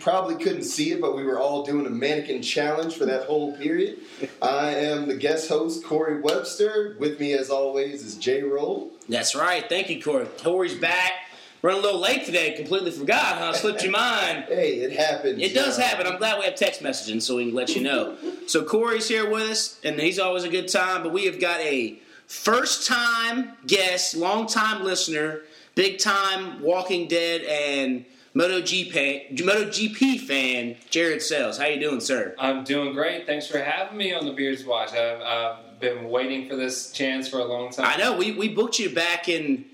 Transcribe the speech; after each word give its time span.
probably 0.00 0.36
couldn't 0.42 0.64
see 0.64 0.92
it, 0.92 1.00
but 1.00 1.14
we 1.14 1.24
were 1.24 1.38
all 1.38 1.62
doing 1.62 1.86
a 1.86 1.90
mannequin 1.90 2.42
challenge 2.42 2.96
for 2.96 3.06
that 3.06 3.24
whole 3.24 3.56
period. 3.56 3.98
I 4.42 4.70
am 4.74 5.06
the 5.06 5.16
guest 5.16 5.48
host, 5.48 5.84
Corey 5.84 6.20
Webster. 6.20 6.96
With 6.98 7.20
me, 7.20 7.34
as 7.34 7.50
always, 7.50 8.04
is 8.04 8.16
Jay 8.16 8.42
Roll. 8.42 8.90
That's 9.08 9.34
right. 9.34 9.68
Thank 9.68 9.90
you, 9.90 10.02
Corey. 10.02 10.26
Corey's 10.42 10.74
back. 10.74 11.12
Running 11.62 11.80
a 11.80 11.82
little 11.84 12.00
late 12.00 12.24
today. 12.24 12.54
Completely 12.54 12.90
forgot. 12.90 13.36
Huh? 13.36 13.52
Slipped 13.52 13.82
your 13.82 13.92
mind. 13.92 14.46
Hey, 14.48 14.76
it 14.76 14.92
happens. 14.92 15.42
It 15.42 15.54
does 15.54 15.76
happen. 15.76 16.06
I'm 16.06 16.16
glad 16.16 16.38
we 16.38 16.46
have 16.46 16.54
text 16.54 16.82
messaging 16.82 17.20
so 17.20 17.36
we 17.36 17.46
can 17.46 17.54
let 17.54 17.76
you 17.76 17.82
know. 17.82 18.16
So 18.46 18.64
Corey's 18.64 19.08
here 19.08 19.28
with 19.28 19.42
us, 19.42 19.78
and 19.84 20.00
he's 20.00 20.18
always 20.18 20.44
a 20.44 20.48
good 20.48 20.68
time. 20.68 21.02
But 21.02 21.12
we 21.12 21.26
have 21.26 21.38
got 21.38 21.60
a 21.60 21.98
first 22.26 22.88
time 22.88 23.52
guest, 23.66 24.16
long 24.16 24.46
time 24.46 24.84
listener, 24.84 25.40
big 25.74 25.98
time 25.98 26.62
Walking 26.62 27.08
Dead 27.08 27.42
and 27.42 28.06
MotoGP 28.34 29.38
MotoGP 29.38 30.20
fan, 30.20 30.76
Jared 30.88 31.20
Sales. 31.22 31.58
How 31.58 31.66
you 31.66 31.80
doing, 31.80 32.00
sir? 32.00 32.34
I'm 32.38 32.62
doing 32.64 32.92
great. 32.92 33.26
Thanks 33.26 33.46
for 33.46 33.58
having 33.58 33.98
me 33.98 34.14
on 34.14 34.24
the 34.24 34.32
Beards 34.32 34.64
Watch. 34.64 34.92
I've, 34.92 35.20
I've 35.20 35.80
been 35.80 36.08
waiting 36.08 36.48
for 36.48 36.54
this 36.56 36.92
chance 36.92 37.28
for 37.28 37.38
a 37.38 37.44
long 37.44 37.70
time. 37.72 37.86
I 37.86 37.96
know 37.96 38.16
we, 38.16 38.32
we 38.32 38.48
booked 38.48 38.78
you 38.78 38.90
back 38.94 39.28
in 39.28 39.64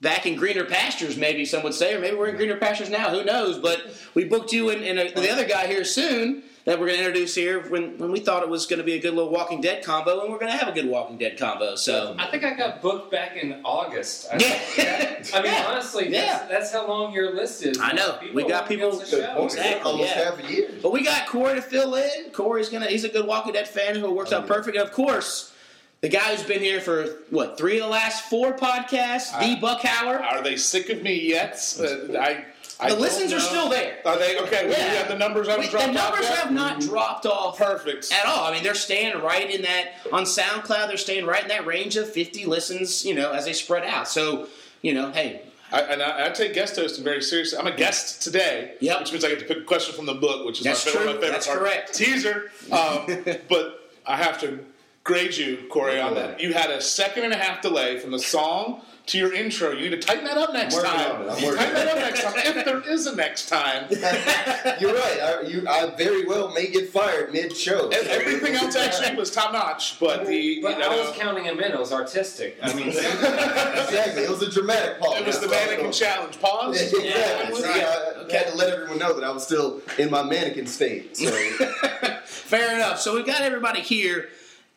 back 0.00 0.26
in 0.26 0.36
greener 0.36 0.64
pastures, 0.64 1.16
maybe 1.16 1.44
some 1.44 1.62
would 1.64 1.74
say, 1.74 1.94
or 1.94 2.00
maybe 2.00 2.16
we're 2.16 2.28
in 2.28 2.36
greener 2.36 2.56
pastures 2.56 2.90
now. 2.90 3.10
Who 3.10 3.24
knows? 3.24 3.58
But 3.58 3.82
we 4.14 4.24
booked 4.24 4.52
you 4.52 4.70
and, 4.70 4.98
uh 4.98 5.20
the 5.20 5.30
other 5.30 5.46
guy 5.46 5.66
here 5.66 5.84
soon 5.84 6.44
that 6.68 6.78
we're 6.78 6.86
going 6.86 6.98
to 6.98 7.04
introduce 7.06 7.34
here 7.34 7.60
when, 7.70 7.96
when 7.96 8.12
we 8.12 8.20
thought 8.20 8.42
it 8.42 8.48
was 8.50 8.66
going 8.66 8.78
to 8.78 8.84
be 8.84 8.92
a 8.92 8.98
good 9.00 9.14
little 9.14 9.30
Walking 9.30 9.62
Dead 9.62 9.82
combo, 9.82 10.20
and 10.20 10.30
we're 10.30 10.38
going 10.38 10.52
to 10.52 10.58
have 10.58 10.68
a 10.68 10.72
good 10.72 10.86
Walking 10.86 11.16
Dead 11.16 11.38
combo. 11.38 11.76
So 11.76 12.14
I 12.18 12.26
think 12.26 12.44
I 12.44 12.54
got 12.54 12.82
booked 12.82 13.10
back 13.10 13.36
in 13.36 13.62
August. 13.64 14.28
I, 14.30 14.36
Yeah. 14.36 15.22
I 15.34 15.42
mean, 15.42 15.52
Yeah. 15.52 15.66
honestly, 15.66 16.10
Yeah. 16.10 16.26
that's, 16.26 16.48
that's 16.50 16.72
how 16.72 16.86
long 16.86 17.14
your 17.14 17.34
list 17.34 17.62
is. 17.64 17.78
I 17.80 17.92
know. 17.92 18.18
We 18.34 18.44
got 18.44 18.68
people- 18.68 18.88
against 18.88 19.10
the 19.10 19.22
show. 19.22 19.44
Exactly, 19.44 19.90
Almost 19.90 20.14
yeah. 20.14 20.24
half 20.24 20.44
a 20.44 20.52
year. 20.52 20.68
But 20.82 20.92
we 20.92 21.02
got 21.02 21.26
Corey 21.26 21.54
to 21.54 21.62
fill 21.62 21.94
in. 21.94 22.30
Corey's 22.34 22.68
gonna 22.68 22.86
he's 22.86 23.04
a 23.04 23.08
good 23.08 23.26
Walking 23.26 23.54
Dead 23.54 23.66
fan 23.66 23.96
who 23.96 24.12
works 24.12 24.32
out 24.32 24.46
perfect. 24.46 24.76
And 24.76 24.86
of 24.86 24.92
course, 24.92 25.54
the 26.02 26.10
guy 26.10 26.34
who's 26.34 26.42
been 26.44 26.60
here 26.60 26.80
for 26.82 27.04
what, 27.30 27.56
three 27.56 27.78
of 27.78 27.84
the 27.84 27.88
last 27.90 28.28
four 28.28 28.52
podcasts, 28.52 29.32
the 29.40 29.56
Buckhauer. 29.60 30.20
Are 30.22 30.42
they 30.42 30.56
sick 30.56 30.90
of 30.90 31.02
me 31.02 31.28
yet? 31.30 31.54
Uh, 31.80 32.18
I, 32.18 32.44
I 32.80 32.90
The 32.90 32.96
listens 33.00 33.32
are 33.32 33.40
still 33.40 33.68
there. 33.68 33.98
Are 34.04 34.16
they 34.18 34.38
okay? 34.42 34.70
Yeah. 34.70 34.92
Yeah. 34.94 35.08
the 35.08 35.16
numbers 35.18 35.48
haven't 35.48 35.62
Wait, 35.62 35.70
dropped 35.70 35.92
the 35.92 35.98
off 36.00 36.10
numbers 36.10 36.28
yet? 36.28 36.38
have 36.38 36.52
not 36.52 36.80
dropped 36.80 37.26
off 37.26 37.58
Perfect. 37.58 38.12
at 38.12 38.24
all. 38.26 38.44
I 38.44 38.52
mean, 38.52 38.62
they're 38.62 38.74
staying 38.74 39.20
right 39.20 39.50
in 39.52 39.62
that 39.62 39.94
on 40.12 40.24
SoundCloud. 40.24 40.86
They're 40.88 40.96
staying 40.96 41.26
right 41.26 41.42
in 41.42 41.48
that 41.48 41.66
range 41.66 41.96
of 41.96 42.08
50 42.12 42.46
listens. 42.46 43.04
You 43.04 43.14
know, 43.14 43.32
as 43.32 43.44
they 43.46 43.52
spread 43.52 43.84
out. 43.84 44.06
So, 44.08 44.46
you 44.82 44.94
know, 44.94 45.10
hey, 45.10 45.42
I, 45.72 45.80
and 45.82 46.02
I, 46.02 46.26
I 46.26 46.28
take 46.30 46.54
guest 46.54 46.76
hosting 46.76 47.02
very 47.04 47.20
seriously. 47.20 47.58
I'm 47.58 47.66
a 47.66 47.74
guest 47.76 48.22
today, 48.22 48.74
Yep. 48.80 49.00
which 49.00 49.12
means 49.12 49.24
I 49.24 49.28
get 49.30 49.40
to 49.40 49.44
pick 49.44 49.58
a 49.58 49.62
question 49.64 49.94
from 49.94 50.06
the 50.06 50.14
book, 50.14 50.46
which 50.46 50.58
is 50.60 50.64
That's 50.64 50.86
my, 50.86 50.92
favorite, 50.92 51.06
my 51.06 51.12
favorite 51.14 51.30
That's 51.32 51.46
part. 51.46 51.58
correct. 51.58 51.94
Teaser. 51.94 52.50
Um, 52.70 53.06
but 53.48 53.90
I 54.06 54.16
have 54.16 54.40
to 54.40 54.60
grade 55.08 55.34
you, 55.34 55.56
Corey, 55.70 55.98
on 55.98 56.14
that. 56.16 56.38
You 56.38 56.52
had 56.52 56.70
a 56.70 56.82
second 56.82 57.24
and 57.24 57.32
a 57.32 57.36
half 57.36 57.62
delay 57.62 57.98
from 57.98 58.10
the 58.10 58.18
song 58.18 58.82
to 59.06 59.16
your 59.16 59.32
intro. 59.32 59.70
You 59.72 59.88
need 59.88 60.02
to 60.02 60.06
tighten 60.06 60.24
that 60.24 60.36
up 60.36 60.52
next 60.52 60.76
I'm 60.76 60.84
time. 60.84 61.16
on 61.16 61.22
it. 61.22 61.30
I'm 61.30 61.36
tighten 61.38 61.48
on 61.48 61.56
that 61.56 61.86
it. 61.86 61.88
up 61.88 61.96
next 61.98 62.22
time, 62.24 62.34
if 62.36 62.64
there 62.66 62.80
is 62.92 63.06
a 63.06 63.16
next 63.16 63.48
time. 63.48 63.86
You're 63.90 64.92
right. 64.92 65.18
I, 65.22 65.40
you, 65.46 65.66
I 65.66 65.86
very 65.96 66.26
well 66.26 66.52
may 66.52 66.66
get 66.66 66.90
fired 66.90 67.32
mid-show. 67.32 67.88
Everything 67.88 68.52
else 68.54 68.76
actually 68.76 69.16
was 69.16 69.30
top 69.30 69.54
notch, 69.54 69.98
but 69.98 70.26
the 70.26 70.60
But 70.60 70.72
you 70.74 70.78
know, 70.80 70.90
I 70.92 71.06
was 71.08 71.16
counting 71.16 71.44
him 71.44 71.58
in. 71.58 71.72
It 71.72 71.78
was 71.78 71.90
artistic. 71.90 72.58
I 72.62 72.74
mean, 72.74 72.88
exactly. 72.88 74.24
It 74.24 74.28
was 74.30 74.42
a 74.42 74.50
dramatic 74.50 75.00
pause. 75.00 75.20
it 75.20 75.26
was 75.26 75.40
the 75.40 75.48
mannequin 75.48 75.90
challenge. 75.90 76.38
Pause. 76.38 76.82
Exactly. 76.82 77.08
Yeah, 77.08 77.50
So, 77.54 77.62
right. 77.66 77.76
yeah, 77.78 77.84
I 77.86 78.18
Okay. 78.28 78.36
had 78.36 78.48
to 78.48 78.56
let 78.56 78.68
everyone 78.74 78.98
know 78.98 79.14
that 79.14 79.24
I 79.24 79.30
was 79.30 79.42
still 79.42 79.80
in 79.96 80.10
my 80.10 80.22
mannequin 80.22 80.66
state. 80.66 81.16
So 81.16 81.30
fair 82.26 82.74
enough. 82.74 83.00
So 83.00 83.14
we've 83.14 83.24
got 83.24 83.40
everybody 83.40 83.80
here, 83.80 84.28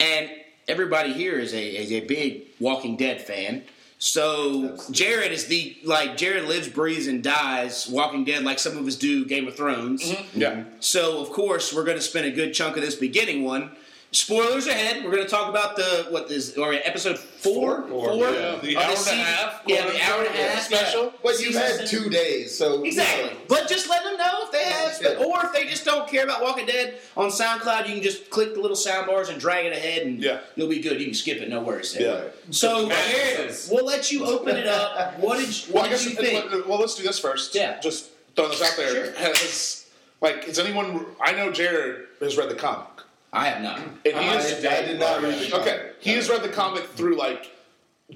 and 0.01 0.29
everybody 0.67 1.13
here 1.13 1.39
is 1.39 1.53
a, 1.53 1.63
is 1.63 1.91
a 1.91 2.01
big 2.01 2.43
Walking 2.59 2.97
Dead 2.97 3.21
fan. 3.21 3.63
So 3.99 4.71
Absolutely. 4.73 4.95
Jared 4.95 5.31
is 5.31 5.45
the 5.45 5.77
like 5.83 6.17
Jared 6.17 6.49
lives, 6.49 6.67
breathes, 6.67 7.05
and 7.05 7.23
dies 7.23 7.87
Walking 7.87 8.25
Dead 8.25 8.43
like 8.43 8.57
some 8.57 8.75
of 8.75 8.87
us 8.87 8.95
do 8.95 9.25
Game 9.25 9.47
of 9.47 9.55
Thrones. 9.55 10.11
Mm-hmm. 10.11 10.41
Yeah. 10.41 10.63
So 10.79 11.21
of 11.21 11.29
course 11.29 11.71
we're 11.71 11.83
going 11.83 11.97
to 11.97 12.03
spend 12.03 12.25
a 12.25 12.31
good 12.31 12.53
chunk 12.53 12.77
of 12.77 12.81
this 12.81 12.95
beginning 12.95 13.43
one. 13.43 13.71
Spoilers 14.13 14.67
ahead. 14.67 15.05
We're 15.05 15.11
going 15.11 15.23
to 15.23 15.29
talk 15.29 15.47
about 15.47 15.77
the 15.77 16.05
what 16.09 16.29
is 16.29 16.57
or 16.57 16.73
episode 16.73 17.17
four, 17.17 17.83
Four. 17.87 18.09
four 18.09 18.29
Yeah, 18.31 18.59
the 18.61 18.75
of 18.75 18.83
uh, 18.83 18.85
hour 18.85 18.97
and 18.97 19.07
a 19.07 19.23
half, 19.23 19.61
Yeah, 19.65 19.85
the 19.89 20.01
hour 20.03 20.25
and 20.25 20.35
a 20.35 20.37
half 20.37 20.63
special. 20.63 21.13
But 21.23 21.39
you've 21.39 21.55
had 21.55 21.87
two 21.87 22.09
days, 22.09 22.53
so 22.53 22.83
Exactly. 22.83 23.37
But 23.47 23.69
just 23.69 23.89
let 23.89 24.03
them 24.03 24.17
know 24.17 24.39
if 24.41 24.51
they 24.51 24.65
have, 24.65 24.99
Yeah. 25.01 25.23
or 25.25 25.45
if 25.45 25.53
they 25.53 25.63
just 25.65 25.85
don't 25.85 26.09
care 26.09 26.25
about 26.25 26.41
Walking 26.43 26.65
Dead 26.65 26.95
on 27.15 27.29
SoundCloud, 27.29 27.87
you 27.87 27.93
can 27.93 28.03
just 28.03 28.29
click 28.29 28.53
the 28.53 28.59
little 28.59 28.75
sound 28.75 29.07
bars 29.07 29.29
and 29.29 29.39
drag 29.39 29.65
it 29.67 29.71
ahead, 29.71 30.01
and 30.05 30.21
Yeah. 30.21 30.39
you'll 30.57 30.67
be 30.67 30.81
good. 30.81 30.99
You 30.99 31.05
can 31.05 31.13
skip 31.15 31.37
it, 31.37 31.47
no 31.47 31.61
worries. 31.61 31.93
there. 31.93 32.01
Yeah. 32.25 32.51
So, 32.51 32.87
Magic 32.87 33.55
we'll 33.71 33.85
let 33.85 34.11
you 34.11 34.25
open 34.25 34.57
it 34.57 34.67
up. 34.67 35.19
What 35.19 35.37
did 35.39 35.47
you, 35.47 35.73
Well, 35.73 35.83
what 35.83 35.91
I 35.93 35.95
did 35.95 36.03
you 36.05 36.15
think? 36.17 36.67
well, 36.67 36.79
let's 36.79 36.95
do 36.95 37.03
this 37.03 37.17
first. 37.17 37.55
Yeah. 37.55 37.79
Just 37.79 38.09
throwing 38.35 38.51
this 38.51 38.61
out 38.61 38.75
there. 38.75 39.05
Sure. 39.05 39.13
Has 39.13 39.85
like 40.19 40.43
has 40.45 40.59
anyone? 40.59 41.05
I 41.21 41.31
know 41.31 41.49
Jared 41.51 42.07
has 42.19 42.35
read 42.37 42.49
the 42.49 42.55
comic, 42.55 42.87
I 43.33 43.47
have 43.47 43.61
not. 43.61 43.77
and 43.79 43.95
he 44.05 44.11
I, 44.13 44.37
is 44.37 44.65
I 44.65 44.81
did 44.85 44.99
not 44.99 45.21
read 45.21 45.39
the 45.39 45.59
okay. 45.61 45.91
He 45.99 46.11
has 46.11 46.29
read 46.29 46.43
the 46.43 46.49
comic 46.49 46.83
through 46.83 47.17
like 47.17 47.49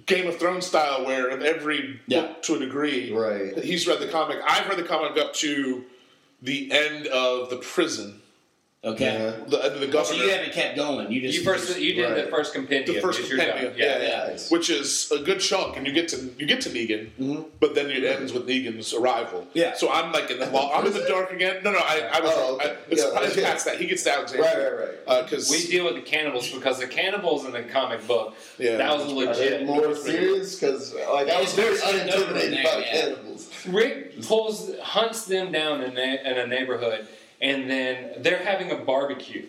Game 0.05 0.27
of 0.27 0.37
Thrones 0.37 0.65
style, 0.65 1.05
where 1.05 1.29
in 1.29 1.41
every 1.41 2.01
Yeah. 2.07 2.21
book 2.21 2.43
to 2.43 2.55
a 2.55 2.59
degree, 2.59 3.13
Right. 3.13 3.57
He's 3.63 3.87
read 3.87 3.99
the 3.99 4.07
comic. 4.09 4.39
I've 4.45 4.67
read 4.67 4.77
the 4.77 4.83
comic 4.83 5.17
up 5.17 5.33
to 5.35 5.85
the 6.41 6.69
end 6.71 7.07
of 7.07 7.49
the 7.49 7.57
prison, 7.57 8.21
Okay. 8.85 9.05
Yeah. 9.05 9.31
the 9.47 9.63
end 9.65 9.73
of 9.83 9.91
the 9.91 10.03
So 10.05 10.13
you 10.13 10.29
haven't 10.29 10.53
kept 10.53 10.75
going. 10.75 11.11
You 11.11 11.21
just 11.21 11.39
you 11.39 11.43
first, 11.43 11.79
you 11.79 11.93
did 11.95 12.03
Right. 12.03 12.25
the 12.25 12.29
first 12.29 12.53
compendium. 12.53 12.95
The 12.95 13.01
first 13.01 13.19
Is 13.19 13.29
your 13.29 13.39
job. 13.39 13.47
compendium, 13.47 13.73
Yeah. 13.77 14.01
yeah, 14.01 14.27
Nice. 14.29 14.51
which 14.51 14.69
is 14.69 15.11
a 15.11 15.19
good 15.19 15.39
chunk, 15.39 15.75
and 15.75 15.87
you 15.87 15.93
get 15.93 16.07
to 16.09 16.17
you 16.37 16.45
get 16.45 16.61
to 16.61 16.69
Negan, 16.69 17.45
but 17.59 17.73
then 17.73 17.89
it 17.89 18.03
ends 18.03 18.31
with 18.31 18.47
Negan's 18.47 18.93
arrival. 18.93 19.41
Mm-hmm. 19.41 19.57
Yeah. 19.57 19.73
So 19.75 19.89
I'm 19.91 20.11
like 20.11 20.29
in 20.29 20.37
the 20.39 20.47
well, 20.51 20.69
I'm 20.73 20.85
in 20.85 20.93
the 20.93 21.05
dark 21.07 21.31
again. 21.33 21.63
No, 21.63 21.71
no, 21.71 21.79
I, 21.79 22.09
I 22.13 22.19
was. 22.21 22.31
Oh, 22.35 22.55
okay. 22.55 22.69
I, 22.69 22.75
it's, 22.91 23.01
Yeah, 23.01 23.19
it's 23.23 23.31
okay. 23.33 23.43
past 23.43 23.65
that. 23.65 23.79
He 23.81 23.87
gets 23.87 24.03
to 24.03 24.11
Alexandria. 24.11 24.53
Right, 24.53 24.79
right, 24.79 24.97
right. 25.07 25.23
Because 25.25 25.49
We 25.49 25.65
deal 25.65 25.85
with 25.85 25.95
the 25.95 26.01
cannibals 26.01 26.51
because 26.51 26.79
the 26.79 26.87
cannibals 26.87 27.45
in 27.45 27.53
the 27.53 27.63
comic 27.63 28.05
book, 28.07 28.35
Yeah. 28.59 28.77
that 28.77 28.91
was 28.97 29.03
Are 29.03 29.07
they 29.07 29.25
legit. 29.25 29.65
more 29.65 29.95
serious? 29.95 30.59
Because 30.59 30.93
like 30.93 31.29
I 31.29 31.41
was 31.41 31.53
very 31.53 31.73
it's 31.73 31.83
pretty 31.83 31.99
unintimidated 32.11 32.61
about 32.61 32.83
there, 32.83 33.01
cannibals. 33.01 33.49
Rick 33.67 34.21
pulls, 34.27 34.77
hunts 34.79 35.25
them 35.25 35.51
down 35.51 35.81
in 35.81 35.97
a, 35.97 36.31
in 36.31 36.37
a 36.37 36.45
neighborhood, 36.45 37.07
and 37.41 37.69
then 37.69 38.21
they're 38.21 38.43
having 38.43 38.71
a 38.71 38.75
barbecue. 38.77 39.47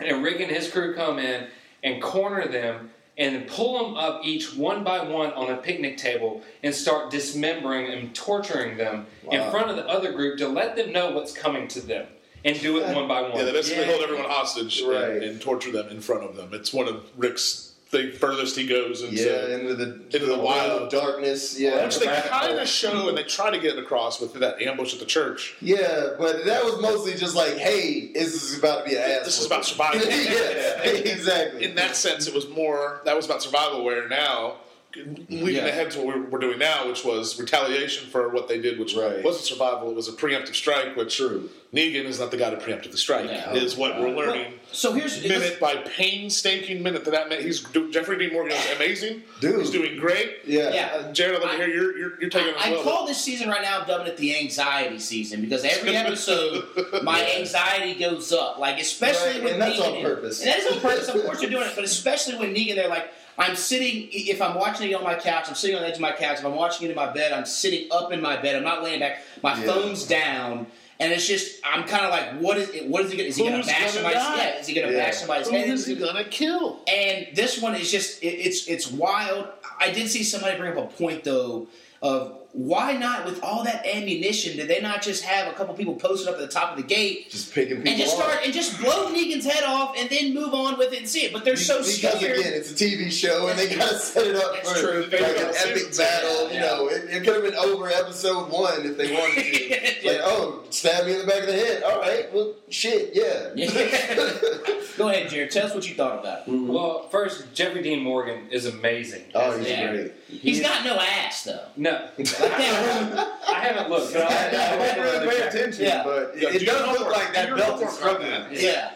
And 0.00 0.22
Rick 0.22 0.40
and 0.40 0.50
his 0.50 0.70
crew 0.70 0.94
come 0.94 1.18
in 1.18 1.46
and 1.82 2.02
corner 2.02 2.48
them 2.48 2.90
and 3.16 3.46
pull 3.46 3.78
them 3.84 3.96
up 3.96 4.22
each 4.24 4.54
one 4.56 4.82
by 4.82 5.04
one 5.04 5.32
on 5.34 5.50
a 5.50 5.56
picnic 5.56 5.96
table 5.96 6.42
and 6.64 6.74
start 6.74 7.10
dismembering 7.10 7.86
and 7.92 8.12
torturing 8.14 8.76
them 8.76 9.06
in 9.30 9.50
front 9.50 9.70
of 9.70 9.76
the 9.76 9.86
other 9.86 10.12
group 10.12 10.38
to 10.38 10.48
let 10.48 10.74
them 10.74 10.92
know 10.92 11.12
what's 11.12 11.32
coming 11.32 11.68
to 11.68 11.80
them 11.80 12.06
and 12.44 12.60
do 12.60 12.78
it 12.78 12.94
one 12.94 13.06
by 13.06 13.22
one. 13.22 13.36
yeah, 13.36 13.44
they 13.44 13.52
basically 13.52 13.84
Yeah. 13.84 13.90
hold 13.90 14.02
everyone 14.02 14.28
hostage 14.28 14.80
and- 14.80 15.22
and, 15.22 15.40
torture 15.40 15.70
them 15.70 15.88
in 15.88 16.00
front 16.00 16.24
of 16.24 16.34
them. 16.36 16.52
It's 16.52 16.72
one 16.72 16.88
of 16.88 17.04
Rick's 17.16 17.73
the 17.94 18.10
furthest 18.18 18.56
he 18.56 18.66
goes 18.66 19.02
into. 19.02 19.16
Yeah, 19.16 19.56
into 19.56 19.74
the 19.74 19.94
into 20.06 20.26
the 20.26 20.34
realm 20.34 20.44
wild. 20.44 20.82
of 20.82 20.90
darkness. 20.90 21.58
Yeah, 21.58 21.84
Which 21.84 21.98
they 21.98 22.06
kind 22.06 22.58
of 22.58 22.68
show 22.68 23.08
and 23.08 23.16
they 23.16 23.22
try 23.22 23.50
to 23.50 23.58
get 23.58 23.76
it 23.76 23.78
across 23.78 24.20
with 24.20 24.34
that 24.34 24.60
ambush 24.60 24.92
at 24.94 25.00
the 25.00 25.06
church. 25.06 25.56
yeah, 25.60 26.14
but 26.18 26.44
that 26.44 26.64
was 26.64 26.80
mostly 26.80 27.14
just 27.14 27.34
like, 27.34 27.56
hey, 27.56 28.12
this 28.12 28.34
is 28.42 28.58
about 28.58 28.84
to 28.84 28.90
be 28.90 28.96
an 28.96 29.02
ass. 29.02 29.24
This 29.24 29.38
is 29.40 29.46
about 29.46 29.64
survival. 29.64 30.00
yeah, 30.08 30.82
exactly. 30.84 31.64
In 31.64 31.74
that 31.76 31.96
sense, 31.96 32.26
it 32.26 32.34
was 32.34 32.48
more 32.48 33.00
that 33.04 33.16
was 33.16 33.26
about 33.26 33.42
survival. 33.42 33.84
Where 33.84 34.08
now 34.08 34.56
leading 34.96 35.54
Yeah. 35.56 35.66
ahead 35.66 35.90
to 35.92 35.98
what 36.00 36.06
we're, 36.16 36.22
we're 36.30 36.38
doing 36.38 36.58
now, 36.58 36.86
which 36.88 37.04
was 37.04 37.38
retaliation 37.40 38.08
for 38.10 38.28
what 38.28 38.48
they 38.48 38.60
did, 38.60 38.78
which 38.78 38.94
Right. 38.94 39.22
wasn't 39.22 39.44
survival; 39.46 39.90
it 39.90 39.94
was 39.96 40.08
a 40.08 40.12
preemptive 40.12 40.54
strike. 40.54 40.96
Which 40.96 41.16
True. 41.16 41.50
Negan 41.74 42.04
is 42.04 42.20
not 42.20 42.30
the 42.30 42.36
guy 42.36 42.50
to 42.50 42.56
preemptive 42.56 42.92
the 42.92 42.96
strike. 42.98 43.26
Yeah. 43.28 43.52
Is 43.52 43.74
what 43.76 44.00
we're 44.00 44.10
learning. 44.10 44.54
So 44.70 44.92
here's 44.92 45.20
minute 45.22 45.58
by 45.58 45.74
painstaking 45.78 46.82
minute 46.84 47.04
that 47.04 47.10
that 47.10 47.28
minute. 47.28 47.44
He's 47.44 47.60
do- 47.60 47.90
Jeffrey 47.90 48.16
Dean 48.16 48.32
Morgan 48.32 48.56
is 48.56 48.76
amazing. 48.76 49.22
Dude. 49.40 49.58
he's 49.58 49.70
doing 49.70 49.96
great. 49.98 50.36
Yeah. 50.46 50.72
Yeah. 50.72 50.90
Uh, 50.94 51.12
Jared, 51.12 51.40
let 51.42 51.50
me 51.50 51.56
hear 51.64 51.66
your 51.74 51.98
you're, 51.98 52.20
you're 52.20 52.30
taking 52.30 52.54
I, 52.58 52.68
I 52.68 52.70
well. 52.72 52.82
call 52.84 53.06
this 53.06 53.20
season 53.20 53.48
right 53.48 53.60
now, 53.62 53.80
I'm 53.80 53.86
dubbing 53.88 54.06
it 54.06 54.16
the 54.16 54.36
anxiety 54.38 55.00
season 55.00 55.40
because 55.40 55.64
every 55.64 55.96
episode, 55.96 56.64
my 57.02 57.28
anxiety 57.38 57.98
goes 57.98 58.32
up. 58.32 58.58
Like, 58.60 58.78
especially 58.80 59.32
Right, 59.40 59.42
with 59.42 59.52
and 59.54 59.62
that's 59.62 59.78
Negan. 59.80 59.96
on 59.96 60.02
purpose. 60.02 60.40
And 60.42 60.50
that 60.50 60.58
is 60.60 60.72
on 60.74 60.80
purpose. 60.80 61.08
Of 61.08 61.24
course, 61.24 61.42
you're 61.42 61.50
doing 61.50 61.66
it, 61.66 61.72
but 61.74 61.84
especially 61.84 62.36
when 62.36 62.54
Negan, 62.54 62.76
they're 62.76 62.88
like, 62.88 63.10
I'm 63.38 63.56
sitting, 63.56 64.08
if 64.12 64.40
I'm 64.40 64.54
watching 64.56 64.90
it 64.90 64.94
on 64.94 65.02
my 65.04 65.14
couch, 65.16 65.46
I'm 65.48 65.54
sitting 65.54 65.76
on 65.76 65.82
the 65.82 65.88
edge 65.88 65.94
of 65.96 66.00
my 66.00 66.12
couch. 66.12 66.38
If 66.38 66.44
I'm 66.44 66.54
watching 66.54 66.86
it 66.86 66.90
in 66.90 66.96
my 66.96 67.12
bed, 67.12 67.32
I'm 67.32 67.44
sitting 67.46 67.88
up 67.90 68.12
in 68.12 68.20
my 68.20 68.40
bed. 68.40 68.54
I'm 68.56 68.62
not 68.64 68.82
laying 68.82 69.00
back. 69.00 69.22
My 69.42 69.58
Yeah. 69.58 69.66
phone's 69.66 70.04
down. 70.06 70.66
And 71.00 71.12
it's 71.12 71.26
just, 71.26 71.60
I'm 71.64 71.82
kind 71.88 72.04
of 72.04 72.10
like, 72.12 72.38
what 72.40 72.56
is 72.56 72.68
it? 72.70 72.86
What 72.86 73.04
is 73.04 73.10
he 73.10 73.16
going 73.16 73.24
to, 73.26 73.30
is 73.30 73.36
he 73.36 73.42
going 73.48 73.60
to 73.60 73.66
bash 73.66 73.78
gonna 73.80 73.90
somebody's, 73.90 74.18
die? 74.18 74.36
yeah, 74.36 74.58
is 74.60 74.66
he 74.68 74.74
going 74.74 74.86
to 74.88 74.94
Yeah. 74.94 75.04
bash 75.06 75.16
somebody's 75.16 75.48
Who 75.48 75.56
head? 75.56 75.68
is 75.68 75.86
he 75.86 75.96
gonna 75.96 76.24
kill? 76.24 76.78
And 76.86 77.26
this 77.34 77.60
one 77.60 77.74
is 77.74 77.90
just 77.90 78.22
it, 78.22 78.26
it's 78.28 78.68
it's 78.68 78.90
wild. 78.92 79.48
I 79.80 79.90
did 79.90 80.08
see 80.08 80.22
somebody 80.22 80.56
bring 80.56 80.70
up 80.78 80.78
a 80.78 80.86
point 80.96 81.24
though 81.24 81.66
of 82.00 82.38
why 82.56 82.92
not 82.96 83.24
with 83.24 83.42
all 83.42 83.64
that 83.64 83.84
ammunition 83.84 84.56
did 84.56 84.68
they 84.68 84.80
not 84.80 85.02
just 85.02 85.24
have 85.24 85.48
a 85.52 85.56
couple 85.56 85.74
people 85.74 85.96
posted 85.96 86.28
up 86.28 86.34
at 86.34 86.40
the 86.40 86.46
top 86.46 86.70
of 86.70 86.76
the 86.76 86.84
gate 86.84 87.28
Just 87.28 87.52
picking 87.52 87.78
people 87.78 87.90
and 87.90 88.00
just 88.00 88.16
off. 88.16 88.22
start 88.22 88.40
and 88.44 88.52
just 88.54 88.80
blow 88.80 89.12
Negan's 89.12 89.44
head 89.44 89.64
off 89.64 89.96
and 89.98 90.08
then 90.08 90.32
move 90.32 90.54
on 90.54 90.78
with 90.78 90.92
it 90.92 91.00
and 91.00 91.08
see 91.08 91.24
it? 91.24 91.32
But 91.32 91.44
they're 91.44 91.56
so 91.56 91.78
because 91.78 91.98
scared. 91.98 92.38
again, 92.38 92.52
it's 92.54 92.70
a 92.70 92.74
TV 92.74 93.10
show, 93.10 93.48
and 93.48 93.58
they 93.58 93.74
gotta 93.74 93.98
set 93.98 94.28
it 94.28 94.36
up 94.36 94.56
for 94.64 94.78
true. 94.80 95.00
like 95.10 95.20
an 95.36 95.52
epic 95.66 95.96
battle. 95.96 96.48
two, 96.48 96.54
You 96.54 96.60
know, 96.60 96.86
it, 96.88 97.04
it 97.10 97.24
could 97.24 97.34
have 97.34 97.42
been 97.42 97.56
over 97.56 97.88
episode 97.88 98.48
one 98.52 98.86
if 98.86 98.96
they 98.96 99.12
wanted 99.12 99.34
to. 99.42 99.64
Yeah. 100.04 100.12
Like, 100.12 100.20
oh, 100.22 100.62
stab 100.70 101.06
me 101.06 101.12
in 101.14 101.18
the 101.20 101.26
back 101.26 101.40
of 101.40 101.46
the 101.46 101.54
head. 101.54 101.82
All 101.82 101.98
right, 101.98 102.32
well, 102.34 102.54
shit, 102.68 103.12
yeah. 103.14 103.48
Go 104.98 105.08
ahead, 105.08 105.28
Jared. 105.30 105.50
Tell 105.50 105.66
us 105.66 105.74
what 105.74 105.88
you 105.88 105.94
thought 105.94 106.20
about 106.20 106.46
it. 106.46 106.50
Mm-hmm. 106.50 106.68
Well, 106.68 107.08
first, 107.08 107.52
Jeffrey 107.54 107.82
Dean 107.82 108.00
Morgan 108.02 108.48
is 108.50 108.66
amazing. 108.66 109.24
oh, 109.34 109.58
he's 109.58 109.68
Yeah. 109.68 109.90
great. 109.92 110.12
He's 110.28 110.60
got 110.60 110.84
no 110.84 110.96
ass 110.96 111.44
though. 111.44 111.64
No, 111.76 112.08
Like 112.50 112.58
that. 112.58 113.30
I 113.48 113.58
haven't 113.60 113.90
looked. 113.90 114.12
But 114.12 114.22
I, 114.30 114.48
I 114.48 114.50
didn't 114.78 115.02
really 115.02 115.28
pay 115.36 115.48
attention, 115.48 115.84
Yeah. 115.84 116.04
but 116.04 116.34
Yeah, 116.36 116.48
it, 116.50 116.54
it 116.56 116.58
do 116.60 116.66
does 116.66 116.78
your 116.78 116.86
look 116.88 116.96
homework. 116.98 117.12
like 117.16 117.34
that 117.34 117.48
your 117.48 117.56
belt 117.56 117.74
is 117.82 117.98
homework 117.98 118.22
struggling. 118.22 118.32
on 118.32 118.48
yeah. 118.52 118.90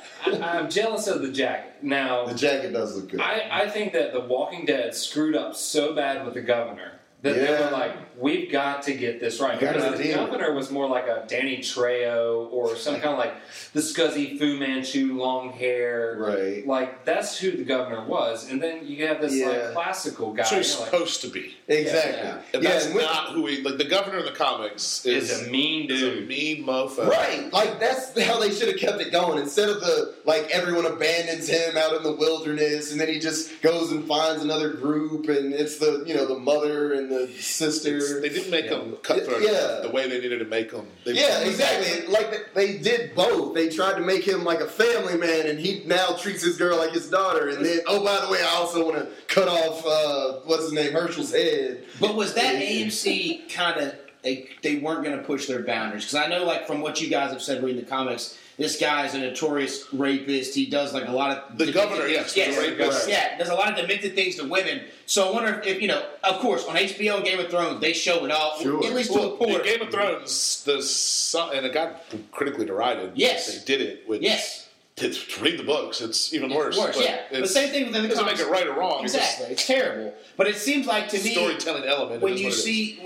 I'm 0.45 0.69
jealous 0.69 1.07
of 1.07 1.23
the 1.23 1.31
jacket. 1.33 1.75
Now, 1.83 2.27
The 2.27 2.35
jacket 2.35 2.73
does 2.73 2.97
look 2.97 3.11
good. 3.11 3.21
I, 3.21 3.49
I 3.51 3.69
think 3.71 3.93
that 3.93 4.13
The 4.13 4.21
Walking 4.21 4.67
Dead 4.67 4.95
screwed 4.95 5.37
up 5.37 5.55
so 5.55 5.95
bad 5.95 6.25
with 6.25 6.35
the 6.35 6.43
governor 6.43 6.93
that 7.23 7.35
they 7.37 7.51
were 7.51 7.71
like, 7.71 7.93
we've 8.19 8.51
got 8.51 8.83
to 8.83 8.95
get 8.95 9.21
this 9.21 9.41
right. 9.41 9.59
Because 9.59 9.83
the 9.83 9.91
redeem 9.93 10.13
it. 10.13 10.15
governor 10.17 10.53
was 10.55 10.71
more 10.71 10.89
like 10.89 11.07
a 11.07 11.25
Danny 11.29 11.59
Trejo 11.59 12.51
or 12.53 12.77
some 12.77 12.95
kind 12.95 13.13
of 13.13 13.19
like 13.19 13.35
the 13.73 13.81
scuzzy 13.81 14.39
Fu 14.39 14.57
Manchu, 14.59 15.15
long 15.17 15.51
hair. 15.53 16.17
right. 16.19 16.67
Like, 16.67 17.05
that's 17.05 17.39
who 17.39 17.51
the 17.53 17.65
governor 17.65 18.05
was. 18.05 18.51
And 18.51 18.63
then 18.63 18.87
you 18.87 19.07
have 19.07 19.21
this 19.21 19.35
Yeah. 19.35 19.49
like 19.49 19.73
classical 19.73 20.33
guy. 20.33 20.43
So 20.45 20.57
he's 20.57 20.71
you're 20.73 20.81
like, 20.81 20.91
supposed 20.91 21.21
to 21.23 21.29
be. 21.29 21.55
Exactly. 21.69 22.13
Yeah. 22.19 22.41
And 22.55 22.63
Yeah, 22.63 22.71
that's 22.71 22.87
and 22.87 22.95
not 22.97 23.29
who 23.33 23.47
he 23.47 23.63
like. 23.63 23.79
The 23.79 23.85
governor 23.85 24.19
in 24.19 24.25
the 24.25 24.33
comics 24.33 25.05
is, 25.07 25.31
is 25.31 25.47
a 25.47 25.51
mean 25.51 25.91
is 25.91 26.03
a 26.03 26.11
dude. 26.17 26.29
mean 26.29 26.65
mofo. 26.65 27.07
Right, 27.09 27.53
like 27.53 27.79
that's 27.79 28.19
how 28.23 28.39
they 28.41 28.51
should 28.51 28.69
have 28.69 28.79
kept 28.79 29.01
it 29.01 29.13
going. 29.13 29.39
Instead 29.39 29.69
of 29.69 29.81
the 29.81 30.15
like 30.25 30.49
everyone 30.51 30.87
abandons 30.87 31.49
him 31.49 31.77
out 31.77 31.95
in 31.95 32.03
the 32.03 32.13
wilderness, 32.13 32.91
and 32.93 33.01
then 33.01 33.09
he 33.09 33.19
just 33.19 33.61
goes 33.63 33.93
and 33.93 34.05
finds 34.07 34.43
another 34.43 34.71
group, 34.73 35.29
and 35.29 35.53
it's 35.53 35.79
the 35.79 36.03
you 36.07 36.15
know 36.15 36.27
the 36.27 36.39
mother 36.39 36.95
and 36.95 37.11
the 37.11 37.29
sister. 37.39 37.99
It's- 38.11 38.23
They 38.23 38.29
didn't 38.29 38.51
make 38.51 38.67
Yeah. 38.67 38.79
him 38.81 38.97
cutthroat 39.03 39.43
Yeah. 39.43 39.81
the 39.83 39.91
way 39.91 40.09
they 40.09 40.21
needed 40.21 40.39
to 40.41 40.45
make 40.45 40.73
him. 40.73 40.87
They, 41.05 41.13
Yeah, 41.13 41.41
exactly. 41.41 42.07
Like 42.09 42.55
they 42.55 42.79
did 42.79 43.15
both. 43.15 43.55
They 43.55 43.69
tried 43.69 43.95
to 43.95 44.01
make 44.01 44.25
him 44.27 44.45
like 44.45 44.61
a 44.61 44.67
family 44.67 45.17
man, 45.17 45.47
and 45.47 45.59
he 45.59 45.83
now 45.87 46.09
treats 46.19 46.43
his 46.43 46.57
girl 46.57 46.79
like 46.79 46.93
his 46.93 47.09
daughter. 47.09 47.49
And 47.49 47.65
then, 47.65 47.81
oh, 47.87 48.03
by 48.05 48.25
the 48.25 48.31
way, 48.33 48.41
I 48.43 48.55
also 48.57 48.85
want 48.85 48.97
to 48.99 49.09
cut 49.27 49.49
off 49.49 49.85
uh, 49.87 50.41
what's 50.45 50.65
his 50.65 50.73
name, 50.73 50.93
Hershel's 50.93 51.33
head. 51.33 51.85
But 52.01 52.15
was 52.15 52.35
that 52.35 52.55
AMC 52.57 53.49
kind 53.53 53.81
of 53.81 53.95
they, 54.23 54.49
they 54.63 54.77
weren't 54.77 55.05
going 55.05 55.17
to 55.17 55.23
push 55.23 55.47
their 55.47 55.63
boundaries? 55.63 56.05
Because 56.05 56.17
I 56.17 56.27
know, 56.29 56.45
like 56.45 56.67
from 56.67 56.81
what 56.81 57.01
you 57.01 57.09
guys 57.09 57.31
have 57.33 57.41
said 57.43 57.63
reading 57.63 57.83
the 57.85 57.89
comics, 57.89 58.37
this 58.59 58.79
guy 58.79 59.07
is 59.07 59.15
a 59.15 59.19
notorious 59.21 59.87
rapist. 59.95 60.55
He 60.55 60.67
does 60.67 60.93
like 60.93 61.07
a 61.07 61.13
lot 61.13 61.31
of 61.39 61.57
The 61.59 61.71
governor, 61.71 62.03
things. 62.03 62.13
yes, 62.13 62.35
the 62.35 62.41
yes, 62.41 62.59
rapist. 62.59 63.09
yeah. 63.09 63.37
There's 63.37 63.49
a 63.51 63.55
lot 63.55 63.71
of 63.71 63.77
demented 63.77 64.15
things 64.17 64.35
to 64.37 64.45
women. 64.49 64.83
So 65.07 65.29
I 65.31 65.33
wonder 65.33 65.63
if, 65.65 65.81
you 65.81 65.87
know, 65.89 66.05
of 66.25 66.41
course, 66.41 66.65
on 66.67 66.75
HBO 66.77 67.17
and 67.17 67.25
Game 67.25 67.39
of 67.39 67.49
Thrones, 67.51 67.81
they 67.81 67.93
show 67.93 68.25
it 68.25 68.31
all, 68.33 68.59
Sure. 68.61 68.85
at 68.85 68.93
least 68.93 69.13
to 69.13 69.19
a 69.19 69.23
Well, 69.23 69.33
in 69.33 69.39
point. 69.39 69.65
Game 69.65 69.81
of 69.83 69.91
Thrones, 69.91 70.65
the 70.65 71.51
and 71.55 71.65
it 71.67 71.73
got 71.73 72.03
critically 72.33 72.67
derided. 72.67 73.13
Yes. 73.15 73.47
they 73.59 73.65
did 73.65 73.81
it. 73.81 74.09
Which, 74.09 74.23
yes, 74.23 74.67
to, 74.97 75.09
to 75.13 75.41
read 75.41 75.61
the 75.61 75.63
books, 75.63 76.01
it's 76.01 76.35
even 76.35 76.53
worse. 76.53 76.77
worse. 76.77 76.97
but 76.97 77.05
yeah, 77.05 77.21
but 77.31 77.37
it's- 77.39 77.53
same 77.55 77.71
thing 77.71 77.87
within 77.87 78.03
the 78.03 78.09
doesn't 78.09 78.25
comics. 78.25 78.41
make 78.41 78.49
it 78.49 78.51
right 78.51 78.67
or 78.67 78.73
wrong. 78.73 79.05
It's 79.05 79.13
just 79.15 79.35
Exactly, 79.35 79.53
it's 79.53 79.67
terrible. 79.69 80.15
But 80.37 80.49
it 80.49 80.57
seems 80.57 80.87
like 80.89 81.09
to 81.11 81.17
a 81.21 81.23
me, 81.23 81.31
storytelling 81.33 81.85
element. 81.85 82.21
when 82.23 82.33
is 82.33 82.41
you 82.41 82.47
what 82.49 82.55
it 82.55 82.59
is. 82.59 82.65
see 82.65 83.01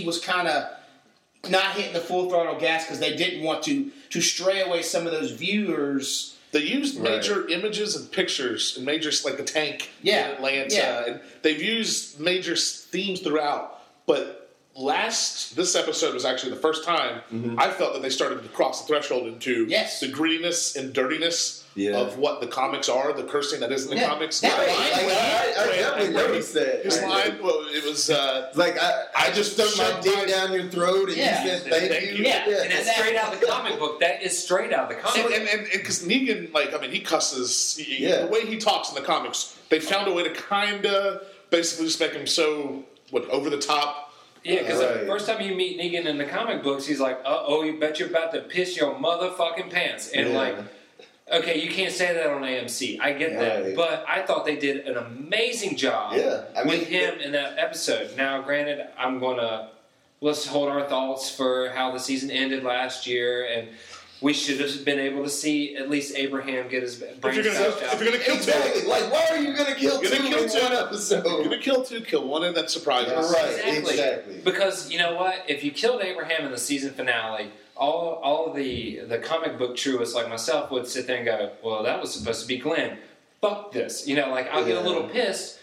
AMC 0.00 0.04
was 0.04 0.20
kind 0.20 0.46
of 0.46 0.70
not 1.50 1.74
hitting 1.76 1.92
the 1.92 2.00
full 2.00 2.28
throttle 2.28 2.58
gas 2.58 2.84
because 2.84 3.00
they 3.00 3.16
didn't 3.16 3.42
want 3.42 3.62
to 3.64 3.90
to 4.10 4.20
stray 4.20 4.60
away 4.62 4.82
some 4.82 5.06
of 5.06 5.12
those 5.12 5.32
viewers. 5.32 6.36
They 6.52 6.60
used 6.60 6.98
Right. 6.98 7.16
major 7.16 7.46
images 7.48 7.96
and 7.96 8.10
pictures 8.10 8.76
and 8.76 8.86
major, 8.86 9.10
like 9.24 9.36
the 9.36 9.42
tank 9.42 9.90
Yeah, 10.02 10.28
in 10.28 10.34
Atlanta, 10.36 10.74
yeah. 10.74 11.04
and 11.06 11.20
they've 11.42 11.60
used 11.60 12.20
major 12.20 12.56
themes 12.56 13.20
throughout. 13.20 13.82
But 14.06 14.48
last, 14.74 15.56
this 15.56 15.74
episode 15.74 16.14
was 16.14 16.24
actually 16.24 16.50
the 16.50 16.60
first 16.60 16.84
time 16.84 17.20
mm-hmm. 17.32 17.58
I 17.58 17.70
felt 17.70 17.94
that 17.94 18.02
they 18.02 18.10
started 18.10 18.42
to 18.42 18.48
cross 18.50 18.82
the 18.82 18.86
threshold 18.86 19.26
into 19.26 19.66
Yes. 19.68 20.00
the 20.00 20.06
grittiness 20.08 20.76
and 20.76 20.92
dirtiness 20.92 21.64
Yeah. 21.76 21.98
of 21.98 22.16
what 22.18 22.40
the 22.40 22.46
comics 22.46 22.88
are, 22.88 23.12
the 23.12 23.22
cursing 23.22 23.60
that 23.60 23.70
is 23.70 23.84
in 23.84 23.90
the 23.90 23.96
Yeah, 23.96 24.08
comics. 24.08 24.40
that 24.40 24.56
Right, 24.58 24.66
line 24.68 24.90
like, 24.92 25.06
when- 25.06 25.10
I, 25.16 25.18
I 25.18 25.66
when- 25.66 25.78
definitely 25.78 26.14
when- 26.14 26.26
noticed 26.26 26.54
that. 26.54 26.84
His 26.84 27.02
line, 27.02 27.38
well, 27.42 27.66
it 27.68 27.84
was. 27.84 28.08
Uh, 28.10 28.50
Like 28.54 28.82
I, 28.82 29.04
I 29.14 29.30
just 29.32 29.52
stuck 29.52 29.76
my 29.76 30.00
dick 30.00 30.28
down 30.28 30.52
your 30.54 30.64
throat 30.70 31.08
and 31.10 31.18
Yeah. 31.18 31.42
you 31.44 31.50
said 31.50 31.62
thank, 31.70 31.90
Thank 31.92 32.02
you. 32.06 32.12
you. 32.16 32.24
Yeah, 32.24 32.44
And 32.62 32.72
that's 32.72 32.90
straight 32.96 33.16
out 33.16 33.34
of 33.34 33.40
the 33.40 33.46
comic 33.54 33.78
book. 33.78 34.00
That 34.00 34.22
is 34.22 34.42
straight 34.42 34.72
out 34.72 34.90
of 34.90 34.96
the 34.96 35.02
comic 35.02 35.30
and 35.32 35.44
book. 35.44 35.52
and 35.54 35.68
because 35.70 36.02
Negan, 36.02 36.52
like, 36.54 36.74
I 36.74 36.78
mean, 36.80 36.90
he 36.90 37.00
cusses. 37.00 37.76
he- 37.76 38.04
Yeah. 38.06 38.22
The 38.22 38.26
way 38.28 38.46
he 38.46 38.56
talks 38.56 38.88
in 38.88 38.94
the 38.94 39.02
comics, 39.02 39.54
they 39.68 39.78
found 39.78 40.08
a 40.08 40.12
way 40.12 40.22
to 40.22 40.30
kind 40.30 40.86
of 40.86 41.22
basically 41.50 41.86
just 41.86 42.00
make 42.00 42.12
him 42.12 42.26
so 42.26 42.84
what 43.10 43.28
over 43.28 43.50
the 43.50 43.58
top. 43.58 44.04
Yeah, 44.44 44.62
because 44.62 44.80
Right. 44.80 45.00
the 45.00 45.06
first 45.06 45.26
time 45.26 45.42
you 45.42 45.54
meet 45.54 45.78
Negan 45.78 46.06
in 46.06 46.16
the 46.18 46.24
comic 46.24 46.62
books, 46.62 46.86
he's 46.86 47.00
like, 47.00 47.18
"Uh 47.24 47.42
oh, 47.46 47.62
you 47.64 47.78
bet 47.80 47.98
you're 47.98 48.08
about 48.08 48.32
to 48.32 48.40
piss 48.40 48.76
your 48.76 48.94
motherfucking 48.94 49.70
pants," 49.70 50.08
and 50.14 50.30
Yeah. 50.30 50.38
like, 50.38 50.56
okay, 51.32 51.60
you 51.60 51.70
can't 51.70 51.92
say 51.92 52.12
that 52.14 52.26
on 52.30 52.42
AMC. 52.42 53.00
I 53.00 53.12
get 53.12 53.38
that, 53.38 53.64
Right. 53.64 53.76
but 53.76 54.04
I 54.08 54.22
thought 54.22 54.44
they 54.44 54.56
did 54.56 54.86
an 54.86 54.96
amazing 54.96 55.76
job 55.76 56.16
Yeah, 56.16 56.42
I 56.56 56.64
mean, 56.64 56.78
with 56.78 56.88
him 56.88 57.18
in 57.20 57.32
that 57.32 57.58
episode. 57.58 58.16
Now, 58.16 58.40
granted, 58.42 58.86
I'm 58.98 59.18
gonna 59.18 59.70
let's 60.20 60.46
hold 60.46 60.68
our 60.70 60.84
thoughts 60.88 61.28
for 61.30 61.70
how 61.70 61.90
the 61.92 61.98
season 62.00 62.30
ended 62.30 62.64
last 62.64 63.06
year, 63.06 63.44
and 63.46 63.68
we 64.26 64.32
should 64.32 64.58
have 64.58 64.84
been 64.84 64.98
able 64.98 65.22
to 65.22 65.30
see 65.30 65.76
at 65.76 65.88
least 65.88 66.16
Abraham 66.16 66.66
get 66.68 66.82
his 66.82 67.00
If 67.00 67.20
brains 67.20 67.36
you're 67.36 67.44
gonna, 67.44 67.58
bashed 67.70 67.82
if 67.82 67.94
out. 67.94 68.00
you're 68.00 68.10
gonna 68.10 68.24
kill 68.24 68.34
Exactly. 68.36 68.80
two, 68.82 68.88
Like, 68.88 69.12
why 69.12 69.24
are 69.30 69.36
you 69.38 69.56
gonna 69.56 69.74
kill 69.76 70.02
You're 70.02 70.10
two 70.10 70.16
gonna 70.18 70.28
kill 70.30 70.42
in 70.42 70.50
two. 70.50 70.62
one 70.62 70.72
you're 70.72 70.80
episode? 70.86 71.22
gonna 71.24 71.58
kill 71.60 71.84
two, 71.84 72.00
kill 72.00 72.26
one, 72.26 72.42
and 72.42 72.56
that 72.56 72.68
surprises. 72.68 73.12
Right, 73.32 73.54
Exactly. 73.54 73.92
exactly. 73.94 74.34
Because 74.44 74.90
you 74.90 74.98
know 74.98 75.14
what? 75.14 75.44
If 75.46 75.62
you 75.62 75.70
killed 75.70 76.02
Abraham 76.02 76.44
in 76.44 76.50
the 76.50 76.58
season 76.58 76.92
finale, 76.92 77.50
all 77.76 78.20
all 78.24 78.52
the 78.52 79.00
the 79.06 79.18
comic 79.18 79.58
book 79.58 79.76
truists 79.76 80.14
like 80.14 80.28
myself 80.28 80.72
would 80.72 80.88
sit 80.88 81.06
there 81.06 81.18
and 81.18 81.24
go, 81.24 81.52
"Well, 81.62 81.84
that 81.84 82.00
was 82.00 82.12
supposed 82.12 82.40
to 82.42 82.48
be 82.48 82.56
Glenn. 82.58 82.98
Fuck 83.40 83.70
this." 83.72 84.08
You 84.08 84.16
know, 84.16 84.28
like 84.30 84.48
I'll 84.52 84.64
get 84.64 84.76
a 84.76 84.80
little 84.80 85.04
pissed, 85.08 85.60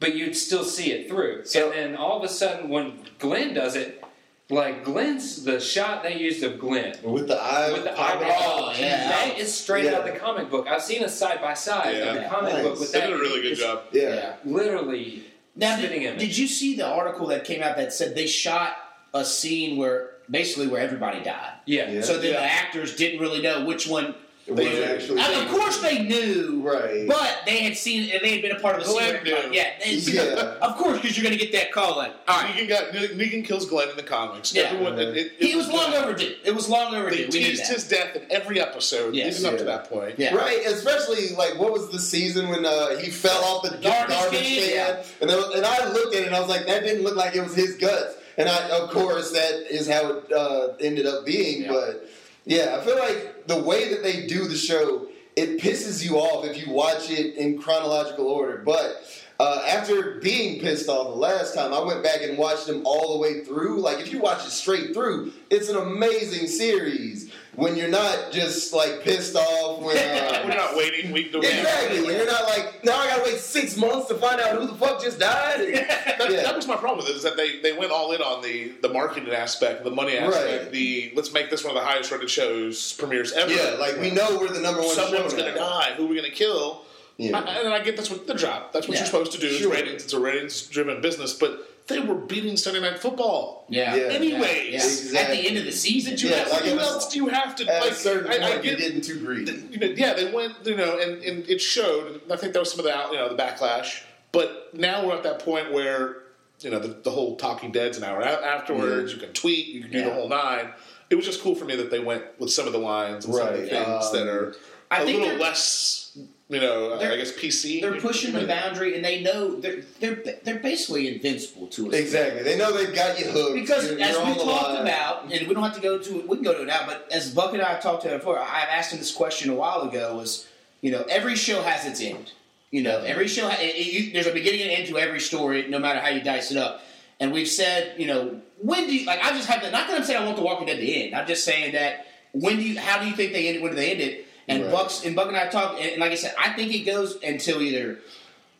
but 0.00 0.14
you'd 0.14 0.36
still 0.36 0.64
see 0.64 0.92
it 0.92 1.08
through. 1.10 1.44
So- 1.44 1.70
and 1.72 1.92
then 1.92 1.96
all 1.96 2.16
of 2.16 2.22
a 2.24 2.28
sudden, 2.32 2.70
when 2.70 3.00
Glenn 3.18 3.52
does 3.52 3.76
it, 3.76 4.02
like 4.48 4.84
Glenn's 4.84 5.42
the 5.44 5.58
shot 5.58 6.02
they 6.04 6.16
used 6.16 6.42
of 6.44 6.58
Glenn. 6.58 6.94
With 7.02 7.26
the 7.26 7.36
eye, 7.36 7.72
With 7.72 7.84
the 7.84 7.90
popping 7.90 8.28
eyeball, 8.28 8.70
out. 8.70 8.78
yeah. 8.78 9.08
that 9.08 9.38
is 9.38 9.52
straight 9.52 9.86
out 9.92 10.06
Yeah. 10.06 10.12
the 10.12 10.18
comic 10.18 10.50
book. 10.50 10.68
I've 10.68 10.82
seen 10.82 11.02
a 11.02 11.08
side 11.08 11.40
by 11.40 11.54
side 11.54 11.94
of 11.96 12.14
the 12.14 12.28
comic 12.28 12.52
Nice. 12.52 12.62
book 12.62 12.78
with 12.80 12.92
They 12.92 13.00
that. 13.00 13.06
did 13.08 13.16
a 13.16 13.18
really 13.18 13.42
good 13.42 13.52
It's 13.52 13.60
job. 13.60 13.82
Yeah. 13.92 14.34
Literally 14.44 15.24
Now, 15.56 15.76
spitting 15.76 16.02
did, 16.02 16.08
image. 16.10 16.20
did 16.20 16.38
you 16.38 16.46
see 16.46 16.76
the 16.76 16.86
article 16.86 17.26
that 17.28 17.44
came 17.44 17.62
out 17.62 17.76
that 17.76 17.92
said 17.92 18.14
they 18.14 18.26
shot 18.28 18.76
a 19.12 19.24
scene 19.24 19.76
where 19.76 20.10
basically 20.30 20.68
where 20.68 20.80
everybody 20.80 21.20
died? 21.24 21.54
yeah. 21.66 21.90
Yeah. 21.90 22.00
So 22.02 22.18
then 22.18 22.32
Yeah. 22.34 22.40
the 22.40 22.46
actors 22.46 22.94
didn't 22.94 23.18
really 23.20 23.42
know 23.42 23.64
which 23.64 23.88
one 23.88 24.04
It 24.04 24.08
wasn't 24.08 24.16
They- 24.48 24.84
actually. 24.84 25.20
And 25.20 25.34
of 25.42 25.48
course 25.48 25.78
they 25.80 26.02
knew, 26.04 26.60
Right. 26.62 27.06
But 27.08 27.40
they 27.46 27.62
had 27.64 27.76
seen, 27.76 28.10
and 28.12 28.20
they 28.22 28.32
had 28.32 28.42
been 28.42 28.52
a 28.56 28.60
part 28.60 28.76
of 28.80 28.84
the 28.86 28.92
Glenn 28.92 29.24
scene. 29.24 29.34
knew. 29.34 29.52
Yeah, 29.52 29.72
Yeah. 29.84 30.54
Of 30.62 30.76
course, 30.76 31.00
because 31.00 31.16
you're 31.16 31.24
going 31.24 31.36
to 31.38 31.44
get 31.44 31.52
that 31.52 31.72
call. 31.72 31.96
Like, 31.96 32.12
all 32.28 32.42
right, 32.42 32.54
Negan 32.54 32.68
got 32.68 32.92
Negan 32.92 33.44
kills 33.44 33.66
Glenn 33.66 33.88
in 33.88 33.96
the 33.96 34.02
comics. 34.02 34.54
Yeah. 34.54 34.64
Everyone, 34.64 34.98
it, 34.98 35.16
it, 35.16 35.32
he 35.38 35.52
it 35.52 35.56
was 35.56 35.68
long 35.68 35.94
overdue. 35.94 36.34
It 36.44 36.54
was 36.54 36.68
long 36.68 36.92
They 36.92 36.98
overdue. 37.00 37.24
We 37.26 37.30
teased 37.30 37.62
that. 37.62 37.68
his 37.74 37.88
death 37.88 38.16
in 38.16 38.22
every 38.30 38.60
episode 38.60 39.14
Yes. 39.14 39.38
leading 39.38 39.52
up 39.52 39.58
to 39.58 39.64
that 39.64 39.88
point. 39.88 40.18
Yeah. 40.18 40.34
Right, 40.34 40.64
especially 40.66 41.30
like 41.36 41.58
what 41.58 41.72
was 41.72 41.90
the 41.90 41.98
season 41.98 42.48
when 42.48 42.64
uh, 42.64 42.96
he 42.98 43.10
fell 43.10 43.42
off 43.44 43.62
the 43.64 43.70
Garbage 43.78 44.16
garbage, 44.16 44.40
can, 44.40 44.60
can, 44.62 44.70
yeah. 44.70 45.02
and, 45.20 45.30
was, 45.30 45.54
and 45.56 45.64
I 45.66 45.92
looked 45.92 46.14
at 46.14 46.22
it 46.22 46.26
and 46.28 46.36
I 46.36 46.40
was 46.40 46.48
like, 46.48 46.66
that 46.66 46.82
didn't 46.82 47.02
look 47.04 47.16
like 47.16 47.34
it 47.34 47.42
was 47.42 47.54
his 47.54 47.76
guts, 47.76 48.16
and 48.38 48.48
I, 48.48 48.68
of 48.70 48.90
course, 48.90 49.32
that 49.32 49.66
is 49.70 49.88
how 49.88 50.12
it 50.12 50.32
uh, 50.32 50.68
ended 50.80 51.06
up 51.06 51.24
being. 51.26 51.62
Yeah. 51.62 51.72
But 51.72 52.08
yeah, 52.46 52.78
I 52.80 52.84
feel 52.84 52.96
like 52.96 53.48
the 53.48 53.60
way 53.60 53.90
that 53.90 54.04
they 54.04 54.26
do 54.26 54.46
the 54.46 54.56
show, 54.56 55.08
it 55.34 55.60
pisses 55.60 56.02
you 56.02 56.16
off 56.16 56.46
if 56.46 56.64
you 56.64 56.72
watch 56.72 57.10
it 57.10 57.34
in 57.34 57.60
chronological 57.60 58.26
order. 58.28 58.62
But 58.64 59.02
uh, 59.40 59.64
after 59.68 60.20
being 60.20 60.60
pissed 60.60 60.88
off 60.88 61.08
the 61.08 61.18
last 61.18 61.54
time, 61.54 61.74
I 61.74 61.80
went 61.80 62.04
back 62.04 62.22
and 62.22 62.38
watched 62.38 62.68
them 62.68 62.82
all 62.86 63.14
the 63.14 63.18
way 63.18 63.44
through. 63.44 63.80
Like 63.80 63.98
if 63.98 64.12
you 64.12 64.20
watch 64.20 64.46
it 64.46 64.50
straight 64.50 64.94
through, 64.94 65.32
it's 65.50 65.68
an 65.68 65.76
amazing 65.76 66.46
series. 66.46 67.25
When 67.56 67.74
you're 67.74 67.88
not 67.88 68.32
just 68.32 68.72
like 68.72 69.02
pissed 69.02 69.34
off 69.34 69.80
when. 69.82 69.96
Uh, 70.26 70.42
We're 70.44 70.54
not 70.54 70.76
waiting 70.76 71.12
week 71.12 71.32
to 71.32 71.38
week. 71.38 71.48
Exactly. 71.54 71.98
And 71.98 72.06
you're 72.06 72.26
not 72.26 72.44
like, 72.44 72.84
now 72.84 72.96
I 72.98 73.06
gotta 73.08 73.22
wait 73.24 73.38
six 73.38 73.76
months 73.76 74.08
to 74.08 74.14
find 74.14 74.40
out 74.40 74.56
who 74.58 74.66
the 74.66 74.74
fuck 74.74 75.00
just 75.02 75.18
died. 75.18 75.60
That, 75.60 76.28
Yeah. 76.30 76.42
that 76.42 76.54
was 76.56 76.66
my 76.66 76.76
problem 76.76 76.98
with 76.98 77.08
it 77.08 77.16
is 77.16 77.22
that 77.22 77.36
they, 77.36 77.60
they 77.60 77.72
went 77.72 77.90
all 77.92 78.12
in 78.12 78.20
on 78.20 78.42
the, 78.42 78.72
the 78.82 78.88
marketing 78.88 79.32
aspect, 79.32 79.82
the 79.84 79.90
money 79.90 80.16
aspect, 80.18 80.62
Right. 80.64 80.72
the 80.72 81.12
let's 81.16 81.32
make 81.32 81.50
this 81.50 81.64
one 81.64 81.76
of 81.76 81.82
the 81.82 81.86
highest 81.86 82.10
rated 82.12 82.30
shows 82.30 82.92
premieres 82.94 83.32
ever. 83.32 83.52
yeah, 83.52 83.76
like 83.78 83.98
we 83.98 84.10
know 84.10 84.38
we're 84.38 84.48
the 84.48 84.60
number 84.60 84.80
one 84.80 84.90
someone's 84.94 85.32
show 85.32 85.38
going 85.38 85.52
to 85.54 85.58
now. 85.58 85.68
die. 85.80 85.94
Who 85.96 86.04
are 86.06 86.08
we 86.08 86.20
to 86.20 86.30
kill? 86.30 86.82
Yeah. 87.16 87.38
I, 87.38 87.60
and 87.60 87.72
I 87.74 87.80
get 87.82 87.96
that's 87.96 88.10
what 88.10 88.26
the 88.26 88.34
job. 88.34 88.72
That's 88.72 88.86
what 88.88 88.94
Yeah. 88.94 89.00
you're 89.00 89.06
supposed 89.06 89.32
to 89.32 89.38
do. 89.38 89.48
Sure. 89.50 89.72
It's 89.72 89.82
ratings. 89.82 90.04
It's 90.04 90.12
a 90.12 90.20
ratings 90.20 90.62
driven 90.66 91.00
business. 91.00 91.32
But 91.34 91.66
they 91.88 92.00
were 92.00 92.14
beating 92.16 92.56
Sunday 92.56 92.80
Night 92.80 92.98
Football. 92.98 93.64
Yeah. 93.68 93.94
Yeah. 93.94 94.02
Anyways, 94.08 94.42
Yeah. 94.72 94.78
At 94.78 94.84
Exactly. 94.84 95.42
the 95.42 95.48
end 95.48 95.58
of 95.58 95.64
the 95.64 95.72
season, 95.72 96.12
Did 96.12 96.22
you 96.22 96.30
Yeah, 96.30 96.36
have, 96.38 96.50
like 96.52 96.62
who 96.62 96.70
it 96.70 96.74
was- 96.76 96.86
else 96.86 97.12
do 97.12 97.18
you 97.18 97.28
have 97.28 97.54
to 97.56 97.66
At 97.72 97.82
like? 97.82 97.92
a 97.92 97.94
certain 97.94 98.30
I, 98.30 98.34
I 98.34 98.38
point, 98.52 98.64
you're 98.64 98.74
get 98.76 98.78
getting 98.80 99.00
too 99.00 99.20
greedy. 99.20 99.62
you 99.70 99.78
know, 99.78 99.86
yeah, 99.86 100.14
they 100.14 100.32
went, 100.32 100.54
you 100.64 100.74
know, 100.76 100.98
and, 100.98 101.22
and 101.22 101.48
it 101.48 101.60
showed. 101.60 102.22
I 102.30 102.36
think 102.36 102.52
that 102.54 102.58
was 102.58 102.70
some 102.72 102.80
of 102.80 102.84
the, 102.86 103.12
you 103.12 103.18
know, 103.18 103.28
the 103.34 103.40
backlash. 103.40 104.02
But 104.32 104.70
now 104.74 105.06
we're 105.06 105.14
at 105.14 105.22
that 105.22 105.38
point 105.38 105.72
where, 105.72 106.22
you 106.60 106.70
know, 106.70 106.78
the, 106.80 106.88
the 106.88 107.10
whole 107.10 107.36
Talking 107.36 107.70
Dead's 107.70 107.98
an 107.98 108.04
hour 108.04 108.20
a- 108.20 108.44
afterwards. 108.44 109.12
You 109.12 109.20
can 109.20 109.32
tweet, 109.32 109.66
you 109.68 109.82
can 109.82 109.92
do 109.92 109.98
Yeah. 109.98 110.04
the 110.08 110.14
whole 110.14 110.28
nine. 110.28 110.70
It 111.08 111.14
was 111.14 111.24
just 111.24 111.40
cool 111.40 111.54
for 111.54 111.66
me 111.66 111.76
that 111.76 111.90
they 111.92 112.00
went 112.00 112.24
with 112.40 112.50
some 112.50 112.66
of 112.66 112.72
the 112.72 112.80
lines 112.80 113.24
and 113.26 113.34
some 113.34 113.46
of 113.46 113.52
the 113.54 113.60
Right, 113.60 113.70
things 113.70 114.10
that 114.12 114.22
um, 114.22 114.28
are 114.28 114.56
I 114.90 115.02
a 115.02 115.04
think 115.04 115.20
little 115.20 115.38
less, 115.38 116.05
you 116.48 116.60
know, 116.60 116.92
uh, 116.92 116.98
They're- 116.98 117.12
I 117.12 117.16
guess 117.16 117.32
PC. 117.32 117.80
they're 117.80 118.00
pushing 118.00 118.32
the 118.32 118.46
boundary, 118.46 118.94
and 118.94 119.04
they 119.04 119.20
know 119.20 119.56
they're 119.56 119.82
they're 120.00 120.22
they're 120.44 120.58
basically 120.60 121.12
invincible 121.12 121.66
to 121.68 121.88
us. 121.88 121.94
Exactly. 121.94 122.42
They 122.44 122.56
know 122.56 122.72
they've 122.72 122.94
got 122.94 123.18
you 123.18 123.26
hooked. 123.26 123.54
Because 123.54 123.90
You're- 123.90 124.02
as 124.02 124.12
you're 124.16 124.24
we 124.26 124.34
talked 124.34 124.68
line. 124.70 124.82
about, 124.82 125.24
and 125.32 125.48
we 125.48 125.54
don't 125.54 125.62
have 125.64 125.74
to 125.74 125.80
go 125.80 125.98
to 125.98 126.18
it, 126.20 126.28
we 126.28 126.36
can 126.36 126.44
go 126.44 126.54
to 126.54 126.62
it 126.62 126.66
now. 126.66 126.84
But 126.86 127.08
as 127.10 127.30
Buck 127.30 127.52
and 127.52 127.62
I 127.62 127.70
have 127.70 127.82
talked 127.82 128.02
to 128.04 128.08
him 128.10 128.18
before, 128.18 128.38
I've 128.38 128.68
asked 128.70 128.92
him 128.92 128.98
this 129.00 129.12
question 129.12 129.50
a 129.50 129.54
while 129.54 129.82
ago. 129.82 130.16
Was 130.16 130.46
you 130.82 130.90
know 130.92 131.02
every 131.08 131.34
show 131.36 131.62
has 131.62 131.84
its 131.84 132.00
end. 132.00 132.32
You 132.70 132.82
know 132.82 132.98
every 133.00 133.26
show 133.28 133.48
it, 133.48 133.58
it, 133.60 133.92
you, 133.92 134.12
there's 134.12 134.26
a 134.26 134.32
beginning 134.32 134.62
and 134.62 134.70
end 134.70 134.88
to 134.88 134.98
every 134.98 135.20
story, 135.20 135.66
no 135.68 135.78
matter 135.78 135.98
how 136.00 136.08
you 136.10 136.20
dice 136.22 136.50
it 136.50 136.56
up. 136.56 136.82
And 137.18 137.32
we've 137.32 137.48
said, 137.48 137.94
you 137.98 138.06
know, 138.06 138.40
when 138.60 138.86
do 138.86 138.94
you 138.94 139.06
like? 139.06 139.20
I 139.24 139.30
just 139.30 139.48
have 139.48 139.62
to, 139.62 139.70
not 139.70 139.88
that 139.88 139.96
I'm 139.98 140.04
saying 140.04 140.22
I 140.22 140.24
want 140.26 140.36
The 140.36 140.42
Walking 140.42 140.66
Dead 140.66 140.74
to 140.74 140.80
the 140.82 141.04
end. 141.06 141.14
I'm 141.14 141.26
just 141.26 141.44
saying 141.44 141.72
that 141.72 142.06
when 142.32 142.56
do 142.56 142.62
you? 142.62 142.78
How 142.78 143.00
do 143.00 143.08
you 143.08 143.16
think 143.16 143.32
they 143.32 143.48
ended? 143.48 143.62
When 143.62 143.72
do 143.72 143.76
they 143.76 143.90
end 143.92 144.00
it? 144.00 144.25
And 144.48 144.62
Right. 144.62 144.72
Bucks 144.72 145.04
and 145.04 145.16
Buck 145.16 145.28
and 145.28 145.36
I 145.36 145.48
talked, 145.48 145.80
and, 145.80 145.90
and 145.90 146.00
like 146.00 146.12
I 146.12 146.16
said, 146.16 146.34
I 146.38 146.50
think 146.52 146.74
it 146.74 146.80
goes 146.80 147.22
until 147.22 147.60
either 147.62 147.98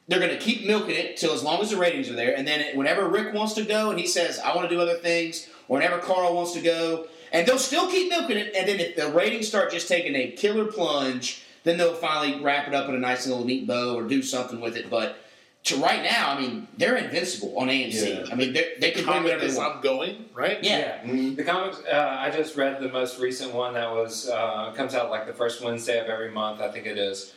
they're 0.08 0.20
going 0.20 0.30
to 0.30 0.38
keep 0.38 0.66
milking 0.66 0.94
it 0.94 1.16
till 1.16 1.32
as 1.32 1.42
long 1.42 1.60
as 1.60 1.70
the 1.70 1.76
ratings 1.76 2.08
are 2.08 2.14
there, 2.14 2.36
and 2.36 2.46
then 2.46 2.76
whenever 2.76 3.08
Rick 3.08 3.34
wants 3.34 3.54
to 3.54 3.64
go 3.64 3.90
and 3.90 3.98
he 3.98 4.06
says 4.06 4.38
I 4.38 4.54
want 4.54 4.68
to 4.68 4.74
do 4.74 4.80
other 4.80 4.96
things, 4.96 5.48
or 5.68 5.78
whenever 5.78 5.98
Carl 5.98 6.34
wants 6.34 6.52
to 6.52 6.60
go, 6.60 7.06
and 7.32 7.46
they'll 7.46 7.58
still 7.58 7.90
keep 7.90 8.10
milking 8.10 8.36
it, 8.36 8.54
and 8.54 8.68
then 8.68 8.80
if 8.80 8.96
the 8.96 9.10
ratings 9.10 9.48
start 9.48 9.72
just 9.72 9.88
taking 9.88 10.14
a 10.14 10.30
killer 10.30 10.64
plunge, 10.64 11.42
then 11.64 11.76
they'll 11.76 11.94
finally 11.94 12.40
wrap 12.42 12.68
it 12.68 12.74
up 12.74 12.88
in 12.88 12.94
a 12.94 12.98
nice 12.98 13.26
little 13.26 13.44
neat 13.44 13.66
bow 13.66 13.96
or 13.96 14.04
do 14.04 14.22
something 14.22 14.60
with 14.60 14.76
it. 14.76 14.88
But 14.88 15.18
to 15.66 15.76
right 15.78 16.02
now, 16.02 16.30
I 16.32 16.40
mean, 16.40 16.68
they're 16.78 16.96
invincible 16.96 17.58
on 17.58 17.68
AMC. 17.68 18.24
Yeah. 18.26 18.32
I 18.32 18.36
mean, 18.36 18.52
they're- 18.52 18.74
can 18.78 18.92
bring 18.92 19.04
comic 19.04 19.22
whatever 19.24 19.44
is 19.44 19.54
they 19.54 19.58
want. 19.60 19.76
ongoing, 19.76 20.24
right? 20.32 20.62
Yeah. 20.62 21.02
Mhm. 21.02 21.36
The 21.36 21.42
comics. 21.44 21.78
Uh, 21.92 22.16
I 22.20 22.30
just 22.30 22.56
read 22.56 22.80
the 22.80 22.88
most 22.88 23.18
recent 23.18 23.52
one 23.52 23.74
that 23.74 23.90
was 23.90 24.28
uh, 24.28 24.72
comes 24.76 24.94
out 24.94 25.10
like 25.10 25.26
the 25.26 25.32
first 25.32 25.62
Wednesday 25.62 25.98
of 25.98 26.06
every 26.06 26.30
month. 26.30 26.60
I 26.60 26.70
think 26.70 26.86
it 26.86 26.98
is. 26.98 27.32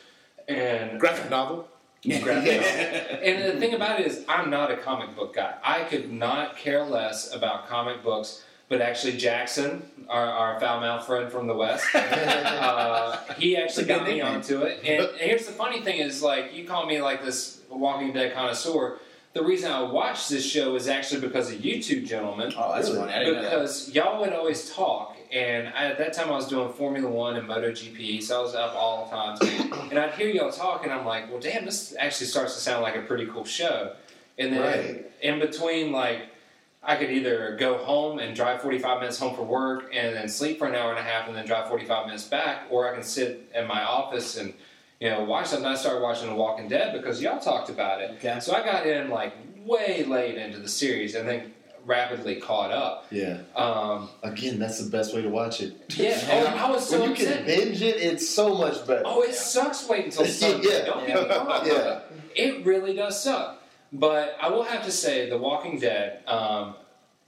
And 0.48 1.00
Graphic 1.00 1.29
novel. 1.31 1.67
graphic 2.03 2.62
novel. 2.62 3.19
And 3.24 3.43
the 3.55 3.59
thing 3.59 3.74
about 3.74 4.00
it 4.00 4.05
is, 4.05 4.24
I'm 4.27 4.50
not 4.51 4.69
a 4.71 4.77
comic 4.77 5.15
book 5.15 5.33
guy. 5.36 5.55
I 5.63 5.81
could 5.83 6.12
not 6.12 6.55
care 6.55 6.83
less 6.86 7.33
about 7.33 7.67
comic 7.67 8.03
books. 8.03 8.43
But 8.69 8.81
actually, 8.81 9.17
Jackson, 9.17 9.89
our, 10.07 10.24
our 10.27 10.59
foul 10.59 10.79
mouth 10.81 11.03
friend 11.07 11.31
from 11.31 11.48
the 11.48 11.55
West, 11.55 11.83
uh, 11.95 13.17
he 13.39 13.57
actually 13.57 13.63
That's 13.65 13.77
a 13.79 13.81
good 13.86 13.88
got 13.88 14.07
me 14.07 14.13
nickname. 14.17 14.36
onto 14.36 14.62
it. 14.62 14.79
And, 14.86 15.05
and 15.07 15.17
here's 15.17 15.48
the 15.48 15.51
funny 15.53 15.81
thing: 15.81 15.98
is 15.98 16.21
like 16.21 16.53
you 16.53 16.65
call 16.67 16.86
me 16.86 17.01
like 17.01 17.25
this 17.25 17.59
Walking 17.78 18.14
Dead 18.14 18.34
connoisseur. 18.34 19.00
The 19.34 19.44
reason 19.44 19.72
I 19.72 19.84
watched 19.84 20.30
this 20.30 20.44
show 20.44 20.76
is 20.76 20.88
actually 20.88 21.22
because 21.22 21.52
of 21.52 21.64
you 21.64 21.82
two 21.82 22.02
gentlemen 22.02 22.52
Oh, 22.58 22.74
that's 22.74 22.88
Really? 22.90 23.02
funny. 23.02 23.14
I 23.14 23.20
didn't 23.20 23.36
know 23.36 23.42
that. 23.44 23.50
because 23.52 23.94
y'all 23.94 24.20
would 24.22 24.34
always 24.34 24.74
talk, 24.74 25.18
and 25.32 25.68
I, 25.70 25.86
at 25.86 26.00
that 26.00 26.14
time 26.14 26.30
I 26.30 26.32
was 26.36 26.48
doing 26.48 26.74
Formula 26.74 27.08
One 27.08 27.36
and 27.36 27.48
MotoGP, 27.48 28.24
so 28.24 28.40
I 28.40 28.42
was 28.42 28.56
up 28.56 28.74
all 28.76 29.06
the 29.06 29.12
time, 29.12 29.72
and 29.92 30.00
I'd 30.00 30.14
hear 30.16 30.30
y'all 30.30 30.52
talk, 30.52 30.84
and 30.84 30.92
I'm 30.92 31.06
like, 31.06 31.30
well, 31.30 31.40
damn, 31.40 31.64
this 31.66 31.96
actually 32.00 32.26
starts 32.26 32.56
to 32.56 32.60
sound 32.62 32.82
like 32.82 32.96
a 32.96 33.02
pretty 33.04 33.28
cool 33.28 33.46
show. 33.46 33.94
And 34.40 34.52
then 34.54 34.62
Right. 34.62 35.12
in 35.22 35.38
between, 35.40 35.92
like, 35.92 36.24
I 36.82 36.96
could 36.96 37.12
either 37.12 37.56
go 37.60 37.78
home 37.78 38.18
and 38.20 38.36
drive 38.36 38.62
45 38.64 39.00
minutes 39.02 39.20
home 39.20 39.36
for 39.36 39.44
work, 39.44 39.92
and 39.94 40.16
then 40.16 40.28
sleep 40.28 40.58
for 40.58 40.66
an 40.68 40.74
hour 40.74 40.90
and 40.90 40.98
a 41.00 41.04
half, 41.04 41.28
and 41.28 41.38
then 41.38 41.46
drive 41.46 41.70
45 41.70 42.08
minutes 42.08 42.24
back, 42.24 42.64
or 42.72 42.90
I 42.92 42.96
can 42.96 43.04
sit 43.04 43.48
in 43.54 43.68
my 43.68 43.84
office 43.84 44.38
and 44.38 44.54
you 45.00 45.10
know 45.10 45.24
watch 45.24 45.48
something. 45.48 45.68
I 45.68 45.75
started 45.75 46.01
watching 46.01 46.29
The 46.29 46.36
Walking 46.36 46.68
Dead 46.68 46.94
because 46.94 47.22
y'all 47.22 47.39
talked 47.39 47.70
about 47.70 48.01
it. 48.01 48.12
Okay. 48.18 48.39
So 48.39 48.53
I 48.53 48.63
got 48.63 48.86
in 48.86 49.10
like 49.10 49.34
way 49.65 50.03
late 50.03 50.36
into 50.38 50.60
the 50.60 50.68
series, 50.70 51.15
and 51.15 51.27
then 51.27 51.53
rapidly 51.86 52.36
caught 52.36 52.72
up. 52.72 53.06
Yeah. 53.10 53.39
Um, 53.56 54.10
Again, 54.24 54.60
that's 54.60 54.84
the 54.84 54.89
best 54.89 55.15
way 55.15 55.22
to 55.22 55.29
watch 55.29 55.62
it. 55.62 55.74
yeah, 55.98 56.20
oh, 56.32 56.46
I 56.68 56.70
was 56.72 56.88
so 56.88 57.00
when 57.00 57.10
you 57.10 57.15
upset. 57.15 57.38
can 57.38 57.46
binge 57.46 57.82
it, 57.82 57.96
it's 57.98 58.27
so 58.29 58.56
much 58.56 58.86
better. 58.86 59.01
Oh, 59.06 59.24
it 59.24 59.34
sucks 59.34 59.88
waiting 59.88 60.06
until 60.08 60.25
Sunday. 60.25 60.68
Yeah. 60.70 60.86
Don't 60.86 61.08
get 61.08 61.29
me 61.29 61.36
wrong. 61.36 61.65
Yeah. 61.65 62.00
It 62.36 62.65
really 62.65 62.94
does 62.94 63.22
suck. 63.24 63.62
But 63.91 64.38
I 64.39 64.50
will 64.50 64.63
have 64.63 64.84
to 64.86 64.91
say, 64.91 65.29
The 65.29 65.38
Walking 65.38 65.79
Dead, 65.79 66.20
um, 66.27 66.75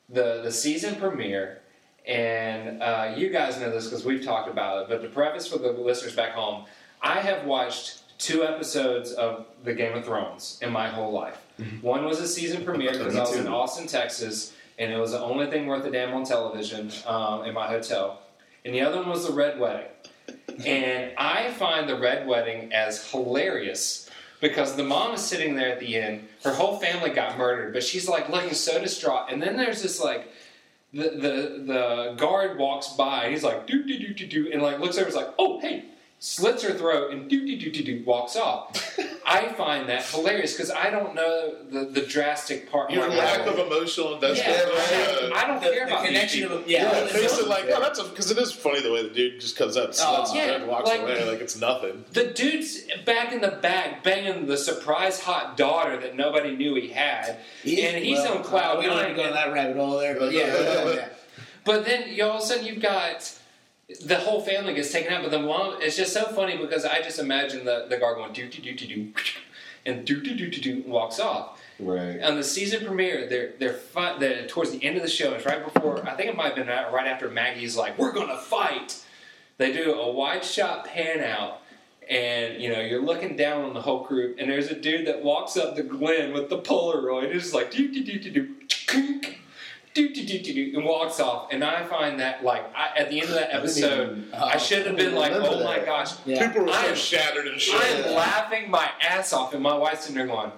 the 0.10 0.42
the 0.44 0.52
season 0.52 0.96
premiere, 0.96 1.62
and 2.06 2.84
uh, 2.84 3.14
you 3.18 3.30
guys 3.30 3.60
know 3.60 3.72
this 3.72 3.86
because 3.86 4.06
we've 4.06 4.24
talked 4.24 4.48
about 4.50 4.84
it. 4.84 4.90
But 4.90 5.02
the 5.02 5.08
preface 5.08 5.48
for 5.48 5.58
the 5.58 5.72
listeners 5.72 6.16
back 6.16 6.34
home, 6.34 6.66
I 7.02 7.20
have 7.20 7.46
watched 7.46 8.04
two 8.20 8.44
episodes 8.44 9.12
of 9.14 9.46
the 9.64 9.74
Game 9.74 9.98
of 9.98 10.06
Thrones 10.06 10.60
in 10.62 10.72
my 10.72 10.88
whole 10.88 11.12
life. 11.12 11.38
One 11.82 12.06
was 12.06 12.20
a 12.20 12.28
season 12.28 12.64
premiere 12.64 12.92
because 12.92 13.16
I 13.16 13.22
was 13.22 13.36
in. 13.36 13.48
Austin, 13.48 13.88
Texas, 13.88 14.54
and 14.80 14.92
it 14.92 14.98
was 14.98 15.12
the 15.12 15.20
only 15.20 15.48
thing 15.48 15.68
worth 15.68 15.86
a 15.86 15.92
damn 15.92 16.14
on 16.14 16.24
television 16.24 16.92
um, 17.06 17.46
in 17.46 17.54
my 17.54 17.68
hotel. 17.68 18.22
And 18.66 18.74
the 18.74 18.82
other 18.82 18.98
one 18.98 19.10
was 19.10 19.28
the 19.28 19.34
Red 19.34 19.60
Wedding. 19.60 19.88
And 20.66 21.12
I 21.18 21.52
find 21.52 21.88
the 21.88 22.00
Red 22.00 22.28
Wedding 22.28 22.74
as 22.74 23.10
hilarious 23.12 24.10
because 24.40 24.76
the 24.76 24.84
mom 24.84 25.14
is 25.14 25.22
sitting 25.22 25.56
there 25.56 25.72
at 25.72 25.80
the 25.80 25.96
end. 25.96 26.28
Her 26.44 26.54
whole 26.54 26.78
family 26.78 27.12
got 27.12 27.38
murdered, 27.38 27.74
but 27.74 27.84
she's 27.84 28.08
like 28.08 28.30
looking 28.30 28.54
so 28.54 28.82
distraught. 28.82 29.32
And 29.32 29.42
then 29.42 29.56
there's 29.56 29.82
this 29.82 30.00
like 30.00 30.28
the 30.94 31.10
the 31.10 31.64
the 31.66 32.16
guard 32.18 32.58
walks 32.58 32.90
by. 32.90 33.26
And 33.26 33.34
he's 33.34 33.44
like 33.44 33.68
do 33.68 33.84
do 33.84 33.98
do 34.00 34.14
do 34.14 34.28
do, 34.28 34.52
and 34.52 34.62
like 34.62 34.80
looks 34.80 34.98
over. 34.98 35.08
Is 35.08 35.16
like 35.16 35.34
oh 35.40 35.60
hey, 35.60 35.86
slits 36.24 36.62
her 36.62 36.72
throat 36.76 37.12
and 37.12 37.28
do 37.28 37.44
do 37.48 37.58
do 37.58 37.72
do 37.72 37.84
do 37.84 38.04
walks 38.06 38.36
off. 38.36 38.96
I 39.26 39.50
find 39.54 39.90
that 39.90 40.06
hilarious 40.06 40.54
because 40.54 40.70
I 40.70 40.92
don't 40.92 41.16
know 41.16 41.56
the 41.72 41.86
the 41.86 42.02
drastic 42.02 42.70
part. 42.72 42.92
Your 42.92 43.08
lack 43.10 43.48
of 43.48 43.58
emotional 43.58 44.14
investment. 44.14 44.48
yeah, 44.56 44.64
right. 44.64 45.34
I, 45.34 45.44
I 45.44 45.48
don't 45.48 45.62
The, 45.62 45.70
care 45.72 45.86
the 45.88 45.92
about 45.94 46.06
connection 46.06 46.40
these 46.42 46.48
people. 46.50 46.58
of 46.60 46.68
yeah, 46.70 46.84
Yeah, 46.84 46.92
well, 46.92 47.08
Face 47.08 47.16
it's- 47.24 47.40
it 47.40 47.48
like, 47.48 47.66
oh, 47.70 47.80
that's 47.82 48.02
because 48.04 48.30
it 48.30 48.38
is 48.38 48.52
funny 48.54 48.82
the 48.82 48.92
way 48.94 49.02
the 49.02 49.14
dude 49.14 49.42
just 49.42 49.58
comes 49.58 49.76
up, 49.78 49.90
Oh, 49.90 50.24
slits 50.26 50.36
yeah, 50.36 50.52
and 50.58 50.68
walks 50.68 50.88
like- 50.90 51.02
away 51.02 51.24
like 51.28 51.40
it's 51.42 51.60
nothing. 51.60 52.06
The 52.14 52.28
dude's 52.28 52.84
back 53.04 53.34
in 53.34 53.42
the 53.42 53.58
back 53.62 54.04
banging 54.04 54.46
the 54.46 54.58
surprise 54.58 55.20
hot 55.20 55.58
daughter 55.58 56.00
that 56.02 56.16
nobody 56.16 56.56
knew 56.56 56.76
he 56.76 56.90
had. 56.90 57.40
and 57.64 58.04
he's 58.06 58.20
well, 58.20 58.38
on 58.38 58.44
cloud 58.44 58.78
We 58.80 58.86
don't 58.86 58.98
have 59.00 59.08
to 59.10 59.16
go 59.16 59.24
down 59.24 59.34
that 59.34 59.52
rabbit 59.54 59.76
hole 59.78 59.98
there, 59.98 60.20
but 60.20 60.32
yeah. 60.34 60.46
yeah, 60.48 60.94
yeah. 60.94 61.10
But 61.66 61.86
then 61.86 62.14
you 62.14 62.26
all 62.26 62.38
of 62.38 62.44
a 62.44 62.46
sudden 62.46 62.66
you've 62.66 62.82
got 62.82 63.38
the 64.06 64.18
whole 64.18 64.42
family 64.42 64.74
gets 64.74 64.92
taken 64.92 65.12
out. 65.14 65.22
But 65.24 65.32
then 65.32 65.46
one, 65.46 65.82
it's 65.82 65.98
just 65.98 66.14
so 66.14 66.26
funny 66.26 66.58
because 66.58 66.86
I 66.86 67.02
just 67.02 67.20
imagine 67.20 67.66
the, 67.66 67.86
the 67.90 67.98
guard 67.98 68.18
going 68.18 68.34
do 68.34 68.48
do 68.48 68.62
do 68.62 68.74
do 68.74 68.88
do 68.88 69.14
and 69.86 70.06
do 70.06 70.22
do 70.22 70.36
do 70.36 70.50
do 70.50 70.62
do 70.62 70.90
walks 70.90 71.20
off. 71.20 71.60
Right. 71.80 72.22
On 72.22 72.36
the 72.36 72.44
season 72.44 72.86
premiere, 72.86 73.28
they're 73.28 73.54
they're, 73.60 73.74
fi- 73.74 74.18
they're 74.20 74.48
towards 74.48 74.72
the 74.72 74.84
end 74.84 74.98
of 74.98 75.04
the 75.04 75.10
show. 75.10 75.34
It's 75.34 75.46
right 75.46 75.64
before 75.64 76.08
I 76.08 76.16
think 76.16 76.30
it 76.30 76.36
might 76.36 76.56
have 76.56 76.56
been 76.56 76.68
right 76.68 77.08
after 77.08 77.30
Maggie's 77.30 77.76
like, 77.76 77.98
"We're 77.98 78.12
gonna 78.12 78.38
fight." 78.38 79.04
they 79.58 79.72
do 79.72 79.94
a 79.94 80.12
wide 80.12 80.44
shot 80.44 80.86
pan 80.86 81.24
out. 81.24 81.60
And 82.10 82.62
you 82.62 82.70
know 82.70 82.82
you're 82.82 83.02
looking 83.02 83.38
down 83.38 83.64
on 83.64 83.74
the 83.74 83.82
whole 83.82 84.04
group, 84.04 84.38
and 84.40 84.50
there's 84.50 84.68
a 84.68 84.76
dude 84.76 85.08
that 85.08 85.24
walks 85.24 85.56
up 85.56 85.76
to 85.78 85.84
Glenn 85.84 86.34
with 86.34 86.50
the 86.50 86.58
Polaroid. 86.58 87.26
and 87.26 87.34
It's 87.34 87.54
like 87.54 87.72
do 87.72 87.90
do 87.92 88.04
do 88.04 88.20
do 88.20 88.32
do 88.32 89.34
do 89.94 90.14
do 90.14 90.26
do 90.26 90.40
do 90.40 90.54
do 90.54 90.78
and 90.78 90.86
walks 90.86 91.20
off. 91.20 91.52
And 91.52 91.64
I 91.64 91.84
find 91.86 92.20
that 92.20 92.44
like 92.44 92.64
I, 92.76 92.98
at 92.98 93.10
the 93.10 93.20
end 93.20 93.30
of 93.30 93.36
that 93.36 93.48
didn't 93.52 93.60
episode, 93.64 94.18
even- 94.20 94.34
I 94.34 94.58
should 94.58 94.86
have 94.88 94.96
been 94.96 95.16
like, 95.16 95.34
remember 95.34 95.58
oh 95.60 95.64
my 95.64 95.80
gosh, 95.80 96.12
Yeah. 96.26 96.48
People 96.48 96.66
were 96.66 96.72
I 96.72 96.88
so 96.88 96.96
shattered 96.96 97.48
and 97.48 97.60
shit. 97.60 97.76
I'm 98.06 98.14
laughing 98.16 98.70
my 98.72 98.90
ass 99.02 99.34
off, 99.34 99.54
and 99.54 99.62
my 99.62 99.76
wife's 99.76 100.02
sitting 100.02 100.16
there 100.18 100.28
going, 100.28 100.52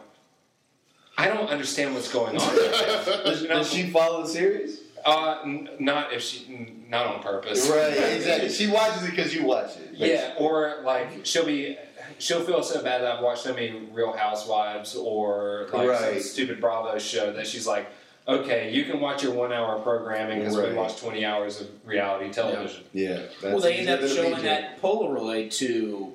I 1.17 1.27
don't 1.27 1.47
understand 1.49 1.93
what's 1.93 2.11
going 2.11 2.37
on. 2.37 2.55
Does, 2.55 3.41
You 3.43 3.47
know? 3.49 3.55
does 3.55 3.71
she 3.71 3.89
follow 3.89 4.23
the 4.23 4.29
series? 4.29 4.79
Uh, 5.05 5.41
n- 5.43 5.69
not 5.79 6.13
if 6.13 6.21
she, 6.21 6.45
n- 6.47 6.85
not 6.89 7.05
on 7.07 7.21
purpose. 7.21 7.69
Right, 7.69 7.91
exactly. 8.15 8.49
She 8.49 8.67
watches 8.67 9.03
it 9.03 9.11
because 9.11 9.33
you 9.35 9.43
watch 9.45 9.75
it. 9.77 9.89
Yeah, 9.93 10.33
or 10.39 10.77
like 10.83 11.25
she'll 11.25 11.45
be, 11.45 11.77
she'll 12.19 12.41
feel 12.43 12.63
so 12.63 12.81
bad 12.81 13.01
that 13.01 13.17
I've 13.17 13.23
watched 13.23 13.43
so 13.43 13.53
many 13.53 13.71
Real 13.91 14.13
Housewives 14.13 14.95
or 14.95 15.67
like 15.73 15.99
some 15.99 16.19
stupid 16.21 16.61
Bravo 16.61 16.97
show 16.99 17.33
that 17.33 17.45
she's 17.47 17.67
like, 17.67 17.87
okay, 18.27 18.71
you 18.71 18.85
can 18.85 18.99
watch 18.99 19.23
your 19.23 19.33
one 19.33 19.51
hour 19.53 19.79
programming 19.79 20.39
because 20.39 20.57
Right. 20.57 20.69
we 20.69 20.75
watch 20.75 20.97
twenty 20.99 21.25
hours 21.25 21.61
of 21.61 21.67
reality 21.85 22.31
television. 22.31 22.83
Yeah. 22.93 23.13
That's 23.41 23.43
well, 23.43 23.59
they 23.59 23.75
end 23.77 23.89
up 23.89 24.01
showing 24.09 24.33
BJ. 24.35 24.41
that 24.43 24.81
Polaroid 24.81 25.51
to 25.57 26.13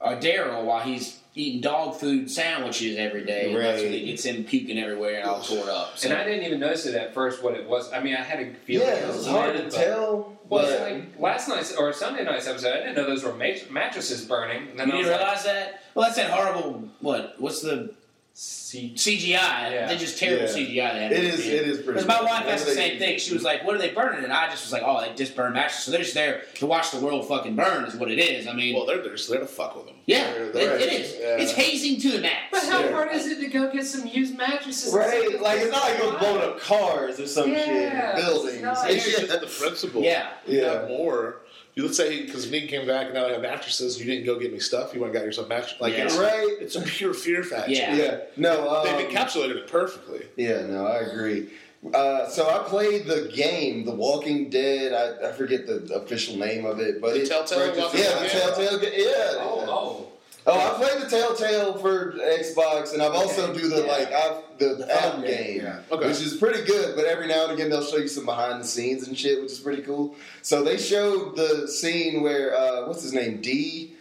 uh, 0.00 0.16
Daryl 0.16 0.64
while 0.64 0.80
he's 0.80 1.20
eating 1.34 1.60
dog 1.60 1.94
food 1.94 2.30
sandwiches 2.30 2.98
every 2.98 3.24
day. 3.24 3.46
And 3.54 3.56
that's 3.56 3.80
when 3.82 3.90
Right. 3.92 4.00
he 4.00 4.06
gets 4.06 4.24
him 4.24 4.44
puking 4.44 4.78
everywhere 4.78 5.20
and 5.20 5.24
all 5.28 5.40
tore 5.40 5.70
up. 5.70 5.96
So. 5.96 6.08
And 6.10 6.18
I 6.18 6.24
didn't 6.24 6.44
even 6.44 6.60
notice 6.60 6.84
it 6.86 6.94
at 6.94 7.14
first 7.14 7.42
what 7.42 7.54
it 7.54 7.66
was. 7.66 7.90
I 7.92 8.00
mean, 8.00 8.14
I 8.16 8.20
had 8.22 8.40
a 8.40 8.52
feeling 8.66 8.88
Yeah, 8.88 8.94
it 8.94 9.06
was 9.14 9.26
hard 9.26 9.56
to 9.56 9.62
but- 9.62 9.72
tell. 9.72 10.36
Well, 10.48 10.64
but- 10.64 10.70
it's 10.72 10.80
like 10.82 11.20
last 11.20 11.48
night's 11.48 11.72
or 11.74 11.92
Sunday 11.94 12.24
night's 12.24 12.46
episode, 12.46 12.74
I 12.74 12.78
didn't 12.78 12.96
know 12.96 13.06
those 13.06 13.22
were 13.24 13.32
mat- 13.32 13.70
mattresses 13.70 14.22
burning. 14.26 14.68
And 14.72 14.78
then 14.80 14.88
you 14.88 14.94
I 14.94 14.96
didn't 14.98 15.12
like, 15.12 15.20
realize 15.20 15.44
that? 15.44 15.80
Well, 15.94 16.04
that's 16.04 16.16
that 16.16 16.30
horrible. 16.30 16.88
What? 17.00 17.36
What's 17.38 17.62
the 17.62 17.94
See, 18.34 18.94
CGI? 18.96 19.34
Yeah. 19.34 19.86
They 19.86 19.98
just 19.98 20.18
terrible 20.18 20.46
Yeah. 20.46 20.50
CGI. 20.52 20.92
They 20.94 21.02
have 21.02 21.12
It 21.12 21.18
in 21.24 21.30
is. 21.32 21.36
the 21.44 21.54
It 21.56 21.68
is 21.68 21.76
pretty. 21.78 21.92
Because 22.00 22.06
my 22.06 22.22
wife 22.22 22.46
asked 22.48 22.64
the 22.64 22.72
same 22.72 22.98
thing. 22.98 23.18
She 23.18 23.34
was 23.34 23.42
like, 23.42 23.62
"What 23.66 23.74
are 23.74 23.78
they 23.78 23.90
burning?" 23.90 24.24
And 24.24 24.32
I 24.32 24.48
just 24.48 24.64
was 24.64 24.72
like, 24.72 24.82
"Oh, 24.86 25.02
they 25.02 25.14
just 25.14 25.36
burn 25.36 25.52
mattresses." 25.52 25.84
So 25.84 25.90
they're 25.90 26.00
just 26.00 26.14
there 26.14 26.44
to 26.54 26.66
watch 26.66 26.90
the 26.92 26.98
world 27.00 27.28
fucking 27.28 27.54
burn. 27.56 27.84
Is 27.84 27.94
what 27.94 28.10
it 28.10 28.18
is. 28.18 28.46
I 28.46 28.54
mean, 28.54 28.74
Well, 28.74 28.86
they're, 28.86 29.02
they're 29.02 29.16
just 29.16 29.28
there 29.28 29.40
to 29.40 29.46
fuck 29.46 29.76
with 29.76 29.84
them. 29.86 29.96
yeah, 30.06 30.32
They're- 30.32 30.48
they're- 30.48 30.76
it 30.78 30.92
is. 30.94 31.14
yeah. 31.20 31.36
It's 31.36 31.52
hazing 31.52 32.00
to 32.00 32.12
the 32.12 32.20
max. 32.20 32.34
but 32.50 32.62
how 32.64 32.80
Yeah. 32.80 32.92
hard 32.92 33.14
is 33.14 33.26
it 33.26 33.38
to 33.40 33.48
go 33.48 33.70
get 33.70 33.84
some 33.84 34.06
used 34.06 34.38
mattresses? 34.38 34.94
Right, 34.94 35.38
like 35.38 35.60
it's 35.60 35.70
not 35.70 35.82
like 35.84 35.98
they're 36.00 36.18
blowing 36.18 36.42
up 36.42 36.58
cars 36.58 37.20
or 37.20 37.26
some 37.26 37.52
Yeah, 37.52 38.16
shit, 38.16 38.24
buildings. 38.24 38.62
no, 38.62 38.70
It's 38.72 38.84
It's 38.94 39.04
just 39.04 39.26
just- 39.26 39.40
the 39.42 39.46
principle. 39.46 40.02
Yeah. 40.02 40.28
Yeah. 40.46 40.86
more. 40.88 41.41
You 41.74 41.84
let's 41.84 41.96
say 41.96 42.24
because 42.26 42.46
Negan 42.48 42.68
came 42.68 42.86
back 42.86 43.06
and 43.06 43.14
now 43.14 43.26
they 43.26 43.32
have 43.32 43.42
mattresses. 43.42 43.98
You 43.98 44.04
didn't 44.04 44.26
go 44.26 44.38
get 44.38 44.52
me 44.52 44.58
stuff. 44.58 44.92
You 44.92 45.00
went 45.00 45.12
and 45.12 45.20
got 45.20 45.24
yourself 45.24 45.48
mattress. 45.48 45.80
Like 45.80 45.94
Yeah. 45.94 46.04
it's, 46.04 46.16
right. 46.18 46.56
it's 46.60 46.76
a 46.76 46.82
pure 46.82 47.14
fear 47.14 47.42
factor. 47.42 47.70
Yeah. 47.70 47.94
Yeah. 47.96 48.18
No. 48.36 48.68
Um, 48.68 48.84
They've 48.84 49.08
encapsulated 49.08 49.56
it 49.56 49.68
perfectly. 49.68 50.26
Yeah, 50.36 50.66
no, 50.66 50.86
I 50.86 50.98
agree. 50.98 51.48
Uh, 51.94 52.28
so 52.28 52.48
I 52.48 52.58
played 52.68 53.06
the 53.06 53.30
game, 53.34 53.84
The 53.84 53.90
Walking 53.94 54.50
Dead. 54.50 54.92
I, 54.92 55.30
I 55.30 55.32
forget 55.32 55.66
the 55.66 55.94
official 55.94 56.36
name 56.36 56.64
of 56.64 56.78
it, 56.78 57.00
but 57.00 57.14
The 57.14 57.22
it, 57.22 57.28
Telltale 57.28 57.74
Walking 57.76 58.00
yeah, 58.00 58.18
the? 58.22 58.28
Telltale. 58.28 58.80
Yeah. 58.82 59.08
Oh, 59.38 59.66
oh. 59.68 60.11
Oh, 60.44 60.58
I 60.58 60.70
played 60.74 61.00
the 61.02 61.08
Telltale 61.08 61.74
for 61.78 62.12
Xbox, 62.14 62.92
and 62.94 63.02
I've 63.02 63.12
also 63.14 63.50
Okay. 63.50 63.60
do 63.60 63.68
the 63.68 63.82
Yeah. 63.82 63.92
like 63.92 64.12
I've, 64.12 64.36
the, 64.58 64.74
The 64.74 64.92
app 65.02 65.22
game, 65.22 65.24
game, 65.24 65.60
yeah. 65.62 65.78
Okay. 65.90 66.08
which 66.08 66.20
is 66.20 66.34
pretty 66.36 66.62
good. 66.64 66.96
But 66.96 67.04
every 67.04 67.28
now 67.28 67.44
and 67.44 67.52
again, 67.52 67.70
they'll 67.70 67.84
show 67.84 67.98
you 67.98 68.08
some 68.08 68.24
behind 68.26 68.60
the 68.60 68.66
scenes 68.66 69.06
and 69.06 69.16
shit, 69.16 69.40
which 69.40 69.52
is 69.52 69.60
pretty 69.60 69.82
cool. 69.82 70.16
So 70.42 70.64
they 70.64 70.78
showed 70.78 71.36
the 71.36 71.68
scene 71.68 72.22
where 72.22 72.56
uh, 72.56 72.86
what's 72.88 73.02
his 73.02 73.12
name, 73.12 73.40
D, 73.40 73.94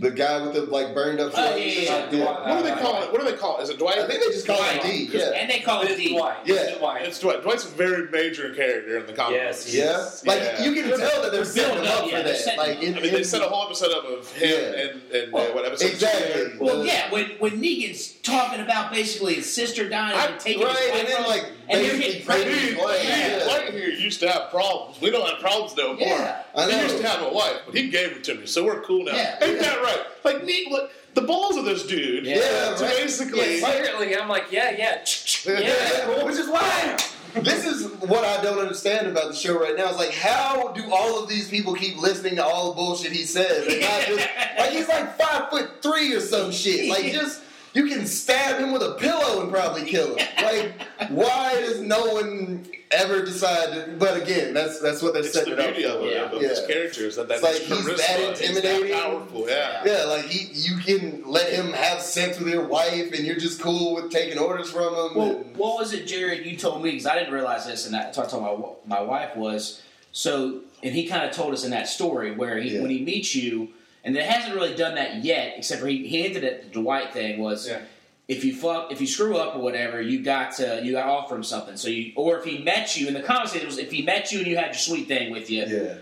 the 0.00 0.10
guy 0.10 0.42
with 0.42 0.54
the 0.54 0.62
like 0.62 0.94
burned 0.94 1.20
up. 1.20 1.32
Oh, 1.34 1.42
yeah, 1.48 1.52
face. 1.54 1.88
yeah, 1.88 2.10
yeah. 2.10 2.24
What 2.24 2.56
do 2.58 2.62
they 2.62 2.80
call 2.80 3.02
it? 3.02 3.12
What 3.12 3.20
do 3.20 3.30
they 3.30 3.36
call 3.36 3.58
it? 3.58 3.62
Is 3.64 3.70
it 3.70 3.78
Dwight? 3.78 3.98
I 3.98 4.06
think 4.06 4.20
they 4.20 4.26
just 4.30 4.46
call 4.46 4.56
Dwight. 4.56 4.82
him 4.82 4.90
D. 4.90 5.06
'Cause- 5.06 5.14
Yeah. 5.20 5.30
And 5.30 5.50
they 5.50 5.60
call 5.60 5.80
But 5.82 5.90
it 5.90 5.94
it's 5.94 6.00
D. 6.02 6.12
Dwight. 6.16 6.36
Yeah. 6.44 6.54
It's 6.56 6.78
Dwight. 6.78 7.02
It's 7.02 7.18
Dwight. 7.20 7.42
Dwight's 7.42 7.64
a 7.64 7.68
very 7.68 8.08
major 8.10 8.54
character 8.54 8.98
in 8.98 9.06
the 9.06 9.12
comic 9.12 9.36
Yes, 9.36 9.58
books. 9.64 9.72
he 9.72 9.78
Yeah, 9.78 10.08
like 10.24 10.42
Yeah. 10.42 10.64
you 10.64 10.72
can 10.74 10.98
tell 10.98 11.22
that 11.22 11.32
they're 11.32 11.44
setting 11.44 11.70
him 11.70 11.74
building 11.82 11.90
up, 11.92 11.98
up 12.04 12.10
yeah, 12.10 12.16
for 12.18 12.22
they're 12.24 12.32
that. 12.32 12.40
setting 12.42 12.58
Like 12.58 12.78
him 12.78 12.82
in, 12.92 12.98
I 12.98 13.00
mean, 13.02 13.12
they 13.12 13.18
in- 13.18 13.24
set 13.24 13.42
a 13.42 13.44
whole 13.48 13.66
episode 13.66 13.92
up 13.92 14.04
of 14.04 14.32
him 14.36 14.48
Yeah. 14.50 14.80
and, 14.80 15.02
and 15.12 15.32
Well, 15.32 15.50
uh, 15.50 15.54
what 15.54 15.64
episode? 15.66 15.90
exactly. 15.90 16.52
Well, 16.58 16.84
yeah, 16.84 17.10
when 17.10 17.24
when 17.38 17.52
Negan's 17.62 18.12
talking 18.22 18.60
about 18.60 18.92
basically 18.92 19.34
his 19.34 19.52
sister 19.52 19.88
dying 19.88 20.16
I- 20.16 20.26
and 20.26 20.40
taking 20.40 20.62
right, 20.62 20.76
his 20.76 20.90
wife 20.90 20.98
and 21.00 21.08
then 21.08 21.16
from 21.16 21.26
like 21.26 21.42
him, 21.44 21.52
and 21.68 21.80
they're 21.84 21.98
getting 21.98 22.24
crazy 22.24 22.44
pregnant. 22.44 22.78
Dwight, 22.78 23.04
Yeah. 23.04 23.16
yeah. 23.38 23.44
Dwight 23.44 23.72
here 23.74 23.88
used 23.88 24.20
to 24.20 24.28
have 24.30 24.50
problems. 24.50 25.00
We 25.00 25.10
don't 25.10 25.28
have 25.28 25.40
problems 25.40 25.76
no 25.76 25.94
more. 25.94 26.06
Yeah. 26.06 26.42
I 26.54 26.70
He 26.70 26.80
used 26.82 26.98
to 26.98 27.06
have 27.08 27.22
a 27.22 27.32
wife, 27.32 27.60
but 27.66 27.74
he 27.74 27.88
gave 27.90 28.12
it 28.12 28.24
to 28.24 28.34
me, 28.34 28.46
so 28.46 28.64
we're 28.64 28.82
cool 28.82 29.04
now. 29.04 29.14
Yeah. 29.16 29.38
Ain't 29.42 29.60
that 29.60 29.82
right? 29.82 30.00
Like, 30.24 30.44
neat, 30.44 30.70
look, 30.70 30.90
the 31.14 31.22
balls 31.22 31.56
of 31.56 31.64
this 31.64 31.86
dude. 31.86 32.26
Yeah. 32.26 32.36
Yeah, 32.36 32.70
right. 32.70 32.78
basically. 32.98 33.60
Yeah, 33.60 33.72
secretly, 33.72 34.16
I'm 34.16 34.28
like, 34.28 34.50
yeah, 34.50 34.70
yeah. 34.76 35.04
Yeah, 35.46 36.24
which 36.24 36.36
is 36.36 36.48
why 36.48 36.96
this 37.42 37.64
is 37.66 37.86
what 38.00 38.24
I 38.24 38.42
don't 38.42 38.58
understand 38.58 39.06
about 39.06 39.28
the 39.28 39.34
show 39.36 39.58
right 39.58 39.76
now. 39.76 39.88
It's 39.88 39.98
like, 39.98 40.12
how 40.12 40.72
do 40.72 40.90
all 40.92 41.22
of 41.22 41.28
these 41.28 41.48
people 41.48 41.74
keep 41.74 41.96
listening 42.00 42.36
to 42.36 42.44
all 42.44 42.70
the 42.70 42.76
bullshit 42.76 43.12
he 43.12 43.24
says? 43.24 43.66
And 43.66 43.80
not 43.80 44.02
just, 44.02 44.28
like 44.58 44.70
he's 44.70 44.88
like 44.88 45.18
five 45.18 45.50
foot 45.50 45.82
three 45.82 46.14
or 46.14 46.20
some 46.20 46.50
shit. 46.50 46.88
Like 46.88 47.12
just 47.12 47.42
you 47.76 47.86
can 47.88 48.06
stab 48.06 48.58
him 48.58 48.72
with 48.72 48.82
a 48.82 48.94
pillow 48.94 49.42
and 49.42 49.52
probably 49.52 49.84
kill 49.84 50.16
him. 50.16 50.26
Like 50.46 50.72
why 51.10 51.54
does 51.60 51.80
no 51.80 52.06
one 52.14 52.66
ever 52.92 53.24
decide? 53.24 53.72
To, 53.74 53.96
but 53.98 54.20
again, 54.22 54.54
that's 54.54 54.80
that's 54.80 55.02
what 55.02 55.12
they're 55.12 55.22
It's 55.24 55.32
setting 55.34 55.56
the 55.56 55.60
it 55.62 55.68
up 55.68 55.74
beauty 55.74 55.88
of, 55.88 56.02
it, 56.02 56.12
Yeah. 56.14 56.22
of 56.30 56.40
his 56.40 56.60
Yeah. 56.60 56.66
characters. 56.74 57.16
That, 57.16 57.28
that 57.28 57.34
It's 57.34 57.42
like 57.42 57.54
his 57.56 57.66
he's 57.68 57.78
charisma, 57.78 57.96
that 57.96 58.38
he's 58.38 58.48
intimidating. 58.56 58.92
powerful, 58.96 59.48
yeah. 59.48 59.82
Yeah, 59.84 60.04
like 60.04 60.24
he, 60.26 60.48
you 60.52 60.76
can 60.78 61.22
let 61.26 61.52
him 61.52 61.72
have 61.72 62.00
sex 62.00 62.38
with 62.38 62.48
your 62.48 62.66
wife, 62.66 63.12
and 63.12 63.26
you're 63.26 63.36
just 63.36 63.60
cool 63.60 63.94
with 63.96 64.10
taking 64.12 64.38
orders 64.38 64.70
from 64.70 64.94
him. 64.94 65.14
Well, 65.16 65.30
and- 65.38 65.56
what 65.56 65.78
was 65.80 65.92
it, 65.92 66.06
Jared? 66.06 66.46
You 66.46 66.56
told 66.56 66.82
me 66.82 66.92
because 66.92 67.06
I 67.06 67.18
didn't 67.18 67.34
realize 67.34 67.66
this, 67.66 67.84
and 67.86 67.94
that's 67.94 68.16
what 68.16 68.28
I 68.28 68.30
told 68.30 68.78
my 68.86 68.98
my 68.98 69.02
wife 69.02 69.36
was 69.36 69.82
so, 70.12 70.60
and 70.82 70.94
he 70.94 71.06
kind 71.08 71.24
of 71.28 71.32
told 71.34 71.52
us 71.52 71.64
in 71.64 71.72
that 71.72 71.88
story 71.88 72.30
where 72.32 72.56
he 72.58 72.74
Yeah. 72.76 72.82
when 72.82 72.90
he 72.90 73.00
meets 73.02 73.34
you, 73.34 73.68
and 74.06 74.16
it 74.16 74.24
hasn't 74.24 74.54
really 74.54 74.74
done 74.74 74.94
that 74.94 75.22
yet, 75.24 75.54
except 75.58 75.82
for 75.82 75.88
he, 75.88 76.06
he 76.06 76.22
hinted 76.22 76.44
at 76.44 76.62
the 76.62 76.68
Dwight 76.70 77.12
thing 77.12 77.38
was. 77.40 77.68
Yeah. 77.68 77.80
If 78.28 78.44
you 78.44 78.56
fuck, 78.56 78.90
if 78.90 79.00
you 79.00 79.06
screw 79.06 79.36
up 79.36 79.54
or 79.54 79.60
whatever, 79.60 80.00
you 80.00 80.20
got 80.22 80.56
to 80.56 80.80
you 80.82 80.92
got 80.92 81.04
to 81.04 81.10
offer 81.10 81.36
him 81.36 81.44
something. 81.44 81.76
So 81.76 81.88
you, 81.88 82.12
or 82.16 82.38
if 82.38 82.44
he 82.44 82.58
met 82.58 82.96
you 82.96 83.06
in 83.06 83.14
the 83.14 83.22
conversation 83.22 83.66
was 83.66 83.78
if 83.78 83.92
he 83.92 84.02
met 84.02 84.32
you 84.32 84.38
and 84.38 84.48
you 84.48 84.56
had 84.56 84.66
your 84.68 84.74
sweet 84.74 85.06
thing 85.06 85.30
with 85.30 85.48
you, 85.48 85.64
yeah. 85.64 85.98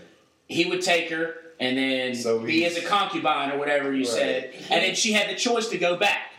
he 0.47 0.65
would 0.65 0.81
take 0.81 1.11
her 1.11 1.35
and 1.59 1.77
then 1.77 2.15
So 2.15 2.39
be 2.39 2.65
as 2.65 2.77
a 2.77 2.81
concubine 2.81 3.51
or 3.51 3.59
whatever 3.59 3.91
you 3.93 4.05
Right. 4.05 4.07
said, 4.07 4.53
and 4.71 4.83
then 4.83 4.95
she 4.95 5.13
had 5.13 5.29
the 5.29 5.35
choice 5.35 5.67
to 5.69 5.77
go 5.77 5.97
back. 5.97 6.31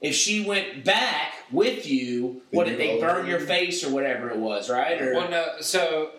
If 0.00 0.14
she 0.14 0.44
went 0.44 0.82
back 0.84 1.34
with 1.52 1.86
you, 1.86 2.40
what 2.50 2.64
Then 2.66 2.78
did 2.78 2.80
they 2.80 2.98
burn 3.00 3.26
owe- 3.26 3.28
your 3.28 3.40
face 3.40 3.84
or 3.84 3.90
whatever 3.90 4.30
it 4.30 4.36
was, 4.38 4.70
right? 4.70 5.00
Or 5.00 5.12
Well, 5.14 5.30
no. 5.30 5.46
So 5.60 6.10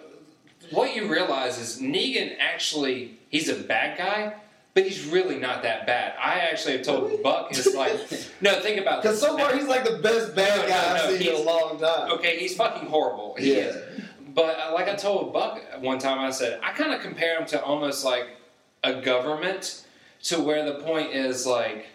what 0.69 0.95
you 0.95 1.07
realize 1.11 1.57
is 1.59 1.81
Negan 1.81 2.35
actually 2.39 3.17
he's 3.29 3.49
a 3.49 3.55
bad 3.55 3.97
guy, 3.97 4.35
but 4.75 4.83
he's 4.83 5.05
really 5.05 5.39
not 5.39 5.63
that 5.63 5.87
bad. 5.87 6.13
I 6.21 6.39
actually 6.39 6.73
have 6.77 6.85
told 6.85 7.23
Buck 7.23 7.49
is 7.57 7.73
like, 7.73 7.93
no, 8.41 8.59
think 8.59 8.79
about 8.79 9.01
Because 9.01 9.19
so 9.21 9.37
far 9.37 9.55
he's 9.55 9.67
like 9.67 9.85
the 9.85 9.99
best 9.99 10.35
bad 10.35 10.59
No, 10.63 10.67
guy 10.67 10.69
no, 10.97 11.03
I've 11.03 11.11
no, 11.11 11.17
seen 11.17 11.29
in 11.33 11.41
a 11.41 11.43
long 11.43 11.79
time. 11.79 12.11
Okay, 12.11 12.37
he's 12.37 12.55
fucking 12.57 12.89
horrible. 12.89 13.35
He 13.39 13.55
Yeah. 13.55 13.61
is. 13.63 14.01
But 14.35 14.59
uh, 14.59 14.73
like 14.73 14.89
I 14.89 14.95
told 14.95 15.31
Buck 15.31 15.61
one 15.79 15.97
time, 15.97 16.19
I 16.19 16.29
said 16.29 16.59
I 16.61 16.73
kind 16.73 16.93
of 16.93 16.99
compare 17.01 17.39
him 17.39 17.45
to 17.47 17.63
almost 17.63 18.03
like 18.03 18.27
a 18.83 19.01
government, 19.01 19.85
to 20.23 20.41
where 20.41 20.65
the 20.65 20.79
point 20.83 21.13
is 21.13 21.47
like, 21.47 21.85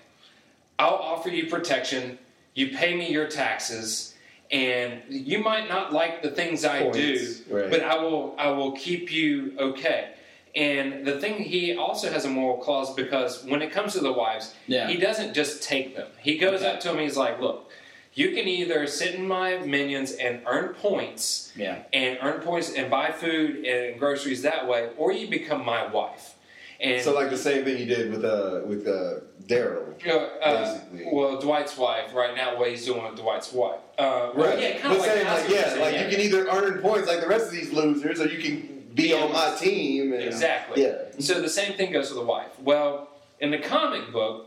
I'll 0.79 0.95
offer 0.95 1.29
you 1.29 1.49
protection, 1.51 2.19
you 2.55 2.69
pay 2.75 2.97
me 2.97 3.11
your 3.13 3.29
taxes, 3.29 4.15
and 4.51 5.03
you 5.11 5.39
might 5.41 5.69
not 5.69 5.93
like 5.93 6.23
the 6.23 6.31
things 6.31 6.65
I 6.65 6.85
Points, 6.85 6.97
do, 6.97 7.37
right. 7.51 7.71
but 7.71 7.83
I 7.83 7.99
will 7.99 8.35
I 8.39 8.49
will 8.49 8.73
keep 8.73 9.13
you 9.13 9.53
okay. 9.59 10.13
And 10.55 11.07
the 11.07 11.19
thing 11.21 11.35
he 11.43 11.77
also 11.77 12.11
has 12.11 12.25
a 12.25 12.29
moral 12.29 12.59
clause 12.59 12.95
because 12.95 13.45
when 13.45 13.63
it 13.63 13.71
comes 13.71 13.93
to 13.93 14.01
the 14.01 14.13
wives, 14.13 14.55
Yeah. 14.67 14.89
he 14.89 14.97
doesn't 14.97 15.35
just 15.35 15.63
take 15.63 15.97
them. 15.97 16.09
He 16.21 16.39
goes 16.39 16.61
Okay. 16.61 16.71
up 16.71 16.81
to 16.81 16.89
them. 16.89 16.99
He's 16.99 17.17
like, 17.17 17.41
"Look, 17.41 17.71
you 18.15 18.31
can 18.31 18.49
either 18.49 18.87
sit 18.89 19.15
in 19.15 19.27
my 19.29 19.59
minions 19.59 20.13
and 20.13 20.41
earn 20.47 20.75
points, 20.75 21.53
yeah, 21.57 21.83
and 21.93 22.19
earn 22.21 22.41
points 22.41 22.75
and 22.75 22.91
buy 22.91 23.13
food 23.13 23.65
and 23.65 23.99
groceries 23.99 24.43
that 24.43 24.67
way, 24.67 24.89
or 24.97 25.13
you 25.13 25.29
become 25.29 25.65
my 25.65 25.87
wife." 25.87 26.35
And 26.81 27.01
So 27.03 27.13
like 27.15 27.29
the 27.31 27.37
same 27.37 27.63
thing 27.65 27.77
you 27.79 27.85
did 27.87 28.11
with 28.11 28.25
uh 28.25 28.63
with 28.67 28.89
uh 28.89 29.21
Daryl. 29.47 29.85
uh, 30.07 30.45
uh, 30.45 30.79
well, 31.13 31.39
Dwight's 31.41 31.77
wife 31.77 32.15
right 32.15 32.35
now, 32.35 32.57
what 32.59 32.71
he's 32.71 32.85
doing 32.87 33.03
with 33.05 33.17
Dwight's 33.17 33.53
wife, 33.53 33.81
uh, 33.99 34.31
well, 34.35 34.59
yeah, 34.59 34.79
kind 34.79 34.95
of 34.95 35.01
like, 35.01 35.11
saying 35.11 35.27
like 35.27 35.49
yeah, 35.51 35.75
like 35.81 35.95
yeah. 35.95 36.05
you 36.05 36.11
can 36.11 36.21
either 36.25 36.49
earn 36.49 36.81
points 36.81 37.07
like 37.09 37.21
the 37.21 37.27
rest 37.29 37.47
of 37.47 37.53
these 37.53 37.73
losers, 37.73 38.21
or 38.21 38.27
you 38.29 38.39
can 38.43 38.80
be 38.95 39.13
on 39.13 39.33
my 39.33 39.55
team. 39.59 40.13
And, 40.13 40.23
Exactly. 40.23 40.83
Yeah. 40.83 40.97
So 41.19 41.41
the 41.41 41.49
same 41.49 41.75
thing 41.75 41.93
goes 41.93 42.11
with 42.11 42.19
the 42.19 42.25
wife. 42.25 42.59
Well, 42.61 43.09
in 43.39 43.51
the 43.51 43.59
comic 43.59 44.13
book, 44.13 44.47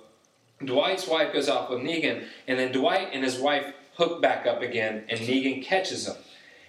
Dwight's 0.63 1.08
wife 1.08 1.34
goes 1.34 1.49
off 1.49 1.69
with 1.69 1.79
Negan, 1.79 2.25
and 2.47 2.58
then 2.58 2.71
Dwight 2.71 3.10
and 3.12 3.23
his 3.23 3.38
wife 3.38 3.73
hook 3.95 4.21
back 4.21 4.45
up 4.45 4.62
again, 4.62 5.03
and 5.10 5.19
Negan 5.19 5.63
catches 5.63 6.06
them. 6.06 6.17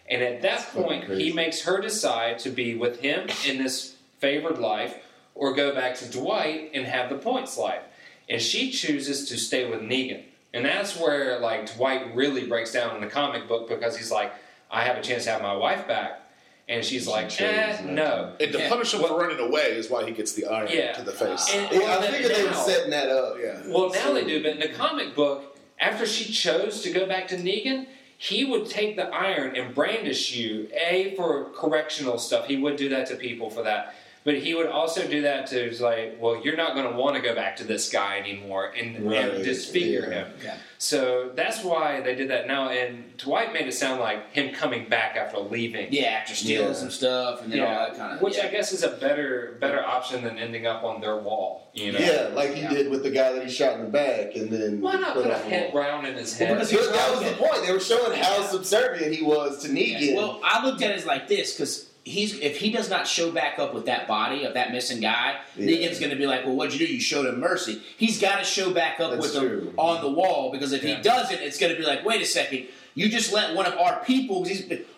And 0.09 0.23
at 0.23 0.43
that 0.43 0.67
point, 0.73 1.05
he 1.05 1.33
makes 1.33 1.63
her 1.63 1.81
decide 1.81 2.39
to 2.41 2.51
be 2.51 2.75
with 2.75 3.01
him 3.01 3.29
in 3.47 3.59
this 3.59 3.97
favored 4.19 4.59
life, 4.59 4.97
or 5.35 5.55
go 5.55 5.75
back 5.75 5.97
to 5.97 6.11
Dwight 6.11 6.71
and 6.75 6.87
have 6.87 7.09
the 7.09 7.17
point 7.17 7.57
life. 7.57 7.83
And 8.29 8.41
she 8.41 8.71
chooses 8.71 9.29
to 9.29 9.39
stay 9.39 9.69
with 9.69 9.81
Negan. 9.81 10.25
And 10.53 10.65
that's 10.65 10.97
where 10.97 11.39
like 11.41 11.75
Dwight 11.75 12.15
really 12.15 12.47
breaks 12.47 12.73
down 12.73 12.95
in 12.95 13.03
the 13.03 13.09
comic 13.09 13.49
book 13.49 13.69
because 13.69 13.97
he's 13.97 14.11
like, 14.11 14.33
I 14.71 14.85
have 14.85 14.97
a 14.97 15.03
chance 15.03 15.25
to 15.25 15.31
have 15.31 15.43
my 15.43 15.55
wife 15.55 15.87
back. 15.89 16.21
And 16.69 16.83
she's 16.85 17.07
like, 17.07 17.29
chose 17.29 17.43
eh, 17.43 17.83
no. 17.85 18.33
And 18.41 18.53
to 18.53 18.59
Yeah. 18.59 18.69
punish 18.71 18.95
him 18.95 19.01
Well- 19.03 19.11
for 19.11 19.21
running 19.21 19.39
away 19.39 19.73
is 19.73 19.91
why 19.91 20.05
he 20.07 20.13
gets 20.13 20.33
the 20.33 20.47
iron 20.47 20.69
Yeah. 20.73 20.93
to 20.93 21.03
the 21.03 21.13
face. 21.13 21.47
And- 21.53 21.71
Yeah, 21.71 21.79
well, 21.79 21.99
I 21.99 22.01
then 22.03 22.13
figured 22.13 22.35
they 22.35 22.45
were 22.45 22.55
setting 22.55 22.91
that 22.91 23.11
up. 23.11 23.37
yeah. 23.43 23.61
Well, 23.67 23.91
now 23.91 24.13
they 24.15 24.25
do, 24.25 24.43
but 24.43 24.53
in 24.53 24.61
the 24.61 24.69
comic 24.69 25.15
book, 25.15 25.57
after 25.79 26.07
she 26.07 26.33
chose 26.33 26.81
to 26.83 26.91
go 26.91 27.05
back 27.05 27.29
to 27.29 27.37
Negan, 27.37 27.87
he 28.17 28.47
would 28.47 28.71
take 28.71 28.97
the 28.97 29.09
iron 29.09 29.55
and 29.57 29.75
brandish 29.75 30.33
you, 30.35 30.69
A, 30.89 31.15
for 31.17 31.51
correctional 31.55 32.17
stuff. 32.17 32.47
He 32.47 32.57
would 32.57 32.77
do 32.77 32.89
that 32.89 33.07
to 33.09 33.17
people 33.17 33.51
for 33.51 33.63
that. 33.65 33.95
But 34.25 34.39
he 34.39 34.55
would 34.55 34.69
also 34.69 35.07
do 35.07 35.21
that 35.23 35.47
to, 35.49 35.63
it's 35.63 35.83
like, 35.83 36.17
well, 36.19 36.41
you're 36.43 36.57
not 36.57 36.75
going 36.75 36.91
to 36.91 36.97
want 36.97 37.15
to 37.17 37.21
go 37.21 37.35
back 37.35 37.57
to 37.57 37.65
this 37.65 37.91
guy 37.91 38.19
anymore 38.19 38.73
and, 38.75 39.05
Right, 39.11 39.17
and 39.35 39.45
disfigure 39.45 40.09
yeah. 40.11 40.25
him. 40.25 40.33
Yeah. 40.43 40.57
So 40.79 41.31
that's 41.35 41.63
why 41.63 42.01
they 42.01 42.15
did 42.15 42.31
that 42.31 42.47
now. 42.47 42.71
And 42.71 43.15
Dwight 43.19 43.53
made 43.53 43.67
it 43.69 43.73
sound 43.73 44.01
like 44.01 44.33
him 44.33 44.55
coming 44.55 44.89
back 44.89 45.17
after 45.17 45.39
leaving. 45.41 45.89
Yeah, 45.93 46.05
after 46.07 46.35
stealing 46.35 46.69
Yeah. 46.69 46.73
some 46.75 46.91
stuff 46.91 47.43
and 47.43 47.53
then 47.53 47.61
all 47.61 47.67
that 47.69 47.97
kind 47.99 48.15
of. 48.15 48.23
which 48.23 48.39
yeah. 48.39 48.47
I 48.47 48.49
guess 48.49 48.73
is 48.73 48.83
a 48.83 48.91
better 48.93 49.57
better 49.61 49.85
option 49.85 50.25
than 50.25 50.39
ending 50.39 50.67
up 50.67 50.85
on 50.85 51.03
their 51.03 51.17
wall. 51.17 51.71
You 51.75 51.93
know, 51.93 51.99
Yeah, 51.99 52.29
like 52.35 52.55
he 52.55 52.63
Yeah. 52.63 52.71
did 52.71 52.91
with 52.91 53.03
the 53.03 53.11
guy 53.11 53.33
that 53.33 53.45
he 53.45 53.51
shot 53.51 53.75
in 53.75 53.83
the 53.85 53.91
back, 53.91 54.37
and 54.37 54.49
then 54.51 54.81
why 54.81 54.95
not 54.97 55.13
put 55.15 55.25
put 55.25 55.33
a 55.33 55.37
on 55.37 55.51
head 55.51 55.73
wall. 55.75 55.83
round 55.83 56.07
in 56.07 56.15
his 56.15 56.37
head? 56.39 56.49
because 56.55 56.71
Because 56.71 56.91
that 56.93 57.11
was 57.15 57.21
the 57.31 57.37
point. 57.37 57.67
They 57.67 57.73
were 57.73 57.81
showing 57.81 58.19
how 58.19 58.39
Yeah. 58.39 58.47
subservient 58.49 59.15
he 59.15 59.23
was 59.23 59.63
to 59.65 59.69
Negan. 59.69 60.17
Well, 60.17 60.41
I 60.43 60.65
looked 60.65 60.81
at 60.83 60.91
it 60.93 60.97
as 60.97 61.05
like 61.07 61.29
this 61.29 61.53
because 61.55 61.91
he's 62.05 62.39
if 62.41 62.59
he 62.59 62.71
does 62.71 62.89
not 62.91 63.07
show 63.07 63.31
back 63.31 63.59
up 63.59 63.75
with 63.75 63.87
that 63.87 64.07
body 64.07 64.45
of 64.45 64.55
that 64.55 64.71
missing 64.73 65.01
guy, 65.01 65.37
Yeah. 65.57 65.67
Negan's 65.67 65.99
going 65.99 66.11
to 66.11 66.17
be 66.17 66.27
like, 66.27 66.45
"Well, 66.45 66.55
what'd 66.55 66.79
you 66.79 66.87
do? 66.87 66.93
You 66.93 67.01
showed 67.01 67.27
him 67.27 67.41
mercy." 67.41 67.81
He's 67.97 68.21
got 68.21 68.39
to 68.39 68.45
show 68.45 68.71
back 68.73 69.01
up 69.01 69.11
That's 69.13 69.23
with 69.23 69.35
true. 69.43 69.61
him 69.69 69.75
on 69.79 70.01
the 70.03 70.11
wall 70.11 70.51
because 70.53 70.73
if 70.73 70.83
Yeah. 70.85 70.97
he 70.97 71.03
doesn't, 71.03 71.41
it's 71.41 71.59
going 71.59 71.73
to 71.73 71.79
be 71.79 71.85
like, 71.87 72.05
"Wait 72.05 72.21
a 72.23 72.27
second, 72.27 72.67
you 72.95 73.09
just 73.09 73.33
let 73.33 73.55
one 73.55 73.67
of 73.67 73.75
our 73.79 74.05
people, 74.05 74.47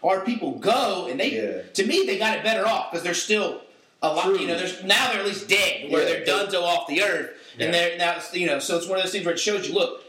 our 0.02 0.20
people 0.22 0.52
go," 0.52 1.06
and 1.10 1.18
they, 1.18 1.30
Yeah. 1.32 1.62
to 1.74 1.86
me, 1.86 2.04
they 2.06 2.18
got 2.18 2.36
it 2.36 2.44
better 2.44 2.66
off 2.66 2.90
because 2.90 3.04
they're 3.04 3.14
still. 3.14 3.62
A 4.02 4.12
lot, 4.12 4.24
True. 4.26 4.38
you 4.38 4.46
know. 4.46 4.58
There's 4.58 4.84
now 4.84 5.10
they're 5.10 5.20
at 5.20 5.26
least 5.26 5.48
dead, 5.48 5.90
where 5.90 6.04
they're 6.04 6.24
done 6.24 6.50
to 6.50 6.60
off 6.60 6.86
the 6.86 7.02
earth, 7.02 7.30
and 7.58 7.72
they're 7.72 7.96
now, 7.96 8.18
you 8.34 8.46
know. 8.46 8.58
So 8.58 8.76
it's 8.76 8.86
one 8.86 8.98
of 8.98 9.02
those 9.04 9.10
things 9.12 9.24
where 9.24 9.32
it 9.32 9.40
shows 9.40 9.66
you, 9.66 9.74
look, 9.74 10.02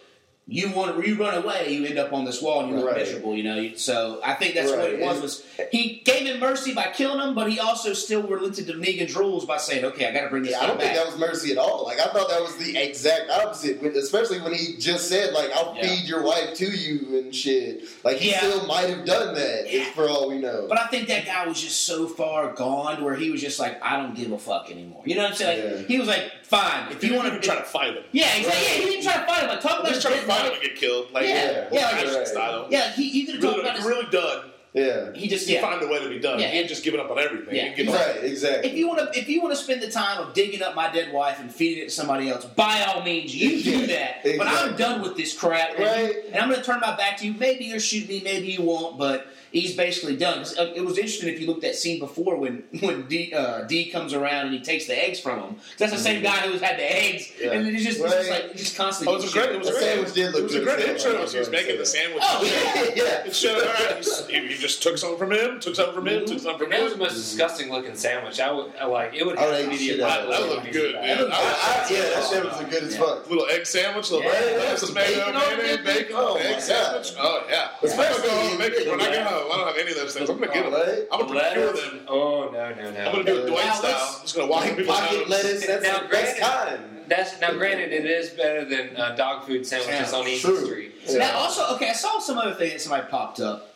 you 0.50 0.70
want 0.72 1.06
you 1.06 1.16
run 1.16 1.44
away, 1.44 1.74
you 1.74 1.86
end 1.86 1.98
up 2.00 2.14
on 2.14 2.24
this 2.24 2.42
wall, 2.42 2.62
and 2.62 2.70
you 2.70 2.76
look 2.78 2.88
Right. 2.88 2.98
miserable. 2.98 3.36
You 3.36 3.44
know, 3.44 3.72
so 3.76 4.22
I 4.24 4.34
think 4.34 4.56
that's 4.56 4.72
what 4.72 4.80
it 4.90 5.00
was. 5.00 5.22
Was 5.22 5.44
he 5.72 6.02
gave 6.06 6.26
him 6.26 6.40
mercy 6.40 6.74
by 6.74 6.84
killing 6.94 7.20
him, 7.20 7.36
but 7.36 7.52
he 7.52 7.60
also 7.60 7.92
still 7.94 8.22
relented 8.24 8.66
to 8.68 8.74
Negan's 8.74 9.14
rules 9.16 9.46
by 9.46 9.58
saying, 9.58 9.84
"Okay, 9.84 10.06
I 10.08 10.12
got 10.12 10.22
to 10.22 10.30
bring 10.30 10.44
this 10.44 10.52
Yeah, 10.54 10.64
I 10.64 10.68
don't 10.68 10.80
think 10.80 10.94
that 10.96 11.06
was 11.06 11.18
mercy 11.18 11.52
at 11.52 11.58
all. 11.58 11.84
Like 11.86 12.00
I 12.00 12.06
thought 12.06 12.30
that 12.30 12.42
was 12.42 12.56
the 12.56 12.78
exact 12.78 13.30
opposite, 13.30 13.84
especially 13.84 14.40
when 14.40 14.54
he 14.54 14.78
just 14.78 15.10
said 15.10 15.34
like 15.34 15.52
I'll 15.54 15.76
Yeah. 15.76 15.88
feed 15.96 16.08
your 16.08 16.24
wife 16.24 16.54
to 16.56 16.66
you 16.66 17.18
and 17.20 17.36
shit. 17.36 17.84
Like 18.06 18.18
he 18.18 18.30
Yeah. 18.30 18.40
still 18.40 18.66
might 18.68 18.90
have 18.90 19.04
done 19.06 19.36
that, 19.36 19.72
Yeah. 19.72 19.82
if 19.82 19.88
for 19.96 20.08
all 20.08 20.30
we 20.30 20.38
know. 20.38 20.66
but 20.70 20.80
I 20.80 20.88
think 20.88 21.10
that 21.10 21.26
guy 21.26 21.46
was 21.46 21.62
just 21.62 21.86
so 21.86 22.08
far 22.08 22.54
gone 22.54 23.04
where 23.04 23.16
he 23.16 23.30
was 23.32 23.42
just 23.42 23.60
like, 23.60 23.84
"I 23.84 23.98
don't 23.98 24.16
give 24.16 24.32
a 24.32 24.38
fuck 24.40 24.72
anymore." 24.72 25.02
You 25.06 25.16
know 25.16 25.24
what 25.24 25.32
I'm 25.32 25.38
saying? 25.38 25.66
Like, 25.66 25.82
Yeah. 25.82 25.88
He 25.88 26.00
was 26.00 26.08
like, 26.08 26.24
"Fine, 26.44 26.92
if 26.92 27.02
He 27.02 27.08
you 27.10 27.16
want 27.16 27.30
didn't 27.30 27.44
try 27.44 27.56
to 27.56 27.64
fight 27.64 27.94
him. 27.96 28.04
Yeah, 28.14 28.34
exactly. 28.38 28.48
Right. 28.48 28.78
Yeah, 28.78 28.84
he 28.86 28.90
didn't 28.92 29.04
try 29.04 29.14
to 29.20 29.26
fight 29.28 29.42
him. 29.44 29.50
Like 29.50 29.62
talk 29.62 29.80
about 29.82 29.92
was 29.94 30.04
trying 30.38 30.52
to 30.52 30.52
his 30.52 30.60
fight 30.60 30.62
dead 30.62 30.70
get 30.70 30.76
killed. 30.78 31.12
Like, 31.12 31.26
Yeah. 31.28 31.52
Yeah. 31.52 31.68
Yeah, 31.72 31.90
action 31.94 32.14
right. 32.16 32.28
style. 32.28 32.68
Yeah, 32.70 32.92
he 32.94 33.10
you 33.10 33.26
could 33.26 33.36
have 33.36 33.44
talked 33.44 33.58
Really, 33.58 33.70
about 33.70 33.76
like, 33.76 33.78
his, 33.78 33.86
really 33.86 34.12
done. 34.12 34.52
yeah, 34.74 35.14
He 35.14 35.28
just 35.28 35.48
You 35.48 35.56
yeah. 35.56 35.62
find 35.62 35.82
a 35.82 35.88
way 35.88 36.00
to 36.04 36.10
be 36.10 36.20
done. 36.20 36.40
Yeah. 36.40 36.48
He 36.50 36.60
ain't 36.60 36.70
just 36.70 36.84
giving 36.84 37.00
up 37.00 37.10
on 37.10 37.18
everything. 37.20 37.56
Yeah. 37.56 37.70
He 37.70 37.76
up. 37.76 37.96
right, 37.96 38.24
exactly. 38.24 38.70
If 38.70 38.78
you 38.78 38.88
want 38.88 39.00
to, 39.14 39.20
if 39.20 39.28
you 39.28 39.42
want 39.42 39.56
to 39.56 39.62
spend 39.62 39.82
the 39.82 39.90
time 39.90 40.20
of 40.22 40.34
digging 40.34 40.62
up 40.62 40.76
my 40.76 40.92
dead 40.92 41.12
wife 41.14 41.40
and 41.40 41.52
feeding 41.54 41.84
it 41.84 41.90
to 41.90 41.96
somebody 41.96 42.30
else, 42.30 42.46
by 42.46 42.84
all 42.88 43.02
means, 43.04 43.36
you 43.36 43.64
do 43.64 43.88
that. 43.88 44.24
But 44.24 44.48
I'm 44.48 44.76
done 44.76 45.02
with 45.02 45.16
this 45.18 45.34
crap, 45.38 45.72
and, 45.78 45.86
Right. 45.86 46.16
and 46.28 46.36
I'm 46.38 46.50
going 46.50 46.60
to 46.62 46.66
turn 46.66 46.80
my 46.80 46.96
back 46.96 47.18
to 47.18 47.26
you. 47.26 47.34
Maybe 47.34 47.66
you'll 47.66 47.80
shoot 47.80 48.08
me, 48.08 48.22
maybe 48.24 48.48
you 48.48 48.62
won't, 48.62 48.98
but 48.98 49.28
he's 49.52 49.76
basically 49.76 50.16
done. 50.16 50.40
'Cause, 50.40 50.58
uh, 50.58 50.74
It 50.76 50.84
was 50.86 50.98
interesting 50.98 51.30
if 51.34 51.40
you 51.40 51.48
looked 51.48 51.64
at 51.64 51.76
scene 51.76 52.00
before 52.00 52.36
when 52.38 52.64
when 52.80 53.04
D, 53.08 53.34
uh, 53.34 53.62
D 53.64 53.90
comes 53.92 54.14
around 54.14 54.48
and 54.48 54.54
he 54.56 54.60
takes 54.62 54.86
the 54.86 54.96
eggs 54.98 55.20
from 55.20 55.40
him. 55.40 55.56
'Cause 55.56 55.64
That's 55.78 55.92
the 55.94 56.00
same 56.00 56.22
guy 56.24 56.38
who's 56.48 56.62
had 56.62 56.78
the 56.78 56.84
eggs, 57.04 57.32
Yeah. 57.42 57.52
and 57.52 57.68
it's 57.68 57.84
just, 57.84 58.00
it's 58.00 58.14
just 58.14 58.30
like 58.30 58.52
he's 58.52 58.62
just 58.62 58.78
constantly. 58.78 59.14
Oh, 59.14 59.18
it 59.18 59.24
was 59.24 59.32
a 59.32 59.38
great. 59.38 59.50
It 59.52 59.60
was 59.60 59.68
a 59.68 59.72
great. 59.72 59.84
sandwich 59.84 60.14
did 60.14 60.26
look 60.34 60.42
It 60.42 60.44
was 60.44 60.56
a 60.56 60.60
great 60.62 60.80
intro 60.80 61.12
I 61.12 61.16
he 61.16 61.22
was 61.22 61.34
was 61.34 61.50
making 61.50 61.78
the 61.78 61.86
sandwich. 61.86 62.24
Oh 62.26 62.44
yeah. 62.44 62.84
yeah. 62.96 63.26
It 63.26 63.36
showed. 63.36 63.62
All 63.64 63.74
right, 63.74 63.96
he's- 63.96 64.28
he, 64.28 64.48
he 64.48 64.56
just 64.56 64.84
took 64.84 64.98
something 64.98 65.18
from 65.20 65.32
him, 65.32 65.60
took 65.60 65.76
something 65.76 65.96
from 65.96 66.08
him, 66.08 66.26
took 66.26 66.40
something 66.40 66.58
from 66.58 66.72
him. 66.72 66.80
That 66.80 66.84
was 66.84 66.94
the 66.94 67.00
most 67.00 67.16
disgusting 67.16 67.72
looking 67.72 67.96
sandwich. 67.96 68.40
I 68.40 68.52
would 68.52 68.72
I 68.80 68.86
like 68.86 69.14
it 69.16 69.26
would 69.26 69.38
I 69.38 69.42
have 69.44 69.52
would 69.52 69.58
to 69.58 69.74
eat 69.74 69.78
the 69.78 69.86
shit 69.86 70.00
out 70.02 70.20
of 70.22 70.30
apocalypse 70.30 70.38
that. 70.38 70.48
That 70.48 70.56
looked 70.56 70.74
good, 70.74 70.94
pizza. 70.94 71.02
man. 71.02 71.18
That 71.18 71.20
looked 71.20 71.34
I, 71.34 71.38
I, 71.38 71.90
yeah, 71.90 72.02
that 72.10 72.30
shit 72.30 72.44
was 72.44 72.74
good 72.74 72.84
as 72.84 72.98
fuck. 72.98 73.30
Little 73.30 73.48
egg 73.48 73.66
sandwich, 73.66 74.12
little 74.12 74.26
Yeah, 74.26 74.32
bread, 74.40 74.62
yeah, 74.62 74.70
some 74.70 74.78
some 74.78 74.88
tomato, 74.90 75.16
bacon 75.16 75.36
on 75.36 75.42
it, 75.54 75.58
mayonnaise, 75.58 75.86
bacon, 75.86 76.16
oh 76.18 76.36
egg 76.38 76.62
sandwich. 76.62 77.14
Oh 77.20 77.44
yeah. 77.50 77.70
Especially 77.84 78.06
I'm 78.08 78.28
gonna 78.28 78.28
go 78.28 78.36
home 78.42 78.50
and 78.50 78.60
make 78.60 78.74
it 78.74 78.88
when 78.90 79.02
I 79.02 79.10
get 79.12 79.26
home. 79.28 79.37
I 79.40 79.58
don't 79.58 79.68
have 79.68 79.78
any 79.78 79.92
of 79.92 79.98
those 79.98 80.14
things. 80.16 80.30
I'm 80.30 80.40
gonna 80.40 80.52
get 80.54 80.64
them. 80.66 80.74
Right? 80.74 81.06
I'm 81.12 81.20
gonna 81.28 81.40
procure 81.40 81.66
Lettuce? 81.68 81.82
them. 81.92 82.00
Oh 82.08 82.50
no 82.52 82.70
no 82.76 82.92
no. 82.92 83.00
I'm 83.06 83.12
gonna 83.12 83.24
do 83.24 83.38
it 83.44 83.48
Dwight 83.48 83.66
Now, 83.66 83.74
style. 83.74 83.92
let's- 83.92 84.16
I'm 84.16 84.22
just 84.24 84.36
gonna 84.36 84.48
walk 84.52 84.64
in 84.64 84.70
Like 84.70 84.78
people's 84.78 84.98
pocket 85.00 85.18
homes. 85.18 85.30
lettuce, 85.30 85.66
that's 85.68 85.84
Now, 85.84 86.00
the 86.00 86.08
best 86.08 86.38
granted- 86.38 86.42
kind. 86.42 86.80
That's 87.10 87.40
now 87.40 87.52
granted 87.54 87.94
it 87.94 88.06
is 88.06 88.32
better 88.32 88.66
than 88.66 88.98
uh, 88.98 89.16
dog 89.16 89.46
food 89.46 89.66
sandwiches 89.66 90.12
Yeah, 90.12 90.18
on 90.18 90.28
Easy 90.28 90.42
true. 90.46 90.66
Street. 90.66 90.92
Yeah. 91.08 91.20
Now, 91.20 91.38
also, 91.38 91.76
okay, 91.76 91.90
I 91.90 91.94
saw 91.94 92.20
some 92.20 92.38
other 92.38 92.54
thing 92.54 92.72
that 92.72 92.82
somebody 92.82 93.08
popped 93.10 93.40
up, 93.40 93.76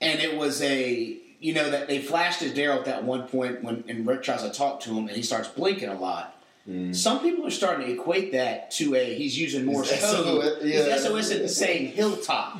and 0.00 0.18
it 0.18 0.34
was 0.38 0.62
a, 0.62 1.18
you 1.40 1.52
know, 1.52 1.68
that 1.68 1.88
they 1.88 1.98
flashed 2.00 2.40
at 2.40 2.54
Daryl 2.54 2.78
at 2.78 2.86
that 2.86 3.04
one 3.04 3.28
point 3.28 3.62
when, 3.62 3.84
and 3.86 4.06
Rick 4.06 4.22
tries 4.22 4.42
to 4.44 4.50
talk 4.50 4.80
to 4.80 4.90
him, 4.90 5.08
and 5.08 5.10
he 5.10 5.22
starts 5.22 5.48
blinking 5.48 5.90
a 5.90 6.00
lot. 6.00 6.36
Some 6.92 7.18
people 7.20 7.44
are 7.46 7.50
starting 7.50 7.86
to 7.88 7.92
equate 7.94 8.30
that 8.32 8.70
to 8.72 8.94
a 8.94 9.12
he's 9.14 9.36
using 9.36 9.64
Morse 9.66 9.90
His 9.90 10.00
code. 10.14 10.42
SOS, 10.44 10.62
His 10.62 10.86
yeah. 10.86 10.96
SOS 10.96 11.30
isn't 11.32 11.48
saying 11.48 11.88
hilltop. 11.88 12.58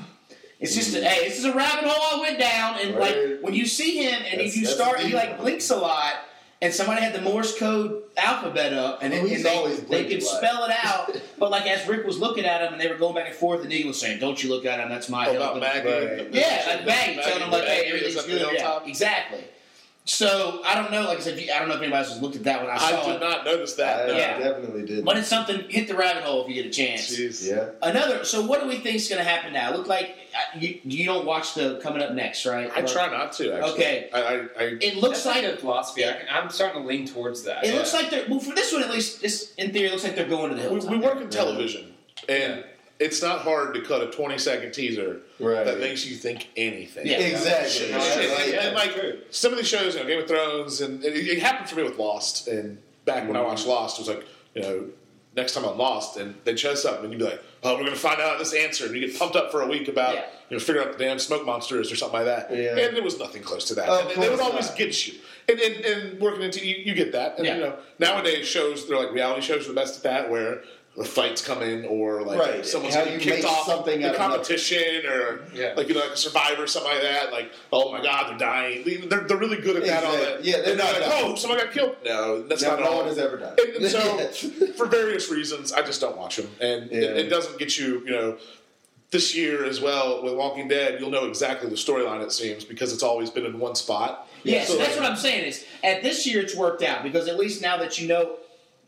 It's 0.61 0.75
just 0.75 0.95
a, 0.95 1.03
hey, 1.03 1.27
this 1.29 1.39
is 1.39 1.45
a 1.47 1.53
rabbit 1.55 1.89
hole 1.89 2.19
I 2.19 2.21
went 2.21 2.39
down, 2.39 2.77
and 2.81 2.95
like 2.97 3.41
when 3.41 3.55
you 3.55 3.65
see 3.67 3.97
him, 4.05 4.15
and 4.15 4.25
That's- 4.39 4.49
if 4.49 4.57
you 4.57 4.67
start, 4.67 5.01
he 5.01 5.15
like 5.15 5.41
blinks 5.41 5.71
a 5.71 5.77
lot, 5.77 6.13
and 6.61 6.73
somebody 6.75 7.01
had 7.01 7.15
the 7.15 7.23
Morse 7.23 7.59
code 7.59 8.03
alphabet 8.19 8.75
up, 8.75 9.03
and, 9.03 9.15
Oh, 9.15 9.25
it, 9.25 9.33
and 9.37 9.45
they, 9.45 9.77
they 10.03 10.05
could 10.11 10.23
spell 10.23 10.65
it 10.65 10.77
out. 10.85 11.17
But 11.41 11.51
like 11.51 11.67
as 11.67 11.89
Rick 11.89 12.05
was 12.07 12.19
looking 12.19 12.45
at 12.45 12.61
him, 12.61 12.75
and 12.75 12.81
they 12.83 12.87
were 12.89 12.97
going 12.99 13.15
back 13.15 13.27
and 13.27 13.35
forth, 13.35 13.63
and 13.63 13.73
he 13.73 13.85
was 13.87 13.99
saying, 13.99 14.21
"Don't 14.21 14.43
you 14.43 14.51
look 14.51 14.67
at 14.67 14.79
him? 14.79 14.91
That's 14.91 15.09
my 15.09 15.27
Oh, 15.29 15.33
hill." 15.33 15.43
about 15.43 15.59
Maggie. 15.59 15.89
Right. 15.89 16.35
Yeah, 16.35 16.65
like 16.67 16.85
Maggie 16.87 17.23
telling 17.23 17.43
him 17.45 17.51
like, 17.51 17.65
"Hey, 17.65 17.87
everything's 17.87 18.27
good." 18.27 18.47
Yeah, 18.53 18.81
exactly. 18.85 19.43
So 20.11 20.61
I 20.65 20.75
don't 20.75 20.91
know. 20.91 21.03
Like 21.03 21.19
I 21.19 21.21
said, 21.21 21.39
I 21.39 21.61
don't 21.61 21.69
know 21.69 21.77
if 21.77 21.81
anybody 21.83 21.99
else 22.03 22.13
has 22.13 22.21
looked 22.21 22.35
at 22.35 22.43
that 22.43 22.63
one. 22.63 22.71
I 22.71 22.79
saw 22.79 23.03
I 23.03 23.07
did 23.07 23.15
it, 23.15 23.21
not 23.21 23.45
notice 23.45 23.79
I 23.79 23.83
that. 23.85 24.07
no. 24.09 24.17
Yeah. 24.17 24.39
definitely 24.39 24.85
did. 24.85 25.05
but 25.05 25.17
it's 25.17 25.29
something. 25.29 25.69
Hit 25.71 25.87
the 25.87 25.95
rabbit 25.95 26.25
hole 26.25 26.43
if 26.43 26.49
you 26.49 26.55
get 26.55 26.67
a 26.67 26.71
chance. 26.71 27.17
Jeez. 27.17 27.49
yeah. 27.49 27.71
Another. 27.81 28.25
So 28.25 28.45
what 28.45 28.61
do 28.61 28.67
we 28.67 28.79
think 28.79 28.97
is 28.97 29.09
going 29.09 29.23
to 29.23 29.29
happen 29.29 29.53
now? 29.53 29.73
Look 29.73 29.87
like 29.87 30.17
uh, 30.35 30.59
you, 30.59 30.81
you 30.83 31.05
don't 31.07 31.25
watch 31.25 31.55
the 31.55 31.79
coming 31.81 32.03
up 32.03 32.13
next, 32.13 32.45
right? 32.45 32.71
I 32.75 32.83
try 32.83 33.07
not 33.09 33.33
to. 33.35 33.55
Actually. 33.55 33.73
Okay. 33.73 34.11
I, 34.13 34.21
I, 34.21 34.35
I 34.35 34.63
It 34.81 34.97
looks 34.97 35.23
That's 35.23 35.37
like 35.37 35.45
like 35.45 35.55
a 35.55 35.57
philosophy. 35.59 36.05
I, 36.05 36.23
I'm 36.29 36.51
starting 36.51 36.83
to 36.83 36.89
lean 36.89 37.07
towards 37.07 37.45
that. 37.45 37.65
it 37.65 37.73
looks 37.75 37.95
like 37.95 38.11
they're 38.11 38.27
well 38.29 38.41
for 38.41 38.55
this 38.55 38.73
one 38.73 38.83
at 38.83 38.91
least. 38.91 39.23
This 39.23 39.55
in 39.59 39.73
theory 39.73 39.91
looks 39.91 40.03
like 40.03 40.17
they're 40.17 40.27
going 40.29 40.51
to 40.51 40.57
the 40.57 40.63
we, 40.69 40.81
hilltop. 40.81 40.91
we 40.91 40.99
work 40.99 41.21
in 41.21 41.31
television, 41.31 41.95
and 42.29 42.57
Yeah. 42.57 42.63
It's 43.01 43.23
not 43.23 43.41
hard 43.41 43.75
to 43.75 43.81
cut 43.81 44.03
a 44.03 44.11
20 44.11 44.39
second 44.39 44.73
teaser 44.73 45.21
Right. 45.41 45.65
that 45.65 45.81
makes 45.81 46.07
you 46.07 46.15
think 46.17 46.49
anything. 46.57 47.07
Yeah. 47.07 47.19
Exactly. 47.19 47.71
Shit, 47.71 47.95
Right, 47.95 48.49
and, 48.49 48.55
and, 48.67 48.75
like 48.77 48.93
some 49.31 49.53
of 49.53 49.59
these 49.59 49.67
shows, 49.69 49.95
you 49.95 50.03
know, 50.03 50.07
Game 50.07 50.21
of 50.23 50.29
Thrones, 50.29 50.81
and 50.83 51.03
it, 51.03 51.17
it 51.17 51.41
happened 51.43 51.69
for 51.69 51.77
me 51.77 51.83
with 51.83 51.99
Lost. 51.99 52.47
And 52.47 52.79
back 53.07 53.27
when 53.27 53.37
I 53.37 53.41
watched 53.41 53.67
Lost, 53.67 53.99
it 53.99 54.03
was 54.07 54.09
like, 54.17 54.27
you 54.55 54.63
know, 54.63 54.85
next 55.35 55.55
time 55.55 55.65
I'm 55.65 55.79
Lost, 55.79 56.19
and 56.19 56.35
they 56.45 56.55
chose 56.55 56.83
something, 56.83 57.05
and 57.05 57.13
you'd 57.13 57.19
be 57.21 57.25
like, 57.25 57.43
oh, 57.63 57.75
we're 57.75 57.81
going 57.81 57.93
to 57.93 57.99
find 57.99 58.21
out 58.21 58.39
this 58.39 58.53
answer, 58.55 58.85
and 58.87 58.95
you 58.95 59.07
get 59.07 59.19
pumped 59.19 59.37
up 59.37 59.51
for 59.51 59.63
a 59.63 59.67
week 59.67 59.89
about, 59.89 60.15
Yeah. 60.15 60.25
you 60.51 60.57
know, 60.59 60.61
figuring 60.63 60.87
out 60.89 60.99
the 60.99 61.03
damn 61.05 61.19
smoke 61.19 61.47
monsters 61.47 61.91
or 61.91 61.97
something 61.97 62.19
like 62.23 62.27
that. 62.27 62.55
Yeah. 62.55 62.77
And 62.77 62.95
there 62.97 63.03
was 63.03 63.19
nothing 63.19 63.43
close 63.43 63.65
to 63.69 63.75
that. 63.77 63.89
Of 63.89 64.11
and 64.13 64.23
they 64.23 64.29
would 64.29 64.41
always 64.41 64.69
not. 64.69 64.77
get 64.77 65.07
you. 65.07 65.15
And, 65.49 65.59
and, 65.59 65.85
and 65.85 66.21
working 66.21 66.43
into 66.43 66.65
you, 66.67 66.77
you 66.77 66.95
get 66.95 67.13
that. 67.13 67.39
And 67.39 67.47
Yeah. 67.47 67.55
you 67.55 67.61
know, 67.63 67.77
nowadays 67.99 68.47
shows 68.47 68.87
they're 68.89 68.99
like 68.99 69.13
reality 69.13 69.41
shows 69.41 69.65
are 69.65 69.69
the 69.69 69.75
best 69.75 69.97
at 69.99 70.03
that, 70.05 70.31
where 70.31 70.63
the 70.97 71.05
fights 71.05 71.41
come 71.45 71.63
in 71.63 71.85
or 71.87 72.23
like 72.23 72.39
Right. 72.39 72.67
someone's 72.67 72.95
How 72.97 73.05
getting 73.05 73.21
kicked 73.21 73.45
off 73.45 73.65
something 73.67 74.01
the 74.01 74.09
out 74.09 74.15
of 74.15 74.21
competition 74.21 75.07
or 75.07 75.41
Yeah. 75.55 75.73
like 75.77 75.89
you 75.89 75.95
know 75.95 76.01
like 76.01 76.11
a 76.11 76.17
survivor 76.17 76.67
something 76.67 76.93
like 76.93 77.03
that 77.03 77.31
like 77.33 77.53
oh 77.73 77.93
my 77.93 78.03
god 78.03 78.29
they're 78.31 78.39
dying 78.39 78.83
they're, 79.09 79.21
they're 79.21 79.37
really 79.37 79.61
good 79.61 79.77
at 79.77 79.85
that 79.87 80.05
all 80.05 80.13
that 80.17 80.45
Yeah, 80.45 80.61
they're 80.63 80.77
not 80.77 80.93
like 80.93 81.03
dying. 81.03 81.25
oh 81.33 81.35
someone 81.37 81.61
got 81.61 81.73
killed 81.73 81.97
no 82.05 82.43
that's 82.43 82.63
No, 82.63 82.71
not 82.71 82.81
no 82.81 82.87
all 82.87 82.97
one 82.99 83.07
has 83.07 83.19
ever 83.19 83.37
done. 83.39 83.57
and, 83.65 83.77
and 83.77 83.89
so 83.89 84.67
for 84.77 84.87
various 84.87 85.31
reasons 85.31 85.73
I 85.73 85.83
just 85.83 86.01
don't 86.01 86.17
watch 86.17 86.37
them 86.37 86.51
and 86.61 86.91
it, 86.91 87.03
Yeah. 87.03 87.09
it 87.23 87.29
doesn't 87.29 87.59
get 87.59 87.79
you 87.79 88.01
you 88.05 88.11
know 88.11 88.37
this 89.13 89.35
year 89.35 89.65
as 89.65 89.81
well 89.81 90.23
with 90.25 90.35
Walking 90.35 90.67
Dead 90.69 91.01
you'll 91.01 91.11
know 91.11 91.27
exactly 91.27 91.71
the 91.71 91.77
storyline 91.77 92.21
it 92.23 92.33
seems 92.33 92.65
because 92.65 92.93
it's 92.93 93.03
always 93.05 93.31
been 93.31 93.47
in 93.47 93.59
one 93.61 93.75
spot 93.77 94.27
Yes, 94.43 94.69
So, 94.69 94.77
that's 94.79 94.93
like, 94.97 95.01
what 95.03 95.11
I'm 95.11 95.19
saying. 95.19 95.45
Is 95.45 95.67
at 95.85 96.03
this 96.03 96.27
year 96.27 96.41
it's 96.41 96.57
worked 96.57 96.83
out 96.83 97.03
because 97.03 97.29
at 97.29 97.37
least 97.39 97.61
now 97.61 97.77
that 97.77 98.01
you 98.01 98.09
know 98.09 98.37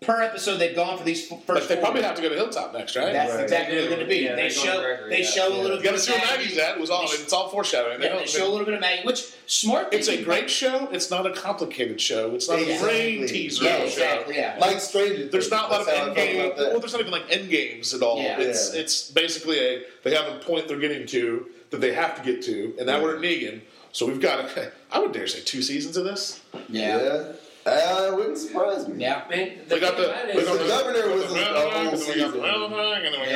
per 0.03 0.21
episode 0.23 0.57
they've 0.59 0.75
gone 0.77 0.99
for 0.99 1.05
these 1.05 1.27
first. 1.29 1.47
But 1.47 1.69
they 1.69 1.75
four. 1.77 1.85
probably 1.85 2.03
have 2.03 2.15
to 2.17 2.23
go 2.23 2.29
to 2.29 2.35
Hilltop 2.35 2.73
next, 2.75 2.97
right? 2.97 3.13
That's 3.13 3.33
Right. 3.35 3.43
exactly 3.45 3.77
what 3.77 3.83
They 3.83 3.89
they're 3.89 3.97
going 3.97 4.09
to 4.09 4.15
be. 4.15 4.21
Yeah, 4.25 4.35
they 4.35 4.43
they 4.43 4.49
show 4.51 4.81
Gregory, 4.81 5.11
they 5.11 5.23
yeah. 5.23 5.27
show 5.31 5.49
a 5.49 5.55
little 5.55 5.77
you 5.77 5.83
bit 5.83 5.85
got 5.85 5.91
to 5.91 5.97
of 5.97 6.01
see 6.03 6.13
what 6.13 6.21
Maggie. 6.25 6.43
Maggie's 6.43 6.59
at. 6.59 6.75
It 6.77 6.81
was 6.81 6.91
all. 6.91 7.05
It's 7.05 7.33
all 7.33 7.49
foreshadowing. 7.49 8.01
They 8.01 8.07
Yeah, 8.07 8.13
they 8.13 8.19
don't- 8.19 8.29
show 8.29 8.47
a 8.47 8.51
little 8.51 8.65
bit 8.67 8.75
of 8.75 8.81
Maggie, 8.81 9.07
which 9.07 9.25
smart. 9.47 9.89
It's 9.93 10.09
a 10.09 10.23
great 10.23 10.51
show. 10.51 10.89
It's 10.93 11.11
not 11.11 11.27
a 11.27 11.31
complicated 11.33 12.01
show. 12.01 12.35
It's 12.35 12.49
not 12.49 12.59
a 12.59 12.63
Exactly. 12.63 12.89
brain 12.89 13.27
teaser 13.29 13.65
Yeah, 13.65 13.77
exactly. 13.79 14.35
show. 14.35 14.41
Yeah. 14.41 14.57
Like 14.61 14.81
Stranger 14.81 15.29
There's 15.29 15.51
not 15.51 15.69
a 15.69 15.73
lot 15.73 15.81
of 15.81 15.87
That's 15.87 15.99
how 15.99 16.05
I 16.05 16.09
end 16.09 16.17
felt 16.17 16.57
game. 16.57 16.67
Well, 16.71 16.81
there's 16.81 16.93
not 16.93 17.01
even 17.01 17.13
like 17.13 17.31
end 17.31 17.51
games 17.51 17.95
at 17.95 18.03
all. 18.03 18.21
Yeah. 18.23 18.41
It's 18.41 18.73
it's 18.75 19.11
basically 19.11 19.59
a 19.59 19.83
they 20.05 20.15
have 20.15 20.27
a 20.29 20.39
point 20.39 20.69
they're 20.69 20.79
getting 20.79 21.07
to 21.09 21.47
that 21.71 21.81
they 21.81 21.93
have 21.95 22.17
to 22.17 22.23
get 22.23 22.43
to, 22.43 22.75
and 22.79 22.87
now 22.87 22.97
Yeah. 22.99 23.03
we're 23.03 23.17
at 23.17 23.23
Negan. 23.23 23.61
So 23.93 24.07
we've 24.07 24.21
got 24.21 24.49
I 24.93 24.99
would 24.99 25.13
dare 25.13 25.27
say 25.27 25.41
two 25.41 25.63
seasons 25.63 25.97
of 25.97 26.05
this. 26.05 26.41
Yeah. 26.69 27.33
Yeah. 27.67 27.73
Uh, 27.73 28.07
it 28.13 28.17
wouldn't 28.17 28.39
surprise 28.39 28.89
me. 28.89 29.03
Yeah. 29.03 29.23
Man, 29.31 29.59
the 29.69 29.75
We 29.75 29.81
got 29.81 29.95
thing 29.95 30.03
the, 30.05 30.11
about 30.11 30.35
we 30.35 30.45
got 30.45 30.59
The 30.59 30.67
governor 30.69 31.07
we 31.09 31.15
was 31.15 31.33
got 31.33 31.33
a- 31.33 31.35
the 31.35 31.61
a 31.61 31.63
and 31.63 31.73
then 31.73 31.79
we 31.79 31.85
got 31.85 31.91
the 31.93 31.97
season. 31.99 32.21
And 32.23 32.33
then 32.33 32.33
we 32.33 32.41
got 32.41 32.71
the 32.71 32.77
Railroad, 32.77 33.05
and 33.05 33.15
then 33.15 33.21
we 33.21 33.27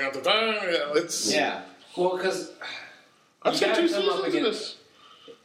got 0.00 0.12
the 0.14 0.72
yeah, 0.94 1.02
It's 1.02 1.34
Yeah. 1.34 1.60
well, 1.96 2.16
because 2.16 2.52
I've 3.42 3.56
seen 3.56 3.74
two 3.74 3.88
seasons 3.88 4.08
of 4.08 4.32
this. 4.32 4.76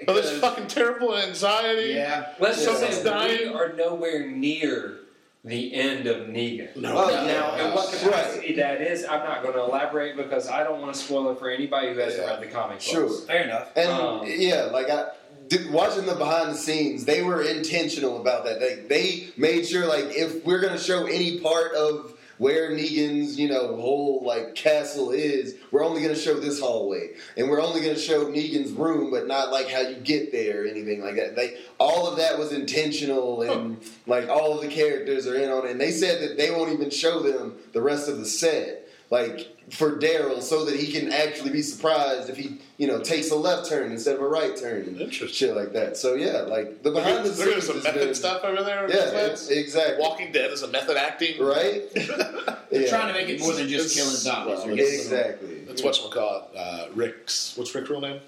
Oh, 0.07 0.13
this 0.13 0.39
fucking 0.39 0.67
terrible 0.67 1.15
anxiety. 1.17 1.93
Yeah. 1.93 2.29
Let's 2.39 2.63
just 2.63 2.79
say 2.79 3.03
Dying. 3.03 3.49
we 3.49 3.53
are 3.59 3.73
nowhere 3.73 4.25
near 4.27 4.99
the 5.43 5.73
end 5.73 6.07
of 6.07 6.27
Negan. 6.27 6.73
No. 6.77 6.97
Oh, 6.97 7.07
No. 7.09 7.25
Now, 7.25 7.55
in 7.55 7.73
what 7.75 7.91
Right. 7.91 8.01
capacity 8.01 8.53
that 8.55 8.79
is, 8.81 9.03
I'm 9.05 9.23
not 9.25 9.41
going 9.43 9.55
to 9.55 9.61
elaborate 9.61 10.15
because 10.15 10.47
I 10.47 10.63
don't 10.63 10.81
want 10.81 10.93
to 10.93 10.99
spoil 10.99 11.29
it 11.31 11.39
for 11.39 11.49
anybody 11.49 11.93
who 11.93 11.99
hasn't 11.99 12.23
Yeah. 12.23 12.29
read 12.31 12.41
the 12.41 12.47
comic 12.47 12.79
Sure. 12.79 13.07
books. 13.07 13.25
Fair 13.25 13.43
enough. 13.43 13.71
And 13.75 13.89
Um, 13.89 14.21
yeah, 14.25 14.63
like 14.71 14.89
I 14.89 15.07
did, 15.49 15.71
watching 15.71 16.05
the 16.05 16.15
behind 16.15 16.51
the 16.51 16.57
scenes, 16.57 17.05
they 17.05 17.21
were 17.23 17.41
intentional 17.41 18.21
about 18.21 18.45
that. 18.45 18.59
They 18.59 18.75
they 18.87 19.29
made 19.35 19.67
sure 19.67 19.85
like 19.85 20.05
if 20.15 20.45
we're 20.45 20.61
gonna 20.61 20.79
show 20.79 21.05
any 21.05 21.39
part 21.39 21.73
of 21.73 22.13
where 22.37 22.71
Negan's 22.71 23.37
you 23.37 23.49
know 23.49 23.75
whole 23.75 24.23
like 24.23 24.55
castle 24.55 25.11
is, 25.11 25.55
we're 25.71 25.83
only 25.83 26.01
gonna 26.01 26.15
show 26.15 26.39
this 26.39 26.59
hallway, 26.59 27.11
and 27.35 27.49
we're 27.49 27.61
only 27.61 27.81
gonna 27.81 27.99
show 27.99 28.25
Negan's 28.25 28.71
room, 28.71 29.11
but 29.11 29.27
not 29.27 29.51
like 29.51 29.69
how 29.69 29.81
you 29.81 29.95
get 29.95 30.31
there 30.31 30.63
or 30.63 30.67
anything 30.67 31.01
like 31.01 31.15
that. 31.15 31.35
They 31.35 31.57
all 31.79 32.07
of 32.07 32.17
that 32.17 32.37
was 32.37 32.51
intentional, 32.51 33.41
and 33.41 33.81
like 34.07 34.29
all 34.29 34.55
of 34.55 34.61
the 34.61 34.73
characters 34.73 35.27
are 35.27 35.35
in 35.35 35.49
on 35.49 35.65
it. 35.65 35.71
And 35.71 35.81
they 35.81 35.91
said 35.91 36.21
that 36.21 36.37
they 36.37 36.51
won't 36.51 36.71
even 36.71 36.89
show 36.89 37.21
them 37.21 37.55
the 37.73 37.81
rest 37.81 38.07
of 38.07 38.19
the 38.19 38.25
set. 38.25 38.87
Like 39.09 39.58
for 39.71 39.97
Daryl, 39.97 40.41
so 40.41 40.65
that 40.65 40.75
he 40.75 40.91
can 40.91 41.11
actually 41.11 41.51
be 41.51 41.61
surprised 41.61 42.29
if 42.29 42.37
he, 42.37 42.57
you 42.77 42.87
know, 42.87 43.01
takes 43.01 43.29
a 43.31 43.35
left 43.35 43.69
turn 43.69 43.91
instead 43.91 44.15
of 44.15 44.21
a 44.21 44.27
right 44.27 44.55
turn 44.55 44.83
and 44.83 44.99
Interesting. 45.01 45.49
shit 45.49 45.55
like 45.55 45.73
that. 45.73 45.97
So 45.97 46.15
yeah, 46.15 46.39
like 46.41 46.81
the 46.83 46.91
behind 46.91 47.25
the 47.25 47.31
at, 47.31 47.37
look 47.37 47.47
at 47.47 47.63
scenes 47.63 47.65
some 47.65 47.77
method 47.83 47.93
good. 47.99 48.15
stuff 48.15 48.43
over 48.43 48.63
there. 48.63 48.89
Yeah, 48.89 49.25
it's, 49.27 49.49
exactly. 49.49 49.97
Walking 50.01 50.31
Dead 50.31 50.51
is 50.51 50.63
a 50.63 50.67
method 50.67 50.97
acting. 50.97 51.41
Right? 51.41 51.83
They're 51.93 52.83
Yeah. 52.83 52.89
trying 52.89 53.07
to 53.07 53.13
make 53.13 53.29
it 53.29 53.39
more 53.39 53.53
than 53.53 53.67
just 53.67 53.95
killing 53.95 54.11
zombies. 54.15 54.59
well, 54.65 54.73
Exactly. 54.79 55.61
That's 55.65 55.83
what 55.83 55.99
we 56.03 56.09
call 56.11 56.49
it. 56.53 56.57
Uh, 56.57 56.87
Rick's. 56.95 57.55
What's 57.57 57.73
Rick's 57.75 57.89
real 57.89 58.01
name? 58.01 58.19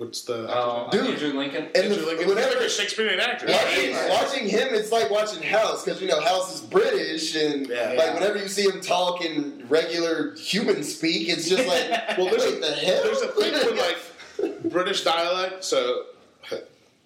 What's 0.00 0.22
the 0.22 0.44
actor's 0.48 0.54
Uh. 0.56 0.88
Dude. 0.90 1.10
Andrew 1.10 1.38
Lincoln. 1.38 1.64
And 1.66 1.76
Andrew 1.76 1.96
the, 2.00 2.06
Lincoln. 2.06 2.28
whenever 2.30 2.48
He's 2.48 2.56
like 2.56 2.66
a 2.66 2.70
Shakespearean 2.70 3.20
actor. 3.20 3.46
watching, 3.48 3.92
right? 3.94 4.08
watching 4.10 4.48
him, 4.48 4.68
it's 4.72 4.90
like 4.90 5.10
watching 5.10 5.42
House 5.42 5.84
because 5.84 6.00
you 6.00 6.08
know 6.08 6.22
House 6.22 6.54
is 6.54 6.62
British, 6.62 7.34
and 7.36 7.66
Yeah. 7.66 7.92
like 7.98 8.14
whenever 8.14 8.38
you 8.38 8.48
see 8.48 8.62
him 8.62 8.80
talk 8.80 9.22
in 9.22 9.62
regular 9.68 10.34
human 10.36 10.82
speak, 10.84 11.28
it's 11.28 11.46
just 11.46 11.68
like, 11.68 11.90
Well, 12.18 12.30
there's 12.30 12.44
wait, 12.46 12.56
a, 12.56 12.60
the 12.60 12.72
hell? 12.72 13.02
there's 13.04 13.20
a 13.20 13.28
thing 13.28 13.52
with 13.52 13.78
like 13.78 14.62
British 14.72 15.04
dialect. 15.04 15.64
So 15.64 16.04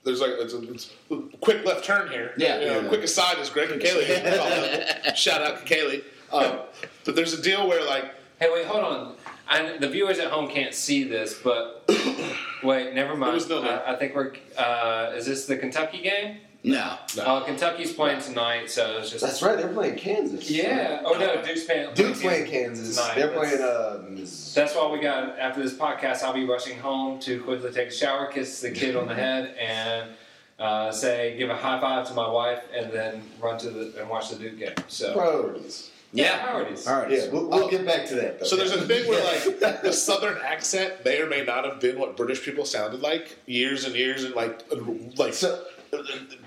there's 0.05 0.21
like 0.21 0.31
it's 0.35 0.55
a, 0.55 0.63
it's 0.73 0.91
a 1.11 1.17
quick 1.41 1.65
left 1.65 1.85
turn 1.85 2.09
here. 2.13 2.33
Yeah. 2.37 2.61
You 2.61 2.67
know, 2.67 2.81
Yeah. 2.83 2.89
Quick 2.89 3.03
aside 3.03 3.39
is 3.41 3.51
Greg 3.51 3.73
and 3.73 3.83
Kaylee. 3.83 5.17
Shout 5.17 5.43
out 5.43 5.67
to 5.67 5.75
Kaylee. 5.75 6.05
Um, 6.31 6.61
but 7.05 7.17
there's 7.17 7.33
a 7.33 7.43
deal 7.43 7.67
where 7.67 7.85
like 7.85 8.05
Hey, 8.39 8.51
wait, 8.53 8.67
hold 8.67 8.85
on. 8.85 9.15
I, 9.49 9.77
the 9.79 9.89
viewers 9.89 10.19
at 10.19 10.31
home 10.31 10.49
can't 10.49 10.75
see 10.75 11.05
this, 11.05 11.35
but 11.35 11.85
wait, 12.63 12.95
never 12.95 13.17
mind. 13.17 13.35
was 13.35 13.49
no. 13.49 13.63
I, 13.63 13.93
I 13.93 13.97
think 13.97 14.15
we're. 14.15 14.33
Uh, 14.57 15.13
is 15.15 15.27
this 15.27 15.47
the 15.47 15.57
Kentucky 15.57 16.01
game? 16.03 16.39
No. 16.67 16.97
No. 17.15 17.23
Uh, 17.25 17.45
Kentucky's 17.45 17.93
playing 17.93 18.23
tonight, 18.23 18.71
so 18.71 18.97
it's 18.99 19.11
just. 19.11 19.23
That's 19.23 19.43
right. 19.43 19.59
They're 19.59 19.69
playing 19.73 19.97
Kansas. 19.97 20.51
Yeah. 20.51 21.03
Oh 21.05 21.13
no, 21.19 21.43
Duke's 21.43 21.65
playing. 21.65 21.93
Duke's 21.95 22.23
playing 22.23 22.51
Kansas. 22.51 22.97
tonight. 22.97 23.15
They're 23.17 23.27
That's- 23.29 23.57
playing. 23.59 24.17
Um, 24.17 24.17
That's 24.17 24.75
why 24.75 24.91
we 24.91 24.99
got 25.01 25.39
after 25.39 25.63
this 25.63 25.75
podcast. 25.75 26.23
I'll 26.23 26.33
be 26.33 26.47
rushing 26.47 26.79
home 26.79 27.21
to 27.21 27.43
quickly 27.43 27.71
take 27.71 27.89
a 27.89 27.93
shower, 27.93 28.27
kiss 28.29 28.63
the 28.63 28.71
kid 28.71 28.97
on 28.97 29.09
the 29.09 29.15
head, 29.15 29.55
and 29.61 30.11
uh, 30.59 30.91
say, 30.91 31.37
give 31.37 31.51
a 31.51 31.55
high 31.57 31.79
five 31.81 32.09
to 32.09 32.15
my 32.15 32.29
wife, 32.31 32.63
and 32.75 32.91
then 32.91 33.23
run 33.43 33.59
to 33.59 33.69
the 33.69 34.01
and 34.01 34.09
watch 34.09 34.31
the 34.31 34.37
Duke 34.37 34.59
game. 34.59 34.75
So 34.89 35.13
priorities. 35.13 35.91
Yeah. 36.15 36.43
priorities. 36.47 36.87
All 36.87 36.97
right. 37.01 37.11
Yeah, 37.11 37.27
we'll, 37.33 37.49
we'll 37.49 37.65
Oh. 37.65 37.69
get 37.69 37.85
back 37.85 38.07
to 38.07 38.15
that. 38.15 38.39
Though. 38.41 38.47
so 38.47 38.57
there's 38.57 38.73
a 38.73 38.83
thing 38.87 39.09
where 39.09 39.23
like 39.25 39.83
the 39.83 39.93
southern 39.93 40.39
accent 40.43 41.05
may 41.05 41.21
or 41.21 41.27
may 41.27 41.45
not 41.45 41.65
have 41.65 41.81
been 41.81 41.99
what 41.99 42.17
British 42.17 42.43
people 42.43 42.65
sounded 42.65 43.01
like 43.03 43.37
years 43.47 43.85
and 43.85 43.95
years 43.97 44.25
and 44.25 44.35
like 44.35 44.63
like 45.19 45.35
So- 45.35 45.65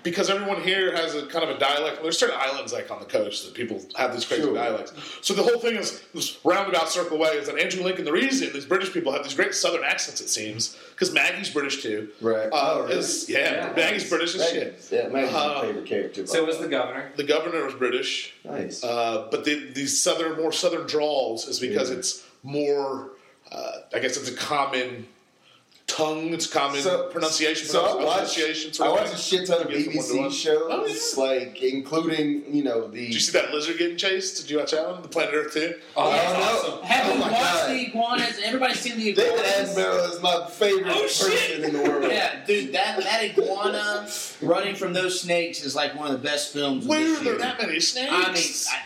because 0.04 0.30
everyone 0.30 0.62
here 0.62 0.96
has 0.96 1.16
a 1.16 1.26
kind 1.28 1.44
of 1.50 1.56
a 1.56 1.60
dialect. 1.60 2.02
There's 2.02 2.18
certain 2.18 2.38
islands 2.40 2.74
like 2.74 2.90
on 2.92 3.00
the 3.00 3.06
coast 3.06 3.46
that 3.46 3.54
people 3.54 3.82
have 3.96 4.14
these 4.14 4.26
crazy 4.26 4.44
Sure. 4.44 4.54
dialects. 4.54 4.94
So 5.22 5.34
the 5.34 5.44
whole 5.44 5.60
thing 5.60 5.76
is 5.76 6.02
this 6.14 6.38
roundabout 6.44 6.90
circle 6.90 7.18
way 7.18 7.30
is 7.32 7.48
that 7.48 7.58
Andrew 7.58 7.84
Lincoln. 7.84 8.06
The 8.06 8.12
reason 8.12 8.52
these 8.54 8.66
British 8.66 8.94
people 8.94 9.12
have 9.12 9.24
these 9.24 9.34
great 9.34 9.54
southern 9.56 9.84
accents, 9.84 10.22
it 10.22 10.30
seems, 10.30 10.78
because 10.92 11.12
Maggie's 11.14 11.50
British 11.50 11.82
too. 11.84 12.10
Right. 12.22 12.48
Uh, 12.48 12.74
Oh, 12.78 12.82
really? 12.84 12.96
is, 13.00 13.30
yeah, 13.30 13.68
Yeah. 13.68 13.74
Maggie's 13.76 14.10
British 14.10 14.36
as 14.36 14.50
shit. 14.50 14.88
Yeah, 14.92 15.08
Maggie's 15.10 15.34
Uh, 15.36 15.54
my 15.56 15.62
favorite 15.62 15.86
character. 15.86 16.26
So 16.28 16.44
was 16.46 16.58
the 16.60 16.68
governor. 16.68 17.12
The 17.16 17.24
governor 17.24 17.64
was 17.66 17.74
British. 17.76 18.34
nice. 18.44 18.84
Uh, 18.84 19.28
but 19.32 19.44
the, 19.46 19.72
these 19.74 20.02
southern, 20.02 20.38
more 20.42 20.52
southern 20.52 20.86
drawls 20.88 21.48
is 21.48 21.60
because 21.60 21.90
Yeah. 21.92 21.98
it's 21.98 22.24
more. 22.44 23.12
Uh, 23.52 23.72
I 23.94 24.00
guess 24.00 24.18
it's 24.18 24.30
a 24.30 24.36
common 24.36 25.08
tongue. 25.88 26.34
It's 26.34 26.47
common 26.47 26.82
So- 26.82 27.04
pronunciation. 27.04 27.67
So 27.67 27.80
I 27.82 27.95
watch, 27.95 28.04
pronunciation 28.36 28.69
I 28.71 28.73
sort 28.73 28.91
watch 29.02 29.13
a 29.13 29.17
shit 29.17 29.47
ton 29.47 29.62
of 29.63 29.71
You 29.71 29.78
get 29.78 29.86
from 29.86 29.95
one 29.95 30.06
to 30.08 30.17
one. 30.17 30.30
BBC 30.30 30.43
shows, 30.43 30.67
Oh, 30.69 30.86
yeah. 30.86 31.23
like 31.45 31.62
including 31.63 32.43
you 32.54 32.63
know 32.63 32.88
the. 32.88 33.06
Did 33.06 33.13
you 33.13 33.19
see 33.19 33.32
that 33.32 33.54
lizard 33.54 33.78
getting 33.78 33.97
chased? 33.97 34.38
Did 34.41 34.52
you 34.52 34.60
watch 34.60 34.71
that 34.71 34.88
one? 34.88 35.02
The 35.02 35.08
Planet 35.08 35.34
Earth 35.34 35.54
too. 35.54 35.76
Oh, 35.95 36.10
Yeah. 36.10 36.15
that's 36.17 36.34
no. 36.39 36.45
awesome. 36.45 36.80
Oh, 36.82 36.86
Have 36.86 37.06
Oh 37.10 37.13
you 37.13 37.19
my 37.19 37.32
watched 37.32 37.41
God. 37.41 37.69
the 37.71 37.88
iguanas? 37.88 38.39
Everybody's 38.43 38.80
seen 38.80 38.97
the 38.97 39.10
iguanas. 39.10 39.34
David 39.39 39.45
iguanas. 39.45 39.78
Attenborough 39.78 40.13
is 40.15 40.21
my 40.21 40.45
favorite 40.50 40.88
Oh, 40.95 41.02
person 41.02 41.63
in 41.63 41.73
the 41.73 41.89
world. 41.89 42.12
Yeah, 42.12 42.45
dude, 42.45 42.73
that, 42.73 43.00
that 43.04 43.23
iguana 43.23 44.10
running 44.41 44.76
from 44.76 44.93
those 44.93 45.21
snakes 45.21 45.63
is 45.63 45.76
like 45.76 45.95
one 45.95 46.08
of 46.08 46.21
the 46.21 46.28
best 46.28 46.54
films. 46.54 46.84
of 46.84 46.89
Where 46.89 47.15
are 47.15 47.23
there 47.23 47.38
that 47.38 47.60
many 47.62 47.80
snakes? 47.80 48.12
I 48.12 48.17
mean, 48.34 48.43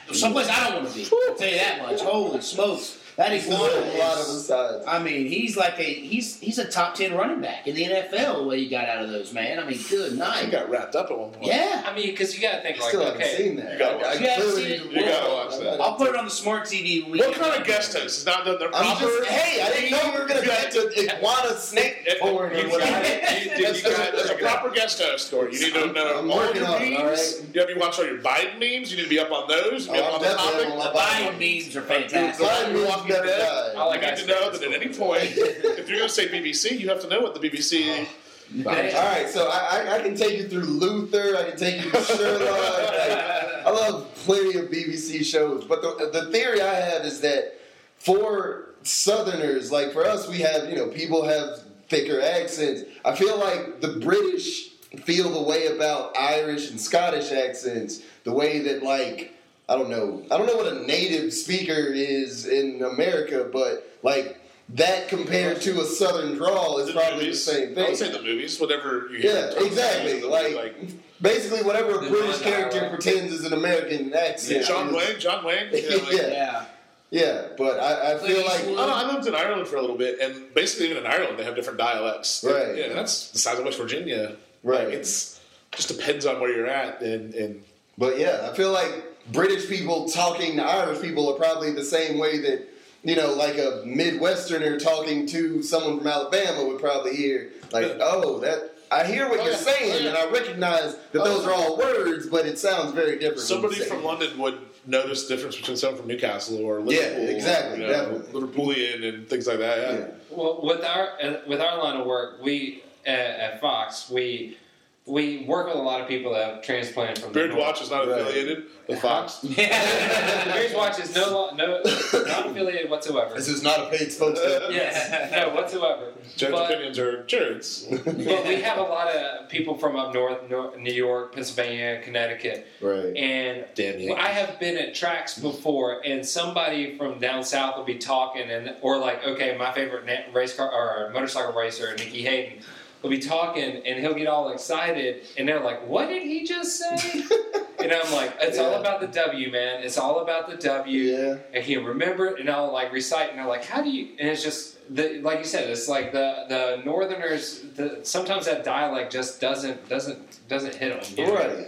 I, 0.10 0.14
someplace 0.14 0.48
I 0.50 0.70
don't 0.70 0.84
want 0.84 0.90
to 0.90 0.96
be. 0.96 1.04
I'll 1.12 1.36
tell 1.36 1.50
you 1.50 1.56
that 1.58 1.82
much. 1.82 2.02
Holy 2.02 2.42
smokes, 2.42 2.98
that 3.18 3.32
He's 3.32 3.46
iguana. 3.46 3.64
a 3.64 3.98
lot 3.98 4.14
of 4.14 4.28
is- 4.28 4.46
sides. 4.48 4.86
I 4.88 5.00
mean, 5.00 5.28
he's 5.28 5.58
like 5.58 5.78
a 5.80 5.84
he's 5.84 6.40
he's 6.40 6.58
a 6.58 6.66
top 6.66 6.96
ten 6.96 7.14
running 7.16 7.42
back 7.42 7.68
in 7.68 7.76
the 7.76 7.84
NFL. 7.86 8.38
The 8.38 8.44
way 8.44 8.60
he 8.60 8.70
got 8.70 8.86
out 8.88 9.04
of 9.04 9.10
those, 9.12 9.34
man. 9.34 9.60
I 9.60 9.66
mean, 9.66 9.80
good 9.90 10.18
night. 10.18 10.46
he 10.46 10.52
got 10.52 10.70
wrapped 10.70 10.96
up 10.96 11.12
at 11.12 11.18
one 11.18 11.32
point. 11.32 11.46
Yeah, 11.48 11.84
I 11.86 11.96
mean, 11.96 12.08
because 12.08 12.36
you 12.36 12.42
got 12.42 12.56
to 12.58 12.62
think 12.62 12.78
I 12.78 12.82
like, 12.82 12.90
still 12.90 13.04
haven't 13.06 13.22
okay, 13.22 13.38
seen 13.38 13.56
that. 13.58 13.74
you 13.74 13.80
gotta 13.80 13.96
I, 13.96 14.00
I 14.00 14.04
watch 14.04 14.16
it. 14.16 14.22
You 14.22 14.28
gotta 14.28 14.52
see 14.52 14.64
it. 14.74 14.92
You 14.92 15.00
gotta 15.06 15.34
watch 15.34 15.60
that. 15.60 15.82
I'll 15.82 15.96
put 15.96 16.10
it 16.10 16.16
on 16.16 16.26
the 16.26 16.32
smart 16.32 16.64
TV. 16.66 17.04
When 17.04 17.12
we 17.12 17.20
What 17.20 17.36
kind 17.36 17.60
of 17.62 17.68
guest 17.68 17.94
host 17.94 18.20
is 18.20 18.26
not 18.26 18.46
done 18.46 18.60
their 18.60 18.74
I'm 18.76 18.84
proper? 18.98 19.06
just 19.06 19.30
hey, 19.30 19.62
I 19.62 19.70
didn't 19.72 19.92
know 19.92 20.12
we 20.14 20.20
were 20.20 20.28
gonna 20.28 20.46
get 20.46 20.72
to 20.72 21.16
iguana 21.16 21.58
snake 21.58 22.08
porn 22.20 22.52
or 22.52 22.56
You 22.56 22.70
whatever. 22.70 22.92
got 22.92 23.02
That's- 23.04 23.46
you 23.46 23.84
got 23.84 23.98
that's- 23.98 24.12
There's 24.16 24.30
a 24.30 24.36
proper 24.36 24.70
guest 24.72 25.02
host, 25.02 25.32
Corey. 25.32 25.54
You 25.54 25.60
need 25.60 25.74
to 25.74 25.92
know 25.94 26.20
I'm 26.20 26.32
all 26.32 26.44
your 26.54 26.64
memes. 26.64 26.98
all 26.98 27.06
right? 27.06 27.46
You 27.54 27.60
have 27.62 27.70
to 27.70 27.76
watch 27.80 28.00
all 28.00 28.06
your 28.06 28.18
Biden 28.20 28.54
memes. 28.60 28.92
You 28.92 28.98
need 28.98 29.04
to 29.04 29.10
be 29.10 29.20
up 29.20 29.32
on 29.32 29.48
those. 29.48 29.88
You 29.88 29.94
need 29.94 30.00
to 30.00 30.00
be 30.00 30.00
Oh, 30.00 30.04
up 30.08 30.14
on 30.14 30.22
the 30.22 30.28
topic. 30.36 30.70
on 30.70 30.78
my 30.78 30.84
The 30.92 30.98
Biden. 31.00 31.38
Biden 31.40 31.64
memes 31.66 31.76
are 31.76 31.82
fantastic. 31.82 32.46
Biden 32.48 32.74
memes 32.74 33.01
Walking 33.02 33.16
never 33.16 33.28
Dead. 33.28 33.74
die. 33.76 33.82
I 33.82 33.86
like 33.86 34.02
you 34.02 34.08
need 34.08 34.18
to 34.18 34.28
know 34.28 34.52
that 34.52 34.64
at 34.64 34.74
any 34.74 34.94
point, 34.94 35.24
if 35.24 35.90
you're 35.90 35.98
going 35.98 36.10
to 36.10 36.10
say 36.10 36.28
BBC, 36.28 36.80
you 36.80 36.90
have 36.90 37.02
to 37.02 37.08
know 37.08 37.22
what 37.22 37.40
the 37.40 37.48
BBC. 37.48 38.02
Uh-huh. 38.04 38.70
All 38.70 38.74
right, 38.74 39.30
so 39.30 39.48
I, 39.48 39.86
I, 39.88 39.96
I 39.96 40.02
can 40.02 40.16
take 40.16 40.38
you 40.38 40.48
through 40.48 40.64
Luther. 40.64 41.38
I 41.38 41.50
can 41.50 41.58
take 41.58 41.86
you 41.86 41.90
to 41.90 42.02
Sherlock. 42.02 42.42
like, 42.42 43.66
I 43.66 43.70
love 43.70 44.14
plenty 44.16 44.60
of 44.60 44.66
BBC 44.66 45.24
shows, 45.24 45.64
but 45.64 45.82
the, 45.82 46.10
the 46.12 46.32
theory 46.32 46.62
I 46.62 46.74
have 46.74 47.06
is 47.06 47.22
that 47.22 47.60
for 47.98 48.72
Southerners, 48.84 49.72
like 49.72 49.94
for 49.94 50.06
us, 50.06 50.28
we 50.28 50.40
have 50.40 50.70
you 50.70 50.76
know 50.76 50.88
people 50.88 51.24
have 51.24 51.62
thicker 51.88 52.20
accents. 52.22 52.84
I 53.06 53.16
feel 53.16 53.40
like 53.40 53.80
the 53.80 54.00
British 54.04 54.70
feel 55.06 55.30
the 55.30 55.42
way 55.42 55.68
about 55.68 56.18
Irish 56.18 56.72
and 56.72 56.82
Scottish 56.82 57.32
accents, 57.32 58.02
the 58.26 58.34
way 58.34 58.60
that 58.60 58.84
like 58.84 59.34
I 59.72 59.76
don't 59.78 59.90
know, 59.90 60.24
I 60.30 60.38
don't 60.38 60.48
know 60.48 60.56
what 60.58 60.68
a 60.72 60.86
native 60.86 61.34
speaker 61.34 61.74
is 61.94 62.46
in 62.46 62.84
America, 62.84 63.50
but 63.52 63.98
like. 64.04 64.38
That 64.76 65.10
compared 65.10 65.60
to 65.64 65.82
a 65.82 65.84
southern 65.84 66.36
drawl 66.38 66.78
is 66.78 66.88
The 66.88 66.94
probably 66.94 67.26
movies. 67.26 67.46
the 67.46 67.52
same 67.52 67.76
thing. 67.76 67.86
I 67.86 67.90
would 67.90 67.98
say 67.98 68.10
the 68.10 68.22
movies, 68.22 68.58
whatever 68.58 69.10
you 69.12 69.18
hear. 69.20 69.32
Yeah, 69.34 69.48
in 69.48 69.54
terms 69.54 69.58
of 69.58 69.68
exactly. 69.68 70.20
the 70.22 70.28
Like, 70.28 70.76
basically, 71.22 71.62
whatever 71.64 71.96
a 71.96 72.00
British 72.00 72.40
non-dialect. 72.40 72.44
character 72.72 72.90
pretends 72.90 73.34
is 73.34 73.44
an 73.44 73.52
American 73.52 74.14
accent. 74.14 74.66
John 74.66 74.96
Wayne, 74.96 75.20
John 75.20 75.44
Wayne. 75.44 75.68
You 75.74 75.90
know, 75.90 76.04
like, 76.06 76.14
Yeah. 76.14 76.28
Yeah. 76.30 76.66
Yeah, 77.10 77.48
but 77.58 77.82
I, 77.82 78.14
I 78.14 78.18
feel 78.20 78.42
Clint 78.44 78.48
like 78.48 78.62
I, 78.68 78.72
know, 78.88 78.94
I 78.94 79.14
lived 79.14 79.28
in 79.28 79.36
Ireland 79.36 79.68
for 79.68 79.76
a 79.76 79.82
little 79.82 79.98
bit, 79.98 80.20
and 80.22 80.54
basically 80.54 80.86
even 80.90 81.04
in 81.04 81.12
Ireland 81.12 81.38
they 81.38 81.44
have 81.44 81.56
different 81.58 81.78
dialects. 81.78 82.42
Right. 82.42 82.74
Yeah, 82.78 82.94
that's 82.94 83.32
the 83.32 83.40
size 83.40 83.60
of 83.60 83.66
West 83.66 83.78
Virginia. 83.78 84.38
Right. 84.64 84.86
Like, 84.86 84.94
it's 84.94 85.42
just 85.74 85.90
depends 85.90 86.26
on 86.26 86.40
where 86.40 86.56
you're 86.56 86.68
at, 86.68 87.02
and 87.02 87.34
and 87.36 87.62
But 87.98 88.18
yeah, 88.18 88.48
I 88.50 88.56
feel 88.56 88.72
like 88.72 89.04
British 89.32 89.68
people 89.70 90.08
talking 90.10 90.56
to 90.58 90.64
Irish 90.64 91.02
people 91.02 91.30
are 91.34 91.38
probably 91.38 91.72
the 91.72 91.84
same 91.84 92.18
way 92.18 92.40
that 92.40 92.68
you 93.04 93.16
know, 93.16 93.34
like 93.34 93.58
a 93.58 93.84
Midwesterner 93.84 94.78
talking 94.82 95.26
to 95.26 95.64
someone 95.64 95.98
from 95.98 96.06
Alabama 96.08 96.66
would 96.68 96.80
probably 96.80 97.16
hear, 97.16 97.52
like, 97.72 97.98
"Oh, 98.00 98.40
that." 98.40 98.76
I 98.92 99.06
hear 99.06 99.28
what 99.30 99.40
Oh, 99.40 99.44
you're 99.44 99.54
yeah. 99.54 99.58
saying, 99.58 100.04
yeah. 100.04 100.10
and 100.10 100.18
I 100.18 100.30
recognize 100.30 100.98
that 101.14 101.22
Oh, 101.22 101.24
those 101.24 101.46
are 101.48 101.54
all 101.54 101.78
words, 101.78 102.28
but 102.28 102.46
it 102.46 102.60
sounds 102.60 102.92
very 102.92 103.18
different. 103.18 103.40
Somebody 103.40 103.76
from. 103.86 104.04
London 104.04 104.38
would 104.38 104.60
notice 104.86 105.24
the 105.28 105.36
difference 105.36 105.56
between 105.56 105.78
someone 105.78 105.98
from 106.02 106.10
Newcastle 106.10 106.58
or 106.64 106.82
Liverpool, 106.82 106.94
Yeah, 106.94 107.10
Liverpool. 107.18 107.36
exactly, 107.36 107.82
you 107.82 107.88
know, 107.88 107.94
definitely. 107.94 108.42
Liverpoolian 108.42 109.08
and 109.16 109.28
things 109.30 109.48
like 109.48 109.60
that. 109.60 109.78
Yeah. 109.80 109.98
Yeah. 110.00 110.08
Well, 110.30 110.60
with 110.62 110.84
our 110.84 111.08
uh, 111.24 111.38
with 111.48 111.62
our 111.62 111.82
line 111.82 112.02
of 112.02 112.06
work, 112.06 112.40
we 112.44 112.84
at, 113.06 113.16
at 113.18 113.62
Fox 113.62 114.10
we 114.12 114.58
we 115.06 115.46
work 115.48 115.68
with 115.68 115.76
a 115.76 115.80
lot 115.82 116.02
of 116.02 116.08
people 116.08 116.34
that 116.34 116.56
have 116.56 116.62
transplanted 116.62 117.20
from 117.24 117.32
Beard. 117.34 117.56
Watch 117.56 117.82
is 117.82 117.90
not 117.90 118.08
Right. 118.08 118.20
affiliated 118.22 118.66
with 118.92 119.02
Fox. 119.02 119.40
Beard 119.40 120.76
Watch 120.76 121.00
is 121.00 121.16
no 121.16 121.52
no 121.56 121.82
not 121.84 122.46
affiliated 122.48 122.90
whatsoever. 122.90 123.34
This 123.36 123.48
is 123.48 123.64
not 123.64 123.80
a 123.80 123.90
paid 123.90 124.12
spokesman. 124.12 124.72
Yes, 124.72 125.32
no 125.32 125.50
whatsoever. 125.56 126.14
Jared's 126.36 126.58
But- 126.60 126.72
opinions 126.72 127.00
are 127.00 127.24
Jared's. 127.26 127.84
But 128.04 128.16
we 128.46 128.62
have 128.62 128.78
a 128.78 128.84
lot 128.84 129.08
of 129.08 129.50
people 129.50 129.78
from 129.78 129.96
up 129.96 130.14
north, 130.14 130.38
Nor- 130.50 130.78
New 130.78 130.94
York, 130.94 131.34
Pennsylvania, 131.34 132.02
Connecticut, 132.04 132.68
right. 132.82 133.16
and 133.16 133.66
Damn 133.76 134.00
Yankees. 134.00 134.18
I 134.18 134.28
have 134.30 134.60
been 134.60 134.78
at 134.78 134.94
tracks 134.96 135.38
before, 135.38 136.02
and 136.06 136.26
somebody 136.26 136.98
from 136.98 137.20
down 137.20 137.44
south 137.44 137.78
will 137.78 137.84
be 137.86 137.98
talking, 137.98 138.50
and 138.50 138.76
or 138.82 138.98
like, 138.98 139.24
okay, 139.26 139.56
my 139.58 139.72
favorite 139.72 140.06
race 140.34 140.56
car 140.56 140.70
or 140.72 141.12
motorcycle 141.12 141.54
racer, 141.54 141.94
Nicky 141.96 142.24
Hayden, 142.24 142.60
will 143.02 143.10
be 143.10 143.20
talking, 143.20 143.78
and 143.86 144.00
he'll 144.00 144.14
get 144.14 144.28
all 144.28 144.50
excited, 144.50 145.24
and 145.38 145.48
they're 145.48 145.60
like, 145.60 145.88
"What 145.88 146.08
did 146.08 146.24
he 146.24 146.46
just 146.46 146.78
say?" 146.78 147.24
and 147.84 147.94
I'm 147.94 148.12
like, 148.14 148.34
"It's 148.42 148.58
all 148.60 148.76
about 148.76 149.02
the 149.02 149.08
W, 149.08 149.52
man. 149.52 149.84
It's 149.84 149.98
all 149.98 150.20
about 150.22 150.50
the 150.50 150.58
W." 150.58 151.02
Yeah. 151.02 151.38
and 151.54 151.64
he 151.64 151.78
remember 151.78 152.28
it, 152.28 152.40
and 152.40 152.50
I'll 152.50 152.72
like 152.72 152.92
recite, 152.92 153.30
and 153.30 153.40
they're 153.40 153.46
like, 153.46 153.66
"How 153.66 153.82
do 153.82 153.90
you?" 153.90 154.10
And 154.20 154.30
it's 154.30 154.44
just 154.44 154.78
the 154.94 155.20
like 155.22 155.40
you 155.40 155.46
said, 155.46 155.70
it's 155.70 155.88
like 155.88 156.12
the 156.12 156.46
the 156.50 156.82
Northerners. 156.86 157.62
The, 157.76 158.00
sometimes 158.04 158.46
that 158.46 158.64
dialect 158.64 159.12
just 159.12 159.40
doesn't 159.42 159.88
doesn't 159.90 160.48
doesn't 160.48 160.76
hit 160.76 161.02
them. 161.02 161.26
you 161.28 161.34
know? 161.34 161.66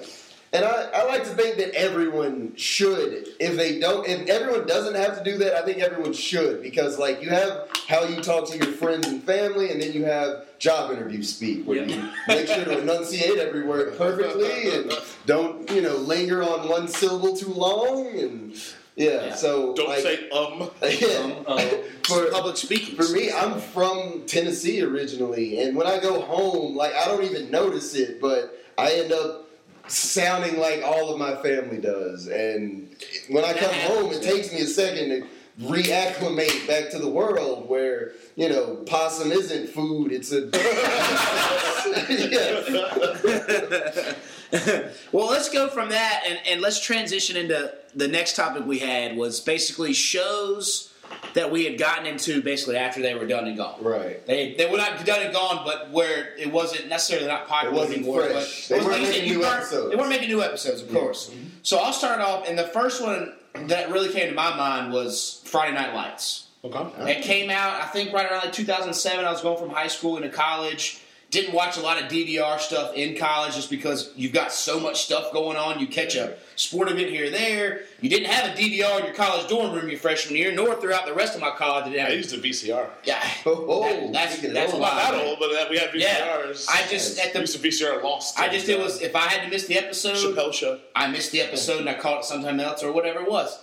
Right. 0.53 0.63
And 0.63 0.65
I, 0.65 0.99
I 1.01 1.05
like 1.05 1.23
to 1.23 1.29
think 1.29 1.57
that 1.57 1.73
everyone 1.73 2.53
should. 2.55 3.27
If 3.39 3.55
they 3.57 3.79
don't, 3.79 4.07
if 4.07 4.27
everyone 4.29 4.67
doesn't 4.67 4.95
have 4.95 5.17
to 5.17 5.23
do 5.23 5.37
that, 5.39 5.55
I 5.55 5.65
think 5.65 5.79
everyone 5.79 6.13
should 6.13 6.61
because, 6.61 6.97
like, 6.99 7.21
you 7.21 7.29
have 7.29 7.67
how 7.87 8.03
you 8.05 8.21
talk 8.21 8.47
to 8.49 8.57
your 8.57 8.67
friends 8.73 9.07
and 9.07 9.23
family, 9.23 9.71
and 9.71 9.81
then 9.81 9.93
you 9.93 10.05
have 10.05 10.45
job 10.59 10.91
interview 10.91 11.23
speak, 11.23 11.65
where 11.65 11.77
Yep. 11.83 11.89
you 11.89 12.09
make 12.27 12.47
sure 12.47 12.65
to 12.65 12.79
enunciate 12.79 13.37
every 13.39 13.63
word 13.63 13.97
perfectly 13.97 14.73
and 14.75 14.93
don't, 15.25 15.69
you 15.71 15.81
know, 15.81 15.95
linger 15.97 16.43
on 16.43 16.69
one 16.69 16.87
syllable 16.87 17.35
too 17.35 17.51
long. 17.51 18.07
And 18.17 18.53
yeah, 18.95 19.25
Yeah. 19.25 19.35
so 19.35 19.73
Don't 19.75 19.89
like, 19.89 19.99
say 20.03 20.29
um. 20.29 20.69
yeah. 20.83 21.43
Um, 21.47 21.83
for 22.07 22.29
Public 22.31 22.57
speaking. 22.57 22.95
for 22.95 23.09
me, 23.11 23.31
I'm 23.31 23.59
from 23.59 24.23
Tennessee 24.27 24.81
originally, 24.83 25.59
and 25.61 25.75
when 25.75 25.87
I 25.87 25.99
go 25.99 26.21
home, 26.21 26.75
like 26.75 26.93
I 26.93 27.05
don't 27.05 27.23
even 27.23 27.49
notice 27.49 27.95
it, 27.95 28.21
but 28.21 28.63
I 28.77 28.91
end 28.93 29.11
up 29.11 29.42
sounding 29.87 30.59
like 30.59 30.81
all 30.83 31.11
of 31.11 31.19
my 31.19 31.35
family 31.35 31.77
does. 31.77 32.27
And 32.27 32.95
when 33.29 33.43
I 33.43 33.53
come 33.53 33.73
home, 33.73 34.11
it 34.11 34.21
takes 34.21 34.51
me 34.51 34.61
a 34.61 34.65
second 34.65 35.09
to 35.09 35.27
reacclimate 35.61 36.67
back 36.67 36.89
to 36.89 36.97
the 36.97 37.09
world 37.09 37.69
where 37.69 38.13
you 38.35 38.49
know 38.49 38.77
possum 38.87 39.31
isn't 39.31 39.69
food; 39.69 40.11
it's 40.11 40.31
a 40.31 40.49
well, 45.11 45.29
let's 45.29 45.49
go 45.49 45.67
from 45.67 45.89
that 45.89 46.23
and, 46.27 46.39
and 46.47 46.61
let's 46.61 46.79
transition 46.79 47.35
into 47.35 47.73
the 47.95 48.07
next 48.07 48.35
topic 48.35 48.65
we 48.65 48.79
had 48.79 49.17
was 49.17 49.39
basically 49.39 49.93
shows 49.93 50.92
that 51.33 51.51
we 51.51 51.65
had 51.65 51.77
gotten 51.77 52.05
into 52.05 52.41
basically 52.41 52.77
after 52.77 53.01
they 53.01 53.15
were 53.15 53.25
done 53.25 53.47
and 53.47 53.57
gone. 53.57 53.83
right. 53.83 54.25
They 54.27 54.53
they 54.55 54.69
were 54.69 54.77
not 54.77 55.05
done 55.05 55.21
and 55.21 55.33
gone, 55.33 55.63
but 55.65 55.89
where 55.91 56.35
it 56.37 56.51
wasn't 56.51 56.87
necessarily 56.89 57.27
not 57.27 57.47
popular 57.47 57.73
It 57.75 57.77
wasn't 57.77 57.97
anymore. 57.99 58.23
fresh. 58.23 58.67
But 58.69 58.79
They 58.79 58.85
weren't 58.85 59.01
making 59.03 59.29
new 59.31 59.39
weren't- 59.39 59.53
episodes. 59.55 59.89
They 59.89 59.95
weren't 59.95 60.09
making 60.09 60.29
new 60.29 60.43
episodes, 60.43 60.81
of 60.81 60.91
Yeah. 60.91 60.99
course. 60.99 61.29
Mm-hmm. 61.29 61.43
So 61.63 61.77
I'll 61.79 61.93
start 61.93 62.19
off, 62.21 62.47
and 62.47 62.57
the 62.57 62.67
first 62.67 63.01
one 63.01 63.33
that 63.67 63.91
really 63.91 64.09
came 64.09 64.29
to 64.29 64.35
my 64.35 64.55
mind 64.55 64.91
was 64.93 65.41
Friday 65.45 65.73
Night 65.73 65.93
Lights. 65.95 66.47
Okay. 66.65 67.11
It 67.11 67.23
came 67.23 67.49
out, 67.49 67.81
I 67.81 67.85
think, 67.87 68.13
right 68.13 68.25
around 68.29 68.43
like 68.45 68.53
2007. 68.53 69.25
I 69.25 69.31
was 69.31 69.41
going 69.41 69.57
from 69.57 69.69
high 69.69 69.87
school 69.87 70.15
into 70.17 70.29
college. 70.29 70.99
Didn't 71.33 71.55
watch 71.55 71.77
a 71.77 71.81
lot 71.81 71.99
of 71.99 72.09
DVR 72.11 72.59
stuff 72.59 72.93
in 72.93 73.17
college 73.17 73.55
just 73.55 73.71
because 73.71 74.11
you've 74.15 74.33
got 74.33 74.53
so 74.53 74.79
much 74.79 75.01
stuff 75.03 75.33
going 75.33 75.57
on. 75.57 75.79
You 75.79 75.87
catch 75.87 76.15
a 76.15 76.35
sport 76.55 76.91
event 76.91 77.09
here 77.09 77.25
or 77.25 77.29
there. 77.31 77.81
You 78.01 78.09
didn't 78.09 78.29
have 78.29 78.51
a 78.55 78.61
DVR 78.61 78.99
in 78.99 79.05
your 79.07 79.15
college 79.15 79.47
dorm 79.49 79.73
room 79.73 79.89
your 79.89 79.97
freshman 79.97 80.35
year, 80.35 80.51
nor 80.51 80.75
throughout 80.79 81.07
the 81.07 81.13
rest 81.15 81.33
of 81.33 81.41
my 81.41 81.49
college. 81.49 81.85
Did 81.91 81.99
I 81.99 82.03
have, 82.09 82.13
used 82.13 82.33
a 82.35 82.37
VCR. 82.37 82.87
yeah, 83.03 83.19
Oh, 83.47 83.65
oh, 83.67 83.81
That- 83.83 84.13
that's 84.13 84.33
speaking 84.35 84.53
that's 84.53 84.73
old. 84.73 84.81
why. 84.83 84.93
Not 85.11 85.15
old, 85.25 85.39
but 85.39 85.49
uh, 85.49 85.65
we 85.71 85.79
had 85.79 85.89
VCRs. 85.89 85.99
Yeah. 86.01 86.27
VCRs. 86.27 86.65
I 86.69 86.87
just 86.87 87.17
at 87.19 87.29
I 87.29 87.31
the 87.33 87.39
used 87.39 87.59
to 87.59 87.67
VCR 87.67 88.03
lost. 88.03 88.39
I 88.39 88.49
just 88.49 88.69
it 88.69 88.77
was 88.79 89.01
if 89.01 89.15
I 89.15 89.21
had 89.21 89.43
to 89.45 89.49
miss 89.49 89.65
the 89.65 89.79
episode, 89.79 90.17
Chappelle 90.17 90.53
show. 90.53 90.79
I 90.95 91.07
missed 91.07 91.31
the 91.31 91.41
episode 91.41 91.79
and 91.79 91.89
I 91.89 91.95
caught 91.95 92.19
it 92.19 92.25
sometime 92.25 92.59
else 92.59 92.83
or 92.83 92.91
whatever 92.91 93.21
it 93.21 93.27
was. 93.31 93.57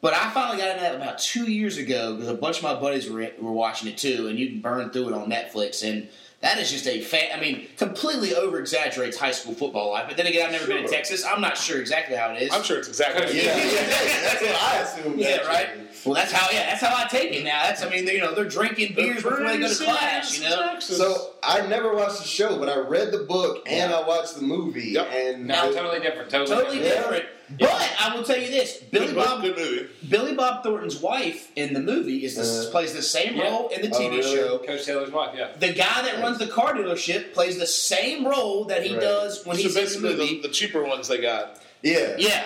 But 0.00 0.14
I 0.14 0.30
finally 0.30 0.58
got 0.58 0.68
into 0.68 0.82
that 0.82 0.94
about 0.94 1.18
two 1.18 1.50
years 1.50 1.76
ago 1.76 2.14
because 2.14 2.28
a 2.28 2.34
bunch 2.34 2.58
of 2.58 2.62
my 2.62 2.74
buddies 2.78 3.10
were, 3.10 3.28
were 3.40 3.50
watching 3.50 3.88
it 3.88 3.98
too, 3.98 4.28
and 4.28 4.38
you 4.38 4.46
can 4.50 4.60
burn 4.60 4.90
through 4.90 5.08
it 5.08 5.14
on 5.14 5.28
Netflix. 5.28 5.82
And 5.82 6.08
that 6.46 6.58
is 6.58 6.70
just 6.70 6.86
a 6.86 7.00
fan. 7.00 7.28
I 7.36 7.40
mean, 7.40 7.66
completely 7.76 8.34
over 8.34 8.58
exaggerates 8.58 9.16
high 9.16 9.32
school 9.32 9.52
football 9.54 9.90
life. 9.90 10.06
But 10.08 10.16
then 10.16 10.26
again, 10.26 10.46
I've 10.46 10.52
never 10.52 10.66
been 10.66 10.84
in 10.84 10.88
Texas. 10.90 11.24
I'm 11.24 11.40
not 11.40 11.56
sure 11.58 11.80
exactly 11.80 12.16
how 12.16 12.32
it 12.32 12.42
is. 12.42 12.52
I'm 12.52 12.62
sure 12.62 12.78
it's 12.78 12.88
exactly. 12.88 13.36
Yeah, 13.36 13.42
yeah, 13.56 13.62
that's 14.22 14.40
what 14.42 14.54
I 14.54 14.78
assume. 14.78 15.18
Yeah, 15.18 15.28
actually. 15.28 15.48
right. 15.48 15.68
Well, 16.04 16.14
that's 16.14 16.30
how. 16.32 16.48
Yeah, 16.52 16.66
that's 16.70 16.80
how 16.80 16.94
I 16.96 17.08
take 17.08 17.32
it 17.32 17.44
now. 17.44 17.64
That's. 17.64 17.82
I 17.82 17.88
mean, 17.90 18.06
you 18.06 18.20
know, 18.20 18.34
they're 18.34 18.44
drinking 18.48 18.94
beers 18.94 19.22
before 19.22 19.38
they 19.46 19.58
go 19.58 19.68
to 19.68 19.84
class. 19.84 20.38
You 20.38 20.48
know. 20.48 20.78
So 20.80 21.32
I 21.42 21.66
never 21.66 21.94
watched 21.94 22.18
the 22.22 22.28
show, 22.28 22.58
but 22.58 22.68
I 22.68 22.78
read 22.78 23.10
the 23.12 23.18
book 23.24 23.62
and 23.68 23.92
I 23.92 24.06
watched 24.06 24.36
the 24.36 24.42
movie. 24.42 24.90
Yep. 24.90 25.08
And 25.12 25.46
no, 25.48 25.68
it- 25.70 25.74
totally 25.74 26.00
different. 26.00 26.30
Totally, 26.30 26.56
Totally 26.56 26.78
different. 26.78 27.10
different. 27.12 27.26
But 27.58 27.92
I 28.00 28.14
will 28.14 28.24
tell 28.24 28.36
you 28.38 28.48
this: 28.48 28.78
Billy 28.90 29.06
good, 29.06 29.16
Bob 29.16 29.42
good 29.42 29.56
movie. 29.56 29.86
Billy 30.08 30.34
Bob 30.34 30.62
Thornton's 30.64 30.96
wife 31.00 31.50
in 31.54 31.74
the 31.74 31.80
movie 31.80 32.24
is 32.24 32.34
the, 32.34 32.68
Uh, 32.68 32.70
plays 32.72 32.92
the 32.92 33.02
same 33.02 33.36
yeah. 33.36 33.44
role 33.50 33.68
in 33.68 33.82
the 33.82 33.94
Oh, 33.94 34.00
TV 34.00 34.18
really? 34.18 34.36
show. 34.36 34.58
Coach 34.58 34.84
Taylor's 34.84 35.10
wife. 35.12 35.34
Yeah. 35.36 35.48
The 35.58 35.72
guy 35.72 36.02
that 36.02 36.20
runs 36.20 36.38
the 36.38 36.48
car 36.48 36.74
dealership 36.74 37.32
plays 37.34 37.56
the 37.58 37.66
same 37.66 38.26
role 38.26 38.64
that 38.64 38.82
he 38.82 38.92
Right. 38.94 39.00
does 39.00 39.46
when 39.46 39.56
so 39.56 39.62
he's 39.62 39.76
in 39.96 40.02
the 40.02 40.08
movie. 40.10 40.40
the, 40.40 40.48
the 40.48 40.54
cheaper 40.54 40.82
ones 40.82 41.06
they 41.08 41.18
got. 41.18 41.60
yeah. 41.82 42.16
yeah, 42.18 42.44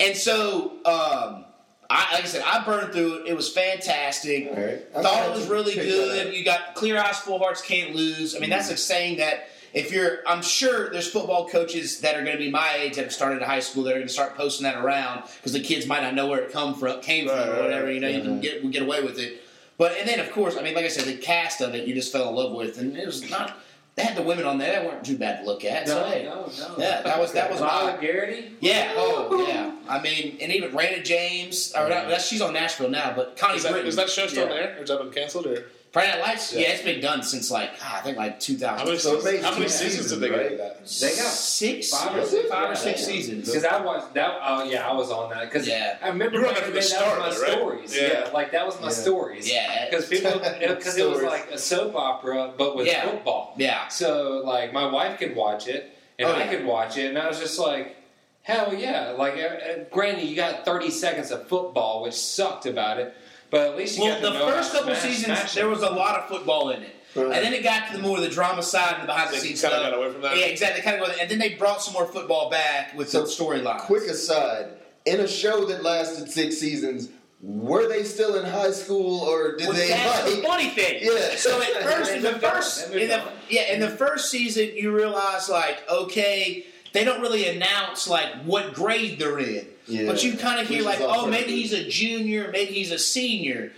and 0.00 0.16
so 0.16 0.72
um, 0.84 1.44
I, 1.88 2.14
like 2.14 2.24
I 2.24 2.26
said, 2.26 2.42
I 2.44 2.64
burned 2.64 2.92
through 2.92 3.20
it. 3.24 3.26
It 3.28 3.36
was 3.36 3.48
fantastic. 3.52 4.48
All 4.48 4.54
right. 4.56 4.80
I'm 4.96 5.02
Thought 5.02 5.28
it 5.28 5.32
was 5.32 5.46
really 5.48 5.74
good. 5.74 6.34
You 6.34 6.44
got 6.44 6.74
clear 6.74 6.98
eyes, 6.98 7.18
full 7.18 7.38
hearts, 7.38 7.60
can't 7.62 7.94
lose. 7.94 8.34
I 8.34 8.38
mean, 8.40 8.50
that's 8.50 8.68
like 8.68 8.78
saying 8.78 9.18
that 9.18 9.48
if 9.72 9.92
you're, 9.92 10.18
I'm 10.26 10.42
sure 10.42 10.90
there's 10.90 11.10
football 11.10 11.48
coaches 11.48 12.00
that 12.00 12.16
are 12.16 12.24
going 12.24 12.36
to 12.36 12.42
be 12.42 12.50
my 12.50 12.74
age 12.76 12.96
that 12.96 13.02
have 13.02 13.12
started 13.12 13.42
at 13.42 13.48
high 13.48 13.60
school 13.60 13.84
that 13.84 13.90
are 13.90 13.96
going 13.96 14.06
to 14.06 14.12
start 14.12 14.36
posting 14.36 14.64
that 14.64 14.76
around 14.76 15.24
because 15.36 15.52
the 15.52 15.60
kids 15.60 15.86
might 15.86 16.02
not 16.02 16.14
know 16.14 16.26
where 16.26 16.40
it 16.40 16.52
come 16.52 16.74
from, 16.74 17.00
came 17.00 17.28
from, 17.28 17.38
Right, 17.38 17.48
or 17.48 17.62
whatever. 17.62 17.84
right. 17.86 17.94
You 17.94 18.00
know, 18.00 18.08
you 18.08 18.20
can 18.22 18.30
mm-hmm. 18.32 18.40
get 18.40 18.70
get 18.70 18.82
away 18.82 19.02
with 19.02 19.18
it. 19.18 19.42
But 19.78 19.92
and 19.98 20.08
then 20.08 20.20
of 20.20 20.30
course, 20.32 20.56
I 20.56 20.62
mean, 20.62 20.74
like 20.74 20.84
I 20.84 20.88
said, 20.88 21.04
the 21.04 21.16
cast 21.16 21.60
of 21.60 21.74
it 21.74 21.86
you 21.88 21.94
just 21.94 22.12
fell 22.12 22.28
in 22.28 22.34
love 22.34 22.52
with, 22.52 22.78
and 22.78 22.96
it 22.96 23.06
was 23.06 23.30
not. 23.30 23.56
They 23.96 24.02
had 24.04 24.16
the 24.16 24.22
women 24.22 24.44
on 24.46 24.56
there 24.58 24.72
that 24.72 24.84
weren't 24.84 25.04
too 25.04 25.18
bad 25.18 25.40
to 25.40 25.46
look 25.46 25.64
at. 25.64 25.88
so, 25.88 26.04
hey. 26.04 26.24
no, 26.24 26.50
no. 26.58 26.74
Yeah, 26.78 27.02
that 27.02 27.18
was 27.18 27.32
that 27.32 27.50
was 27.50 27.60
Lyla 27.60 27.94
my 27.94 28.00
Garrity. 28.00 28.56
yeah. 28.60 28.92
Oh 28.96 29.46
yeah. 29.46 29.74
I 29.88 30.00
mean, 30.00 30.38
and 30.40 30.52
even 30.52 30.70
Rayna 30.72 31.02
James, 31.04 31.72
or 31.74 31.88
not, 31.88 32.08
that's, 32.08 32.26
she's 32.26 32.40
on 32.40 32.52
Nashville 32.52 32.88
now, 32.90 33.12
but 33.14 33.36
Connie 33.36 33.56
Is 33.56 33.64
that, 33.64 33.72
Britton. 33.72 33.88
is 33.88 33.96
that 33.96 34.08
show 34.08 34.26
still 34.28 34.46
yeah. 34.48 34.54
there? 34.54 34.74
Or 34.76 34.80
has 34.80 34.88
that 34.88 34.98
been 35.00 35.10
canceled? 35.10 35.46
Or 35.46 35.64
Friday 35.92 36.12
Night 36.12 36.20
Lights? 36.20 36.52
Yeah. 36.52 36.60
Yeah. 36.60 36.68
it's 36.68 36.82
been 36.82 37.00
done 37.00 37.22
since 37.22 37.50
like 37.50 37.70
ah, 37.82 37.98
I 37.98 38.00
think 38.02 38.16
like 38.16 38.38
2000. 38.38 38.78
how 38.78 38.84
many, 38.84 38.98
So 38.98 39.16
it 39.16 39.22
seasons, 39.22 39.44
how 39.44 39.52
many 39.54 39.68
seasons 39.68 39.92
seasons, 39.92 40.10
did 40.12 40.20
they 40.20 40.30
right? 40.30 40.50
get? 40.56 40.76
They 40.78 41.16
got 41.16 41.32
six, 41.32 41.90
five 41.90 42.16
or 42.16 42.20
or 42.20 42.26
six, 42.26 42.48
five 42.48 42.70
or 42.70 42.74
six 42.76 43.00
Yeah. 43.00 43.06
seasons. 43.06 43.46
Because 43.46 43.64
I 43.64 43.80
watched 43.80 44.14
that. 44.14 44.38
Oh 44.42 44.62
yeah, 44.64 44.88
I 44.88 44.92
was 44.94 45.10
on 45.10 45.30
that. 45.30 45.44
Because 45.50 45.66
Yeah. 45.66 45.98
I 46.02 46.08
remember 46.08 46.36
You 46.36 46.42
were 46.42 46.48
on 46.48 46.54
back 46.54 46.62
that 46.62 46.66
from 46.66 46.74
the 46.74 46.80
the 46.80 46.88
that 46.88 47.28
was 47.28 47.40
my 47.40 47.46
right? 47.46 47.52
stories. 47.58 47.96
Yeah. 47.96 48.08
Yeah. 48.26 48.30
like 48.32 48.52
that 48.52 48.66
was 48.66 48.76
my 48.80 48.86
Yeah. 48.86 48.92
stories. 48.92 49.52
Yeah. 49.52 49.84
because 49.90 50.08
people 50.08 50.38
because 50.60 50.96
it 50.96 51.08
was 51.10 51.22
like 51.22 51.50
a 51.50 51.58
soap 51.58 51.96
opera 51.96 52.52
but 52.56 52.76
with 52.76 52.86
Yeah. 52.86 53.10
football. 53.10 53.54
Yeah. 53.56 53.88
So 53.88 54.42
like 54.44 54.72
my 54.72 54.86
wife 54.86 55.18
could 55.18 55.34
watch 55.34 55.66
it 55.66 55.96
and 56.18 56.28
Oh, 56.28 56.32
I 56.32 56.40
yeah. 56.44 56.50
could 56.50 56.66
watch 56.66 56.98
it, 56.98 57.06
and 57.06 57.18
I 57.18 57.26
was 57.28 57.40
just 57.40 57.58
like. 57.58 57.96
Hell 58.42 58.72
yeah! 58.74 59.10
Like, 59.10 59.34
uh, 59.34 59.40
uh, 59.40 59.84
granted, 59.92 60.24
you 60.24 60.34
got 60.34 60.64
30 60.64 60.90
seconds 60.90 61.30
of 61.30 61.46
football, 61.46 62.02
which 62.02 62.14
sucked 62.14 62.64
about 62.64 62.98
it, 62.98 63.14
but 63.50 63.60
at 63.70 63.76
least 63.76 63.96
you 63.98 64.04
Well, 64.04 64.20
got 64.20 64.26
to 64.26 64.32
the 64.32 64.38
know 64.38 64.46
first 64.50 64.72
couple 64.72 64.94
smash- 64.94 65.02
seasons, 65.02 65.24
smash 65.38 65.54
there 65.54 65.68
was 65.68 65.82
a 65.82 65.90
lot 65.90 66.18
of 66.18 66.28
football 66.28 66.70
in 66.70 66.82
it. 66.82 66.96
Right. 67.14 67.24
And 67.26 67.44
then 67.44 67.52
it 67.52 67.64
got 67.64 67.90
to 67.90 67.96
the 67.96 68.02
more 68.02 68.16
of 68.18 68.22
the 68.22 68.28
drama 68.30 68.62
side 68.62 68.94
and 68.94 69.02
the 69.02 69.06
behind 69.06 69.30
the 69.30 69.34
They 69.34 69.40
scenes 69.48 69.60
kind 69.62 69.74
of 69.74 69.80
stuff. 69.80 69.90
got 69.92 69.98
away 69.98 70.12
from 70.12 70.22
that. 70.22 70.36
Yeah, 70.38 70.44
exactly. 70.46 70.82
Kind 70.82 71.00
of 71.02 71.06
go, 71.08 71.12
and 71.20 71.28
then 71.30 71.38
they 71.40 71.54
brought 71.54 71.82
some 71.82 71.92
more 71.92 72.06
football 72.06 72.48
back 72.50 72.96
with 72.96 73.10
So, 73.10 73.22
the 73.22 73.26
storyline. 73.26 73.80
Quick 73.80 74.04
aside: 74.04 74.66
in 75.06 75.18
a 75.20 75.26
show 75.26 75.64
that 75.64 75.82
lasted 75.82 76.30
six 76.30 76.58
seasons, 76.58 77.08
were 77.42 77.88
they 77.88 78.04
still 78.04 78.36
in 78.36 78.44
high 78.44 78.70
school 78.70 79.20
or 79.22 79.56
did 79.56 79.66
Well, 79.66 79.76
they? 79.76 79.88
that's 79.88 80.36
the 80.36 80.42
funny 80.42 80.68
thing. 80.68 80.98
Yeah. 81.02 81.34
So 81.36 81.60
at 81.60 81.82
first, 81.82 82.12
in 82.12 82.22
the 82.22 82.38
first, 82.38 82.92
in 82.92 83.08
the, 83.08 83.22
yeah, 83.48 83.72
in 83.72 83.80
the 83.80 83.90
first 83.90 84.30
season, 84.30 84.70
you 84.76 84.94
realize 84.94 85.48
like, 85.48 85.78
okay, 85.90 86.64
they 86.92 87.04
don't 87.04 87.20
really 87.20 87.48
announce 87.48 88.08
like 88.08 88.32
what 88.44 88.74
grade 88.74 89.18
they're 89.18 89.38
in. 89.38 89.66
Yeah. 89.86 90.06
But 90.06 90.22
you 90.22 90.36
kind 90.36 90.60
of 90.60 90.68
hear 90.68 90.78
Which 90.84 90.98
like, 90.98 91.00
oh, 91.00 91.26
maybe 91.26 91.42
perfect. 91.44 91.50
he's 91.50 91.72
a 91.72 91.88
junior, 91.88 92.50
maybe 92.52 92.72
he's 92.72 92.90
a 92.92 92.98
senior. 92.98 93.72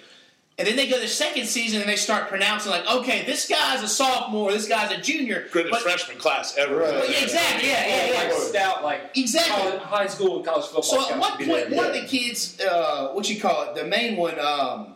And 0.59 0.69
then 0.69 0.77
they 0.77 0.87
go 0.87 0.97
to 0.97 1.01
the 1.03 1.09
second 1.09 1.47
season 1.47 1.81
and 1.81 1.89
they 1.89 1.97
start 1.97 2.29
pronouncing 2.29 2.71
like, 2.71 2.87
okay, 2.87 3.25
this 3.25 3.49
guy's 3.49 3.83
a 3.83 3.89
sophomore, 3.89 4.53
this 4.53 4.69
guy's 4.69 4.91
a 4.93 5.01
junior. 5.01 5.47
Greatest 5.51 5.73
But- 5.73 5.81
freshman 5.83 6.19
class 6.19 6.57
ever. 6.59 6.77
Right. 6.77 6.93
Well, 6.93 7.11
yeah, 7.11 7.23
exactly, 7.23 7.69
yeah, 7.71 7.87
yeah, 7.87 8.07
yeah. 8.13 8.19
Like 8.29 8.33
stout, 8.35 8.85
like 8.85 9.01
Exactly. 9.17 9.53
college- 9.71 9.81
high 9.83 10.07
school 10.07 10.37
and 10.37 10.45
college 10.45 10.65
football. 10.67 10.83
So 10.83 11.01
at 11.01 11.07
scouts 11.07 11.21
one 11.21 11.39
would 11.39 11.49
point, 11.49 11.71
there. 11.71 11.79
one 11.79 11.87
of 11.87 11.95
the 11.95 12.07
kids, 12.07 12.61
uh, 12.61 13.09
what 13.13 13.29
you 13.31 13.41
call 13.41 13.63
it, 13.71 13.75
the 13.75 13.85
main 13.85 14.17
one, 14.17 14.39
um, 14.39 14.95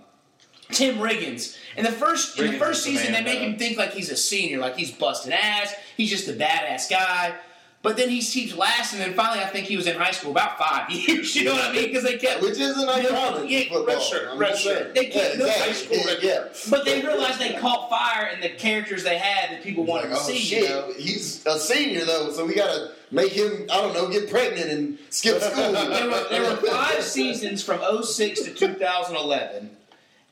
Tim 0.70 0.96
Riggins. 0.96 1.56
In 1.76 1.84
the 1.84 1.92
first 1.92 2.38
in 2.38 2.52
the 2.52 2.58
first 2.58 2.80
is 2.80 2.92
the 2.94 2.98
season, 2.98 3.12
man, 3.12 3.24
they 3.24 3.30
make 3.32 3.40
though. 3.40 3.46
him 3.46 3.58
think 3.58 3.78
like 3.78 3.92
he's 3.92 4.10
a 4.10 4.16
senior, 4.16 4.58
like 4.58 4.76
he's 4.76 4.90
busting 4.90 5.32
ass. 5.32 5.74
He's 5.96 6.10
just 6.10 6.28
a 6.28 6.32
badass 6.32 6.90
guy. 6.90 7.34
But 7.86 7.96
then 7.96 8.08
he 8.08 8.20
keeps 8.20 8.52
last, 8.56 8.94
and 8.94 9.00
then 9.00 9.14
finally, 9.14 9.38
I 9.38 9.46
think 9.46 9.68
he 9.68 9.76
was 9.76 9.86
in 9.86 9.94
high 9.94 10.10
school 10.10 10.32
about 10.32 10.58
five 10.58 10.90
years. 10.90 11.36
You 11.36 11.44
know 11.44 11.52
what 11.54 11.66
I 11.66 11.72
mean? 11.72 11.84
Because 11.86 12.02
they 12.02 12.16
kept. 12.18 12.42
Which 12.42 12.58
isn't 12.58 12.88
uncommon 12.88 13.48
Yeah, 13.48 13.78
red 13.86 14.02
shirt, 14.02 14.28
I'm 14.32 14.38
red 14.38 14.58
shirt. 14.58 14.92
They 14.92 15.08
yeah, 15.08 15.38
no, 15.38 15.44
exactly. 15.46 15.66
high 15.68 15.72
school 15.72 15.96
red 16.04 16.18
yeah. 16.20 16.48
But 16.68 16.84
they 16.84 17.00
realized 17.00 17.38
they 17.38 17.52
caught 17.52 17.88
fire 17.88 18.26
in 18.34 18.40
the 18.40 18.48
characters 18.48 19.04
they 19.04 19.18
had 19.18 19.52
that 19.52 19.62
people 19.62 19.84
wanted 19.84 20.10
Like, 20.10 20.18
to 20.18 20.24
oh 20.24 20.26
see. 20.26 20.38
shit, 20.38 20.62
You 20.64 20.68
know? 20.68 20.92
he's 20.98 21.46
a 21.46 21.60
senior 21.60 22.04
though, 22.04 22.32
so 22.32 22.44
we 22.44 22.56
gotta 22.56 22.90
make 23.12 23.30
him, 23.30 23.68
I 23.70 23.80
don't 23.80 23.94
know, 23.94 24.08
get 24.08 24.28
pregnant 24.28 24.68
and 24.68 24.98
skip 25.10 25.40
school. 25.40 25.70
there 25.72 26.08
were, 26.10 26.26
there 26.28 26.42
were 26.42 26.56
five 26.56 27.04
seasons 27.04 27.62
from 27.62 27.78
06 28.02 28.42
to 28.42 28.50
2011. 28.52 29.70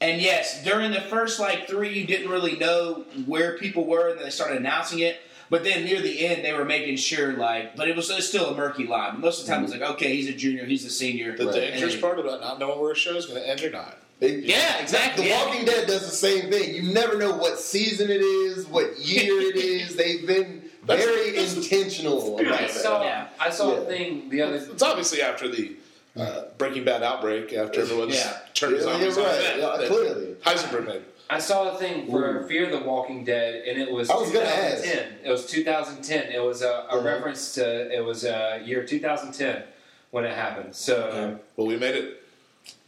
And 0.00 0.20
yes, 0.20 0.64
during 0.64 0.90
the 0.90 1.02
first 1.02 1.38
like 1.38 1.68
three, 1.68 1.96
you 1.96 2.04
didn't 2.04 2.30
really 2.32 2.56
know 2.56 3.04
where 3.26 3.56
people 3.58 3.84
were, 3.86 4.08
and 4.08 4.18
then 4.18 4.24
they 4.24 4.30
started 4.30 4.56
announcing 4.58 4.98
it. 4.98 5.20
But 5.50 5.62
then 5.64 5.84
near 5.84 6.00
the 6.00 6.26
end, 6.26 6.44
they 6.44 6.52
were 6.52 6.64
making 6.64 6.96
sure, 6.96 7.34
like, 7.34 7.76
but 7.76 7.88
it 7.88 7.94
was, 7.96 8.10
it 8.10 8.16
was 8.16 8.28
still 8.28 8.46
a 8.46 8.56
murky 8.56 8.86
line. 8.86 9.20
Most 9.20 9.40
of 9.40 9.46
the 9.46 9.52
time, 9.52 9.60
it 9.60 9.64
was 9.64 9.72
like, 9.72 9.82
okay, 9.92 10.14
he's 10.16 10.28
a 10.28 10.32
junior, 10.32 10.64
he's 10.64 10.84
a 10.84 10.90
senior. 10.90 11.36
The 11.36 11.46
Right. 11.46 11.54
dangerous 11.54 11.92
And- 11.94 12.02
part 12.02 12.18
about 12.18 12.40
not 12.40 12.58
knowing 12.58 12.80
where 12.80 12.92
a 12.92 12.96
show 12.96 13.14
is 13.16 13.26
going 13.26 13.40
to 13.42 13.48
end 13.48 13.62
or 13.62 13.70
not. 13.70 13.98
It- 14.20 14.44
Yeah, 14.44 14.78
exactly, 14.80 15.24
The 15.24 15.30
yeah. 15.30 15.44
Walking 15.46 15.64
Dead 15.64 15.86
does 15.86 16.02
the 16.02 16.16
same 16.16 16.50
thing. 16.50 16.74
You 16.74 16.82
never 16.92 17.18
know 17.18 17.32
what 17.36 17.58
season 17.60 18.10
it 18.10 18.20
is, 18.22 18.66
what 18.66 18.98
year 18.98 19.40
it 19.40 19.56
is. 19.56 19.96
They've 20.00 20.26
been 20.26 20.62
very 20.84 21.30
that's- 21.32 21.56
intentional 21.56 22.38
I 22.38 22.42
about 22.42 22.58
that. 22.60 22.70
saw, 22.70 23.02
Yeah. 23.02 23.26
I 23.38 23.50
saw 23.50 23.72
Yeah. 23.74 23.80
a 23.80 23.84
thing 23.84 24.30
the 24.30 24.42
other. 24.42 24.56
It's 24.56 24.82
obviously 24.82 25.20
after 25.22 25.48
the 25.48 25.72
uh, 26.16 26.42
Breaking 26.58 26.84
Bad 26.84 27.02
outbreak, 27.02 27.52
after 27.52 27.80
everyone's 27.80 28.14
Yeah. 28.14 28.36
turned 28.54 28.76
Yeah, 28.76 28.82
zombies 28.82 29.16
you're 29.16 29.26
on 29.26 29.32
right. 29.34 29.58
Yeah, 29.58 29.76
that 29.78 29.88
clearly. 29.88 30.26
Heisenberg 30.44 30.86
made. 30.86 31.02
I 31.30 31.38
saw 31.38 31.74
a 31.74 31.78
thing 31.78 32.10
for 32.10 32.40
Ooh. 32.44 32.46
Fear 32.48 32.70
the 32.70 32.80
Walking 32.84 33.24
Dead, 33.24 33.64
and 33.66 33.80
it 33.80 33.90
was, 33.90 34.10
I 34.10 34.16
was 34.16 34.30
gonna 34.30 34.44
ask. 34.44 34.82
2010. 34.84 35.18
It 35.24 35.30
was 35.30 35.46
2010. 35.46 36.32
It 36.32 36.42
was 36.42 36.62
a, 36.62 36.66
a 36.66 36.70
Uh-huh. 36.88 37.00
reference 37.00 37.54
to 37.54 37.90
it 37.96 38.04
was 38.04 38.24
uh, 38.24 38.60
year 38.64 38.84
2010 38.84 39.62
when 40.10 40.24
it 40.24 40.34
happened. 40.34 40.74
So 40.74 41.38
Well, 41.56 41.66
we 41.66 41.76
made 41.76 41.94
it. 41.94 42.23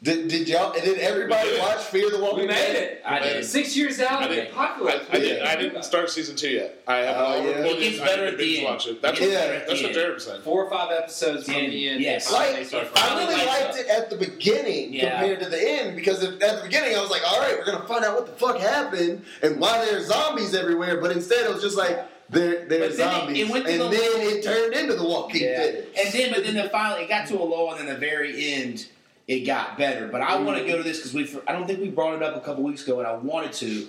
Did, 0.03 0.29
did 0.29 0.47
y'all? 0.47 0.75
Did 0.75 0.99
everybody 0.99 1.49
did. 1.49 1.59
watch 1.61 1.79
Fear 1.85 2.11
the 2.11 2.19
Walking 2.21 2.41
we 2.41 2.47
made 2.49 2.55
Dead? 2.55 2.77
it. 2.77 3.03
I 3.05 3.19
made 3.19 3.27
did. 3.29 3.37
it. 3.39 3.45
Six 3.47 3.75
years 3.75 3.99
out, 3.99 4.21
I 4.23 4.27
it's 4.27 4.35
didn't- 4.35 4.55
popular. 4.55 4.91
I, 4.93 4.95
I, 5.11 5.19
didn't, 5.19 5.47
I 5.47 5.57
didn't 5.57 5.83
start 5.85 6.11
season 6.11 6.37
two 6.37 6.51
yet. 6.51 6.83
I 6.87 6.97
have 6.99 7.17
Oh, 7.19 7.35
yeah. 7.41 7.49
recorded. 7.49 7.67
It 7.73 7.81
gets 7.81 7.99
better 8.01 8.27
at 8.27 8.33
the 8.33 8.37
binge 8.37 8.59
end. 8.59 8.65
watch 8.67 8.87
it. 8.89 9.01
That's 9.01 9.19
It 9.19 9.23
what, 9.23 9.31
gets 9.31 9.41
better 9.43 9.65
that's 9.67 9.83
what. 9.83 9.93
Jared 9.95 10.15
was 10.15 10.25
saying. 10.27 10.43
Four 10.43 10.65
or 10.65 10.71
five 10.71 10.93
episodes 10.93 11.45
from 11.47 11.55
Yeah, 11.55 11.61
the 11.71 11.89
end. 11.89 12.01
yes. 12.03 12.31
Like, 12.31 12.51
I 12.51 13.19
really 13.19 13.47
liked 13.47 13.73
that. 13.73 13.77
it 13.79 13.87
at 13.89 14.11
the 14.11 14.17
beginning 14.17 14.93
Yeah. 14.93 15.19
compared 15.19 15.41
to 15.41 15.49
the 15.49 15.61
end 15.67 15.97
because 15.97 16.23
at 16.23 16.43
at 16.43 16.57
the 16.59 16.63
beginning 16.65 16.95
I 16.95 17.01
was 17.01 17.11
like, 17.11 17.23
all 17.27 17.41
right, 17.41 17.57
we're 17.59 17.65
gonna 17.65 17.87
find 17.89 18.05
out 18.05 18.17
what 18.17 18.27
the 18.27 18.33
fuck 18.33 18.59
happened 18.59 19.25
and 19.43 19.59
why 19.59 19.83
there's 19.83 20.09
zombies 20.09 20.55
everywhere. 20.55 21.01
But 21.01 21.13
instead 21.13 21.47
it 21.47 21.55
was 21.55 21.63
just 21.63 21.77
like 21.79 21.99
they're, 22.29 22.67
they're 22.67 22.81
But 22.91 22.97
then 22.99 23.09
it- 23.09 23.13
zombies, 23.15 23.51
it 23.51 23.55
and 23.57 23.81
the- 23.81 23.89
then 23.89 24.21
it 24.21 24.45
turned 24.45 24.75
into 24.75 24.95
the 24.95 25.05
Walking 25.05 25.43
Yeah. 25.43 25.57
Dead. 25.57 25.87
And 25.99 26.13
then, 26.13 26.33
but 26.35 26.45
then 26.45 26.55
the 26.55 26.69
finally, 26.69 27.05
it 27.05 27.09
got 27.09 27.27
to 27.29 27.39
a 27.39 27.43
lull, 27.43 27.71
and 27.73 27.81
then 27.81 27.87
the 27.95 27.99
very 27.99 28.53
end, 28.53 28.87
it 29.27 29.41
got 29.41 29.77
better. 29.77 30.09
But 30.09 30.23
I 30.23 30.37
want 30.41 30.57
to 30.57 30.63
mm-hmm. 30.63 30.73
go 30.73 30.77
to 30.79 30.83
this 30.83 30.99
because 30.99 31.15
we, 31.15 31.41
I 31.47 31.53
don't 31.53 31.67
think 31.67 31.81
we 31.81 31.89
brought 31.89 32.15
it 32.15 32.23
up 32.23 32.37
a 32.37 32.41
couple 32.41 32.63
weeks 32.63 32.85
ago, 32.85 32.99
and 32.99 33.07
I 33.07 33.15
wanted 33.15 33.53
to. 33.55 33.89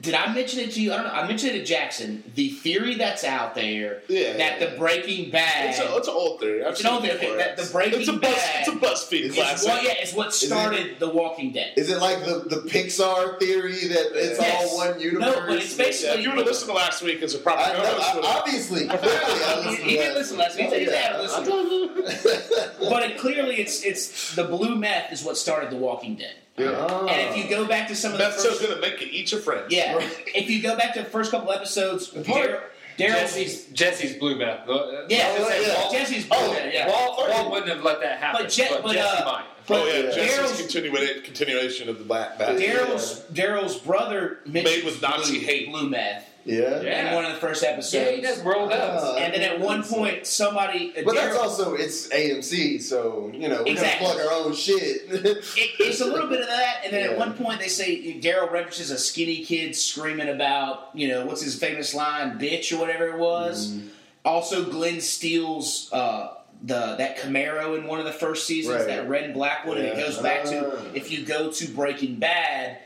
Did 0.00 0.14
I 0.14 0.32
mention 0.32 0.60
it 0.60 0.72
to 0.72 0.80
you? 0.80 0.92
I 0.92 0.96
don't 0.96 1.06
know. 1.06 1.12
I 1.12 1.26
mentioned 1.28 1.54
it 1.54 1.58
to 1.60 1.64
Jackson. 1.64 2.24
The 2.34 2.48
theory 2.50 2.94
that's 2.94 3.24
out 3.24 3.54
there 3.54 4.02
Yeah, 4.08 4.36
that 4.38 4.60
yeah. 4.60 4.66
the 4.70 4.76
Breaking 4.78 5.30
Bad 5.30 5.70
It's, 5.70 5.78
a, 5.80 5.96
it's 5.96 6.08
an 6.08 6.14
old 6.14 6.40
theory. 6.40 6.64
I've 6.64 6.70
It's 6.72 6.80
seen 6.82 6.88
an 6.88 6.94
old 6.94 7.04
it 7.04 7.08
theory, 7.20 7.20
before. 7.20 7.36
that 7.36 7.56
the 7.56 7.70
Breaking 7.72 8.00
it's 8.00 8.08
a 8.08 8.12
buzz, 8.14 8.20
Bad 8.34 8.60
It's 8.60 8.68
a 8.68 8.72
BuzzFeed 8.72 9.20
is 9.22 9.34
classic. 9.34 9.68
what, 9.68 9.82
yeah, 9.82 9.92
it's 9.98 10.14
what 10.14 10.32
started 10.34 10.98
The 10.98 11.08
Walking 11.10 11.52
Dead. 11.52 11.74
Is 11.76 11.90
it 11.90 11.98
like 11.98 12.24
the, 12.24 12.44
the 12.48 12.62
Pixar 12.68 13.38
theory 13.38 13.86
that 13.88 14.10
it's 14.14 14.40
Yes. 14.40 14.70
all 14.70 14.76
one 14.78 15.00
universe? 15.00 15.20
No, 15.36 15.46
but 15.46 15.56
it's 15.58 15.74
basically. 15.76 16.18
if 16.20 16.24
you 16.24 16.30
were 16.30 16.36
to 16.36 16.42
listen 16.44 16.68
to 16.68 16.74
last 16.74 17.02
week 17.02 17.22
as 17.22 17.34
a 17.34 17.38
proper 17.38 17.60
I 17.60 17.72
know, 17.72 17.98
I, 18.24 18.38
obviously, 18.38 18.86
clearly, 18.86 19.04
I 19.04 19.62
he, 19.62 19.68
listened 19.68 19.84
he 19.88 19.96
to 19.96 20.02
did 20.02 20.14
listen 20.14 20.38
last 20.38 20.56
week. 20.56 20.64
He 20.66 20.70
said 20.70 20.80
he 20.80 20.94
had 20.96 21.12
to 21.16 21.22
listen. 21.22 22.78
But 22.88 23.02
it, 23.04 23.18
clearly, 23.18 23.56
it's 23.60 23.84
it's 23.84 24.34
the 24.34 24.44
blue 24.44 24.74
meth 24.76 25.12
is 25.12 25.22
what 25.24 25.36
started 25.36 25.70
The 25.70 25.76
Walking 25.76 26.16
Dead. 26.16 26.34
Oh. 26.58 27.06
And 27.08 27.30
if 27.30 27.36
you 27.36 27.48
go 27.48 27.66
back 27.66 27.88
to 27.88 27.96
some 27.96 28.12
of 28.12 28.18
the 28.18 28.24
That's 28.24 28.42
so 28.42 28.50
going 28.58 28.74
to 28.74 28.80
make 28.80 29.00
you 29.00 29.08
eat 29.10 29.32
your 29.32 29.40
friends. 29.40 29.66
yeah, 29.72 29.98
if 30.34 30.50
you 30.50 30.60
go 30.62 30.76
back 30.76 30.94
to 30.94 31.00
the 31.02 31.08
first 31.08 31.30
couple 31.30 31.50
episodes, 31.52 32.10
Daryl, 32.10 32.60
Daryl, 32.98 33.08
Jesse's 33.14 33.66
Jesse's 33.68 34.16
blue 34.16 34.36
meth. 34.38 34.68
Uh, 34.68 35.06
yeah, 35.08 35.34
Oh, 35.38 35.48
yeah. 35.48 35.74
Walt- 35.78 35.92
Jesse's 35.92 36.26
blue 36.26 36.36
Oh, 36.38 36.52
meth, 36.52 36.74
yeah. 36.74 36.88
Walt, 36.88 37.28
Walt 37.30 37.50
wouldn't 37.50 37.70
have 37.70 37.82
let 37.82 38.00
that 38.00 38.18
happen, 38.18 38.42
But 38.44 38.50
Je- 38.52 38.68
but, 38.82 38.92
Jesse 38.92 39.22
uh, 39.22 39.24
might. 39.24 39.44
But 39.66 39.80
oh 39.80 39.86
yeah, 39.86 39.92
Yeah. 40.04 40.10
Jesse's 40.10 40.74
Daryl's 40.74 41.22
continuation 41.24 41.88
of 41.88 41.98
the 41.98 42.04
Black 42.04 42.38
Bat. 42.38 42.56
Daryl's 42.58 43.20
Daryl's 43.32 43.78
brother 43.78 44.40
mentions 44.44 44.84
with 44.84 45.00
Nazi 45.00 45.38
blue, 45.38 45.46
hate. 45.46 45.68
blue 45.70 45.88
meth 45.88 46.28
yeah. 46.44 46.80
Yeah. 46.82 47.08
in 47.08 47.14
one 47.14 47.24
of 47.24 47.32
the 47.32 47.38
first 47.38 47.62
episodes. 47.64 47.94
Yeah, 47.94 48.10
he 48.12 48.20
does. 48.20 48.42
Merle 48.44 48.68
does. 48.68 49.02
Ah. 49.04 49.16
And 49.16 49.32
then 49.34 49.42
at 49.42 49.60
one 49.60 49.82
point, 49.82 50.26
somebody, 50.26 50.92
But 51.04 51.14
that's 51.14 51.36
also 51.36 51.74
it's 51.74 52.08
AMC, 52.08 52.80
so 52.82 53.30
you 53.34 53.48
know 53.48 53.62
we're 53.64 53.72
Exactly. 53.72 54.06
gonna 54.06 54.18
plug 54.20 54.26
our 54.26 54.32
own 54.46 54.54
shit. 54.54 55.02
It, 55.10 55.44
it's 55.78 56.00
a 56.00 56.06
little 56.06 56.28
bit 56.28 56.40
of 56.40 56.46
that, 56.48 56.80
and 56.84 56.92
then 56.92 57.04
Yeah. 57.04 57.10
at 57.12 57.18
one 57.18 57.34
point 57.34 57.60
they 57.60 57.68
say 57.68 58.20
Daryl 58.20 58.50
references 58.50 58.90
a 58.90 58.98
skinny 58.98 59.44
kid 59.44 59.76
screaming 59.76 60.28
about, 60.28 60.90
you 60.94 61.08
know, 61.08 61.24
what's 61.26 61.42
his 61.42 61.58
famous 61.58 61.94
line, 61.94 62.38
"bitch" 62.38 62.72
or 62.76 62.80
whatever 62.80 63.06
it 63.08 63.18
was. 63.18 63.68
Mm-hmm. 63.68 63.88
Also, 64.24 64.64
Glenn 64.64 65.00
steals 65.00 65.88
uh, 65.92 66.34
the 66.64 66.94
that 66.96 67.18
Camaro 67.18 67.76
in 67.76 67.86
one 67.88 67.98
of 67.98 68.04
the 68.04 68.12
first 68.12 68.46
seasons, 68.46 68.76
Right. 68.78 68.86
that 68.86 69.08
red 69.08 69.24
and 69.24 69.34
black 69.34 69.66
one, 69.66 69.78
and 69.78 69.86
it 69.86 69.96
goes 69.96 70.18
back 70.18 70.44
to 70.44 70.76
Ah. 70.76 70.80
if 70.94 71.10
you 71.10 71.24
go 71.24 71.50
to 71.50 71.68
Breaking 71.68 72.16
Bad 72.16 72.78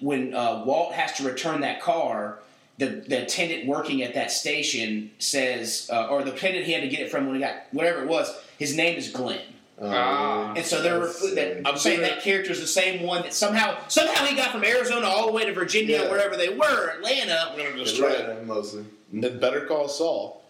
when 0.00 0.34
uh, 0.34 0.62
Walt 0.66 0.92
has 0.92 1.12
to 1.14 1.22
return 1.24 1.60
that 1.62 1.80
car. 1.80 2.38
The, 2.82 2.88
the 3.06 3.22
attendant 3.22 3.66
working 3.68 4.02
at 4.02 4.14
that 4.14 4.32
station 4.32 5.12
says, 5.20 5.88
uh, 5.92 6.08
or 6.08 6.24
the 6.24 6.34
attendant 6.34 6.66
he 6.66 6.72
had 6.72 6.82
to 6.82 6.88
get 6.88 6.98
it 6.98 7.12
from 7.12 7.26
when 7.26 7.36
he 7.36 7.40
got 7.40 7.54
whatever 7.70 8.02
it 8.02 8.08
was. 8.08 8.28
His 8.58 8.76
name 8.76 8.98
is 8.98 9.08
Glenn. 9.08 9.40
Ah. 9.80 10.52
And 10.56 10.66
so 10.66 10.82
they're 10.82 10.98
That's 10.98 11.34
that. 11.34 11.62
I'm 11.64 11.78
saying 11.78 12.00
that 12.00 12.22
character 12.22 12.50
is 12.50 12.60
the 12.60 12.66
same 12.66 13.04
one 13.04 13.22
that 13.22 13.34
somehow 13.34 13.76
somehow 13.86 14.24
he 14.26 14.34
got 14.34 14.50
from 14.50 14.64
Arizona 14.64 15.06
all 15.06 15.26
the 15.26 15.32
way 15.32 15.44
to 15.44 15.52
Virginia, 15.52 16.02
Yeah. 16.02 16.10
wherever 16.10 16.36
they 16.36 16.48
were, 16.48 16.90
Atlanta. 16.90 17.50
I'm 17.50 17.56
going 17.56 17.72
to 17.72 17.78
destroy 17.84 18.10
it. 18.10 18.20
Atlanta, 18.22 18.42
mostly. 18.46 18.84
Then 19.12 19.38
Better 19.38 19.64
Call 19.66 19.88
Saul. 19.88 20.42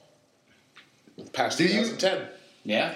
Past 1.34 1.58
Do 1.58 1.64
you- 1.64 1.84
2010. 1.84 2.28
Yeah, 2.64 2.94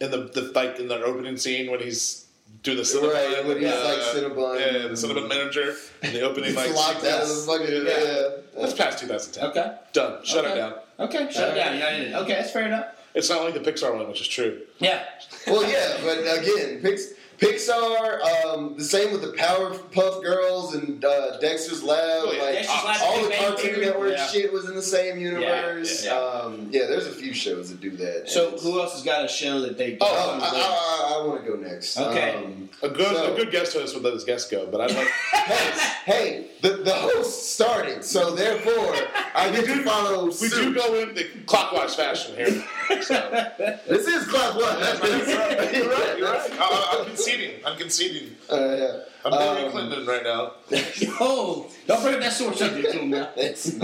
In 0.00 0.10
the, 0.10 0.18
the 0.32 0.52
like 0.54 0.78
in 0.78 0.88
the 0.88 1.02
opening 1.02 1.36
scene 1.36 1.70
when 1.70 1.80
he's 1.80 2.24
doing 2.62 2.76
the 2.76 2.82
Cinnabon, 2.82 3.12
Right, 3.14 3.46
when 3.46 3.58
he's 3.58 3.66
uh, 3.72 3.84
like 3.84 3.98
Cinnabon. 4.14 4.60
yeah, 4.60 4.72
the 4.88 4.94
Cinnabon 4.94 5.28
manager, 5.28 5.74
And 6.02 6.14
the 6.14 6.20
opening 6.22 6.46
He's 6.50 6.56
like 6.56 6.74
locked 6.74 7.04
out 7.04 7.22
of 7.22 7.28
the 7.28 7.34
fucking 7.46 7.86
yeah. 7.86 8.04
yeah. 8.04 8.28
That's 8.60 8.74
past 8.74 8.98
2010. 9.00 9.44
okay, 9.50 9.76
Done. 9.92 10.24
Shut 10.24 10.44
Okay. 10.44 10.52
it 10.54 10.56
down. 10.56 10.74
okay, 11.00 11.32
shut 11.32 11.48
it 11.50 11.54
down. 11.54 11.78
Yeah, 11.78 11.96
yeah, 11.96 12.08
yeah. 12.10 12.18
Okay, 12.20 12.34
that's 12.34 12.50
fair 12.50 12.66
enough. 12.66 12.86
It's 13.14 13.28
not 13.28 13.42
like 13.42 13.54
the 13.54 13.60
Pixar 13.72 13.94
one, 13.96 14.06
which 14.08 14.20
is 14.20 14.28
true. 14.28 14.60
Yeah, 14.78 15.02
Well, 15.46 15.68
yeah, 15.68 15.96
but 16.04 16.18
again, 16.20 16.80
Pix, 16.80 17.08
Pixar, 17.40 18.20
um, 18.44 18.74
the 18.76 18.84
same 18.84 19.12
with 19.12 19.22
the 19.22 19.28
Powerpuff 19.32 20.22
Girls 20.22 20.74
and 20.74 21.02
uh, 21.02 21.38
Dexter's 21.38 21.82
Lab. 21.82 21.98
Oh, 22.00 22.32
yeah. 22.32 22.42
Like 22.42 22.52
Dexter's 22.54 22.84
Lab, 22.84 23.00
all 23.02 23.16
Big 23.20 23.30
the 23.30 23.36
Cartoon 23.44 23.80
Network 23.80 24.12
Yeah. 24.12 24.26
shit 24.26 24.52
was 24.52 24.68
in 24.68 24.74
the 24.76 24.82
same 24.82 25.18
universe. 25.18 26.04
yeah. 26.04 26.12
Um, 26.12 26.68
yeah, 26.70 26.86
there's 26.86 27.06
a 27.06 27.12
few 27.12 27.32
shows 27.32 27.70
that 27.70 27.80
do 27.80 27.90
that. 27.92 28.28
So 28.28 28.50
who 28.58 28.78
else 28.80 28.92
has 28.92 29.02
got 29.02 29.24
a 29.24 29.28
show 29.28 29.60
that 29.62 29.78
they? 29.78 29.96
Oh, 30.00 30.06
I, 30.42 31.14
I, 31.16 31.22
I, 31.22 31.26
want 31.26 31.42
to 31.44 31.50
go 31.50 31.56
next. 31.56 31.96
Okay. 31.98 32.34
Um, 32.34 32.68
A 32.82 32.88
good 32.90 33.16
So- 33.16 33.32
a 33.32 33.36
good 33.36 33.50
guest 33.50 33.72
host 33.72 33.94
would 33.94 34.04
let 34.04 34.12
his 34.14 34.24
guest 34.24 34.50
go, 34.50 34.66
but 34.70 34.80
I'd 34.82 34.92
like 34.94 35.06
hey, 35.32 35.80
hey, 36.04 36.46
the, 36.60 36.76
the 36.82 36.92
host 36.94 37.54
started, 37.54 38.04
so 38.04 38.34
therefore 38.34 38.94
I 39.34 39.50
get 39.50 39.64
to 39.64 39.82
follow 39.82 40.26
we 40.26 40.32
suit. 40.32 40.50
do 40.50 40.74
go 40.74 40.94
in 41.00 41.14
the 41.14 41.24
clockwise 41.46 41.94
fashion 41.94 42.36
here. 42.36 42.64
So. 43.02 43.52
This 43.88 44.06
is 44.06 44.26
clockwise. 44.26 45.00
you're 45.02 45.38
right. 45.38 45.76
You're 45.76 45.88
right. 45.90 46.18
You're 46.18 46.28
right. 46.32 46.50
I, 46.60 46.96
I'm 46.98 47.06
conceding. 47.06 47.64
I'm 47.64 47.78
conceding. 47.78 48.36
Uh, 48.50 48.56
yeah. 48.56 48.98
I'm 49.24 49.32
Hillary 49.32 49.64
Um, 49.66 49.70
Clinton 49.70 50.06
right 50.06 50.24
now. 50.24 50.52
Yo, 50.96 51.66
don't 51.86 52.02
bring 52.02 52.20
that 52.20 52.32
sore 52.32 52.54
subject 52.54 52.92
to 52.92 52.98
him 52.98 53.10
now. 53.10 53.30
It's 53.36 53.80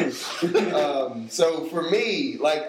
um, 0.73 1.29
so 1.29 1.67
for 1.67 1.83
me, 1.91 2.37
like 2.39 2.69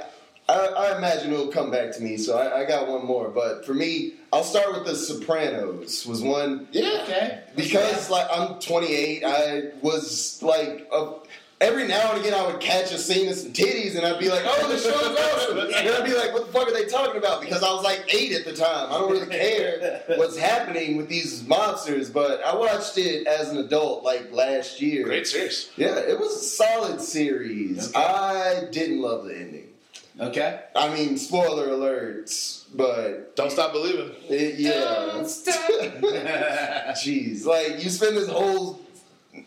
I, 0.49 0.53
I 0.53 0.97
imagine 0.97 1.33
it'll 1.33 1.47
come 1.47 1.71
back 1.71 1.93
to 1.95 2.01
me. 2.01 2.17
So 2.17 2.37
I, 2.37 2.61
I 2.61 2.65
got 2.65 2.87
one 2.87 3.05
more, 3.05 3.29
but 3.29 3.65
for 3.65 3.73
me, 3.73 4.13
I'll 4.31 4.43
start 4.43 4.73
with 4.73 4.85
The 4.85 4.95
Sopranos. 4.95 6.05
Was 6.05 6.21
one 6.21 6.67
Yeah. 6.71 7.01
Okay, 7.03 7.43
because 7.55 8.09
like 8.09 8.27
I'm 8.31 8.59
28. 8.59 9.23
I 9.25 9.61
was 9.81 10.41
like 10.43 10.87
a, 10.93 11.13
every 11.59 11.87
now 11.87 12.11
and 12.11 12.19
again 12.21 12.33
I 12.33 12.45
would 12.45 12.59
catch 12.59 12.91
a 12.91 12.97
scene 12.97 13.27
of 13.29 13.35
some 13.35 13.51
titties 13.51 13.95
and 13.95 14.05
I'd 14.05 14.19
be 14.19 14.29
like, 14.29 14.43
oh, 14.45 14.67
the 14.69 14.77
show's 14.77 14.93
awesome. 14.95 15.57
And 15.59 15.89
I'd 15.89 16.05
be 16.05 16.13
like, 16.15 16.33
what 16.33 16.47
the 16.47 16.51
fuck 16.53 16.67
are 16.67 16.73
they 16.73 16.85
talking 16.85 17.17
about? 17.17 17.41
Because 17.41 17.63
I 17.63 17.71
was 17.73 17.83
like 17.83 18.13
eight 18.13 18.31
at 18.33 18.45
the 18.45 18.53
time. 18.53 18.89
I 18.91 18.97
don't 18.99 19.11
really 19.11 19.27
care 19.27 20.03
what's 20.17 20.37
happening 20.37 20.97
with 20.97 21.07
these 21.09 21.47
monsters, 21.47 22.09
but 22.09 22.43
I 22.43 22.55
watched 22.55 22.97
it 22.97 23.25
as 23.27 23.49
an 23.49 23.57
adult 23.57 24.03
like 24.03 24.31
last 24.31 24.81
year. 24.81 25.05
Great 25.05 25.25
series. 25.27 25.71
Yeah, 25.77 25.97
it 25.97 26.19
was 26.19 26.35
a 26.35 26.39
solid 26.39 27.01
series. 27.01 27.89
Okay. 27.89 27.99
I 28.03 28.65
didn't 28.71 29.01
love 29.01 29.25
the 29.25 29.35
ending. 29.35 29.63
Okay. 30.19 30.59
I 30.75 30.93
mean, 30.93 31.17
spoiler 31.17 31.67
alerts, 31.67 32.65
but 32.73 33.35
Don't 33.35 33.51
stop 33.51 33.71
believing. 33.71 34.11
it, 34.29 34.55
yeah. 34.59 35.11
Don't 35.13 35.27
stop. 35.29 35.55
Jeez, 36.97 37.45
like 37.45 37.83
you 37.83 37.89
spend 37.89 38.17
this 38.17 38.27
whole 38.27 38.81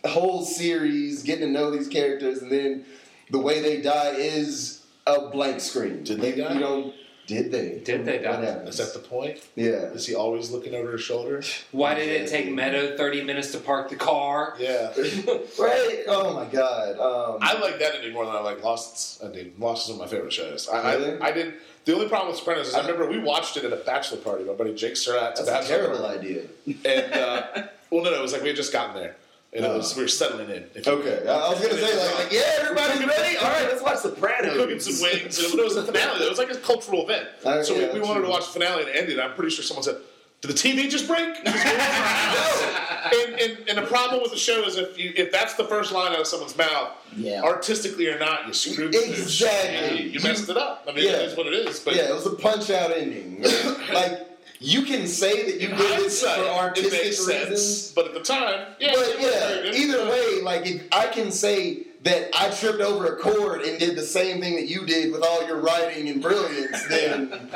whole 0.05 0.43
series 0.45 1.23
getting 1.23 1.47
to 1.47 1.51
know 1.51 1.71
these 1.71 1.87
characters, 1.87 2.41
and 2.41 2.51
then 2.51 2.85
the 3.29 3.39
way 3.39 3.61
they 3.61 3.81
die 3.81 4.13
is 4.17 4.85
a 5.07 5.29
blank 5.29 5.59
screen. 5.61 6.03
Did 6.03 6.21
they 6.21 6.33
die? 6.35 6.53
You 6.53 6.59
know, 6.59 6.93
did 7.27 7.51
they? 7.51 7.79
Did 7.83 8.05
they 8.05 8.17
die? 8.19 8.41
Is 8.65 8.77
that 8.77 8.93
the 8.93 8.99
point? 8.99 9.39
yeah. 9.55 9.93
Is 9.93 10.05
he 10.05 10.15
always 10.15 10.51
looking 10.51 10.75
over 10.75 10.91
his 10.93 11.01
shoulder? 11.01 11.41
Why 11.71 11.93
did 11.93 12.09
it 12.09 12.29
take 12.29 12.51
Meadow 12.51 12.97
30 12.97 13.23
minutes 13.23 13.51
to 13.53 13.59
park 13.59 13.89
the 13.89 13.95
car? 13.95 14.55
Yeah. 14.59 14.91
Right? 15.59 16.03
Oh 16.07 16.33
my 16.33 16.45
god. 16.45 16.97
Um, 16.99 17.37
I 17.41 17.59
like 17.59 17.79
that 17.79 17.95
ending 17.95 18.13
more 18.13 18.25
than 18.25 18.35
I 18.35 18.39
like 18.39 18.63
Lost's 18.63 19.21
ending. 19.23 19.53
Lost 19.59 19.89
is 19.89 19.95
one 19.95 20.05
of 20.05 20.11
my 20.11 20.15
favorite 20.17 20.33
shows. 20.33 20.67
I, 20.67 20.95
Really? 20.95 21.19
I, 21.21 21.27
I 21.27 21.31
didn't. 21.31 21.55
The 21.85 21.93
only 21.95 22.07
problem 22.09 22.29
with 22.31 22.37
Sopranos 22.39 22.67
is 22.69 22.75
I 22.75 22.81
remember 22.81 23.07
we 23.09 23.17
watched 23.19 23.57
it 23.57 23.63
at 23.63 23.73
a 23.73 23.77
bachelor 23.77 24.17
party. 24.17 24.43
My 24.43 24.53
buddy 24.53 24.73
Jake 24.75 24.95
Surratt's 24.97 25.39
that's 25.39 25.49
a 25.49 25.51
bachelor 25.51 25.77
terrible 25.77 25.99
party. 26.05 26.19
idea. 26.19 26.43
And 26.85 27.13
uh, 27.13 27.47
well, 27.89 28.03
no, 28.03 28.11
no, 28.11 28.19
it 28.19 28.21
was 28.21 28.33
like 28.33 28.41
we 28.41 28.49
had 28.49 28.57
just 28.57 28.71
gotten 28.73 28.95
there, 28.95 29.15
and 29.53 29.65
it 29.65 29.67
was 29.73 29.91
uh, 29.93 29.95
we 29.97 30.03
were 30.03 30.07
settling 30.07 30.49
in. 30.49 30.69
Okay. 30.85 31.27
I 31.27 31.31
I 31.31 31.49
was 31.49 31.59
gonna 31.59 31.73
say 31.73 32.07
like, 32.07 32.15
like 32.23 32.31
yeah, 32.31 32.59
everybody's 32.61 33.05
ready. 33.05 33.37
All 33.37 33.49
right, 33.49 33.67
let's 33.67 33.81
watch 33.81 33.97
Sopranos. 33.99 34.53
cooking 34.57 34.79
some 34.79 35.01
wings, 35.01 35.37
and 35.39 35.53
it 35.59 35.63
was 35.63 35.75
a 35.75 35.83
finale. 35.85 36.25
It 36.25 36.29
was 36.29 36.37
like 36.39 36.51
a 36.51 36.57
cultural 36.57 37.03
event. 37.03 37.27
Oh, 37.43 37.61
so 37.61 37.75
yeah, 37.75 37.93
we, 37.93 37.99
we 37.99 38.05
wanted 38.07 38.19
true. 38.21 38.27
to 38.27 38.29
watch 38.31 38.47
the 38.47 38.59
finale 38.59 38.81
and 38.83 38.89
end 38.89 38.97
it 38.97 39.01
ended. 39.11 39.19
I'm 39.19 39.33
pretty 39.35 39.51
sure 39.53 39.63
someone 39.63 39.83
said, 39.83 39.97
"Did 40.41 40.51
the 40.51 40.53
TV 40.53 40.89
just 40.89 41.07
break?" 41.07 41.35
and, 41.45 43.33
and, 43.41 43.69
and 43.69 43.77
the 43.77 43.85
problem 43.87 44.21
with 44.21 44.31
the 44.31 44.37
show 44.37 44.63
is 44.63 44.77
if 44.77 44.97
you 44.97 45.11
if 45.15 45.31
that's 45.31 45.55
the 45.55 45.65
first 45.65 45.91
line 45.91 46.13
out 46.13 46.21
of 46.21 46.27
someone's 46.27 46.57
mouth, 46.57 46.91
Yeah. 47.15 47.41
artistically 47.43 48.07
or 48.07 48.19
not, 48.19 48.47
you 48.47 48.53
screwed. 48.53 48.93
the 48.93 49.03
Exactly. 49.09 50.03
You, 50.03 50.09
you 50.11 50.19
messed 50.21 50.49
it 50.49 50.57
up. 50.57 50.85
I 50.87 50.93
mean, 50.93 51.05
Yeah. 51.05 51.11
it 51.17 51.29
is 51.29 51.37
what 51.37 51.47
it 51.47 51.53
is. 51.53 51.79
But 51.79 51.95
yeah, 51.95 52.09
it 52.09 52.13
was 52.13 52.25
a 52.25 52.31
punch 52.31 52.69
out 52.69 52.91
ending. 52.91 53.41
like 53.93 54.30
you 54.61 54.83
can 54.83 55.07
say 55.07 55.43
that 55.51 55.59
you 55.59 55.67
did 55.69 55.77
this 55.99 56.21
for 56.23 56.29
it 56.41 56.47
artistic 56.47 57.01
reasons. 57.01 57.25
sense. 57.25 57.91
But 57.93 58.05
at 58.07 58.13
the 58.13 58.19
time, 58.21 58.67
yeah, 58.79 58.91
But 58.93 59.07
it 59.09 59.17
was 59.19 59.29
very 59.31 59.69
yeah, 59.69 59.75
either 59.75 60.09
way, 60.09 60.41
like 60.41 60.65
if 60.67 60.83
I 60.91 61.07
can 61.07 61.31
say 61.31 61.87
that 62.03 62.29
I 62.35 62.49
tripped 62.51 62.79
over 62.81 63.05
a 63.15 63.17
chord 63.17 63.61
and 63.61 63.79
did 63.79 63.95
the 63.95 64.01
same 64.03 64.39
thing 64.39 64.55
that 64.55 64.67
you 64.67 64.85
did 64.85 65.11
with 65.11 65.23
all 65.23 65.45
your 65.47 65.57
writing 65.61 66.09
and 66.09 66.21
brilliance, 66.21 66.83
then 66.89 67.49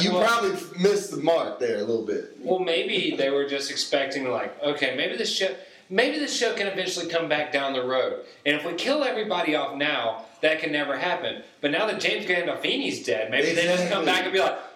you 0.00 0.12
Well- 0.12 0.24
probably 0.24 0.56
missed 0.80 1.10
the 1.10 1.18
mark 1.18 1.58
there 1.58 1.78
a 1.78 1.84
little 1.84 2.04
bit. 2.06 2.36
Well, 2.40 2.60
maybe 2.60 3.16
they 3.16 3.30
were 3.30 3.46
just 3.48 3.70
expecting, 3.70 4.28
like, 4.30 4.60
okay, 4.62 4.94
maybe 4.96 5.16
this 5.16 5.32
show, 5.34 5.54
maybe 5.90 6.18
this 6.18 6.36
show 6.36 6.54
can 6.54 6.66
eventually 6.68 7.06
come 7.08 7.28
back 7.28 7.52
down 7.52 7.72
the 7.74 7.84
road, 7.84 8.24
and 8.44 8.56
if 8.56 8.64
we 8.64 8.72
kill 8.74 9.02
everybody 9.04 9.54
off 9.56 9.76
now, 9.76 10.24
that 10.42 10.60
can 10.60 10.70
never 10.70 10.96
happen. 10.98 11.42
But 11.60 11.70
now 11.70 11.86
that 11.86 11.98
James 12.00 12.26
Gandolfini's 12.26 13.02
dead, 13.04 13.30
maybe 13.30 13.52
they 13.52 13.64
just 13.64 13.88
come 13.90 14.04
back 14.04 14.24
and 14.24 14.32
be 14.32 14.38
like, 14.40 14.75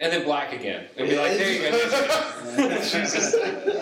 and 0.00 0.12
then 0.12 0.24
black 0.24 0.52
again, 0.52 0.86
and 0.96 1.08
be 1.08 1.16
like, 1.16 1.32
there 1.38 1.52
you 1.52 1.60
go. 1.70 2.84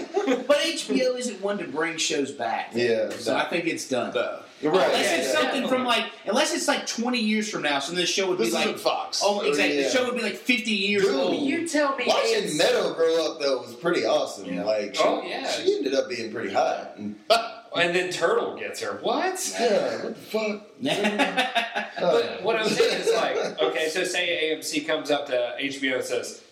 But 0.47 0.59
HBO 0.59 1.17
isn't 1.17 1.41
one 1.41 1.59
to 1.59 1.65
bring 1.69 1.97
shows 1.99 2.33
back. 2.33 2.71
Yeah. 2.75 3.11
So 3.11 3.37
I 3.37 3.45
think 3.49 3.67
it's 3.67 3.89
done. 3.89 4.13
No. 4.15 4.41
You're 4.61 4.73
right. 4.73 4.87
Unless 4.87 5.05
yeah, 5.05 5.17
it's 5.19 5.33
yeah. 5.35 5.41
something 5.41 5.69
from 5.69 5.85
like, 5.85 6.07
unless 6.25 6.53
it's 6.55 6.67
like 6.67 6.87
20 6.87 7.19
years 7.19 7.49
from 7.49 7.63
now, 7.63 7.79
so 7.79 7.93
this 7.95 8.09
show 8.09 8.29
would 8.29 8.39
This 8.39 8.49
be 8.51 8.55
like, 8.55 8.79
Fox. 8.79 9.21
oh, 9.23 9.43
exactly. 9.43 9.77
Yeah. 9.79 9.85
The 9.85 9.91
show 9.91 10.05
would 10.07 10.17
be 10.17 10.23
like 10.23 10.35
50 10.37 10.71
years 10.73 11.05
Dude. 11.05 11.15
old. 11.15 11.37
You 11.43 11.69
tell 11.69 11.95
me. 11.97 12.05
Watching 12.09 12.57
Meadow 12.57 12.95
grow 12.95 13.25
up 13.31 13.41
though 13.41 13.59
was 13.59 13.75
pretty 13.75 14.05
awesome. 14.05 14.47
Yeah. 14.47 14.65
Like, 14.65 14.95
she, 14.97 15.03
Oh, 15.05 15.23
yeah. 15.25 15.49
she 15.49 15.77
ended 15.77 15.95
up 15.95 16.09
being 16.09 16.33
pretty 16.33 16.53
hot. 16.53 16.99
And, 17.77 17.89
and 17.89 17.97
then 17.97 18.11
Turtle 18.11 18.57
gets 18.57 18.81
her. 18.81 18.99
What? 19.03 19.57
yeah, 19.61 20.03
what 20.05 20.15
the 20.15 20.21
fuck? 20.21 20.63
But 21.99 22.43
what 22.43 22.57
I'm 22.57 22.69
saying 22.69 23.01
is 23.01 23.15
like, 23.15 23.59
okay, 23.61 23.89
so 23.89 24.05
say 24.05 24.55
AMC 24.55 24.87
comes 24.87 25.11
up 25.11 25.27
to 25.27 25.57
HBO 25.59 25.97
and 25.97 26.05
says, 26.05 26.43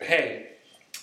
"Hey, 0.00 0.48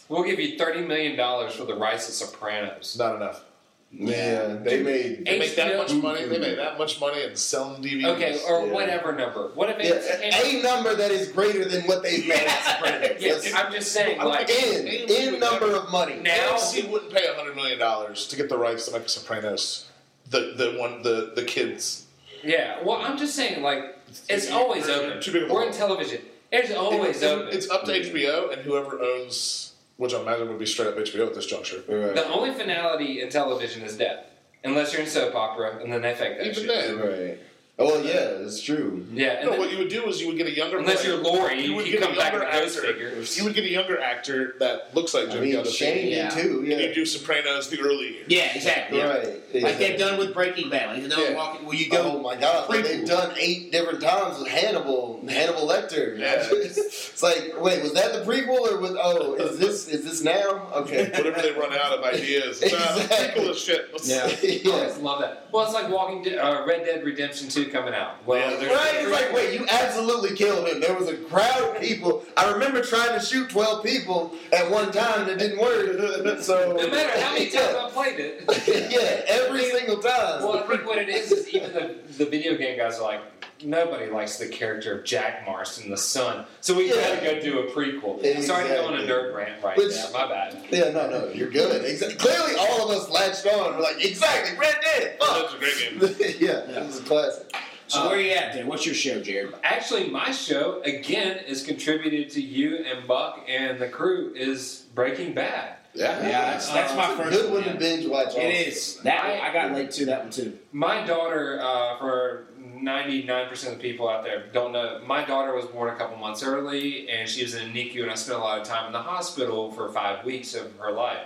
we'll 0.09 0.23
give 0.23 0.39
you 0.39 0.57
thirty 0.57 0.81
million 0.81 1.17
dollars 1.17 1.53
for 1.53 1.65
the 1.65 1.73
rights 1.75 2.05
to 2.05 2.11
Sopranos." 2.11 2.77
It's 2.77 2.97
not 2.97 3.15
enough. 3.15 3.43
Yeah, 3.91 4.55
they 4.63 4.83
made. 4.83 5.25
They 5.25 5.39
make 5.39 5.55
that 5.55 5.75
much 5.77 5.93
money. 5.93 6.23
They 6.25 6.37
make 6.37 6.57
that 6.57 6.77
much 6.77 6.99
money 7.01 7.23
and 7.23 7.37
selling 7.37 7.81
DVDs. 7.81 8.05
Okay, 8.15 8.39
or 8.47 8.65
Yeah. 8.67 8.71
whatever 8.73 9.13
number. 9.13 9.49
What 9.55 9.69
if 9.69 9.77
Yeah, 9.83 9.95
it's 9.95 10.35
came 10.43 10.59
a 10.59 10.63
number 10.63 10.93
that 10.95 11.09
is 11.11 11.29
greater 11.29 11.65
than 11.65 11.81
what 11.87 12.03
they've 12.03 12.27
made 12.27 12.37
at 12.47 13.19
Yeah, 13.21 13.33
That's- 13.33 13.53
I'm 13.53 13.71
just 13.73 13.91
saying, 13.91 14.19
I 14.19 14.23
don't 14.23 14.31
like, 14.31 14.49
in 14.49 14.87
in 14.87 15.39
number 15.39 15.75
of 15.75 15.89
money. 15.91 16.15
Now- 16.21 16.53
AMC 16.55 16.87
wouldn't 16.89 17.11
pay 17.13 17.25
hundred 17.35 17.55
million 17.55 17.79
dollars 17.79 18.27
to 18.27 18.35
get 18.35 18.47
the 18.49 18.57
rights 18.57 18.85
to 18.85 18.91
make 18.93 19.03
The 19.03 19.09
Sopranos. 19.09 19.85
The 20.29 20.53
the 20.55 20.77
one 20.79 21.01
the 21.01 21.31
the 21.35 21.43
kids. 21.43 22.05
yeah. 22.43 22.83
Well, 22.83 22.97
I'm 22.97 23.17
just 23.17 23.35
saying, 23.35 23.63
like, 23.63 23.97
it's 24.29 24.51
always 24.51 24.87
open. 24.87 25.19
Too 25.21 25.31
big 25.31 25.43
of 25.43 25.49
We're 25.49 25.65
in 25.65 25.73
television. 25.73 26.21
It's 26.51 26.71
always 26.71 27.21
It- 27.21 27.25
it- 27.25 27.29
open. 27.31 27.47
It's 27.57 27.69
up 27.71 27.85
to 27.85 27.91
HBO 27.91 28.49
and 28.51 28.61
whoever 28.61 29.01
owns, 29.01 29.68
which 29.99 30.13
I 30.13 30.21
imagine 30.21 30.47
would 30.47 30.57
be 30.57 30.65
straight 30.65 30.87
up 30.87 30.95
HBO 30.97 31.27
at 31.27 31.35
this 31.35 31.45
juncture. 31.45 31.83
Right. 31.87 32.15
the 32.15 32.25
only 32.29 32.51
finality 32.53 33.21
in 33.21 33.29
television 33.29 33.81
is 33.83 33.97
death, 33.97 34.25
unless 34.63 34.93
you're 34.93 35.01
in 35.01 35.07
soap 35.09 35.35
opera, 35.35 35.77
and 35.83 35.91
then 35.91 36.01
they 36.01 36.15
fake 36.15 36.37
that 36.37 36.47
Even 36.47 36.53
shit. 36.63 36.67
then, 36.67 36.97
Right. 36.99 37.39
Oh 37.81 37.85
well, 37.85 38.03
yeah, 38.05 38.43
it's 38.45 38.61
true. 38.61 39.05
Yeah, 39.13 39.35
and 39.39 39.45
no, 39.45 39.51
then- 39.51 39.59
what 39.61 39.71
you 39.71 39.77
would 39.77 39.87
do 39.87 40.05
is 40.09 40.19
you 40.19 40.27
would 40.27 40.35
get 40.37 40.47
a 40.47 40.51
younger. 40.53 40.79
unless 40.79 41.01
player- 41.01 41.13
you're 41.15 41.23
Lori, 41.23 41.61
you 41.61 41.69
you, 41.69 41.75
would 41.77 41.85
get 41.85 42.01
a 42.01 42.05
come 42.07 42.15
back 42.17 42.33
younger 42.33 42.45
in 42.47 42.51
actor. 42.53 42.81
figure. 42.81 43.13
You 43.35 43.43
would 43.45 43.53
get 43.53 43.63
a 43.63 43.69
younger 43.69 44.01
actor 44.01 44.55
that 44.59 44.93
looks 44.93 45.13
like 45.13 45.29
I 45.31 45.39
mean, 45.39 45.63
Shane 45.63 46.09
Yeah. 46.11 46.29
did 46.35 46.41
too. 46.43 46.57
And 46.59 46.67
you 46.67 46.75
Yeah. 46.77 46.93
do 46.93 47.05
Sopranos 47.05 47.69
the 47.69 47.79
early 47.79 48.15
years. 48.15 48.25
yeah, 48.27 48.53
exactly. 48.53 48.99
Right. 48.99 49.63
Like 49.63 49.77
they've 49.79 49.97
done 49.97 50.19
with 50.19 50.33
Breaking 50.33 50.69
Bad. 50.69 50.97
Like 51.01 51.07
they're 51.09 51.31
Yeah. 51.31 51.35
walking, 51.37 51.65
well, 51.65 51.75
you 51.75 51.89
go. 51.89 52.15
Oh 52.17 52.19
my 52.19 52.35
god! 52.35 52.69
Like 52.69 52.83
they've 52.83 53.05
done 53.07 53.33
eight 53.39 53.71
different 53.71 54.01
times 54.01 54.37
with 54.39 54.49
Hannibal, 54.49 55.23
Hannibal 55.29 55.65
Lecter. 55.67 56.19
Yeah. 56.19 56.45
it's 56.51 57.23
like, 57.23 57.53
wait, 57.61 57.81
was 57.81 57.93
that 57.93 58.11
the 58.11 58.29
prequel 58.29 58.59
or 58.71 58.77
was? 58.79 58.95
Oh, 59.01 59.35
is 59.35 59.57
this 59.57 59.87
is 59.87 60.03
this 60.03 60.21
now? 60.21 60.67
Okay. 60.75 61.05
Whatever 61.15 61.41
they 61.41 61.51
run 61.53 61.71
out 61.73 61.97
of 61.97 62.03
ideas. 62.03 62.61
It's 62.61 62.73
not 62.73 62.99
Exactly. 62.99 63.43
prequel 63.45 63.49
as 63.51 63.59
shit. 63.63 63.87
Let's- 63.93 64.09
Yeah. 64.09 64.25
I 64.73 64.75
always 64.75 64.97
love 64.97 65.21
that. 65.21 65.47
Well, 65.53 65.63
it's 65.63 65.73
like 65.73 65.89
Walking 65.89 66.21
Dead, 66.23 66.37
uh, 66.39 66.63
Red 66.67 66.85
Dead 66.85 67.03
Redemption 67.05 67.47
2 67.49 67.68
coming 67.71 67.93
out. 67.93 68.25
Well, 68.25 68.51
Yeah. 68.61 68.73
Right? 68.73 68.95
It's 68.95 69.11
like, 69.11 69.33
wait, 69.33 69.59
you 69.59 69.65
absolutely 69.69 70.35
killed 70.35 70.67
him. 70.67 70.79
There 70.79 70.93
was 70.95 71.07
a 71.07 71.17
crowd 71.17 71.75
of 71.75 71.81
people. 71.81 72.23
I 72.37 72.51
remember 72.51 72.81
trying 72.83 73.17
to 73.19 73.25
shoot 73.25 73.49
12 73.49 73.83
people 73.83 74.33
at 74.51 74.69
one 74.69 74.91
time 74.91 75.21
and 75.21 75.31
it 75.31 75.39
didn't 75.39 75.59
work. 75.59 76.39
So, 76.39 76.73
no 76.77 76.87
matter 76.89 77.19
how 77.21 77.33
many 77.33 77.49
times 77.49 77.75
I 77.75 77.89
played 77.91 78.19
it. 78.19 78.43
yeah, 78.91 79.23
every 79.27 79.63
single 79.71 79.97
time. 79.97 80.41
Well, 80.43 80.57
I 80.63 80.67
think 80.67 80.85
what 80.85 80.97
it 80.97 81.09
is 81.09 81.31
is 81.31 81.47
even 81.49 81.73
the, 81.73 81.95
the 82.17 82.25
video 82.25 82.55
game 82.55 82.77
guys 82.77 82.97
are 82.99 83.03
like, 83.03 83.21
nobody 83.63 84.09
likes 84.09 84.37
the 84.37 84.47
character 84.47 84.97
of 84.99 85.05
Jack 85.05 85.45
Marston, 85.45 85.89
the 85.89 85.97
son. 85.97 86.45
So 86.61 86.73
we 86.75 86.89
Yeah. 86.89 86.95
gotta 87.15 87.25
go 87.25 87.39
do 87.39 87.59
a 87.59 87.63
prequel. 87.71 88.21
Sorry 88.43 88.67
to 88.67 88.73
go 88.75 88.85
on 88.85 88.93
a 88.95 89.01
Exactly. 89.01 89.07
nerd 89.07 89.33
rant 89.35 89.63
right 89.63 89.77
Which- 89.77 89.95
now. 89.95 90.09
My 90.13 90.27
bad. 90.27 90.57
yeah, 90.71 90.89
no, 90.89 91.09
no, 91.09 91.31
you're 91.33 91.49
good. 91.49 91.85
Exactly. 91.85 92.17
Clearly, 92.17 92.55
all 92.55 92.89
of 92.89 92.97
us 92.97 93.09
latched 93.09 93.45
on. 93.47 93.75
We're 93.75 93.81
like, 93.81 94.03
exactly, 94.03 94.57
Red 94.57 94.75
Dead. 94.81 95.17
Fuck. 95.19 95.29
That's 95.29 95.51
Fuck. 95.51 95.55
a 95.55 95.57
great 95.99 96.19
game. 96.19 96.35
yeah, 96.47 96.61
this 96.83 96.95
is 96.95 97.01
a 97.01 97.03
classic. 97.03 97.51
So 97.87 98.07
where 98.07 98.17
are 98.17 98.21
you 98.21 98.31
at, 98.33 98.53
there? 98.53 98.67
What's 98.67 98.85
your 98.85 98.93
show, 98.93 99.19
Jared? 99.19 99.51
Actually, 99.63 100.09
my 100.11 100.29
show 100.31 100.79
again 100.83 101.39
is 101.47 101.63
contributed 101.63 102.29
to 102.31 102.41
you 102.41 102.77
and 102.85 103.07
Buck 103.07 103.43
and 103.47 103.79
the 103.79 103.87
crew 103.87 104.31
is 104.35 104.85
Breaking 104.93 105.33
Bad. 105.33 105.73
Yeah. 105.95 106.21
Yeah, 106.21 106.51
that's, 106.51 106.69
that's 106.69 106.93
my 106.95 107.09
It's 107.13 107.19
first 107.19 107.31
good 107.41 107.51
one 107.51 107.63
to 107.63 107.73
binge 107.79 108.05
watch. 108.05 108.35
It 108.35 108.67
is. 108.67 108.97
That 108.97 109.27
one, 109.27 109.39
I 109.39 109.51
got 109.51 109.71
late 109.75 109.89
to 109.93 110.05
that 110.05 110.21
one 110.21 110.29
too. 110.31 110.55
My 110.71 111.03
daughter, 111.03 111.59
uh, 111.63 111.97
for 111.97 112.48
99% 112.81 113.51
of 113.67 113.77
the 113.77 113.81
people 113.81 114.07
out 114.09 114.23
there 114.23 114.47
don't 114.53 114.71
know, 114.71 115.01
my 115.05 115.23
daughter 115.25 115.53
was 115.55 115.65
born 115.65 115.89
a 115.93 115.95
couple 115.97 116.17
months 116.17 116.43
early 116.43 117.09
and 117.09 117.27
she 117.29 117.43
was 117.43 117.55
in 117.55 117.71
NICU 117.73 118.03
and 118.03 118.11
I 118.11 118.15
spent 118.15 118.39
a 118.39 118.41
lot 118.41 118.59
of 118.59 118.67
time 118.67 118.87
in 118.87 118.93
the 118.93 119.01
hospital 119.01 119.71
for 119.71 119.91
five 119.91 120.25
weeks 120.25 120.55
of 120.55 120.75
her 120.77 120.91
life. 120.91 121.19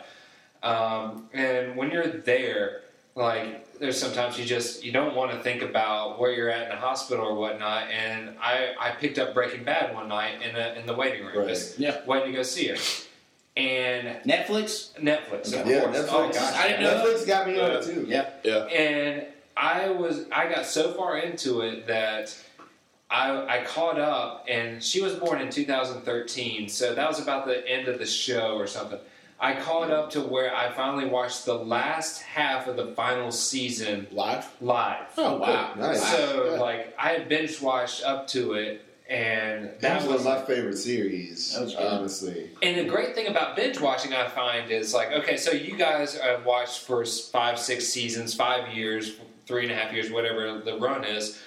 Um, 0.64 1.30
and 1.34 1.76
when 1.76 1.92
you're 1.92 2.08
there, 2.08 2.82
like, 3.16 3.78
there's 3.80 4.00
sometimes 4.00 4.40
you 4.40 4.46
just, 4.46 4.84
you 4.84 4.92
don't 4.92 5.16
want 5.16 5.32
to 5.32 5.40
think 5.40 5.62
about 5.62 6.20
where 6.20 6.32
you're 6.32 6.50
at 6.50 6.64
in 6.64 6.70
the 6.70 6.76
hospital 6.82 7.26
or 7.26 7.36
whatnot. 7.36 7.90
And 7.92 8.36
I, 8.42 8.74
I 8.80 8.92
picked 8.92 9.20
up 9.20 9.34
Breaking 9.34 9.64
Bad 9.64 9.94
one 9.94 10.08
night 10.08 10.42
in, 10.42 10.56
a, 10.56 10.74
in 10.80 10.86
the 10.86 10.94
waiting 10.94 11.26
room, 11.26 11.38
Right. 11.40 11.48
just 11.50 11.78
Yeah. 11.80 12.00
waiting 12.06 12.32
to 12.32 12.38
go 12.38 12.44
see 12.44 12.70
it. 12.70 13.08
And 13.56 14.20
Netflix. 14.26 14.98
Netflix, 15.00 15.48
of 15.60 15.68
Yeah, 15.68 15.82
course. 15.82 15.98
Netflix. 15.98 16.08
Oh, 16.12 16.30
gosh. 16.32 16.54
I 16.56 16.68
didn't 16.70 16.84
know 16.84 17.06
Netflix 17.06 17.28
got 17.28 17.46
me 17.48 17.60
on 17.60 17.72
Yeah. 17.72 17.78
it 17.78 17.84
too. 17.84 18.06
Yeah. 18.08 18.30
Yeah. 18.44 18.58
and 18.66 19.26
I 19.56 19.90
was 19.90 20.26
I 20.32 20.50
got 20.52 20.66
so 20.66 20.94
far 20.94 21.18
into 21.18 21.62
it 21.62 21.88
that 21.88 22.36
I 23.10 23.60
I 23.60 23.64
caught 23.64 24.00
up, 24.00 24.46
and 24.50 24.84
she 24.84 25.02
was 25.02 25.14
born 25.16 25.42
in 25.42 25.50
2013, 25.50 26.70
so 26.70 26.96
that 26.96 27.08
was 27.08 27.20
about 27.22 27.46
the 27.46 27.68
end 27.70 27.88
of 27.88 28.00
the 28.00 28.06
show 28.06 28.56
or 28.56 28.68
something. 28.68 29.00
I 29.40 29.56
caught 29.56 29.92
up 29.92 30.10
to 30.12 30.22
where 30.22 30.56
I 30.56 30.72
finally 30.72 31.06
watched 31.06 31.46
the 31.46 31.56
last 31.56 32.22
half 32.22 32.68
of 32.68 32.78
the 32.78 32.88
final 32.96 33.30
season 33.32 34.08
Live? 34.12 34.48
live. 34.62 35.08
Oh, 35.18 35.38
wow. 35.38 35.74
Nice. 35.78 36.02
So 36.12 36.52
Yeah. 36.54 36.60
like 36.60 36.94
I 36.98 37.10
had 37.10 37.28
binge 37.30 37.60
watched 37.62 38.04
up 38.04 38.26
to 38.30 38.54
it, 38.54 38.86
and 39.10 39.66
That 39.66 39.82
that 39.82 40.08
was 40.08 40.18
was 40.20 40.26
my 40.26 40.42
favorite 40.44 40.78
series, 40.78 41.54
That 41.54 41.64
was 41.66 41.76
honestly. 41.76 42.52
And 42.62 42.78
the 42.78 42.86
great 42.86 43.16
thing 43.16 43.28
about 43.28 43.58
binge 43.58 43.80
watching, 43.82 44.14
I 44.14 44.30
find, 44.30 44.72
is 44.72 44.94
like, 44.94 45.12
okay, 45.12 45.36
so 45.36 45.52
you 45.52 45.76
guys 45.76 46.18
have 46.18 46.46
watched 46.46 46.80
for 46.80 47.04
five, 47.04 47.60
six 47.60 47.88
seasons, 47.90 48.34
five 48.34 48.74
years, 48.74 49.18
three 49.46 49.64
and 49.64 49.72
a 49.72 49.76
half 49.76 49.94
years, 49.94 50.10
whatever 50.12 50.60
the 50.60 50.78
run 50.78 51.04
is, 51.04 51.42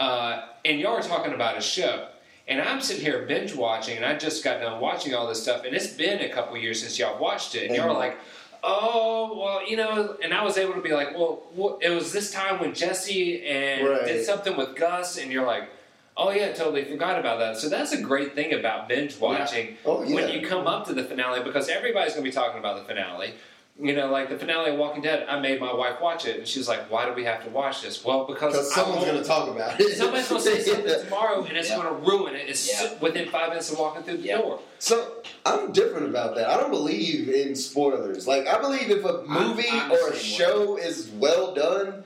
uh, 0.00 0.46
and 0.64 0.80
y'all 0.80 0.94
are 0.96 1.02
talking 1.02 1.32
about 1.32 1.56
a 1.56 1.60
show. 1.60 2.08
And 2.46 2.62
I'm 2.62 2.80
sitting 2.80 3.02
here 3.02 3.26
binge 3.26 3.54
watching, 3.54 3.96
and 3.96 4.06
I 4.06 4.16
just 4.16 4.42
got 4.42 4.60
done 4.60 4.80
watching 4.80 5.14
all 5.14 5.26
this 5.26 5.42
stuff, 5.42 5.64
and 5.64 5.74
it's 5.74 5.88
been 5.88 6.20
a 6.20 6.30
couple 6.30 6.56
years 6.56 6.80
since 6.80 6.98
y'all 6.98 7.20
watched 7.20 7.54
it, 7.54 7.66
and 7.66 7.76
y'all 7.76 7.90
are 7.90 7.98
like, 7.98 8.16
oh, 8.64 9.38
well, 9.38 9.68
you 9.68 9.76
know, 9.76 10.16
and 10.22 10.32
I 10.32 10.42
was 10.42 10.56
able 10.56 10.72
to 10.74 10.80
be 10.80 10.92
like, 10.92 11.12
well, 11.16 11.42
it 11.82 11.90
was 11.90 12.12
this 12.12 12.32
time 12.32 12.58
when 12.58 12.74
Jesse 12.74 13.46
and 13.46 13.86
Right. 13.86 14.04
did 14.06 14.24
something 14.24 14.56
with 14.56 14.74
Gus, 14.76 15.18
and 15.18 15.30
you're 15.30 15.46
like, 15.46 15.68
oh 16.16 16.30
yeah, 16.30 16.52
totally 16.52 16.84
forgot 16.84 17.20
about 17.20 17.38
that. 17.38 17.58
So 17.58 17.68
that's 17.68 17.92
a 17.92 18.00
great 18.00 18.34
thing 18.34 18.52
about 18.54 18.88
binge 18.88 19.18
watching 19.20 19.76
Oh, 19.84 20.02
yeah. 20.02 20.14
when 20.16 20.28
you 20.30 20.44
come 20.44 20.66
up 20.66 20.86
to 20.88 20.92
the 20.94 21.04
finale 21.04 21.44
because 21.44 21.68
everybody's 21.68 22.14
going 22.14 22.24
to 22.24 22.30
be 22.30 22.34
talking 22.34 22.58
about 22.58 22.76
the 22.80 22.84
finale. 22.92 23.34
You 23.80 23.94
know, 23.94 24.10
like 24.10 24.28
the 24.28 24.36
finale 24.36 24.72
of 24.72 24.76
Walking 24.78 25.02
Dead, 25.02 25.24
I 25.28 25.38
made 25.38 25.60
my 25.60 25.72
wife 25.72 26.00
watch 26.00 26.26
it, 26.26 26.38
and 26.38 26.48
she's 26.48 26.66
like, 26.66 26.90
"Why 26.90 27.06
do 27.06 27.12
we 27.12 27.22
have 27.22 27.44
to 27.44 27.50
watch 27.50 27.80
this?" 27.82 28.04
Well, 28.04 28.24
because 28.24 28.52
Because 28.52 28.74
someone's 28.74 29.04
going 29.04 29.18
to 29.18 29.24
talk 29.24 29.48
about 29.48 29.80
it. 29.80 29.96
Somebody's 29.96 30.28
going 30.28 30.42
to 30.42 30.48
say 30.50 30.60
something 30.62 31.00
tomorrow, 31.04 31.44
and 31.44 31.56
it's 31.56 31.68
Yeah. 31.70 31.76
going 31.76 31.88
to 31.88 32.10
ruin 32.10 32.34
it. 32.34 32.48
It's 32.48 32.68
Yeah. 32.68 32.94
within 33.00 33.28
five 33.28 33.50
minutes 33.50 33.70
of 33.70 33.78
walking 33.78 34.02
through 34.02 34.16
the 34.16 34.24
Yeah. 34.26 34.38
door. 34.38 34.58
So 34.80 35.18
I'm 35.46 35.70
different 35.70 36.06
about 36.08 36.34
that. 36.34 36.48
I 36.50 36.56
don't 36.56 36.72
believe 36.72 37.28
in 37.28 37.54
spoilers. 37.54 38.26
Like 38.26 38.48
I 38.48 38.60
believe 38.60 38.90
if 38.90 39.04
a 39.04 39.22
movie 39.24 39.68
I'm 39.70 39.90
the 39.90 39.94
or 39.94 40.08
a 40.10 40.16
same 40.16 40.38
show 40.38 40.76
is 40.76 41.08
well 41.10 41.54
done, 41.54 42.02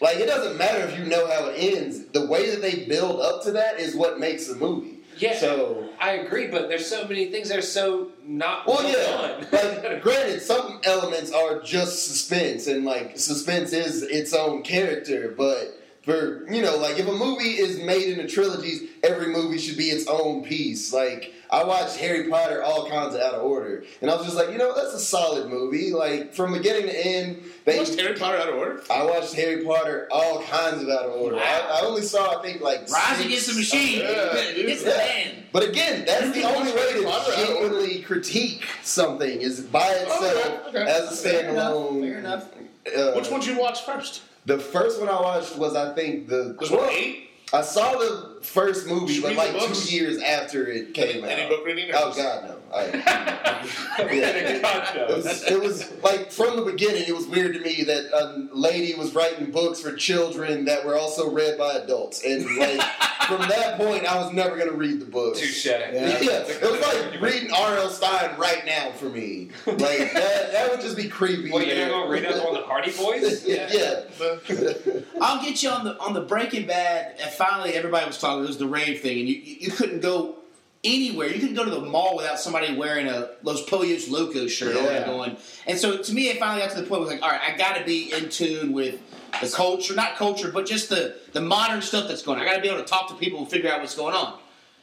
like 0.00 0.16
it 0.16 0.26
doesn't 0.26 0.58
matter 0.58 0.78
if 0.88 0.98
you 0.98 1.04
know 1.04 1.28
how 1.28 1.46
it 1.46 1.54
ends. 1.56 2.04
The 2.06 2.26
way 2.26 2.50
that 2.50 2.60
they 2.62 2.84
build 2.84 3.20
up 3.20 3.44
to 3.44 3.52
that 3.52 3.78
is 3.78 3.94
what 3.94 4.18
makes 4.18 4.48
the 4.48 4.56
movie. 4.56 4.95
Yeah, 5.16 5.36
So 5.36 5.88
I 6.00 6.12
agree, 6.12 6.48
but 6.48 6.68
there's 6.68 6.86
so 6.88 7.06
many 7.06 7.30
things 7.30 7.48
that 7.48 7.58
are 7.58 7.62
so 7.62 8.10
not 8.24 8.66
well, 8.66 8.82
yeah. 8.84 9.44
done. 9.50 9.82
Like 9.82 10.02
granted, 10.02 10.40
some 10.42 10.80
elements 10.84 11.32
are 11.32 11.60
just 11.60 12.06
suspense, 12.06 12.66
and 12.66 12.84
like 12.84 13.18
suspense 13.18 13.72
is 13.72 14.02
its 14.02 14.32
own 14.34 14.62
character, 14.62 15.34
but. 15.36 15.82
For 16.02 16.48
you 16.48 16.62
know, 16.62 16.76
like 16.76 17.00
if 17.00 17.08
a 17.08 17.12
movie 17.12 17.58
is 17.58 17.80
made 17.82 18.16
into 18.16 18.28
trilogies, 18.32 18.88
every 19.02 19.26
movie 19.26 19.58
should 19.58 19.76
be 19.76 19.86
its 19.86 20.06
own 20.06 20.44
piece. 20.44 20.92
Like 20.92 21.34
I 21.50 21.64
watched 21.64 21.96
Harry 21.98 22.28
Potter 22.28 22.62
all 22.62 22.88
kinds 22.88 23.14
of 23.14 23.20
out 23.20 23.34
of 23.34 23.42
order, 23.42 23.84
and 24.00 24.10
I 24.10 24.16
was 24.16 24.24
just 24.24 24.36
like, 24.36 24.50
you 24.50 24.58
know, 24.58 24.74
that's 24.74 24.94
a 24.94 24.98
solid 24.98 25.48
movie. 25.48 25.92
Like 25.92 26.34
from 26.34 26.52
beginning 26.52 26.86
to 26.88 27.06
end, 27.06 27.42
they. 27.64 27.78
Was 27.78 27.94
Harry 27.96 28.14
Potter 28.18 28.36
out 28.38 28.48
of 28.48 28.56
order? 28.56 28.82
I 28.90 29.04
watched 29.04 29.34
Harry 29.34 29.64
Potter 29.64 30.08
all 30.10 30.42
kinds 30.42 30.82
of 30.82 30.88
out 30.88 31.06
of 31.06 31.20
order. 31.20 31.36
I, 31.36 31.80
I 31.80 31.80
only 31.84 32.02
saw, 32.02 32.38
I 32.38 32.42
think, 32.42 32.60
like 32.60 32.90
Rise 32.90 33.24
Against 33.24 33.48
the 33.48 33.54
Machine. 33.54 34.00
Yeah, 34.00 34.30
it's 34.34 34.82
the 34.82 34.90
yeah. 34.90 34.96
man. 34.96 35.44
But 35.52 35.68
again, 35.68 36.04
that's 36.06 36.32
the 36.32 36.42
only 36.44 36.72
way 36.72 36.92
to 36.94 37.04
Potter 37.04 37.32
out 37.32 37.38
of 37.38 37.48
order. 37.56 37.68
genuinely 37.68 38.02
critique 38.02 38.64
something 38.82 39.40
is 39.40 39.60
by 39.60 39.88
itself 39.88 40.66
okay, 40.68 40.78
okay. 40.80 40.90
as 40.90 41.12
a 41.12 41.28
Fair 41.30 41.50
enough. 41.50 41.72
standalone. 41.72 42.00
Fair 42.00 42.18
enough. 42.18 42.48
Uh, 42.96 43.12
Which 43.12 43.30
one 43.30 43.40
did 43.40 43.50
you 43.54 43.60
watch 43.60 43.82
first? 43.84 44.22
The 44.46 44.58
first 44.58 45.00
one 45.00 45.08
I 45.08 45.20
watched 45.20 45.56
was, 45.56 45.74
I 45.74 45.94
think, 45.94 46.28
the. 46.28 46.54
There's 46.58 46.70
one 46.70 46.88
eight? 46.90 47.30
I 47.52 47.62
saw 47.62 47.92
the 47.92 48.35
first 48.46 48.86
movie, 48.86 49.06
Did 49.06 49.16
you 49.16 49.22
but 49.22 49.36
like 49.36 49.52
the 49.52 49.58
books? 49.58 49.86
two 49.88 49.94
years 49.96 50.22
after 50.22 50.66
it 50.68 50.94
came 50.94 51.24
Any, 51.24 51.32
any 51.32 51.42
out. 51.42 51.48
book 51.50 51.66
reading? 51.66 51.90
or 51.90 51.94
Oh 51.96 52.12
God, 52.16 52.44
no! 52.44 52.56
I, 52.74 52.84
Yeah. 54.14 54.58
Gotcha. 54.60 55.02
It 55.10 55.16
was, 55.16 55.42
it 55.44 55.60
was 55.60 55.92
like 56.02 56.30
from 56.30 56.56
the 56.56 56.62
beginning. 56.62 57.04
It 57.06 57.14
was 57.14 57.26
weird 57.26 57.54
to 57.54 57.60
me 57.60 57.82
that 57.84 58.04
a 58.12 58.48
lady 58.54 58.94
was 58.94 59.14
writing 59.14 59.50
books 59.50 59.80
for 59.80 59.92
children 59.94 60.64
that 60.66 60.84
were 60.84 60.96
also 60.96 61.30
read 61.30 61.56
by 61.58 61.74
adults, 61.74 62.22
and 62.24 62.44
like 62.56 62.80
from 63.26 63.40
that 63.48 63.76
point, 63.78 64.04
I 64.04 64.16
was 64.22 64.32
never 64.32 64.56
going 64.56 64.70
to 64.70 64.76
read 64.76 65.00
the 65.00 65.06
books. 65.06 65.40
Touche. 65.40 65.66
Yeah, 65.66 65.90
it 65.90 66.62
was 66.62 66.80
like 66.80 67.20
reading 67.20 67.50
R.L. 67.52 67.88
Stine 67.90 68.36
right 68.38 68.64
now 68.66 68.90
for 68.92 69.06
me. 69.08 69.50
Like 69.66 69.78
that, 70.12 70.52
that 70.52 70.70
would 70.70 70.80
just 70.80 70.96
be 70.96 71.08
creepy. 71.08 71.50
Well, 71.50 71.62
you're 71.62 71.76
not 71.76 71.88
going 71.90 72.06
to 72.06 72.12
read 72.12 72.26
up 72.26 72.46
on 72.46 72.54
the 72.54 72.62
Hardy 72.62 72.92
Boys? 72.96 73.44
yeah, 73.46 73.68
yeah. 73.72 75.02
I'll 75.20 75.42
get 75.42 75.62
you 75.62 75.70
on 75.70 75.84
the 75.84 75.98
on 75.98 76.12
the 76.14 76.20
Breaking 76.22 76.66
Bad. 76.66 77.16
And 77.20 77.30
finally, 77.30 77.72
everybody 77.74 78.06
was 78.06 78.18
talking. 78.18 78.35
It 78.42 78.46
was 78.46 78.58
the 78.58 78.66
rave 78.66 79.00
thing, 79.00 79.20
and 79.20 79.28
you 79.28 79.34
you 79.36 79.70
couldn't 79.70 80.00
go 80.00 80.36
anywhere. 80.84 81.28
You 81.28 81.40
couldn't 81.40 81.54
go 81.56 81.64
to 81.64 81.70
the 81.70 81.80
mall 81.80 82.16
without 82.16 82.38
somebody 82.38 82.74
wearing 82.76 83.08
a 83.08 83.30
Los 83.42 83.62
Pollos 83.64 84.08
Locos 84.08 84.52
shirt 84.52 84.74
Yeah. 84.76 84.82
and 84.88 85.06
going. 85.06 85.36
And 85.66 85.78
so, 85.78 85.96
to 85.98 86.12
me, 86.14 86.28
it 86.28 86.38
finally 86.38 86.60
got 86.64 86.74
to 86.76 86.80
the 86.80 86.86
point 86.86 87.00
where 87.02 87.10
it 87.10 87.14
was 87.14 87.20
like, 87.20 87.22
all 87.22 87.30
right, 87.30 87.52
I 87.52 87.56
got 87.56 87.76
to 87.76 87.84
be 87.84 88.12
in 88.12 88.28
tune 88.28 88.72
with 88.72 89.00
the 89.40 89.48
culture, 89.48 89.94
not 89.94 90.16
culture, 90.16 90.50
but 90.52 90.66
just 90.66 90.88
the 90.88 91.16
the 91.32 91.40
modern 91.40 91.82
stuff 91.82 92.06
that's 92.08 92.22
going. 92.22 92.38
on. 92.38 92.46
I 92.46 92.48
got 92.50 92.56
to 92.56 92.62
be 92.62 92.68
able 92.68 92.78
to 92.80 92.86
talk 92.86 93.08
to 93.08 93.14
people 93.14 93.40
and 93.40 93.48
figure 93.50 93.70
out 93.70 93.80
what's 93.80 93.96
going 93.96 94.14
on. 94.14 94.38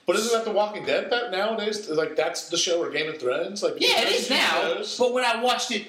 But 0.05 0.17
isn't 0.17 0.33
that 0.33 0.43
The 0.43 0.51
Walking 0.51 0.85
Dead 0.85 1.09
that 1.11 1.31
nowadays? 1.31 1.87
Like 1.89 2.17
that's 2.17 2.49
the 2.49 2.57
show 2.57 2.81
or 2.83 2.89
Game 2.89 3.07
of 3.09 3.19
Thrones? 3.21 3.63
Like 3.63 3.75
Yeah, 3.79 4.01
it 4.01 4.09
is 4.11 4.29
now. 4.29 4.61
shows? 4.73 4.97
But 4.99 5.13
when 5.13 5.23
I 5.23 5.41
watched 5.41 5.71
it, 5.71 5.87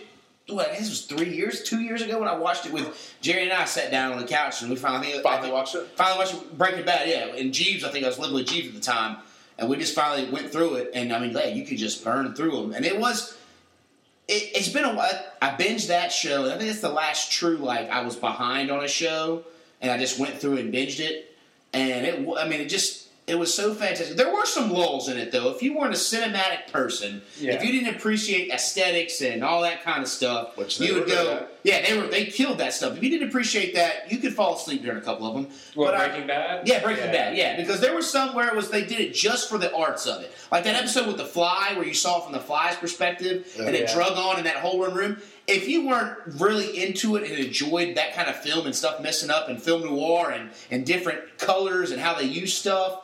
what 0.48 0.70
this 0.76 0.90
was 0.90 1.02
three 1.06 1.34
years, 1.34 1.62
two 1.62 1.80
years 1.80 2.02
ago 2.02 2.18
when 2.18 2.28
I 2.28 2.36
watched 2.36 2.66
it 2.66 2.72
with 2.72 3.14
Jerry 3.22 3.44
and 3.44 3.52
I 3.52 3.64
sat 3.64 3.90
down 3.90 4.12
on 4.12 4.20
the 4.20 4.26
couch 4.26 4.60
and 4.60 4.70
we 4.70 4.76
finally 4.76 5.08
I 5.08 5.12
think- 5.12 5.22
Finally 5.22 5.52
watched 5.52 5.74
it. 5.74 5.88
finally 5.96 6.18
watched 6.18 6.58
Breaking 6.58 6.84
Bad. 6.84 7.08
Yeah, 7.08 7.34
and 7.34 7.52
Jeeves, 7.54 7.82
I 7.84 7.90
think 7.90 8.04
I 8.04 8.08
was 8.08 8.18
living 8.18 8.34
with 8.34 8.46
Jeeves 8.46 8.68
at 8.68 8.74
the 8.74 8.80
time, 8.80 9.16
and 9.58 9.68
we 9.70 9.76
just 9.78 9.94
finally 9.94 10.28
went 10.30 10.52
through 10.52 10.74
it. 10.76 10.90
And 10.94 11.12
I 11.12 11.18
mean, 11.18 11.30
yeah, 11.30 11.46
you 11.46 11.64
could 11.64 11.78
just 11.78 12.04
burn 12.04 12.34
through 12.34 12.50
them, 12.52 12.72
and 12.74 12.84
it 12.84 12.98
was. 12.98 13.36
It, 14.26 14.52
it's 14.56 14.70
been 14.70 14.84
a 14.86 14.94
while. 14.94 15.10
I 15.42 15.50
binged 15.50 15.88
that 15.88 16.10
show. 16.10 16.44
and 16.44 16.52
I 16.54 16.56
think 16.58 16.70
it's 16.70 16.80
the 16.80 16.88
last 16.88 17.30
true 17.30 17.56
like 17.58 17.90
I 17.90 18.02
was 18.02 18.16
behind 18.16 18.70
on 18.70 18.82
a 18.84 18.88
show, 18.88 19.44
and 19.82 19.90
I 19.92 19.98
just 19.98 20.18
went 20.18 20.38
through 20.38 20.56
and 20.58 20.72
binged 20.72 21.00
it, 21.00 21.34
and 21.72 22.06
it. 22.06 22.14
I 22.38 22.46
mean, 22.48 22.60
it 22.60 22.68
just. 22.68 23.03
It 23.26 23.38
was 23.38 23.54
so 23.54 23.72
fantastic. 23.72 24.18
There 24.18 24.30
were 24.30 24.44
some 24.44 24.70
lulls 24.70 25.08
in 25.08 25.16
it, 25.16 25.32
though. 25.32 25.48
If 25.50 25.62
you 25.62 25.74
weren't 25.74 25.94
a 25.94 25.96
cinematic 25.96 26.70
person, 26.70 27.22
Yeah. 27.40 27.54
if 27.54 27.64
you 27.64 27.72
didn't 27.72 27.96
appreciate 27.96 28.50
aesthetics 28.50 29.22
and 29.22 29.42
all 29.42 29.62
that 29.62 29.82
kind 29.82 30.02
of 30.02 30.10
stuff, 30.10 30.58
Which 30.58 30.78
you 30.78 30.92
would 30.92 31.06
go, 31.06 31.46
yeah, 31.62 31.80
they 31.88 31.96
were 31.98 32.06
they 32.06 32.26
killed 32.26 32.58
that 32.58 32.74
stuff. 32.74 32.98
If 32.98 33.02
you 33.02 33.08
didn't 33.08 33.28
appreciate 33.30 33.74
that, 33.76 34.12
you 34.12 34.18
could 34.18 34.34
fall 34.34 34.56
asleep 34.56 34.82
during 34.82 34.98
a 34.98 35.00
couple 35.00 35.26
of 35.26 35.32
them. 35.36 35.44
What, 35.74 35.92
But 35.92 35.94
I- 35.94 36.08
Breaking 36.08 36.26
Bad? 36.26 36.68
yeah, 36.68 36.82
Breaking 36.82 37.06
Bad. 37.12 37.34
Yeah, 37.34 37.56
because 37.56 37.80
there 37.80 37.94
was 37.94 38.10
some 38.10 38.34
where 38.34 38.46
it 38.46 38.54
was 38.54 38.68
they 38.68 38.84
did 38.84 39.00
it 39.00 39.14
just 39.14 39.48
for 39.48 39.56
the 39.56 39.74
arts 39.74 40.04
of 40.06 40.20
it, 40.20 40.30
like 40.52 40.64
that 40.64 40.74
episode 40.74 41.06
with 41.06 41.16
the 41.16 41.24
fly, 41.24 41.72
where 41.76 41.86
you 41.86 41.94
saw 41.94 42.18
it 42.18 42.24
from 42.24 42.32
the 42.34 42.40
fly's 42.40 42.76
perspective, 42.76 43.46
oh, 43.58 43.64
and 43.64 43.74
it 43.74 43.88
Yeah. 43.88 43.94
drug 43.94 44.18
on 44.18 44.36
in 44.36 44.44
that 44.44 44.56
whole 44.56 44.78
one 44.80 44.92
room. 44.92 45.16
If 45.46 45.66
you 45.66 45.86
weren't 45.86 46.18
really 46.38 46.76
into 46.84 47.16
it 47.16 47.22
and 47.30 47.38
enjoyed 47.38 47.94
that 47.96 48.14
kind 48.14 48.28
of 48.28 48.36
film 48.42 48.66
and 48.66 48.76
stuff 48.76 49.00
messing 49.00 49.30
up 49.30 49.48
and 49.48 49.62
film 49.62 49.82
noir 49.82 50.30
and 50.30 50.50
and 50.70 50.84
different 50.84 51.38
colors 51.38 51.90
and 51.90 52.00
how 52.02 52.12
they 52.12 52.24
use 52.24 52.52
stuff, 52.52 53.00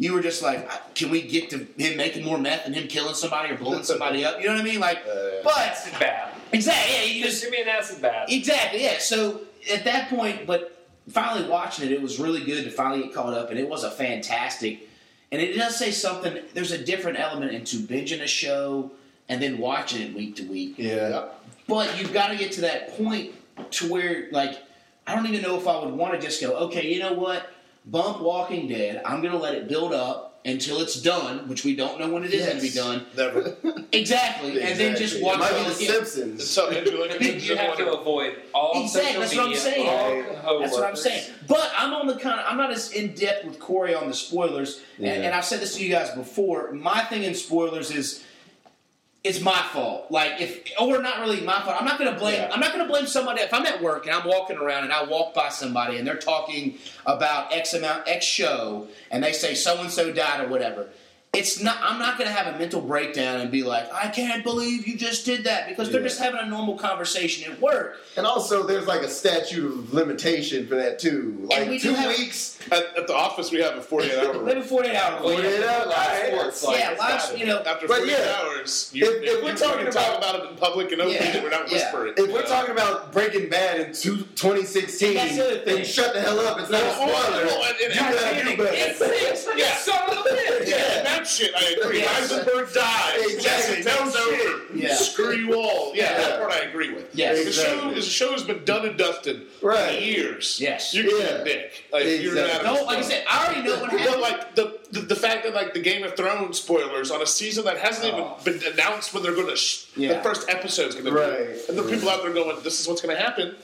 you 0.00 0.14
were 0.14 0.22
just 0.22 0.42
like, 0.42 0.66
can 0.94 1.10
we 1.10 1.20
get 1.20 1.50
to 1.50 1.58
him 1.76 1.96
making 1.98 2.24
more 2.24 2.38
meth 2.38 2.64
and 2.64 2.74
him 2.74 2.88
killing 2.88 3.14
somebody 3.14 3.52
or 3.52 3.56
blowing 3.58 3.82
somebody 3.84 4.24
up? 4.24 4.40
You 4.40 4.46
know 4.46 4.54
what 4.54 4.62
I 4.62 4.64
mean? 4.64 4.80
Like, 4.80 4.98
Uh, 5.06 5.42
but 5.44 5.58
Acid 5.58 5.92
bath. 6.00 6.34
exactly, 6.52 6.94
yeah, 6.94 7.02
you 7.04 7.22
Just 7.22 7.42
just 7.42 7.44
give 7.44 7.52
me 7.52 7.60
an 7.62 7.68
acid 7.68 8.00
bath. 8.02 8.26
Exactly, 8.30 8.82
yeah. 8.82 8.98
So 8.98 9.42
at 9.70 9.84
that 9.84 10.08
point, 10.08 10.46
but 10.46 10.86
finally 11.10 11.46
watching 11.48 11.84
it, 11.84 11.92
it 11.92 12.00
was 12.00 12.18
really 12.18 12.42
good 12.42 12.64
to 12.64 12.70
finally 12.70 13.02
get 13.02 13.12
caught 13.14 13.34
up, 13.34 13.50
and 13.50 13.58
it 13.58 13.68
was 13.68 13.84
a 13.84 13.90
fantastic. 13.90 14.88
And 15.32 15.40
it 15.40 15.54
does 15.54 15.78
say 15.78 15.90
something. 15.90 16.42
There's 16.54 16.72
a 16.72 16.82
different 16.82 17.18
element 17.18 17.52
into 17.52 17.76
binging 17.76 18.22
a 18.22 18.26
show 18.26 18.90
and 19.28 19.40
then 19.42 19.58
watching 19.58 20.00
it 20.02 20.14
week 20.14 20.34
to 20.36 20.44
week. 20.44 20.74
yeah. 20.78 21.26
But 21.68 22.00
you've 22.00 22.12
got 22.12 22.28
to 22.28 22.36
get 22.36 22.50
to 22.52 22.62
that 22.62 22.96
point 22.96 23.32
to 23.72 23.92
where, 23.92 24.28
like, 24.32 24.58
I 25.06 25.14
don't 25.14 25.26
even 25.26 25.42
know 25.42 25.56
if 25.56 25.68
I 25.68 25.84
would 25.84 25.94
want 25.94 26.14
to 26.14 26.20
just 26.20 26.40
go, 26.40 26.54
okay, 26.66 26.92
you 26.92 26.98
know 26.98 27.12
what? 27.12 27.48
Bump 27.90 28.20
Walking 28.20 28.68
Dead. 28.68 29.02
I'm 29.04 29.20
going 29.20 29.32
to 29.32 29.38
let 29.38 29.54
it 29.54 29.68
build 29.68 29.92
up 29.92 30.38
until 30.44 30.80
it's 30.80 31.00
done, 31.00 31.48
which 31.48 31.64
we 31.64 31.76
don't 31.76 31.98
know 32.00 32.08
when 32.08 32.24
it 32.24 32.32
is 32.32 32.46
going 32.46 32.56
to 32.56 32.62
be 32.62 32.70
done. 32.70 33.06
Never. 33.16 33.56
Exactly, 33.92 34.62
and 34.62 34.78
then 34.78 34.96
just 34.96 35.20
watch 35.20 35.34
It 35.34 35.40
might 35.40 35.50
it 35.52 35.78
be 35.78 35.86
The 35.86 35.92
again. 35.96 36.06
Simpsons. 36.06 36.48
so 36.48 36.70
You 36.70 37.56
have 37.56 37.76
to 37.76 37.92
avoid 37.92 38.36
all 38.54 38.80
Exactly, 38.84 39.26
social 39.26 39.26
that's 39.26 39.34
what 39.34 39.42
I'm 39.42 39.48
media, 39.48 39.60
saying. 39.60 40.36
all 40.44 40.60
That's 40.60 40.72
what 40.74 40.84
I'm 40.84 40.94
saying. 40.96 41.24
But 41.48 41.72
I'm 41.76 41.92
on 41.94 42.06
the 42.06 42.14
kind. 42.14 42.38
Of, 42.38 42.46
I'm 42.48 42.56
not 42.56 42.70
as 42.70 42.92
in 42.92 43.14
depth 43.14 43.44
with 43.46 43.58
Corey 43.58 43.92
on 43.92 44.06
the 44.06 44.14
spoilers, 44.14 44.80
and, 44.98 45.06
and 45.08 45.34
I've 45.34 45.44
said 45.44 45.58
this 45.60 45.74
to 45.74 45.84
you 45.84 45.90
guys 45.90 46.10
before. 46.12 46.70
My 46.72 47.00
thing 47.02 47.24
in 47.24 47.34
spoilers 47.34 47.90
is. 47.90 48.24
It's 49.22 49.40
my 49.40 49.60
fault. 49.72 50.06
Like 50.10 50.40
if, 50.40 50.70
or 50.80 51.02
not 51.02 51.20
really 51.20 51.42
my 51.42 51.60
fault. 51.60 51.76
I'm 51.78 51.84
not 51.84 51.98
to 52.12 52.18
blame. 52.18 52.36
Yeah. 52.36 52.50
I'm 52.52 52.60
not 52.60 52.72
to 52.86 52.90
blame 52.90 53.06
somebody. 53.06 53.42
If 53.42 53.52
I'm 53.52 53.66
at 53.66 53.82
work 53.82 54.06
and 54.06 54.14
I'm 54.14 54.26
walking 54.26 54.56
around 54.56 54.84
and 54.84 54.92
I 54.92 55.04
walk 55.04 55.34
by 55.34 55.50
somebody 55.50 55.98
and 55.98 56.06
they're 56.06 56.16
talking 56.16 56.78
about 57.04 57.52
X 57.52 57.74
amount 57.74 58.08
X 58.08 58.24
show 58.24 58.88
and 59.10 59.22
they 59.22 59.32
say 59.32 59.54
so 59.54 59.78
and 59.80 59.90
so 59.90 60.10
died 60.10 60.42
or 60.42 60.48
whatever, 60.48 60.88
it's 61.32 61.62
not. 61.62 61.78
I'm 61.80 62.00
not 62.00 62.18
going 62.18 62.28
to 62.28 62.34
have 62.36 62.52
a 62.52 62.58
mental 62.58 62.80
breakdown 62.80 63.40
and 63.40 63.52
be 63.52 63.62
like, 63.62 63.88
I 63.94 64.08
can't 64.08 64.42
believe 64.42 64.88
you 64.88 64.96
just 64.96 65.24
did 65.24 65.44
that 65.44 65.68
because 65.68 65.88
they're 65.90 66.02
just 66.02 66.18
having 66.18 66.40
a 66.40 66.46
normal 66.46 66.76
conversation 66.76 67.52
at 67.52 67.60
work. 67.60 67.98
And 68.16 68.26
also, 68.26 68.64
there's 68.66 68.88
like 68.88 69.02
a 69.02 69.08
statute 69.08 69.64
of 69.64 69.94
limitation 69.94 70.66
for 70.66 70.74
that 70.74 70.98
too. 70.98 71.38
Like 71.44 71.68
we 71.68 71.78
two 71.78 71.90
do 71.90 71.94
have- 71.94 72.08
weeks. 72.18 72.56
At, 72.72 72.94
at 72.96 73.06
the 73.06 73.14
office, 73.14 73.50
we 73.50 73.58
have 73.60 73.76
a 73.76 73.80
48 73.80 74.18
hour 74.18 74.32
rule. 74.34 74.42
Maybe 74.44 74.60
48 74.60 74.94
hour. 74.96 75.22
Well, 75.24 75.42
yeah, 75.42 75.84
live 75.86 76.26
sports, 76.34 76.64
like, 76.64 76.78
Yeah, 76.78 76.90
it's 76.92 77.00
live- 77.30 77.38
you 77.38 77.46
know, 77.46 77.60
After 77.62 77.86
But 77.88 77.98
48 77.98 78.18
yeah. 78.18 78.36
hours, 78.42 78.90
you, 78.92 79.06
If- 79.10 79.22
if 79.22 79.42
we're 79.44 79.54
talking 79.56 79.84
can 79.84 79.92
talk 79.92 80.18
about- 80.18 80.34
about 80.34 80.44
it 80.46 80.50
in 80.50 80.56
public 80.56 80.92
and 80.92 81.00
open, 81.00 81.14
Yeah. 81.14 81.42
we're 81.42 81.48
not 81.50 81.70
Yeah. 81.72 81.90
If 81.94 82.18
you 82.28 82.32
we're 82.34 82.42
talking 82.42 82.72
about 82.72 83.12
Breaking 83.12 83.48
Bad 83.48 83.80
in 83.80 83.92
two, 83.94 84.18
2016, 84.34 85.14
That's 85.14 85.36
the 85.36 85.44
other 85.46 85.58
thing. 85.60 85.76
then 85.76 85.84
shut 85.84 86.12
the 86.12 86.20
hell 86.20 86.38
up. 86.40 86.58
It's 86.60 86.70
not 86.70 86.82
a 86.82 86.84
Well, 86.84 87.06
well, 87.06 87.22
spoiler. 87.22 87.46
well, 87.46 87.64
and- 87.64 87.80
and 87.80 87.94
you 87.94 88.00
gotta 88.00 88.44
do 88.50 88.56
better. 88.64 88.76
It's 88.76 88.98
six. 88.98 89.46
Yeah. 89.56 89.76
Son 89.76 90.10
of 90.10 90.18
a 90.18 90.28
bitch. 90.28 90.68
Yeah, 90.68 91.02
that 91.20 91.28
shit, 91.28 91.52
I 91.54 91.76
agree. 91.80 91.98
Yes. 92.00 92.32
Heisenberg 92.32 92.72
dies. 92.74 93.32
Exactly. 93.34 93.82
Jesse 93.82 94.04
No 94.04 94.10
shit. 94.10 94.20
over. 94.70 94.74
Yeah. 94.76 94.94
Screw 94.94 95.32
you 95.34 95.54
all. 95.54 95.92
Yeah, 95.94 96.10
Yeah. 96.12 96.18
that 96.18 96.38
part 96.40 96.52
I 96.52 96.58
agree 96.60 96.92
with. 96.92 97.06
Yes. 97.14 97.44
The 97.44 97.52
show, 97.52 97.62
Exactly. 97.72 97.94
the 97.94 98.02
show 98.02 98.32
has 98.32 98.42
been 98.42 98.64
done 98.64 98.86
and 98.86 98.96
dusted 98.96 99.42
Right. 99.62 99.94
for 99.98 100.00
years. 100.04 100.58
Yes. 100.60 100.94
You 100.94 101.04
can 101.04 101.12
be 101.12 101.18
Yeah. 101.18 101.28
a 101.28 101.44
dick. 101.44 101.84
Like, 101.92 102.04
you're 102.04 102.14
Exactly. 102.38 102.64
not 102.64 102.74
No, 102.74 102.84
like 102.84 102.98
I 102.98 103.02
said, 103.02 103.24
I 103.28 103.44
already 103.46 103.62
know 103.62 103.80
what 103.80 103.90
happened. 103.90 104.08
But 104.10 104.20
like 104.20 104.54
the, 104.54 104.78
the 104.92 105.00
the 105.00 105.16
fact 105.16 105.44
that 105.44 105.54
like 105.54 105.74
the 105.74 105.80
Game 105.80 106.02
of 106.04 106.16
Thrones 106.16 106.58
spoilers 106.58 107.10
on 107.10 107.22
a 107.22 107.26
season 107.26 107.64
that 107.64 107.78
hasn't 107.78 108.12
Oh. 108.14 108.36
even 108.44 108.58
been 108.60 108.72
announced 108.72 109.12
when 109.14 109.22
they're 109.22 109.34
going 109.34 109.48
to 109.48 109.56
sh- 109.56 109.84
Yeah. 109.96 110.14
the 110.14 110.22
first 110.22 110.48
episode's 110.48 110.94
going 110.94 111.06
to 111.06 111.10
be, 111.12 111.16
right. 111.16 111.68
and 111.68 111.78
the 111.78 111.82
people 111.82 112.08
out 112.08 112.22
there 112.22 112.32
going, 112.32 112.56
"This 112.62 112.80
is 112.80 112.88
what's 112.88 113.00
going 113.00 113.14
to 113.16 113.22
happen." 113.22 113.56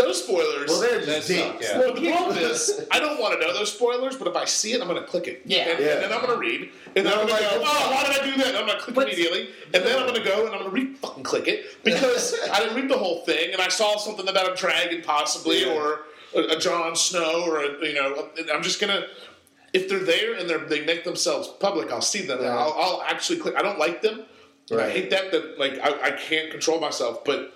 Those 0.00 0.22
spoilers. 0.24 0.68
Well, 0.68 0.80
they're 0.80 0.96
just 1.04 1.06
That's 1.06 1.26
dicks. 1.28 1.46
not- 1.48 1.62
yeah. 1.62 1.76
But 1.78 1.96
the 2.00 2.10
problem 2.12 2.38
is, 2.38 2.86
I 2.90 2.98
don't 3.00 3.20
want 3.20 3.38
to 3.38 3.46
know 3.46 3.52
those 3.52 3.72
spoilers, 3.72 4.16
but 4.16 4.26
if 4.28 4.36
I 4.36 4.44
see 4.44 4.72
it, 4.72 4.80
I'm 4.80 4.88
going 4.88 5.00
to 5.00 5.06
click 5.06 5.26
it. 5.28 5.42
Yeah. 5.44 5.68
And, 5.70 5.78
Yeah. 5.84 5.92
and 5.94 6.02
then 6.04 6.12
I'm 6.12 6.20
going 6.24 6.32
to 6.32 6.38
read, 6.38 6.70
and 6.96 7.04
then 7.04 7.04
No, 7.04 7.20
I'm 7.22 7.26
going 7.26 7.42
to 7.42 7.48
like, 7.48 7.54
go, 7.58 7.64
oh, 7.66 7.90
why 7.92 8.02
did 8.06 8.20
I 8.20 8.24
do 8.24 8.36
that? 8.38 8.46
And 8.48 8.56
I'm 8.56 8.66
going 8.66 8.78
to 8.78 8.82
click 8.84 8.94
But- 8.96 9.06
immediately, 9.08 9.50
and 9.74 9.84
then 9.84 9.98
I'm 9.98 10.06
going 10.06 10.22
to 10.22 10.28
go 10.28 10.46
and 10.46 10.54
I'm 10.54 10.60
going 10.62 10.70
to 10.70 10.70
re 10.70 10.94
fucking 10.94 11.22
click 11.24 11.48
it 11.48 11.66
because 11.84 12.34
I 12.52 12.60
didn't 12.60 12.76
read 12.76 12.88
the 12.88 12.98
whole 12.98 13.20
thing, 13.24 13.52
and 13.52 13.60
I 13.60 13.68
saw 13.68 13.96
something 13.98 14.28
about 14.28 14.52
a 14.52 14.56
dragon 14.56 15.02
possibly, 15.02 15.62
Yeah. 15.62 15.72
or 15.74 16.00
a, 16.34 16.56
a 16.56 16.58
Jon 16.58 16.96
Snow, 16.96 17.44
or 17.46 17.64
a, 17.64 17.86
you 17.86 17.94
know, 17.94 18.28
I'm 18.52 18.62
just 18.62 18.80
going 18.80 18.92
to. 19.00 19.06
If 19.72 19.88
they're 19.88 20.00
there 20.00 20.34
and 20.36 20.50
they're, 20.50 20.58
they 20.58 20.84
make 20.84 21.04
themselves 21.04 21.46
public, 21.60 21.92
I'll 21.92 22.00
see 22.00 22.22
them. 22.22 22.38
and 22.38 22.46
Yeah. 22.46 22.56
I'll, 22.58 22.72
I'll 22.76 23.02
actually 23.06 23.38
click. 23.38 23.54
I 23.56 23.62
don't 23.62 23.78
like 23.78 24.02
them. 24.02 24.22
and 24.70 24.80
I 24.80 24.90
hate 24.90 25.10
that. 25.10 25.30
That 25.30 25.58
like 25.60 25.74
I, 25.78 26.08
I 26.08 26.10
can't 26.12 26.50
control 26.50 26.80
myself, 26.80 27.24
but 27.24 27.52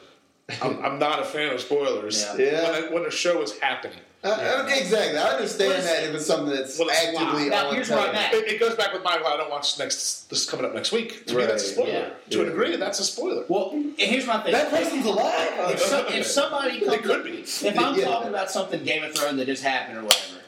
I'm, 0.63 0.85
I'm 0.85 0.99
not 0.99 1.21
a 1.21 1.25
fan 1.25 1.55
of 1.55 1.61
spoilers 1.61 2.23
Yeah. 2.23 2.37
Yeah. 2.45 2.63
when, 2.63 2.85
I, 2.85 2.93
when 2.95 3.05
a 3.07 3.11
show 3.11 3.41
is 3.43 3.59
happening. 3.59 3.99
Uh, 4.23 4.29
uh, 4.29 4.67
exactly. 4.75 5.19
I 5.19 5.23
understand 5.37 5.71
Well, 5.71 5.83
that 5.83 6.05
if 6.09 6.15
it's 6.15 6.27
something 6.27 6.55
that's 6.55 6.79
Well, 6.79 6.89
it's 6.89 6.99
actively 7.07 7.43
live. 7.45 7.51
Now, 7.51 7.69
on 7.69 7.75
here's 7.75 7.91
where 7.91 7.99
I'm 8.01 8.15
at. 8.15 8.33
It, 8.35 8.49
it 8.53 8.61
goes 8.61 8.75
back 8.75 8.93
with 8.93 9.03
my 9.03 9.17
Well, 9.19 9.35
I 9.35 9.37
don't 9.37 9.51
watch 9.51 9.79
next. 9.79 10.29
This 10.31 10.45
is 10.45 10.51
coming 10.51 10.65
up 10.67 10.75
next 10.75 10.93
week. 10.93 11.27
To 11.27 11.35
me, 11.35 11.41
Right, 11.41 11.49
that's 11.49 11.63
a 11.65 11.67
spoiler. 11.73 11.89
yeah. 11.91 12.11
To 12.31 12.43
a 12.43 12.45
degree, 12.47 12.77
that's 12.77 13.01
a 13.01 13.05
spoiler. 13.05 13.45
Well, 13.49 13.71
and 13.73 13.95
here's 13.99 14.27
my 14.27 14.43
thing. 14.43 14.53
That 14.53 14.71
person's 14.71 15.05
alive. 15.07 15.71
if, 15.73 15.81
some, 15.81 16.07
if 16.09 16.27
somebody 16.39 16.81
comes 16.81 16.93
It 16.95 17.03
could 17.03 17.25
be. 17.25 17.39
if 17.41 17.79
I'm 17.79 17.99
Yeah. 17.99 18.05
talking 18.07 18.29
about 18.29 18.51
something 18.51 18.83
Game 18.85 19.03
of 19.05 19.15
Thrones 19.15 19.37
that 19.39 19.47
just 19.47 19.63
happened 19.63 19.99
or 19.99 20.05
whatever, 20.05 20.41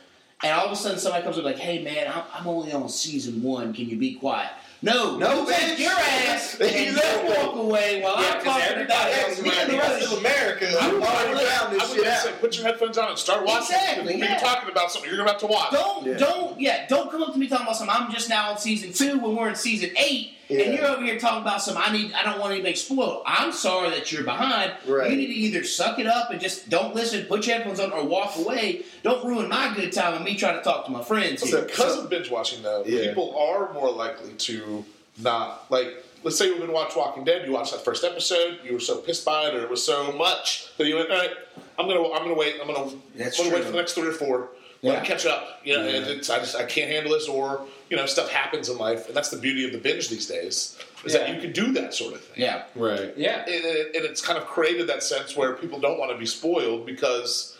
and 0.43 0.53
all 0.53 0.67
of 0.67 0.73
a 0.73 0.77
sudden 0.77 0.99
somebody 0.99 1.25
comes 1.25 1.39
up 1.39 1.45
like, 1.45 1.57
"Hey 1.59 1.83
man, 1.83 2.11
I'm, 2.15 2.23
I'm 2.35 2.47
only 2.47 2.73
on 2.73 2.89
season 2.91 3.43
one. 3.43 3.73
Can 3.75 3.89
you 3.89 3.97
be 3.99 4.15
quiet?" 4.15 4.51
No, 4.83 5.17
No, 5.17 5.41
you 5.41 5.47
take 5.47 5.57
bitch. 5.57 5.79
your 5.79 5.91
ass 5.93 6.57
and 6.61 6.71
you 6.71 6.77
Exactly. 6.89 7.29
walk 7.35 7.57
away 7.57 8.03
while 8.03 8.21
Yeah, 8.21 8.29
I'm 8.29 8.35
'cause 8.35 8.45
talking 8.45 8.63
everybody 8.63 8.85
about 8.85 9.29
else 9.29 9.39
it. 9.39 9.43
Me 9.45 9.51
and 9.59 9.71
the 9.73 9.77
rest 9.79 10.13
of 10.13 10.19
America 10.19 10.77
I'm 10.81 11.03
are 11.03 11.07
already 11.07 11.35
like- 11.35 11.47
found 11.47 11.69
I 11.69 11.79
this 11.79 11.89
would 11.89 11.97
shit 11.97 12.05
just 12.05 12.23
say, 12.25 12.29
out. 12.31 12.41
put 12.41 12.57
your 12.57 12.67
headphones 12.67 12.99
on 12.99 13.09
and 13.09 13.19
start 13.19 13.45
watching. 13.45 13.75
Exactly, 13.77 14.05
We'll 14.05 14.13
be 14.15 14.19
yeah. 14.21 14.39
talking 14.39 14.71
about 14.71 14.93
something 14.93 15.11
you're 15.11 15.23
about 15.23 15.41
to 15.41 15.47
watch. 15.47 15.73
Don't 15.73 16.07
Yeah. 16.07 16.17
don't 16.19 16.61
yeah 16.61 16.87
don't 16.89 17.11
come 17.11 17.23
up 17.23 17.33
to 17.33 17.39
me 17.39 17.49
talking 17.49 17.65
about 17.67 17.77
something. 17.77 17.97
I'm 17.97 18.13
just 18.13 18.29
now 18.29 18.51
on 18.51 18.59
season 18.59 18.93
two 18.93 19.19
when 19.19 19.35
we're 19.35 19.49
in 19.49 19.57
season 19.57 19.91
eight 19.97 20.35
Yeah. 20.49 20.61
and 20.61 20.75
you're 20.75 20.87
over 20.87 21.03
here 21.03 21.19
talking 21.19 21.43
about 21.43 21.61
some 21.61 21.77
I 21.77 21.91
need 21.93 22.13
I 22.13 22.23
don't 22.23 22.39
want 22.39 22.53
anybody 22.53 22.77
spoiled. 22.77 23.23
I'm 23.27 23.51
sorry 23.53 23.91
that 23.91 24.13
you're 24.13 24.23
behind. 24.23 24.73
Right. 24.87 25.11
You 25.11 25.17
need 25.17 25.27
to 25.27 25.33
either 25.35 25.65
suck 25.65 25.99
it 25.99 26.07
up 26.07 26.31
and 26.31 26.41
just 26.41 26.69
don't 26.69 26.95
listen, 26.95 27.25
put 27.27 27.47
your 27.47 27.57
headphones 27.57 27.81
on, 27.81 27.91
or 27.93 28.05
walk 28.05 28.37
away. 28.37 28.83
Don't 29.03 29.25
ruin 29.27 29.49
my 29.49 29.73
good 29.75 29.93
time 29.93 30.15
and 30.15 30.25
me 30.25 30.37
trying 30.37 30.57
to 30.57 30.63
talk 30.63 30.85
to 30.87 30.91
my 30.93 31.03
friends. 31.03 31.49
So 31.49 31.63
because 31.65 31.99
of 31.99 32.09
binge 32.11 32.31
watching, 32.31 32.63
though, 32.63 32.85
Yeah. 32.87 33.09
people 33.09 33.37
are 33.37 33.73
more 33.73 33.91
likely 33.91 34.33
to 34.35 34.85
not 35.19 35.65
like. 35.71 36.03
Let's 36.23 36.39
say 36.39 36.47
you've 36.47 36.59
been 36.59 36.73
watching 36.73 36.99
Walking 37.01 37.23
Dead. 37.25 37.47
You 37.47 37.53
watched 37.53 37.73
that 37.73 37.85
first 37.85 38.03
episode. 38.03 38.59
You 38.65 38.73
were 38.73 38.81
so 38.81 38.97
pissed 38.99 39.25
by 39.25 39.49
it, 39.49 39.55
or 39.55 39.63
it 39.63 39.71
was 39.71 39.85
so 39.85 40.11
much 40.13 40.67
that 40.77 40.87
you 40.87 40.97
went, 40.97 41.09
"All 41.11 41.19
right, 41.19 41.31
I'm 41.79 41.87
gonna, 41.87 42.03
I'm 42.09 42.23
gonna 42.23 42.35
wait. 42.35 42.57
I'm 42.61 42.67
gonna, 42.67 42.91
That's 43.15 43.39
I'm 43.39 43.47
gonna 43.47 43.57
wait 43.57 43.65
for 43.65 43.71
the 43.71 43.77
next 43.77 43.93
three 43.93 44.09
or 44.09 44.13
four. 44.13 44.49
Let 44.83 44.91
Yeah. 44.93 44.97
them 44.99 45.07
catch 45.07 45.27
up. 45.27 45.61
You 45.65 45.77
know, 45.79 45.87
Yeah. 45.87 46.07
it's, 46.09 46.29
I 46.31 46.39
just, 46.39 46.55
I 46.57 46.65
can't 46.65 46.91
handle 46.91 47.13
this, 47.13 47.29
or 47.29 47.67
you 47.91 47.97
know, 47.97 48.07
stuff 48.07 48.29
happens 48.31 48.69
in 48.69 48.79
life, 48.79 49.07
and 49.07 49.17
that's 49.17 49.29
the 49.31 49.37
beauty 49.39 49.65
of 49.65 49.73
the 49.73 49.79
binge 49.79 50.09
these 50.09 50.27
days, 50.27 50.77
is 51.05 51.13
that 51.13 51.29
you 51.35 51.41
can 51.41 51.53
do 51.53 51.73
that 51.73 51.95
sort 51.95 52.15
of 52.15 52.21
thing. 52.21 52.43
yeah. 52.43 52.65
Right. 52.75 53.13
Yeah. 53.17 53.43
and, 53.47 53.49
it, 53.65 53.95
and 53.97 54.05
it's 54.05 54.21
kind 54.21 54.39
of 54.39 54.47
created 54.47 54.89
that 54.89 55.03
sense 55.03 55.37
where 55.37 55.55
people 55.55 55.79
don't 55.79 55.99
want 55.99 56.11
to 56.13 56.19
be 56.19 56.27
spoiled 56.27 56.85
because 56.87 57.57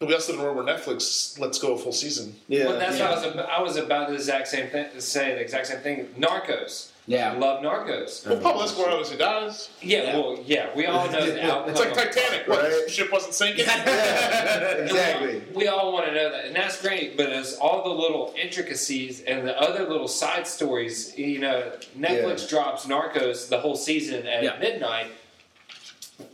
we 0.00 0.14
also 0.14 0.32
live 0.32 0.40
in 0.40 0.46
a 0.46 0.52
world 0.52 0.64
where 0.64 0.76
Netflix 0.76 1.38
lets 1.38 1.58
go 1.58 1.74
a 1.74 1.78
full 1.78 1.92
season. 1.92 2.34
Yeah. 2.48 2.66
Well, 2.66 2.78
that's 2.78 2.98
Yeah. 2.98 3.10
what 3.10 3.18
I 3.18 3.26
was. 3.26 3.34
About, 3.34 3.48
I 3.50 3.62
was 3.62 3.76
about 3.76 4.08
the 4.08 4.14
exact 4.14 4.48
same 4.48 4.68
thing. 4.70 4.86
To 4.94 5.00
say 5.02 5.34
the 5.34 5.40
exact 5.40 5.66
same 5.66 5.80
thing. 5.80 6.06
Narcos. 6.18 6.89
Yeah. 7.06 7.32
I 7.32 7.36
love 7.36 7.62
Narcos. 7.62 8.26
Well, 8.28 8.38
Pablo 8.40 8.62
Escobar 8.64 8.90
obviously 8.92 9.16
dies. 9.16 9.70
Yeah, 9.82 10.02
Yeah. 10.04 10.16
Well, 10.16 10.38
yeah. 10.46 10.66
We 10.76 10.86
all 10.86 11.10
know 11.10 11.26
the 11.26 11.44
outcome. 11.50 11.70
It's 11.70 11.80
like 11.80 11.94
Titanic. 11.94 12.46
What, 12.46 12.62
Right. 12.62 12.82
the 12.86 12.90
ship 12.90 13.10
wasn't 13.12 13.34
sinking. 13.34 13.64
Yeah, 13.68 14.72
exactly. 14.84 15.42
We 15.54 15.66
all 15.68 15.92
want 15.92 16.06
to 16.06 16.14
know 16.14 16.30
that, 16.30 16.44
and 16.46 16.54
that's 16.54 16.80
great. 16.80 17.16
But 17.16 17.30
as 17.30 17.54
all 17.56 17.82
the 17.82 17.90
little 18.02 18.32
intricacies 18.40 19.22
and 19.22 19.46
the 19.46 19.58
other 19.60 19.88
little 19.88 20.08
side 20.08 20.46
stories, 20.46 21.16
you 21.18 21.38
know, 21.40 21.72
Netflix 21.98 22.42
Yeah. 22.42 22.48
drops 22.48 22.86
Narcos 22.86 23.48
the 23.48 23.58
whole 23.58 23.76
season 23.76 24.26
at 24.26 24.42
Yeah. 24.44 24.58
midnight. 24.60 25.08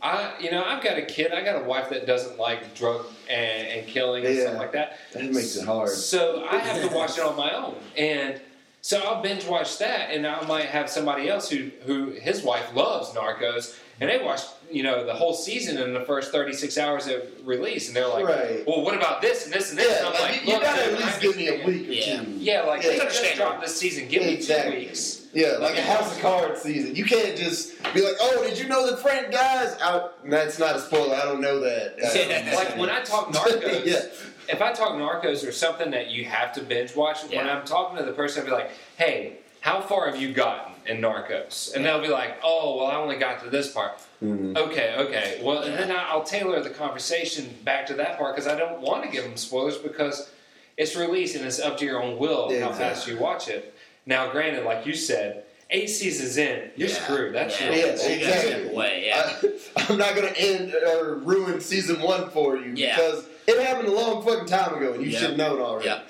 I, 0.01 0.33
you 0.39 0.51
know, 0.51 0.63
I've 0.63 0.83
got 0.83 0.97
a 0.97 1.01
kid. 1.05 1.31
I 1.31 1.41
got 1.43 1.61
a 1.61 1.63
wife 1.63 1.89
that 1.89 2.05
doesn't 2.05 2.37
like 2.37 2.75
drug 2.75 3.05
and, 3.29 3.67
and 3.69 3.87
killing 3.87 4.25
and 4.25 4.37
stuff 4.37 4.57
like 4.57 4.73
that. 4.73 4.97
That 5.13 5.23
makes 5.31 5.55
it 5.55 5.65
hard. 5.65 5.89
So 5.89 6.45
I 6.49 6.57
have 6.57 6.87
to 6.89 6.95
watch 6.95 7.17
it 7.17 7.23
on 7.23 7.35
my 7.37 7.51
own, 7.55 7.75
and 7.95 8.39
so 8.87 8.99
I'll 8.99 9.21
binge 9.21 9.45
watch 9.45 9.79
that, 9.79 10.11
and 10.11 10.25
I 10.25 10.45
might 10.47 10.67
have 10.67 10.89
somebody 10.89 11.27
else 11.27 11.49
who 11.49 11.71
who 11.85 12.11
his 12.11 12.41
wife 12.41 12.73
loves 12.73 13.09
Narcos, 13.09 13.77
and 13.99 14.09
they 14.09 14.17
watch 14.23 14.39
you 14.71 14.81
know 14.81 15.05
the 15.05 15.13
whole 15.13 15.33
season 15.33 15.77
in 15.77 15.93
the 15.93 16.05
first 16.05 16.31
thirty 16.31 16.53
six 16.53 16.77
hours 16.77 17.05
of 17.07 17.21
release, 17.45 17.87
and 17.87 17.95
they're 17.97 18.07
like, 18.07 18.25
Right. 18.25 18.63
well, 18.65 18.81
what 18.83 18.95
about 18.95 19.21
this 19.21 19.43
and 19.43 19.53
this 19.53 19.71
and 19.71 19.77
this? 19.77 19.89
Yeah, 19.89 20.07
and 20.07 20.07
I'm 20.07 20.13
like, 20.13 20.21
like, 20.31 20.41
you, 20.41 20.47
you 20.47 20.53
look, 20.53 20.63
gotta 20.63 20.83
at 20.85 20.93
least 20.99 21.19
give 21.21 21.35
me 21.35 21.47
a 21.49 21.65
week 21.65 21.89
or 21.89 21.91
Yeah. 21.91 22.23
two. 22.23 22.31
Yeah, 22.37 22.61
like 22.61 22.81
Yeah, 22.81 22.89
they 22.91 22.95
just 22.99 23.01
understandable. 23.17 23.45
dropped 23.49 23.61
this 23.65 23.75
season. 23.77 24.07
Give 24.07 24.23
me 24.23 24.33
Exactly. 24.35 24.71
two 24.71 24.79
weeks. 24.87 25.23
Yeah, 25.33 25.47
like 25.59 25.71
Like 25.71 25.77
a 25.79 25.81
House 25.81 26.15
of 26.15 26.21
Cards 26.21 26.61
season. 26.61 26.95
You 26.95 27.03
can't 27.03 27.35
just 27.37 27.73
be 27.93 28.01
like, 28.01 28.15
"Oh, 28.21 28.43
did 28.47 28.57
you 28.57 28.67
know 28.69 28.89
that 28.89 28.99
Frank 29.01 29.31
dies?" 29.31 29.75
Out. 29.81 30.27
That's 30.29 30.57
not 30.59 30.77
a 30.77 30.79
spoiler. 30.79 31.13
I 31.15 31.25
don't 31.25 31.41
know 31.41 31.59
that. 31.59 31.95
Yeah. 31.99 32.55
like 32.55 32.77
when 32.77 32.89
I 32.89 33.01
talk 33.01 33.27
Narcos, 33.33 33.85
Yeah. 33.85 33.99
If 34.49 34.61
I 34.61 34.71
talk 34.73 34.93
Narcos 34.93 35.47
or 35.47 35.51
something 35.51 35.91
that 35.91 36.09
you 36.09 36.25
have 36.25 36.53
to 36.53 36.61
binge 36.61 36.95
watch, 36.95 37.23
when 37.29 37.49
I'm 37.49 37.65
talking 37.65 37.97
to 37.97 38.03
the 38.03 38.11
person, 38.13 38.41
I'll 38.41 38.45
be 38.47 38.51
like, 38.51 38.71
"Hey, 38.97 39.37
how 39.61 39.81
far 39.81 40.09
have 40.09 40.21
you 40.21 40.33
gotten 40.33 40.73
in 40.85 41.01
Narcos?" 41.01 41.73
And 41.75 41.85
they'll 41.85 42.01
be 42.01 42.07
like, 42.07 42.37
"Oh, 42.43 42.77
well, 42.77 42.87
I 42.87 42.95
only 42.95 43.17
got 43.17 43.43
to 43.43 43.49
this 43.49 43.71
part." 43.71 43.93
Mm-hmm. 44.23 44.57
Okay, 44.57 44.95
okay. 44.97 45.39
Well, 45.43 45.59
and 45.63 45.75
then 45.75 45.91
I'll 45.95 46.23
tailor 46.23 46.61
the 46.61 46.69
conversation 46.71 47.53
back 47.63 47.85
to 47.87 47.93
that 47.95 48.17
part 48.17 48.35
because 48.35 48.47
I 48.51 48.57
don't 48.57 48.81
want 48.81 49.03
to 49.03 49.09
give 49.09 49.23
them 49.23 49.37
spoilers 49.37 49.77
because 49.77 50.29
it's 50.75 50.95
released 50.95 51.35
and 51.35 51.45
it's 51.45 51.59
up 51.59 51.77
to 51.79 51.85
your 51.85 52.01
own 52.01 52.17
will 52.17 52.51
Yeah, 52.51 52.61
how 52.67 52.71
fast 52.73 53.07
you 53.07 53.17
watch 53.17 53.47
it. 53.47 53.73
Now, 54.05 54.31
granted, 54.31 54.63
like 54.65 54.85
you 54.85 54.93
said, 54.93 55.43
eight 55.69 55.87
seasons 55.87 56.37
in, 56.37 56.71
you're 56.75 56.87
Yeah. 56.89 56.95
screwed. 56.95 57.35
That's 57.35 57.59
yeah. 57.59 57.69
your 57.71 57.75
Yeah, 57.75 57.85
exactly. 58.09 58.69
away. 58.69 59.03
Yeah. 59.07 59.33
I, 59.43 59.49
I'm 59.91 59.97
not 59.97 60.15
gonna 60.15 60.33
end 60.37 60.73
or 60.73 61.15
ruin 61.15 61.59
season 61.61 62.01
one 62.01 62.29
for 62.29 62.55
you 62.57 62.73
Yeah. 62.75 62.95
because 62.95 63.25
it 63.47 63.65
happened 63.65 63.87
a 63.87 63.91
long 63.91 64.23
fucking 64.23 64.45
time 64.47 64.73
ago, 64.75 64.93
and 64.93 65.03
you 65.03 65.09
Yeah. 65.09 65.19
should 65.19 65.29
have 65.31 65.37
known 65.37 65.59
already. 65.61 65.87
yeah. 65.87 66.01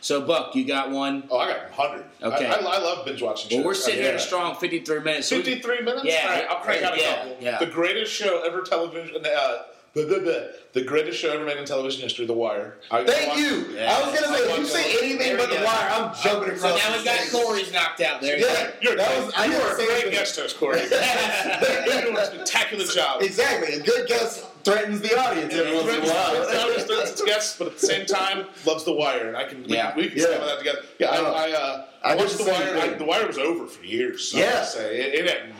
So 0.00 0.20
Buck, 0.20 0.54
you 0.56 0.64
got 0.64 0.90
one. 0.90 1.22
Oh, 1.30 1.38
I 1.38 1.52
got 1.52 1.70
hundred. 1.70 2.04
Okay. 2.20 2.46
I, 2.46 2.54
I, 2.54 2.58
I 2.58 2.78
love 2.78 3.04
binge 3.06 3.22
watching. 3.22 3.50
shows. 3.50 3.56
Well, 3.56 3.60
shows. 3.60 3.66
we're 3.66 3.74
sitting 3.74 4.00
I- 4.00 4.02
here 4.04 4.14
at 4.14 4.20
a 4.20 4.22
strong 4.24 4.56
53 4.56 4.98
minutes. 5.00 5.28
so 5.28 5.36
we- 5.36 5.42
53 5.44 5.80
minutes? 5.82 6.04
Yeah. 6.04 6.22
All 6.24 6.28
right, 6.30 6.46
I'll 6.50 6.56
crank 6.60 6.82
out 6.82 6.98
a 6.98 7.00
Yeah, 7.00 7.14
couple. 7.16 7.36
yeah. 7.40 7.58
The 7.60 7.66
greatest 7.66 8.12
show 8.12 8.42
ever 8.44 8.62
television. 8.62 9.14
Uh, 9.24 9.58
blah, 9.94 10.04
blah, 10.06 10.18
blah. 10.18 10.32
The 10.72 10.82
greatest 10.82 11.20
show 11.20 11.30
ever 11.32 11.44
made 11.44 11.56
in 11.58 11.64
television 11.66 12.02
history, 12.02 12.26
The 12.26 12.32
Wire. 12.32 12.78
I, 12.90 13.04
Thank 13.04 13.32
I 13.34 13.36
you. 13.38 13.66
Yeah. 13.76 13.94
I 13.96 14.10
was 14.10 14.20
gonna 14.20 14.36
say, 14.36 14.42
if 14.50 14.58
you 14.58 14.64
say 14.66 14.98
anything 15.04 15.18
There 15.18 15.36
but 15.36 15.50
the 15.50 15.56
go. 15.58 15.64
wire, 15.66 15.88
I'm 15.90 16.14
jumping 16.20 16.58
So 16.58 16.66
across. 16.66 16.82
now 16.82 16.90
the 16.90 16.96
we've 16.96 17.04
got 17.06 17.20
stage. 17.20 17.32
Corey's 17.42 17.72
knocked 17.72 18.00
out 18.00 18.20
there. 18.20 18.38
Yeah, 18.38 18.70
You're, 18.80 18.96
that 18.96 19.24
was. 19.24 19.32
I 19.36 19.44
you 19.44 19.52
didn't 19.52 19.66
are 19.68 19.72
a 19.74 19.86
great 19.86 20.10
guest 20.12 20.36
host, 20.36 20.58
Corey. 20.58 20.80
You're 20.90 22.02
doing 22.02 22.16
a 22.16 22.24
spectacular 22.26 22.84
job. 22.86 23.22
Exactly. 23.22 23.74
A 23.74 23.80
good 23.82 24.08
guest 24.08 24.46
threatens 24.64 25.00
the 25.00 25.18
audience 25.18 25.54
every 25.54 25.74
once 25.76 25.88
in 25.88 26.02
a 26.02 26.06
while. 26.06 27.00
its 27.02 27.22
guests, 27.22 27.56
but 27.58 27.66
at 27.68 27.78
the 27.78 27.86
same 27.86 28.06
time 28.06 28.46
loves 28.66 28.84
The 28.84 28.92
Wire, 28.92 29.28
and 29.28 29.36
I 29.36 29.44
can 29.44 29.62
we, 29.64 29.74
Yeah. 29.74 29.94
we 29.96 30.08
can 30.08 30.18
Yeah. 30.18 30.24
stand 30.26 30.42
that 30.42 30.58
together. 30.58 30.78
Yeah, 30.98 31.10
I, 31.10 31.16
Oh. 31.18 31.32
I, 31.32 31.50
uh, 31.52 31.84
I 32.04 32.14
watched 32.16 32.38
The 32.38 32.44
Wire. 32.44 32.78
I, 32.78 32.88
the 32.94 33.04
Wire 33.04 33.26
was 33.26 33.38
over 33.38 33.66
for 33.66 33.84
years. 33.84 34.32
I 34.34 34.38
Yeah. 34.40 34.64
say 34.64 34.96
it, 35.00 35.14
it, 35.14 35.28
hadn't- 35.28 35.54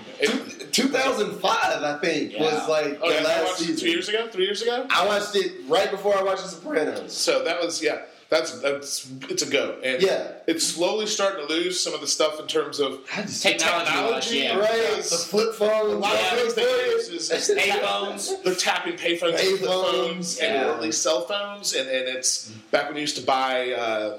it, 0.61 0.73
2005, 0.73 1.83
I 1.83 1.99
think, 1.99 2.33
Yeah. 2.33 2.43
was 2.43 2.69
like 2.69 2.99
Oh, 3.03 3.09
the 3.09 3.15
yeah, 3.17 3.23
last 3.23 3.59
season. 3.59 3.77
two 3.77 3.91
years 3.91 4.09
ago, 4.09 4.29
three 4.31 4.45
years 4.45 4.63
ago. 4.63 4.87
I 4.91 5.05
watched 5.07 5.35
it 5.37 5.53
right 5.69 5.91
before 5.91 6.17
I 6.17 6.23
watched 6.23 6.43
The 6.45 6.49
Sopranos. 6.51 7.13
So 7.13 7.43
that 7.45 7.61
was 7.63 7.83
yeah. 7.83 7.99
That's 8.33 8.51
that's 8.61 9.11
it's 9.29 9.43
a 9.43 9.51
go. 9.51 9.77
And 9.85 10.01
Yeah. 10.01 10.33
it's 10.47 10.67
slowly 10.67 11.07
starting 11.07 11.47
to 11.47 11.53
lose 11.53 11.79
some 11.79 11.93
of 11.93 12.01
the 12.01 12.07
stuff 12.07 12.41
in 12.41 12.47
terms 12.47 12.81
of 12.81 13.01
Technology, 13.07 14.39
yeah. 14.39 14.57
Right, 14.57 14.97
the 14.97 15.03
flip 15.33 15.51
A 15.51 15.53
phone. 15.53 16.01
lot 16.01 16.15
of 16.15 16.39
things 16.39 16.55
they 16.55 16.63
use 16.63 17.09
is, 17.11 17.31
is 17.31 17.59
Payphones. 17.59 18.43
they're 18.43 18.55
tapping 18.55 18.95
payphones, 18.95 19.39
and 19.39 19.59
flip 19.59 19.61
Payphones, 19.61 19.91
phones, 19.93 20.39
and 20.39 20.55
yeah. 20.55 20.65
early 20.65 20.93
cell 20.93 21.21
phones, 21.27 21.75
and, 21.75 21.87
and 21.91 22.09
it's 22.09 22.49
back 22.71 22.87
when 22.87 22.95
you 22.97 23.03
used 23.03 23.17
to 23.17 23.23
buy. 23.23 23.73
Uh, 23.73 24.19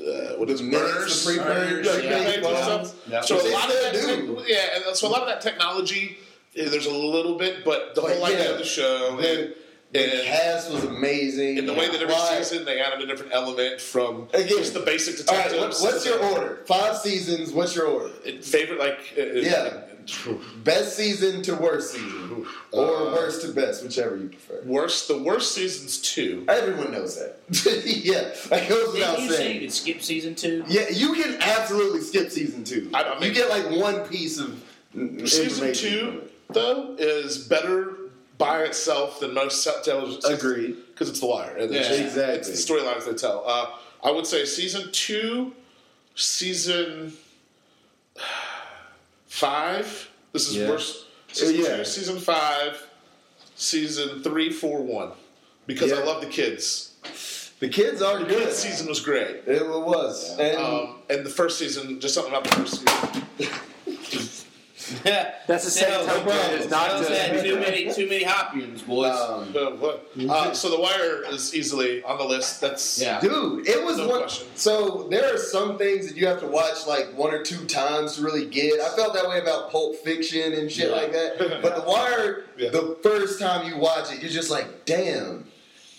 uh, 0.00 0.36
what 0.38 0.48
is 0.48 0.62
it, 0.62 0.64
Minutes, 0.64 0.82
burners, 0.94 1.24
the 1.26 1.30
pre-burned, 1.42 1.84
Yeah, 1.84 2.40
yeah. 2.40 2.62
stuff. 2.62 2.94
Yeah. 3.06 3.20
So 3.20 3.34
a 3.36 3.52
lot 3.52 3.66
of 3.68 3.74
that, 3.82 3.92
do. 3.92 4.36
tech- 4.36 4.48
yeah, 4.48 4.86
and 4.86 4.96
so 4.96 5.08
a 5.08 5.10
lot 5.10 5.20
of 5.20 5.28
that 5.28 5.42
technology, 5.42 6.16
eh, 6.56 6.70
there's 6.70 6.86
a 6.86 6.90
little 6.90 7.36
bit, 7.36 7.66
but 7.66 7.94
the 7.94 8.00
But 8.00 8.12
whole 8.12 8.24
idea 8.24 8.44
yeah, 8.44 8.50
of 8.52 8.58
the 8.58 8.64
show 8.64 9.18
and, 9.18 9.52
The 9.92 10.02
and, 10.04 10.24
cast 10.24 10.70
was 10.70 10.84
amazing. 10.84 11.58
and 11.58 11.68
the 11.68 11.74
way 11.74 11.88
that 11.88 12.00
every 12.00 12.14
Why- 12.14 12.40
season 12.42 12.64
they 12.64 12.80
added 12.80 13.00
a 13.02 13.06
different 13.06 13.32
element 13.32 13.80
from 13.80 14.28
Again. 14.32 14.48
just 14.48 14.72
the 14.74 14.80
basic 14.80 15.28
All 15.28 15.36
right, 15.36 15.48
detectives. 15.50 15.82
what, 15.82 15.92
what's 15.94 16.06
your 16.06 16.18
order? 16.24 16.60
Five 16.66 16.96
seasons. 16.98 17.50
What's 17.52 17.74
your 17.74 17.86
order? 17.86 18.08
favorite? 18.40 18.78
Like, 18.78 18.98
uh, 19.18 19.22
Yeah. 19.22 19.80
Best 20.64 20.96
season 20.96 21.42
to 21.42 21.54
worst 21.54 21.92
season, 21.92 22.46
or 22.72 22.86
Uh, 22.96 23.12
worst 23.12 23.42
to 23.42 23.48
best, 23.52 23.82
whichever 23.84 24.16
you 24.16 24.28
prefer. 24.28 24.60
worst. 24.64 25.08
The 25.08 25.18
worst 25.18 25.54
season's 25.54 25.98
two. 25.98 26.44
Everyone 26.48 26.90
knows 26.92 27.16
that. 27.16 27.36
yeah, 27.84 28.30
that 28.48 28.68
goes 28.68 28.92
without 28.94 29.16
Didn't 29.18 29.30
you 29.30 29.30
say 29.36 29.42
you 29.42 29.48
saying. 29.48 29.60
could 29.60 29.72
skip 29.72 30.02
season 30.02 30.34
two? 30.34 30.64
Yeah, 30.68 30.88
you 30.90 31.12
can 31.14 31.36
absolutely 31.40 32.00
skip 32.00 32.30
season 32.30 32.64
two. 32.64 32.90
I- 32.94 33.02
I 33.04 33.14
mean- 33.20 33.28
you 33.28 33.34
get 33.34 33.50
like 33.50 33.70
one 33.70 34.06
piece 34.08 34.38
of 34.38 34.54
Season 35.26 35.72
two, 35.72 36.22
though, 36.48 36.96
is 36.98 37.38
better 37.46 37.96
by 38.40 38.62
itself 38.62 39.20
than 39.20 39.34
most 39.34 39.62
television. 39.84 40.20
Agreed. 40.32 40.76
Because 40.88 41.08
it's 41.10 41.20
The 41.20 41.26
Wire. 41.26 41.56
And 41.56 41.72
it's, 41.74 41.88
Yeah. 41.90 41.94
Exactly. 42.06 42.34
It's 42.52 42.66
the 42.66 42.74
storylines 42.74 43.04
they 43.04 43.12
tell. 43.14 43.44
Uh, 43.46 43.66
I 44.02 44.10
would 44.10 44.26
say 44.26 44.44
season 44.46 44.90
two, 44.90 45.52
season 46.16 47.12
five. 49.26 50.08
This 50.32 50.48
is 50.48 50.56
Yeah. 50.56 50.70
worse. 50.70 51.04
Season 51.32 51.56
Yeah. 51.56 51.76
two, 51.76 51.84
season 51.84 52.18
five, 52.18 52.82
season 53.56 54.22
three, 54.22 54.50
four, 54.50 54.80
one. 54.82 55.12
Because 55.66 55.92
I 55.92 56.02
love 56.02 56.20
the 56.20 56.26
kids. 56.26 56.88
The 57.60 57.68
kids 57.68 58.00
are 58.00 58.18
The 58.18 58.24
good. 58.24 58.44
kids 58.46 58.56
season 58.56 58.88
was 58.88 59.00
great. 59.00 59.42
It 59.46 59.64
was, 59.66 60.30
and 60.38 60.56
Um, 60.58 61.02
and 61.10 61.24
the 61.26 61.30
first 61.30 61.58
season, 61.58 62.00
just 62.00 62.14
something 62.14 62.32
about 62.32 62.44
the 62.44 62.56
first 62.56 62.80
season. 62.80 63.22
That's 65.04 65.64
the 65.64 65.70
second 65.70 66.06
time 66.06 66.22
problem. 66.22 66.52
it's 66.60 66.70
not 66.70 66.90
Sales 67.04 67.08
had 67.08 67.42
too 67.44 67.58
many 67.60 67.92
too 67.92 68.08
many 68.08 68.24
Hopkins, 68.24 68.82
boys. 68.82 69.12
um. 69.14 69.54
Uh, 70.28 70.52
so 70.52 70.70
The 70.70 70.80
Wire 70.80 71.24
is 71.32 71.54
easily 71.54 72.02
on 72.02 72.18
the 72.18 72.24
list. 72.24 72.60
That's 72.60 73.00
yeah. 73.00 73.20
Dude, 73.20 73.66
it 73.68 73.84
was 73.84 73.98
No 73.98 74.08
one. 74.08 74.20
question. 74.22 74.48
So 74.54 75.06
there 75.10 75.32
are 75.32 75.38
some 75.38 75.78
things 75.78 76.08
that 76.08 76.16
you 76.16 76.26
have 76.26 76.40
to 76.40 76.46
watch 76.46 76.86
like 76.86 77.12
one 77.16 77.32
or 77.32 77.42
two 77.42 77.64
times 77.66 78.16
to 78.16 78.22
really 78.22 78.46
get. 78.46 78.80
I 78.80 78.88
felt 78.96 79.14
that 79.14 79.28
way 79.28 79.38
about 79.40 79.70
Pulp 79.70 79.96
Fiction 79.96 80.52
and 80.54 80.70
shit 80.70 80.90
Yeah. 80.90 80.96
like 80.96 81.12
that. 81.12 81.38
But 81.62 81.76
The 81.76 81.82
Wire, 81.90 82.44
Yeah. 82.58 82.70
the 82.70 82.96
first 83.02 83.38
time 83.40 83.70
you 83.70 83.78
watch 83.78 84.12
it, 84.12 84.20
you're 84.20 84.30
just 84.30 84.50
like, 84.50 84.84
damn, 84.86 85.46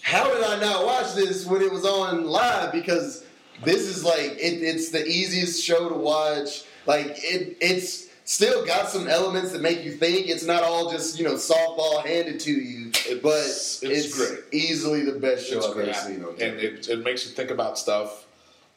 how 0.01 0.31
did 0.33 0.43
I 0.43 0.59
not 0.59 0.85
watch 0.85 1.13
this 1.13 1.45
when 1.45 1.61
it 1.61 1.71
was 1.71 1.85
on 1.85 2.25
live? 2.25 2.71
Because 2.71 3.23
this 3.63 3.81
is 3.81 4.03
like 4.03 4.31
it, 4.39 4.63
it's 4.63 4.89
the 4.89 5.05
easiest 5.05 5.63
show 5.63 5.87
to 5.89 5.95
watch. 5.95 6.63
Like 6.87 7.07
it, 7.17 7.57
it's 7.61 8.07
still 8.25 8.65
got 8.65 8.89
some 8.89 9.07
elements 9.07 9.51
that 9.51 9.61
make 9.61 9.83
you 9.83 9.91
think. 9.91 10.27
It's 10.27 10.45
not 10.45 10.63
all 10.63 10.91
just 10.91 11.17
you 11.19 11.25
know 11.25 11.33
softball 11.35 12.05
handed 12.05 12.39
to 12.41 12.51
you, 12.51 12.87
It's- 12.89 13.19
but 13.21 13.37
it's 13.37 13.81
it's, 13.83 14.17
great. 14.17 14.39
easily 14.51 15.03
the 15.03 15.19
best 15.19 15.47
show 15.49 15.57
It's 15.57 15.67
I've 15.67 15.73
great. 15.73 15.89
ever 15.89 15.97
seen 15.99 16.23
and 16.23 16.59
it, 16.59 16.87
it 16.87 17.03
makes 17.03 17.25
you 17.25 17.31
think 17.31 17.51
about 17.51 17.77
stuff. 17.77 18.25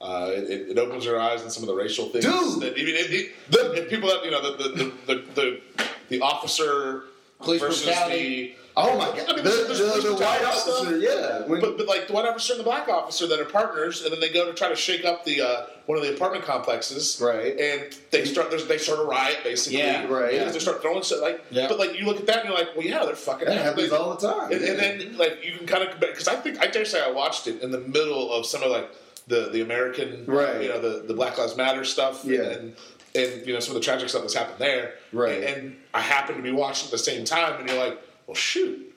Uh, 0.00 0.30
it, 0.34 0.70
it- 0.70 0.78
opens 0.78 1.04
your 1.04 1.18
eyes 1.20 1.42
on 1.42 1.50
some 1.50 1.62
of 1.62 1.68
the 1.68 1.74
racial 1.74 2.08
things. 2.10 2.24
Dude! 2.24 2.60
that, 2.60 2.76
even 2.76 2.94
it, 2.94 3.10
it, 3.12 3.32
the, 3.50 3.86
people 3.88 4.08
that 4.08 4.24
you 4.24 4.30
know 4.30 4.42
the 4.56 4.68
the 4.68 4.92
the, 5.06 5.22
the, 5.34 5.60
the 6.08 6.20
officer 6.20 7.04
Police 7.44 7.60
versus 7.60 7.84
brutality. 7.84 8.56
Oh 8.76 8.98
my 8.98 9.04
god, 9.16 9.30
I 9.30 9.34
mean, 9.36 9.44
the, 9.44 9.50
there's- 9.50 9.66
there's 9.68 9.78
the, 9.78 9.84
the 9.84 10.14
white 10.14 10.18
brutality 10.18 10.58
stuff. 10.58 10.80
officer, 10.80 10.98
yeah. 10.98 11.46
When, 11.46 11.60
but, 11.60 11.76
but 11.78 11.86
like 11.86 12.08
the 12.08 12.12
white 12.12 12.26
officer 12.26 12.54
and 12.54 12.60
the 12.60 12.64
black 12.64 12.88
officer 12.88 13.28
that 13.28 13.38
are 13.38 13.44
partners, 13.44 14.02
and 14.02 14.12
then 14.12 14.18
they 14.18 14.30
go 14.32 14.46
to 14.46 14.52
try 14.52 14.68
to 14.68 14.74
shake 14.74 15.04
up 15.04 15.24
the 15.24 15.40
uh, 15.42 15.66
one 15.86 15.96
of 15.96 16.02
the 16.02 16.12
apartment 16.12 16.44
complexes, 16.44 17.20
Right. 17.22 17.56
And 17.56 17.96
they 18.10 18.24
start 18.24 18.50
they 18.66 18.78
start 18.78 18.98
a 18.98 19.04
riot 19.04 19.38
basically, 19.44 19.78
Yeah, 19.78 20.06
right. 20.08 20.32
Because 20.32 20.54
they 20.54 20.58
start 20.58 20.82
throwing 20.82 21.04
stuff 21.04 21.20
like, 21.22 21.44
Yeah. 21.50 21.68
but 21.68 21.78
like 21.78 21.96
you 21.96 22.04
look 22.04 22.16
at 22.18 22.26
that 22.26 22.38
and 22.40 22.48
you're 22.48 22.58
like, 22.58 22.74
well, 22.76 22.84
yeah, 22.84 23.04
they're 23.04 23.14
fucking. 23.14 23.46
that 23.46 23.58
happens 23.62 23.90
they- 23.90 23.96
all 23.96 24.14
the 24.16 24.28
time. 24.32 24.50
and, 24.50 24.60
and 24.64 24.78
then 24.80 25.16
like 25.18 25.44
you 25.44 25.56
can 25.56 25.68
kind 25.68 25.88
of 25.88 26.00
because 26.00 26.26
I 26.26 26.34
think 26.34 26.58
I 26.60 26.66
dare 26.66 26.84
say 26.84 27.00
I 27.00 27.12
watched 27.12 27.46
it 27.46 27.62
in 27.62 27.70
the 27.70 27.78
middle 27.80 28.32
of 28.32 28.44
some 28.44 28.64
of 28.64 28.72
like 28.72 28.90
the 29.28 29.50
the 29.50 29.60
American 29.62 30.24
Right. 30.26 30.62
you 30.62 30.68
know 30.68 30.80
the 30.80 31.04
the 31.06 31.14
Black 31.14 31.38
Lives 31.38 31.56
Matter 31.56 31.84
stuff 31.84 32.24
Yeah. 32.24 32.40
and 32.40 32.54
and 32.54 32.76
you 33.14 33.52
know 33.52 33.60
some 33.60 33.74
of 33.76 33.80
the 33.80 33.84
tragic 33.84 34.08
stuff 34.08 34.22
that's 34.22 34.34
happened 34.34 34.58
there 34.58 34.94
Right. 35.12 35.42
and, 35.44 35.56
and 35.56 35.76
I 35.92 36.00
happened 36.00 36.36
to 36.38 36.42
be 36.42 36.50
watching 36.52 36.86
at 36.86 36.90
the 36.90 36.98
same 36.98 37.24
time 37.24 37.60
and 37.60 37.68
you're 37.68 37.78
like 37.78 37.98
well 38.26 38.34
shoot 38.34 38.90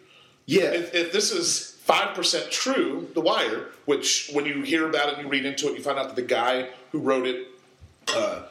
yeah, 0.49 0.72
if, 0.72 0.95
if 0.95 1.11
this 1.11 1.32
is 1.32 1.78
five 1.84 2.15
percent 2.15 2.49
true 2.51 3.09
The 3.13 3.22
Wire 3.22 3.65
which 3.86 4.30
when 4.34 4.45
you 4.45 4.61
hear 4.63 4.88
about 4.88 5.09
it 5.09 5.15
and 5.15 5.24
you 5.24 5.30
read 5.30 5.45
into 5.45 5.68
it 5.68 5.78
you 5.78 5.84
find 5.84 5.99
out 5.99 6.07
that 6.07 6.15
the 6.15 6.22
guy 6.22 6.70
who 6.91 6.99
wrote 6.99 7.28
it 7.28 7.47
uh, 8.15 8.43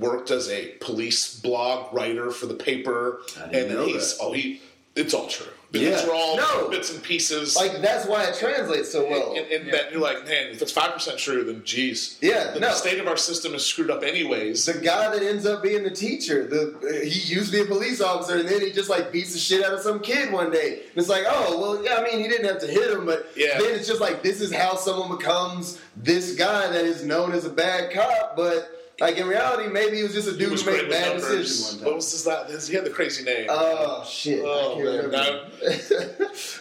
worked 0.00 0.30
as 0.32 0.48
a 0.50 0.72
police 0.80 1.38
blog 1.40 1.94
writer 1.94 2.30
for 2.32 2.46
the 2.46 2.54
paper 2.54 3.20
and 3.44 3.52
then 3.70 3.86
he's 3.86 4.18
that. 4.18 4.24
oh 4.24 4.32
he 4.32 4.60
it's 4.96 5.14
all 5.14 5.28
true 5.28 5.46
Yeah. 5.72 5.90
these 5.90 6.04
are 6.04 6.14
all 6.14 6.36
No. 6.36 6.68
bits 6.70 6.92
and 6.94 7.02
pieces 7.02 7.56
like 7.56 7.82
that's 7.82 8.06
why 8.06 8.24
it 8.24 8.36
translates 8.38 8.92
so 8.92 9.04
well. 9.10 9.34
and, 9.36 9.46
and 9.50 9.72
that 9.72 9.90
you're 9.90 10.00
like, 10.00 10.24
man, 10.24 10.46
if 10.52 10.62
it's 10.62 10.72
five 10.72 10.92
percent 10.92 11.18
true, 11.18 11.42
then 11.44 11.62
geez, 11.64 12.16
Yeah, 12.22 12.52
the 12.52 12.60
no. 12.60 12.70
state 12.70 12.98
of 12.98 13.06
our 13.08 13.16
system 13.16 13.52
is 13.54 13.66
screwed 13.66 13.90
up 13.90 14.02
anyways. 14.02 14.64
the 14.64 14.74
guy 14.74 15.10
that 15.10 15.22
ends 15.22 15.44
up 15.44 15.62
being 15.62 15.82
the 15.82 15.90
teacher, 15.90 16.46
the 16.46 17.00
he 17.04 17.34
used 17.34 17.52
to 17.52 17.58
be 17.58 17.62
a 17.62 17.66
police 17.66 18.00
officer, 18.00 18.36
and 18.38 18.48
then 18.48 18.60
he 18.60 18.70
just 18.70 18.88
like 18.88 19.10
beats 19.12 19.32
the 19.32 19.38
shit 19.38 19.64
out 19.64 19.72
of 19.74 19.80
some 19.80 19.98
kid 20.00 20.32
one 20.32 20.50
day. 20.50 20.74
And 20.88 20.96
it's 20.96 21.08
like, 21.08 21.24
oh 21.28 21.58
well, 21.60 21.84
yeah, 21.84 21.96
I 21.96 22.04
mean, 22.04 22.22
he 22.22 22.28
didn't 22.28 22.46
have 22.46 22.60
to 22.60 22.66
hit 22.68 22.90
him, 22.90 23.04
but 23.04 23.30
Yeah. 23.36 23.58
then 23.58 23.74
it's 23.74 23.88
just 23.88 24.00
like 24.00 24.22
this 24.22 24.40
is 24.40 24.52
how 24.52 24.76
someone 24.76 25.16
becomes 25.16 25.78
this 25.96 26.36
guy 26.36 26.68
that 26.70 26.84
is 26.84 27.04
known 27.04 27.32
as 27.32 27.44
a 27.44 27.50
bad 27.50 27.92
cop, 27.92 28.36
but 28.36 28.75
like 28.98 29.16
in 29.18 29.26
reality, 29.28 29.68
maybe 29.68 29.98
he 29.98 30.02
was 30.02 30.14
just 30.14 30.26
a 30.28 30.36
dude 30.36 30.50
was 30.52 30.62
who 30.64 30.70
made 30.72 30.82
with 30.82 30.90
bad 30.90 31.14
decisions. 31.16 31.74
one 31.76 31.80
What 31.84 31.84
time. 31.90 31.94
was 31.96 32.12
his 32.12 32.26
last? 32.26 32.50
his- 32.50 32.66
He 32.68 32.74
had 32.74 32.84
the 32.84 32.90
crazy 32.90 33.24
name. 33.24 33.46
Oh 33.50 34.04
shit! 34.08 34.42
Oh, 34.44 34.76
man, 34.78 35.04
remember. 35.04 35.50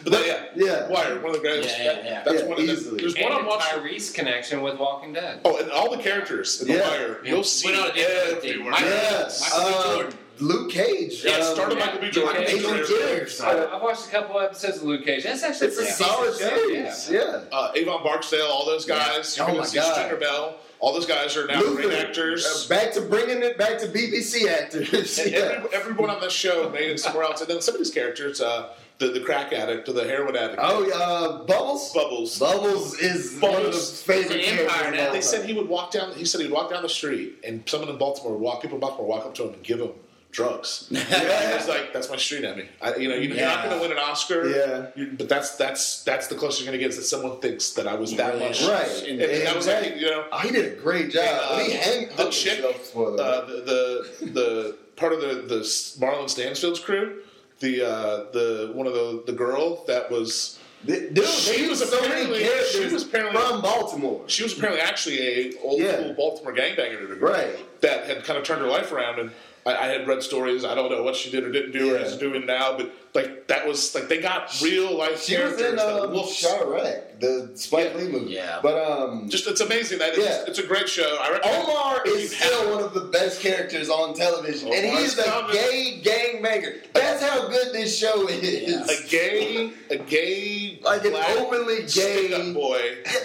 but 0.04 0.12
then, 0.12 0.26
yeah, 0.26 0.44
yeah. 0.56 0.88
Wire, 0.90 1.20
one 1.22 1.36
of 1.36 1.42
the 1.42 1.48
guys. 1.48 1.66
Yeah, 1.66 1.78
yeah, 1.78 1.94
that- 1.94 2.06
yeah. 2.06 2.24
That's 2.24 2.42
Yeah, 2.42 2.48
one 2.48 2.60
of 2.60 2.68
the. 2.68 2.74
easily. 2.74 3.00
There's 3.02 3.16
And 3.16 3.24
one 3.24 3.32
a 3.34 3.36
I'm 3.40 3.46
watching. 3.46 3.80
Tyreese 3.80 4.14
connection 4.14 4.62
with 4.62 4.78
Walking 4.78 5.14
Dead. 5.14 5.40
Oh, 5.46 5.58
and 5.60 5.72
all 5.72 5.96
the 5.96 6.02
characters 6.02 6.62
in 6.62 6.68
the 6.68 6.76
Yeah. 6.76 6.90
Wire, 6.90 7.20
you'll 7.24 7.44
see 7.44 7.72
Well, 7.72 7.88
no, 7.96 8.02
everywhere. 8.02 8.72
Michael- 8.72 8.90
Yeah, 8.90 9.30
Michael 9.42 9.60
uh, 9.60 9.96
Jordan. 9.96 10.18
Luke 10.40 10.70
Cage. 10.72 11.24
Yeah, 11.24 11.38
it 11.38 11.42
um, 11.44 11.56
started 11.56 11.80
Michael 11.80 12.02
B. 12.02 12.10
Jordan. 12.12 12.42
Luke 12.42 12.50
Cage. 12.50 12.66
Agent 12.66 12.88
Gibbs. 12.90 13.40
I, 13.40 13.74
I've 13.74 13.82
watched 13.82 14.08
a 14.08 14.12
couple 14.12 14.38
episodes 14.42 14.78
of 14.78 14.84
Luke 14.84 15.06
Cage. 15.06 15.24
That's 15.24 15.42
actually 15.44 15.68
It's 15.68 15.78
a 15.78 15.80
pretty 15.80 15.94
solid 15.94 16.34
series. 16.36 17.10
Yeah. 17.10 17.22
Yeah. 17.22 17.42
Uh, 17.54 17.72
Avon 17.76 18.04
Barksdale, 18.04 18.46
all 18.46 18.66
those 18.66 18.84
guys. 18.84 19.38
Yeah. 19.38 19.46
Oh 19.50 19.58
my 19.58 19.64
see 19.64 19.78
God. 19.78 19.94
Stringer 19.96 20.18
Bell. 20.18 20.58
All 20.80 20.94
those 20.94 21.06
guys 21.06 21.36
are 21.38 21.48
now 21.48 21.62
Luther, 21.62 21.84
great 21.84 22.00
actors. 22.00 22.68
uh, 22.70 22.74
back 22.74 22.92
to 22.94 23.02
bringing 23.02 23.42
it 23.44 23.58
back 23.58 23.80
to 23.80 23.88
BBC 23.88 24.48
actors. 24.48 25.18
Yeah. 25.26 25.38
every, 25.40 25.74
everyone 25.74 26.10
on 26.10 26.22
this 26.22 26.34
show 26.34 26.70
made 26.70 26.92
it 26.92 27.00
somewhere 27.00 27.24
else. 27.24 27.42
And 27.42 27.50
then 27.50 27.62
some 27.62 27.76
of 27.76 27.80
these 27.80 27.92
characters, 27.94 28.42
uh, 28.42 28.74
the, 29.00 29.08
the 29.08 29.20
crack 29.22 29.52
addict 29.54 29.90
or 29.90 29.94
the 29.94 30.04
heroin 30.04 30.36
addict, 30.36 30.60
Oh, 30.62 30.90
uh, 30.92 31.44
Bubbles. 31.46 31.94
Bubbles. 31.94 32.38
Bubbles 32.40 33.00
is 33.00 33.38
one 33.40 33.52
of 33.52 33.58
the 33.58 33.64
Bubbles. 33.70 34.02
favorite 34.04 34.40
He's 34.42 34.52
empire 34.60 34.68
characters. 34.68 35.00
now. 35.06 35.12
They 35.12 35.22
said 35.22 35.46
he 35.46 35.54
would 35.54 35.68
walk 35.68 35.92
down. 35.92 36.14
He 36.14 36.26
said 36.26 36.42
he'd 36.42 36.52
walk 36.52 36.70
down 36.70 36.84
the 36.84 36.90
street, 36.90 37.40
and 37.46 37.64
someone 37.68 37.90
in 37.90 37.98
Baltimore 37.98 38.34
would 38.34 38.42
walk. 38.42 38.62
People 38.62 38.76
in 38.76 38.82
Baltimore 38.82 39.08
would 39.08 39.16
walk 39.16 39.26
up 39.26 39.34
to 39.36 39.44
him 39.48 39.54
and 39.54 39.64
give 39.64 39.80
him 39.80 39.90
drugs. 40.36 40.88
yeah. 40.92 41.56
Was 41.56 41.68
like, 41.68 41.94
"That's 41.94 42.10
my 42.10 42.18
street 42.18 42.44
enemy." 42.44 42.68
I, 42.82 42.96
you 42.98 43.08
know, 43.08 43.16
you, 43.16 43.30
you're 43.34 43.46
not 43.46 43.64
going 43.64 43.76
to 43.78 43.82
win 43.82 43.92
an 43.92 43.98
Oscar. 43.98 44.50
Yeah. 44.50 44.88
You, 44.96 45.14
but 45.18 45.30
that's 45.30 45.56
that's 45.56 46.04
that's 46.04 46.28
the 46.28 46.36
closest 46.36 46.62
you're 46.62 46.70
going 46.72 46.78
to 46.80 46.84
get 46.84 46.90
is 46.90 46.98
that 46.98 47.04
someone 47.04 47.40
thinks 47.40 47.72
that 47.72 47.88
I 47.88 47.96
was 47.96 48.16
that 48.18 48.34
Really 48.34 48.48
much. 48.48 48.62
Right. 48.68 49.04
And, 49.08 49.22
and 49.22 49.48
that 49.48 49.56
was 49.56 49.68
like, 49.68 49.96
you 49.96 50.08
know, 50.08 50.26
he 50.42 50.52
did 50.52 50.74
a 50.78 50.82
great 50.82 51.10
job. 51.12 51.24
Uh, 51.50 51.60
he 51.60 51.72
hang 51.72 52.10
the 52.16 52.30
chick, 52.30 52.60
uh, 52.64 52.72
the, 52.94 54.06
the 54.22 54.26
the 54.32 54.78
part 54.98 55.14
of 55.14 55.22
the 55.22 55.34
the 55.48 55.62
Marlo 56.00 56.30
Stanfield's 56.30 56.80
crew, 56.80 57.22
the 57.60 57.82
uh, 57.88 58.16
the 58.34 58.72
one 58.74 58.88
of 58.88 58.94
the 58.94 59.24
the 59.26 59.34
girl 59.34 59.86
that 59.86 60.12
was 60.12 60.60
Dude, 60.86 61.18
she 61.26 61.68
was 61.68 61.80
so 61.90 61.98
apparently- 61.98 62.48
she 62.72 62.86
was 62.94 63.02
apparently- 63.04 63.42
from 63.42 63.62
Baltimore. 63.64 64.24
she 64.28 64.44
was 64.44 64.56
apparently 64.56 64.82
actually 64.84 65.20
a 65.20 65.58
old 65.64 65.80
Yeah. 65.82 65.94
school 65.96 66.14
Baltimore 66.14 66.54
gangbanger 66.54 67.00
to 67.00 67.06
a 67.06 67.08
degree 67.08 67.28
Right. 67.32 67.82
that 67.82 68.06
had 68.06 68.24
kind 68.24 68.38
of 68.38 68.46
turned 68.46 68.62
her 68.62 68.68
life 68.68 68.92
around 68.92 69.18
and 69.20 69.32
I, 69.66 69.76
I 69.76 69.88
had 69.88 70.08
read 70.08 70.24
stories. 70.24 70.64
I 70.64 70.76
don't 70.76 70.92
know 70.92 71.04
what 71.04 71.16
she 71.16 71.32
did 71.32 71.44
or 71.44 71.52
didn't 71.52 71.72
do 71.72 71.96
or 71.96 71.98
is 71.98 72.18
doing 72.18 72.46
now, 72.46 72.78
but 72.78 72.92
like 73.16 73.48
that 73.48 73.66
was 73.68 73.96
like 73.96 74.08
they 74.10 74.20
got 74.22 74.60
real 74.62 74.96
life 74.98 75.24
She 75.24 75.36
was 75.38 75.56
characters 75.56 75.70
in 75.72 75.76
that 75.78 76.02
um, 76.04 76.12
looked 76.14 76.42
Chi-Raq, 76.42 77.20
the 77.20 77.52
Spike 77.56 77.92
Yeah. 77.94 77.98
Lee 78.02 78.08
movie. 78.10 78.32
Yeah. 78.34 78.60
But 78.62 78.78
um, 78.84 79.30
just 79.30 79.48
it's 79.48 79.62
amazing 79.62 80.00
that 80.00 80.10
it's, 80.10 80.20
Yeah. 80.26 80.44
it's 80.48 80.60
a 80.60 80.68
great 80.68 80.90
show. 80.90 81.18
I 81.22 81.32
recommend 81.32 81.64
Omar 81.68 82.02
is 82.08 82.36
still 82.36 82.76
one 82.76 82.84
of 82.84 82.94
the 82.94 83.02
best 83.02 83.42
characters 83.42 83.90
on 83.90 84.14
television, 84.14 84.72
and 84.74 84.86
he's 84.98 85.18
a 85.18 85.24
coming. 85.24 85.52
gay 85.56 86.02
gang 86.04 86.42
banger. 86.42 86.76
That's 86.94 87.24
how 87.24 87.48
good 87.48 87.74
this 87.74 87.98
show 87.98 88.28
is. 88.28 88.90
a 88.90 89.08
gay, 89.10 89.72
a 89.90 89.98
gay, 89.98 90.80
Like 90.84 91.06
an 91.06 91.16
openly 91.38 91.84
gay, 91.88 92.52
boy. 92.54 92.82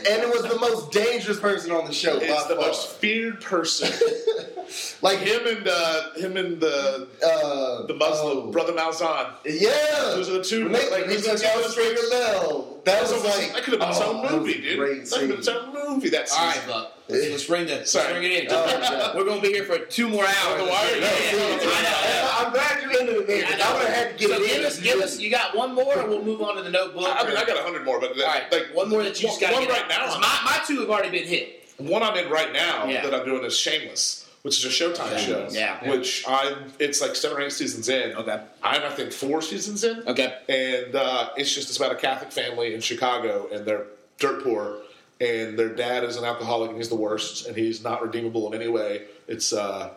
and 0.08 0.22
it 0.22 0.28
was 0.28 0.42
the 0.42 0.58
most 0.60 0.92
dangerous 0.92 1.38
person 1.40 1.72
on 1.72 1.84
the 1.86 1.92
show 1.92 2.16
It's 2.18 2.46
the 2.46 2.54
far. 2.56 2.66
most 2.66 2.88
feared 2.98 3.40
person. 3.40 3.90
like 5.02 5.18
him 5.18 5.46
and 5.46 5.66
uh, 5.66 6.12
him 6.14 6.36
and 6.36 6.60
the 6.60 7.08
uh, 7.24 7.86
the 7.86 7.94
Muslim 7.94 8.38
oh, 8.38 8.50
brother 8.52 8.72
Mouzone. 8.72 9.32
Yeah, 9.44 9.70
Those 10.14 10.28
are 10.28 10.32
the 10.38 10.44
two. 10.44 10.64
When 10.64 10.72
they, 10.72 10.90
like, 10.90 11.00
when 11.02 11.10
he 11.10 11.16
those 11.16 11.28
are 11.28 11.30
took 11.30 11.38
the 11.40 11.44
two 11.44 11.48
out 11.48 11.62
best 11.62 11.70
Stringer. 11.72 12.10
Bell. 12.10 12.80
That 12.84 13.02
was 13.02 13.10
That 13.22 13.24
like 13.38 13.52
that 13.52 13.62
could 13.62 13.72
have 13.74 13.80
been 13.80 13.88
its 13.90 14.00
oh, 14.00 14.22
own 14.30 14.38
movie, 14.38 14.54
dude. 14.60 14.78
Great 14.78 15.04
That 15.04 15.10
could 15.10 15.20
have 15.20 15.28
been 15.28 15.38
its 15.38 15.46
scene. 15.48 15.56
own 15.56 15.94
movie. 15.96 16.08
That's 16.08 16.32
All 16.32 16.50
season. 16.50 16.68
right, 16.70 16.82
Buck. 16.82 16.92
Let's, 17.08 17.28
let's 17.30 17.44
bring 17.46 17.66
the 17.66 17.74
let's 17.76 17.90
Sorry. 17.90 18.12
bring 18.12 18.24
it 18.24 18.44
in. 18.44 18.46
Oh, 18.50 18.66
yeah. 18.66 19.16
We're 19.16 19.24
gonna 19.24 19.40
be 19.42 19.48
here 19.48 19.64
for 19.64 19.78
two 19.78 20.08
more 20.08 20.24
hours. 20.24 20.58
the 20.62 20.64
wire? 20.64 20.96
Yeah, 20.96 21.00
Yeah, 21.00 21.36
yeah, 21.36 21.48
yeah. 21.48 21.58
I 21.62 21.82
know. 21.82 22.46
I'm 22.46 22.52
glad 22.52 22.82
you 22.82 22.98
ended 22.98 23.16
it 23.16 23.26
there. 23.26 23.42
'cause 23.44 23.60
I 23.60 23.72
would 23.74 23.86
have 23.86 23.94
had 23.94 24.12
to 24.12 24.18
get 24.18 24.30
so 24.30 24.42
it 24.42 24.46
give 24.48 24.60
in. 24.60 24.64
us, 24.66 24.78
give 24.80 25.00
us. 25.00 25.18
You 25.20 25.30
got 25.30 25.54
one 25.56 25.74
more, 25.74 25.98
and 25.98 26.08
we'll 26.08 26.22
move 26.24 26.40
on 26.40 26.56
to 26.56 26.62
the 26.62 26.70
notebook. 26.70 27.04
I 27.08 27.24
mean, 27.26 27.34
or- 27.34 27.38
I 27.38 27.44
got 27.44 27.58
a 27.58 27.62
hundred 27.62 27.84
more, 27.84 28.00
but 28.00 28.12
all 28.12 28.26
right, 28.26 28.50
like 28.52 28.68
one 28.72 28.88
more 28.88 29.02
that 29.02 29.20
you 29.20 29.28
just 29.28 29.40
got. 29.40 29.52
one 29.52 29.66
right 29.68 29.88
now. 29.88 30.06
My, 30.20 30.40
my 30.44 30.60
two 30.66 30.80
have 30.80 30.88
already 30.90 31.10
been 31.10 31.26
hit. 31.28 31.56
One 31.78 32.02
I'm 32.02 32.16
in 32.16 32.30
right 32.30 32.52
now 32.52 32.86
Yeah. 32.86 33.02
that 33.02 33.14
I'm 33.14 33.24
doing 33.24 33.42
is 33.44 33.56
Shameless, 33.58 34.19
which 34.42 34.58
is 34.58 34.64
a 34.64 34.84
Showtime 34.84 35.18
show. 35.18 35.48
Yeah. 35.50 35.88
Which 35.88 36.24
I'm. 36.26 36.72
It's 36.78 37.00
like 37.00 37.14
seven 37.14 37.36
or 37.36 37.40
eight 37.42 37.52
seasons 37.52 37.88
in. 37.88 38.16
Okay. 38.16 38.40
I'm 38.62 38.82
I 38.82 38.90
think 38.90 39.12
four 39.12 39.42
seasons 39.42 39.84
in. 39.84 40.02
Okay. 40.06 40.34
And 40.48 40.94
uh, 40.94 41.30
it's 41.36 41.54
just 41.54 41.68
it's 41.68 41.76
about 41.76 41.92
a 41.92 41.96
Catholic 41.96 42.32
family 42.32 42.74
in 42.74 42.80
Chicago, 42.80 43.48
and 43.52 43.66
they're 43.66 43.86
dirt 44.18 44.42
poor, 44.42 44.78
and 45.20 45.58
their 45.58 45.68
dad 45.68 46.04
is 46.04 46.16
an 46.16 46.24
alcoholic, 46.24 46.70
and 46.70 46.78
he's 46.78 46.88
the 46.88 46.96
worst, 46.96 47.46
and 47.46 47.56
he's 47.56 47.82
not 47.82 48.02
redeemable 48.02 48.52
in 48.52 48.60
any 48.60 48.70
way. 48.70 49.02
It's 49.28 49.52
uh, 49.52 49.90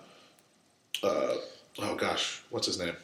uh, 1.01 1.35
oh 1.79 1.95
gosh, 1.95 2.41
what's 2.49 2.67
his 2.67 2.79
name? 2.79 2.95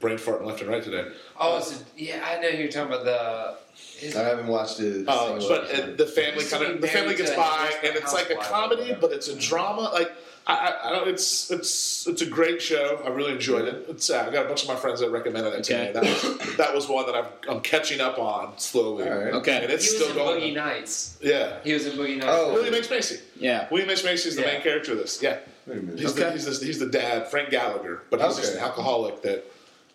Brain 0.00 0.18
farting 0.18 0.46
left 0.46 0.60
and 0.60 0.70
right 0.70 0.82
today. 0.82 1.08
Oh, 1.38 1.58
it's 1.58 1.80
a, 1.80 1.84
yeah, 1.96 2.24
I 2.24 2.40
know 2.40 2.50
who 2.50 2.58
you're 2.58 2.72
talking 2.72 2.92
about. 2.92 3.04
The 3.04 3.56
is, 4.04 4.16
I 4.16 4.24
haven't 4.24 4.48
watched 4.48 4.80
it. 4.80 5.08
Uh, 5.08 5.38
but 5.48 5.70
uh, 5.70 5.94
the 5.96 6.06
family 6.06 6.44
kind 6.44 6.64
of 6.64 6.80
the 6.80 6.88
family 6.88 7.14
gets 7.14 7.34
by, 7.34 7.72
and 7.84 7.96
it's 7.96 8.12
like 8.12 8.30
a 8.30 8.36
comedy, 8.36 8.96
but 9.00 9.12
it's 9.12 9.28
a 9.28 9.36
drama. 9.36 9.90
Like 9.92 10.10
I, 10.50 10.54
I, 10.84 10.88
I 10.88 10.90
don't. 10.92 11.08
It's 11.08 11.50
it's 11.50 12.06
it's 12.06 12.22
a 12.22 12.26
great 12.26 12.60
show. 12.60 13.00
I 13.04 13.08
really 13.08 13.32
enjoyed 13.32 13.66
it. 13.68 13.86
It's 13.88 14.10
uh, 14.10 14.24
I 14.26 14.30
got 14.32 14.44
a 14.46 14.48
bunch 14.48 14.62
of 14.62 14.68
my 14.68 14.76
friends 14.76 15.00
that 15.00 15.10
recommended 15.10 15.52
it 15.54 15.70
Okay. 15.70 15.92
to 15.92 16.00
me. 16.00 16.08
That 16.08 16.22
was, 16.22 16.56
that 16.56 16.74
was 16.74 16.88
one 16.88 17.06
that 17.06 17.14
I'm, 17.14 17.26
I'm 17.48 17.60
catching 17.60 18.00
up 18.00 18.18
on 18.18 18.58
slowly. 18.58 19.08
All 19.08 19.16
right. 19.18 19.34
Okay. 19.34 19.62
and 19.62 19.72
it's 19.72 19.90
he 19.90 19.98
was 19.98 20.08
still 20.08 20.10
in 20.10 20.16
going. 20.16 20.40
Boogie 20.42 20.54
Nights. 20.54 21.18
Yeah, 21.20 21.58
He 21.64 21.72
was 21.72 21.86
in 21.86 21.92
Boogie 21.96 22.16
Nights. 22.18 22.26
Oh. 22.28 22.52
William 22.54 22.74
H 22.74 22.90
Macy. 22.90 23.20
Yeah. 23.36 23.68
William 23.70 23.90
H 23.90 24.04
Macy 24.04 24.28
is 24.30 24.36
the 24.36 24.42
Yeah. 24.42 24.48
main 24.52 24.62
character 24.62 24.92
of 24.92 24.98
this. 24.98 25.22
Yeah, 25.22 25.38
Wait 25.66 25.78
a 25.78 25.82
minute. 25.82 25.98
he's, 26.00 26.10
Okay. 26.12 26.24
the, 26.24 26.32
he's, 26.32 26.58
the, 26.60 26.66
he's 26.66 26.78
the 26.78 26.86
dad, 26.90 27.28
Frank 27.30 27.50
Gallagher, 27.50 28.02
but 28.10 28.20
he's 28.20 28.36
just 28.36 28.54
an 28.54 28.60
alcoholic 28.60 29.22
that 29.22 29.44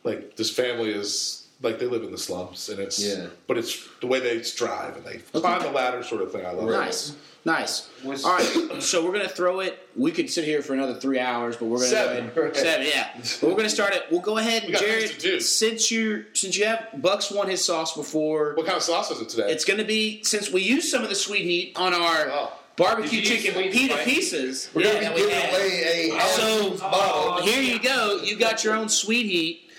like 0.03 0.35
this 0.35 0.49
family 0.51 0.91
is 0.91 1.47
like 1.61 1.79
they 1.79 1.85
live 1.87 2.03
in 2.03 2.11
the 2.11 2.17
slums, 2.17 2.69
and 2.69 2.79
it's 2.79 2.99
Yeah. 3.03 3.27
but 3.47 3.57
it's 3.57 3.87
the 4.01 4.07
way 4.07 4.19
they 4.19 4.41
strive 4.43 4.95
and 4.97 5.05
they 5.05 5.17
climb 5.39 5.61
the 5.61 5.71
ladder 5.71 6.03
sort 6.03 6.21
of 6.21 6.31
thing. 6.31 6.45
I 6.45 6.51
love 6.51 6.69
it. 6.69 7.13
Nice. 7.45 7.87
Nice. 7.87 7.87
Was- 8.03 8.25
All 8.25 8.33
right, 8.33 8.81
so 8.83 9.05
we're 9.05 9.11
gonna 9.11 9.29
throw 9.29 9.59
it. 9.59 9.87
We 9.95 10.11
could 10.11 10.29
sit 10.29 10.45
here 10.45 10.61
for 10.63 10.73
another 10.73 10.95
three 10.95 11.19
hours, 11.19 11.55
but 11.55 11.65
we're 11.65 11.77
gonna 11.77 11.89
Seven. 11.89 12.31
go 12.35 12.41
ahead. 12.41 12.57
Seven, 12.57 12.87
yeah. 12.87 13.09
But 13.39 13.49
we're 13.49 13.55
gonna 13.55 13.69
start 13.69 13.93
it. 13.93 14.03
We'll 14.11 14.19
go 14.21 14.37
ahead, 14.39 14.63
We 14.67 14.73
Jared. 14.73 15.09
things 15.09 15.21
to 15.23 15.31
do. 15.31 15.39
Since 15.39 15.91
you 15.91 16.25
since 16.33 16.57
you 16.57 16.65
have 16.65 16.87
Bucks 17.01 17.29
won 17.31 17.47
his 17.47 17.63
sauce 17.63 17.95
before, 17.95 18.53
What 18.55 18.65
kind 18.65 18.75
of 18.77 18.83
sauce 18.83 19.11
is 19.11 19.21
it 19.21 19.29
today? 19.29 19.51
it's 19.51 19.63
gonna 19.63 19.83
be 19.83 20.23
since 20.23 20.51
we 20.51 20.61
used 20.63 20.89
some 20.89 21.03
of 21.03 21.09
the 21.09 21.15
sweet 21.15 21.43
heat 21.43 21.73
on 21.75 21.93
our 21.93 22.29
Oh. 22.31 22.51
barbecue 22.77 23.21
Did 23.21 23.29
you 23.29 23.35
use 23.35 23.43
chicken 23.45 23.71
pita 23.71 23.97
pieces. 24.03 24.69
We're 24.73 24.83
gonna 24.91 24.99
be 25.11 25.21
giving 25.21 25.31
away 25.49 26.11
a 26.13 26.21
So 26.35 26.71
bottle. 26.71 27.41
here 27.43 27.61
you 27.61 27.79
go. 27.79 28.21
You 28.23 28.37
got 28.37 28.63
your 28.63 28.75
own 28.75 28.89
sweet 28.89 29.27
heat. 29.27 29.69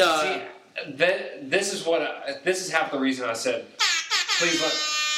Uh, 0.00 0.38
See, 0.38 0.42
this 1.42 1.72
is 1.72 1.84
what 1.86 2.02
I, 2.02 2.34
this 2.44 2.60
is 2.64 2.70
half 2.70 2.90
the 2.90 2.98
reason 2.98 3.28
I 3.28 3.34
said. 3.34 3.66
Please 4.38 4.60
let. 4.60 4.72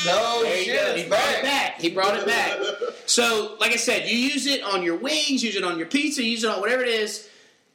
No 0.05 0.43
There 0.43 0.57
shit, 0.65 0.75
go. 0.77 0.91
it's 0.93 1.03
He 1.03 1.09
brought 1.09 1.21
back. 1.21 1.39
it 1.39 1.43
back. 1.45 1.81
He 1.81 1.91
brought 1.91 2.17
it 2.19 2.27
back. 2.27 2.59
So, 3.07 3.57
like 3.61 3.73
I 3.73 3.77
said, 3.77 4.09
you 4.09 4.17
use 4.17 4.47
it 4.47 4.63
on 4.63 4.83
your 4.83 4.97
wings, 4.97 5.43
use 5.43 5.57
it 5.57 5.65
on 5.65 5.79
your 5.79 5.87
pizza, 5.87 6.23
use 6.23 6.45
it 6.45 6.51
on 6.51 6.61
whatever 6.61 6.83
it 6.83 6.89
is. 6.89 7.29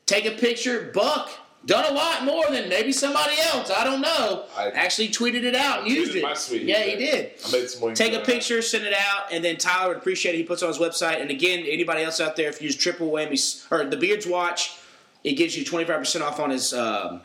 Take 0.06 0.26
a 0.26 0.32
picture. 0.32 0.92
Buck 0.94 1.30
done 1.66 1.86
a 1.92 1.94
lot 1.94 2.24
more 2.24 2.46
than 2.50 2.68
maybe 2.70 2.92
somebody 2.92 3.36
else. 3.54 3.70
I 3.72 3.84
don't 3.84 4.02
know. 4.02 4.46
I- 4.58 4.70
Actually 4.72 5.10
tweeted 5.10 5.44
it 5.44 5.56
out 5.56 5.84
and 5.84 5.92
used 5.92 6.16
it. 6.16 6.24
my 6.24 6.34
sweet 6.34 6.64
yeah, 6.64 6.82
he 6.84 6.96
did. 6.96 7.32
I 7.48 7.52
made 7.52 7.70
some 7.70 7.82
wings. 7.84 7.98
Take 7.98 8.14
a 8.14 8.20
for 8.20 8.26
that. 8.26 8.26
picture, 8.26 8.62
send 8.62 8.86
it 8.86 8.94
out, 8.94 9.32
and 9.32 9.44
then 9.44 9.58
Tyler 9.58 9.90
would 9.90 9.98
appreciate 9.98 10.36
it. 10.36 10.40
He 10.40 10.44
puts 10.44 10.62
it 10.62 10.66
on 10.66 10.74
his 10.74 10.78
website. 10.82 11.22
And 11.22 11.30
again, 11.30 11.60
anybody 11.68 12.04
else 12.04 12.20
out 12.20 12.36
there, 12.36 12.50
if 12.50 12.62
you 12.62 12.66
use 12.68 12.76
Triple 12.76 13.10
Whammy 13.12 13.66
or 13.72 13.86
the 13.86 13.98
Beards 13.98 14.26
Watch, 14.28 14.78
it 15.24 15.34
gives 15.34 15.58
you 15.58 15.64
twenty 15.66 15.86
five 15.86 16.00
percent 16.00 16.24
off 16.24 16.40
on 16.40 16.50
his 16.50 16.74
um, 16.74 17.22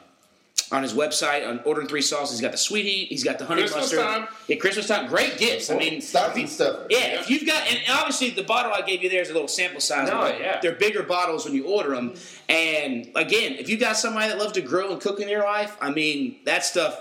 on 0.72 0.82
his 0.82 0.94
website 0.94 1.46
on 1.48 1.60
ordering 1.64 1.86
three 1.86 2.02
sauces. 2.02 2.38
He's 2.38 2.40
got 2.40 2.52
the 2.52 2.58
sweet 2.58 2.84
heat. 2.84 3.08
He's 3.08 3.22
got 3.22 3.38
the 3.38 3.44
honey 3.44 3.62
Christmas 3.62 3.92
mustard. 3.92 4.00
time. 4.00 4.28
Yeah, 4.48 4.56
Christmas 4.56 4.88
time. 4.88 5.08
Great 5.08 5.36
gifts. 5.36 5.70
I 5.70 5.76
mean, 5.76 6.00
stocking 6.00 6.46
stuffer. 6.46 6.86
yeah, 6.90 7.20
if 7.20 7.30
you've 7.30 7.46
got, 7.46 7.66
and 7.68 7.78
obviously 7.90 8.30
the 8.30 8.42
bottle 8.42 8.72
I 8.72 8.82
gave 8.82 9.02
you 9.02 9.10
there 9.10 9.20
is 9.20 9.30
a 9.30 9.32
little 9.32 9.48
sample 9.48 9.80
size. 9.80 10.08
No, 10.08 10.18
but 10.18 10.40
yeah. 10.40 10.60
They're 10.60 10.72
bigger 10.74 11.02
bottles 11.02 11.44
when 11.44 11.54
you 11.54 11.66
order 11.66 11.90
them. 11.90 12.14
And 12.48 13.10
again, 13.14 13.52
if 13.52 13.68
you 13.68 13.76
got 13.76 13.96
somebody 13.96 14.28
that 14.28 14.38
loves 14.38 14.52
to 14.52 14.62
grill 14.62 14.92
and 14.92 15.00
cook 15.00 15.20
in 15.20 15.28
your 15.28 15.44
life, 15.44 15.76
I 15.80 15.90
mean, 15.90 16.36
that 16.44 16.64
stuff 16.64 16.98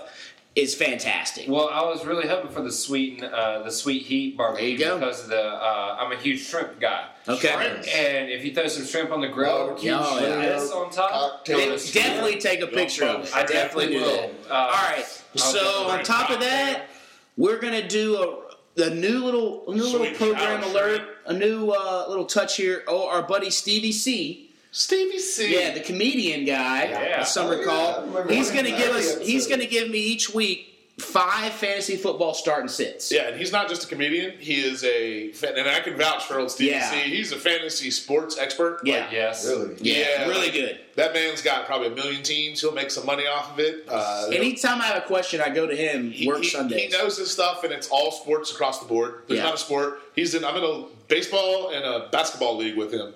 is 0.56 0.74
fantastic. 0.74 1.48
Well, 1.48 1.68
I 1.72 1.82
was 1.82 2.06
really 2.06 2.28
hoping 2.28 2.50
for 2.50 2.62
the 2.62 2.70
sweet, 2.70 3.22
uh, 3.22 3.62
the 3.62 3.70
sweet 3.72 4.02
heat 4.04 4.36
barbecue 4.36 4.62
There 4.64 4.70
you 4.70 4.78
go. 4.78 4.98
because 5.00 5.24
of 5.24 5.30
the. 5.30 5.40
Uh, 5.42 5.96
I'm 5.98 6.12
a 6.12 6.16
huge 6.16 6.40
shrimp 6.46 6.78
guy. 6.80 7.08
Okay. 7.28 7.48
And 7.94 8.30
if 8.30 8.44
you 8.44 8.54
throw 8.54 8.68
some 8.68 8.84
shrimp 8.84 9.10
on 9.10 9.20
the 9.20 9.28
grill, 9.28 9.66
Barbecue, 9.66 9.92
Oh, 9.92 10.14
with 10.14 10.30
yeah. 10.30 10.76
on 10.78 10.90
top, 10.90 11.44
Then 11.44 11.70
definitely 11.92 12.38
take 12.40 12.60
a 12.60 12.66
picture 12.68 13.04
of 13.06 13.24
it. 13.24 13.34
I 13.34 13.44
definitely 13.44 13.94
do 13.94 14.00
will. 14.02 14.30
Uh, 14.48 14.54
All 14.54 14.70
right. 14.70 15.04
I'll 15.32 15.38
So 15.40 15.88
on 15.88 16.04
top 16.04 16.30
of 16.30 16.40
that, 16.40 16.88
we're 17.36 17.58
gonna 17.58 17.86
do 17.88 18.16
a 18.22 18.44
the 18.76 18.90
new 18.90 19.24
little 19.24 19.64
a 19.68 19.74
new 19.74 19.82
little 19.84 20.14
program 20.16 20.62
alert, 20.64 20.96
shrimp. 20.96 21.08
a 21.26 21.32
new 21.32 21.70
uh, 21.70 22.04
little 22.08 22.26
touch 22.26 22.56
here. 22.56 22.82
Oh, 22.86 23.08
our 23.08 23.22
buddy 23.22 23.50
Stevie 23.50 23.92
C. 23.92 24.43
Stevie 24.76 25.20
C. 25.20 25.54
Yeah, 25.54 25.72
the 25.72 25.78
comedian 25.80 26.44
guy. 26.44 26.86
Yeah. 26.88 27.20
as 27.20 27.32
some 27.32 27.46
Oh, 27.46 27.52
yeah. 27.52 27.58
Recall. 27.60 28.24
He's 28.28 28.50
gonna 28.50 28.70
give 28.70 28.90
us. 28.94 29.14
early 29.16 29.24
He's 29.26 29.46
gonna 29.46 29.66
give 29.66 29.88
me 29.88 29.98
each 29.98 30.34
week 30.34 30.70
five 30.98 31.52
fantasy 31.52 31.96
football 31.96 32.34
starting 32.34 32.66
sits. 32.68 33.12
Yeah, 33.12 33.28
and 33.28 33.36
he's 33.38 33.52
not 33.52 33.68
just 33.68 33.84
a 33.84 33.86
comedian. 33.86 34.34
He 34.40 34.54
is 34.64 34.82
a, 34.82 35.30
fan, 35.32 35.56
and 35.56 35.68
I 35.68 35.78
can 35.80 35.96
vouch 35.96 36.24
for 36.24 36.40
old 36.40 36.50
Stevie 36.50 36.72
Yeah. 36.72 36.90
C. 36.90 36.96
He's 37.02 37.30
a 37.30 37.36
fantasy 37.36 37.92
sports 37.92 38.36
expert. 38.36 38.80
Yeah. 38.84 39.02
Like, 39.04 39.12
yes. 39.12 39.46
Really? 39.46 39.76
Yeah, 39.80 39.98
Yeah, 39.98 40.26
really 40.28 40.40
like- 40.46 40.52
good. 40.54 40.80
that 40.96 41.12
man's 41.12 41.40
got 41.42 41.66
probably 41.66 41.88
a 41.88 41.94
million 41.94 42.22
teams. 42.24 42.60
He'll 42.60 42.72
make 42.72 42.90
some 42.90 43.06
money 43.06 43.26
off 43.26 43.52
of 43.52 43.60
it. 43.60 43.84
Uh, 43.88 44.28
Anytime 44.32 44.80
I 44.80 44.86
have 44.86 44.98
a 45.04 45.06
question, 45.06 45.40
I 45.40 45.50
go 45.50 45.66
to 45.68 45.74
him. 45.76 46.10
he, 46.10 46.26
work 46.28 46.42
he- 46.42 46.48
Sundays. 46.48 46.92
he 46.92 46.98
knows 46.98 47.16
his 47.16 47.30
stuff, 47.30 47.62
and 47.64 47.72
it's 47.72 47.88
all 47.88 48.10
sports 48.10 48.50
across 48.52 48.80
the 48.80 48.86
board. 48.86 49.22
There's 49.28 49.38
Yeah. 49.38 49.44
not 49.46 49.54
a 49.54 49.58
sport. 49.58 50.00
He's 50.16 50.34
in. 50.34 50.44
I'm 50.44 50.56
in 50.56 50.64
a 50.64 50.84
baseball 51.08 51.70
and 51.70 51.84
a 51.84 52.08
basketball 52.10 52.56
league 52.56 52.76
with 52.76 52.92
him, 52.92 53.14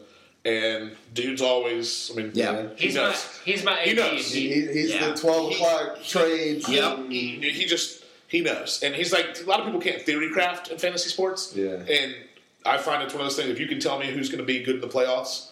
and 0.49 0.97
dude's 1.15 1.43
always. 1.43 2.11
I 2.13 2.17
mean, 2.17 2.31
Yeah. 2.35 2.69
he 2.77 2.87
He's 2.87 2.95
my 2.97 3.01
knows. 3.03 3.41
he's 3.45 3.65
my 3.65 3.77
He 3.81 3.93
knows. 3.95 4.33
He, 4.33 4.49
He- 4.49 4.73
he's 4.73 4.91
Yeah. 4.95 5.09
the 5.11 5.15
12 5.19 5.53
o'clock 5.53 6.03
trades. 6.05 6.69
Yep. 6.69 7.11
he, 7.11 7.39
he 7.53 7.67
just 7.67 8.03
he 8.29 8.41
knows, 8.41 8.81
and 8.83 8.95
he's 8.95 9.13
like 9.13 9.39
a 9.41 9.45
lot 9.47 9.61
of 9.61 9.67
people 9.67 9.81
can't 9.81 10.03
theory 10.03 10.31
craft 10.31 10.69
in 10.71 10.79
fantasy 10.79 11.09
sports. 11.11 11.53
Yeah. 11.55 11.77
and 11.97 12.15
I 12.67 12.77
find 12.77 13.03
it's 13.03 13.15
one 13.15 13.23
of 13.23 13.27
those 13.29 13.37
things. 13.37 13.49
If 13.51 13.61
you 13.61 13.67
can 13.67 13.81
tell 13.81 13.99
me 13.99 14.07
who's 14.11 14.29
going 14.29 14.41
to 14.41 14.45
be 14.45 14.63
good 14.63 14.77
in 14.77 14.81
the 14.81 14.89
playoffs, 14.89 15.47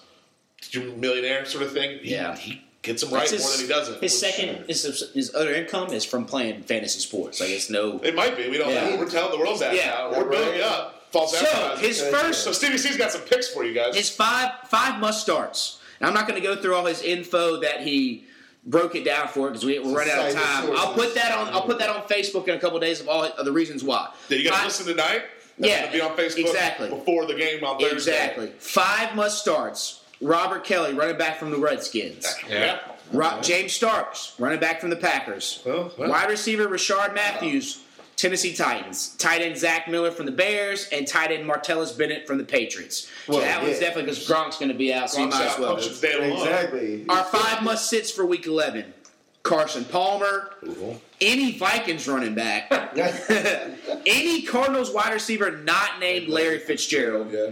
you're 0.71 0.85
millionaire 0.97 1.45
sort 1.47 1.63
of 1.65 1.73
thing. 1.73 2.01
Yeah. 2.03 2.37
he, 2.37 2.63
gets 2.83 3.03
them 3.03 3.13
right 3.13 3.29
That's 3.29 3.43
more 3.43 3.51
than 3.51 3.61
he 3.63 3.67
doesn't. 3.67 3.95
His 4.01 4.13
which- 4.13 4.33
second, 4.33 4.65
his, 4.69 5.11
his 5.13 5.35
other 5.35 5.53
income 5.53 5.93
is 5.93 6.05
from 6.05 6.25
playing 6.25 6.63
fantasy 6.63 7.01
sports. 7.01 7.41
Like 7.41 7.51
it's 7.51 7.69
no. 7.69 7.99
It 7.99 8.15
might 8.15 8.37
be. 8.37 8.49
We 8.49 8.59
don't 8.59 8.71
Yeah. 8.73 8.91
know. 8.91 8.97
We're 8.99 9.11
telling 9.11 9.33
the 9.33 9.39
world 9.45 9.59
that 9.59 9.75
Yeah. 9.75 9.87
now. 9.87 10.11
We're 10.13 10.23
Right. 10.23 10.31
building 10.31 10.55
it 10.55 10.61
up. 10.63 10.96
False 11.19 11.39
So 11.39 11.77
his 11.79 12.01
first 12.01 12.45
So 12.45 12.53
Stevie 12.53 12.79
C's 12.79 12.97
got 12.97 13.11
some 13.13 13.23
picks 13.23 13.49
for 13.49 13.65
you 13.65 13.75
guys. 13.75 13.95
his 13.97 14.11
five 14.11 14.51
five 14.69 15.01
must 15.01 15.21
starts. 15.23 15.81
And 16.01 16.07
I'm 16.09 16.15
not 16.15 16.29
going 16.29 16.41
to 16.41 16.47
go 16.47 16.57
through 16.61 16.75
all 16.75 16.85
his 16.85 17.01
info 17.03 17.61
that 17.61 17.81
he 17.81 18.25
broke 18.67 18.95
it 18.95 19.05
down 19.05 19.29
for 19.29 19.49
because 19.49 19.65
we, 19.65 19.79
we're 19.79 19.95
running 19.97 20.13
out 20.13 20.29
of 20.29 20.35
time. 20.35 20.71
I'll 20.77 20.93
put 20.95 21.15
that 21.15 21.33
on. 21.37 21.49
I'll 21.55 21.63
put 21.63 21.79
that 21.79 21.89
on 21.89 22.03
Facebook 22.03 22.49
in 22.49 22.55
a 22.55 22.59
couple 22.59 22.77
of 22.77 22.83
days 22.83 23.01
of 23.01 23.09
all 23.09 23.25
of 23.25 23.45
the 23.45 23.53
reasons 23.53 23.83
why. 23.83 24.11
Yeah, 24.29 24.39
you 24.39 24.51
got 24.51 24.59
to 24.61 24.65
listen 24.67 24.87
tonight. 24.87 25.23
That's 25.59 25.71
Yeah, 25.73 25.81
gonna 25.87 25.93
be 25.93 26.01
on 26.03 26.17
Facebook 26.17 26.41
exactly. 26.51 26.91
before 26.91 27.25
the 27.25 27.35
game 27.35 27.65
on 27.65 27.79
Thursday. 27.79 28.13
Exactly. 28.13 28.47
Five 28.59 29.15
must 29.17 29.39
starts. 29.41 30.03
Robert 30.21 30.65
Kelley, 30.65 30.93
running 30.95 31.17
back 31.17 31.39
from 31.39 31.51
the 31.51 31.59
Redskins. 31.59 32.27
Yeah. 32.49 32.79
Ro- 33.13 33.39
James 33.41 33.73
Starks, 33.73 34.35
running 34.39 34.59
back 34.61 34.81
from 34.81 34.91
the 34.91 34.97
Packers. 34.97 35.63
Well, 35.65 35.93
well. 35.97 36.11
Wide 36.11 36.29
receiver 36.29 36.67
Rishard 36.67 37.15
Matthews, 37.15 37.81
Tennessee 38.17 38.55
Titans. 38.55 39.11
Tight 39.17 39.43
end 39.43 39.59
Zach 39.59 39.89
Miller 39.89 40.11
from 40.11 40.25
the 40.27 40.33
Bears 40.33 40.89
and 40.91 41.07
tight 41.07 41.31
end 41.31 41.49
Martellus 41.49 41.97
Bennett 41.97 42.27
from 42.27 42.39
the 42.39 42.45
Patriots. 42.45 43.11
Well, 43.29 43.39
so 43.39 43.45
that 43.45 43.63
one's 43.63 43.79
definitely 43.79 44.05
because 44.05 44.27
Gronk's 44.27 44.59
going 44.59 44.71
to 44.71 44.75
be 44.75 44.93
out, 44.93 45.11
so 45.11 45.21
you 45.21 45.29
might 45.29 45.43
as 45.47 45.59
well. 45.59 45.75
Punch 45.75 45.87
it. 45.87 46.33
Exactly. 46.33 47.05
Our 47.09 47.25
five 47.25 47.63
must 47.63 47.91
sits 47.91 48.11
for 48.11 48.25
week 48.25 48.47
11 48.47 48.95
Carson 49.43 49.85
Palmer, 49.85 50.51
Ooh. 50.67 51.01
any 51.21 51.57
Vikings 51.57 52.09
running 52.09 52.35
back, 52.35 52.67
any 54.07 54.43
Cardinals 54.43 54.93
wide 54.93 55.13
receiver 55.13 55.53
not 55.59 56.01
named 56.01 56.29
Larry 56.29 56.59
Fitzgerald, 56.59 57.31
Yeah. 57.31 57.51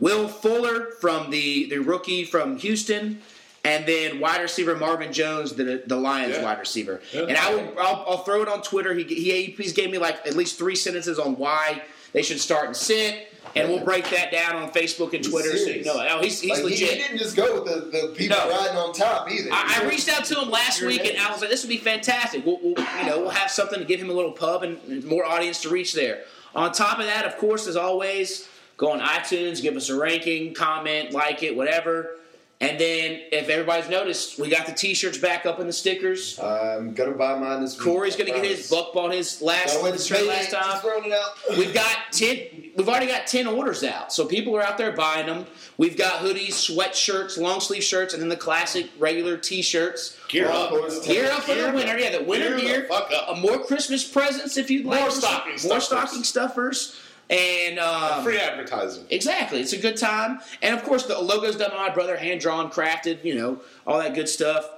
Will 0.00 0.26
Fuller 0.26 0.92
from 1.00 1.30
the, 1.30 1.68
the 1.68 1.78
rookie 1.78 2.24
from 2.24 2.56
Houston, 2.56 3.20
and 3.64 3.86
then 3.86 4.20
wide 4.20 4.40
receiver 4.42 4.76
Marvin 4.76 5.12
Jones, 5.12 5.54
the 5.54 5.82
the 5.86 5.96
Lions 5.96 6.36
Yeah. 6.36 6.44
wide 6.44 6.58
receiver. 6.58 7.00
Yeah. 7.12 7.22
And 7.22 7.36
I 7.36 7.54
will 7.54 7.74
I'll, 7.78 8.04
I'll 8.08 8.18
throw 8.18 8.42
it 8.42 8.48
on 8.48 8.62
Twitter. 8.62 8.94
He, 8.94 9.04
he 9.04 9.42
he's 9.56 9.72
gave 9.72 9.90
me 9.90 9.98
like 9.98 10.26
at 10.26 10.34
least 10.36 10.58
three 10.58 10.76
sentences 10.76 11.18
on 11.18 11.36
why 11.36 11.82
they 12.12 12.22
should 12.22 12.38
start 12.40 12.66
and 12.66 12.76
sit, 12.76 13.26
and 13.56 13.68
we'll 13.68 13.84
break 13.84 14.08
that 14.10 14.30
down 14.30 14.54
on 14.54 14.70
Facebook 14.70 15.14
and 15.14 15.24
He's 15.24 15.30
Twitter. 15.30 15.56
So 15.58 15.68
you 15.70 15.84
know, 15.84 15.94
oh, 16.10 16.22
he's 16.22 16.40
he's 16.40 16.50
Like, 16.50 16.58
he, 16.58 16.64
legit. 16.64 16.90
he 16.90 16.96
didn't 16.98 17.18
just 17.18 17.34
go 17.34 17.60
with 17.60 17.64
the, 17.64 17.90
the 17.90 18.14
people 18.14 18.36
No. 18.36 18.50
riding 18.50 18.76
on 18.76 18.92
top 18.92 19.28
either. 19.30 19.48
I, 19.52 19.80
I 19.82 19.88
reached 19.88 20.08
out 20.08 20.24
to 20.26 20.40
him 20.40 20.48
last 20.50 20.80
Your 20.80 20.90
week, 20.90 21.04
and. 21.04 21.18
I 21.18 21.32
was 21.32 21.40
like, 21.40 21.50
"This 21.50 21.64
would 21.64 21.70
be 21.70 21.78
fantastic. 21.78 22.46
We'll, 22.46 22.60
we'll, 22.62 22.74
you 23.00 23.06
know, 23.06 23.18
we'll 23.20 23.30
have 23.30 23.50
something 23.50 23.80
to 23.80 23.84
give 23.84 23.98
him 24.00 24.10
a 24.10 24.12
little 24.12 24.30
pub 24.32 24.62
and 24.62 25.04
more 25.04 25.24
audience 25.24 25.60
to 25.62 25.70
reach 25.70 25.92
there." 25.94 26.22
On 26.54 26.70
top 26.70 27.00
of 27.00 27.06
that, 27.06 27.24
of 27.24 27.36
course, 27.38 27.66
as 27.66 27.74
always, 27.74 28.48
go 28.76 28.92
on 28.92 29.00
iTunes, 29.00 29.60
give 29.60 29.74
us 29.74 29.88
a 29.88 29.98
ranking, 29.98 30.54
comment, 30.54 31.10
like 31.12 31.42
it, 31.42 31.56
whatever. 31.56 32.18
And 32.60 32.78
then, 32.80 33.20
if 33.32 33.48
everybody's 33.50 33.90
noticed, 33.90 34.38
we 34.38 34.48
got 34.48 34.64
the 34.64 34.72
T-shirts 34.72 35.18
back 35.18 35.44
up 35.44 35.58
and 35.58 35.68
the 35.68 35.72
stickers. 35.72 36.38
I'm 36.38 36.94
gonna 36.94 37.10
buy 37.10 37.38
mine 37.38 37.60
this 37.60 37.76
week. 37.76 37.84
Corey's 37.84 38.16
going 38.16 38.32
to 38.32 38.40
get 38.40 38.44
his. 38.44 38.70
Buck 38.70 38.94
bought 38.94 39.12
his 39.12 39.42
last, 39.42 39.78
Gotta 39.82 39.92
to 39.92 39.98
shirt 39.98 40.26
last 40.26 40.50
time. 40.52 40.62
just 40.62 40.82
throwing 40.82 41.04
it 41.04 41.12
out. 41.12 41.58
We've 41.58 41.74
got 41.74 41.96
ten. 42.12 42.38
We've 42.76 42.88
already 42.88 43.06
got 43.08 43.26
ten 43.26 43.46
orders 43.48 43.82
out, 43.84 44.12
so 44.12 44.24
people 44.24 44.56
are 44.56 44.62
out 44.62 44.78
there 44.78 44.92
buying 44.92 45.26
them. 45.26 45.46
We've 45.76 45.96
got 45.98 46.20
hoodies, 46.20 46.52
sweatshirts, 46.52 47.36
long 47.38 47.60
sleeve 47.60 47.82
shirts, 47.82 48.14
and 48.14 48.22
then 48.22 48.28
the 48.30 48.36
classic 48.36 48.88
regular 48.98 49.36
T-shirts. 49.36 50.16
Gear 50.28 50.48
up. 50.48 50.70
Gear 51.04 51.30
up 51.32 51.42
for 51.42 51.54
the 51.54 51.68
up. 51.68 51.74
winter. 51.74 51.98
Yeah, 51.98 52.16
the 52.18 52.24
winter 52.24 52.50
Gear 52.50 52.56
the 52.56 52.62
gear. 52.62 52.86
fuck 52.88 53.10
up. 53.12 53.28
Uh, 53.36 53.40
more 53.40 53.58
Christmas 53.64 54.04
presents 54.04 54.56
if 54.56 54.70
you'd 54.70 54.86
like. 54.86 55.00
More 55.00 55.10
stocking 55.10 55.50
More 55.52 55.58
stuffers. 55.80 55.84
stocking 55.84 56.22
stuffers. 56.24 57.00
And 57.30 57.78
um, 57.78 58.22
Free 58.22 58.38
advertising. 58.38 59.06
exactly, 59.10 59.60
it's 59.60 59.72
a 59.72 59.78
good 59.78 59.96
time. 59.96 60.40
And 60.62 60.74
of 60.74 60.84
course, 60.84 61.06
the 61.06 61.18
logo's 61.18 61.56
done 61.56 61.70
by 61.70 61.88
my 61.88 61.90
brother, 61.90 62.16
hand 62.16 62.40
drawn, 62.40 62.70
crafted. 62.70 63.24
You 63.24 63.34
know, 63.36 63.60
all 63.86 63.98
that 63.98 64.14
good 64.14 64.28
stuff. 64.28 64.68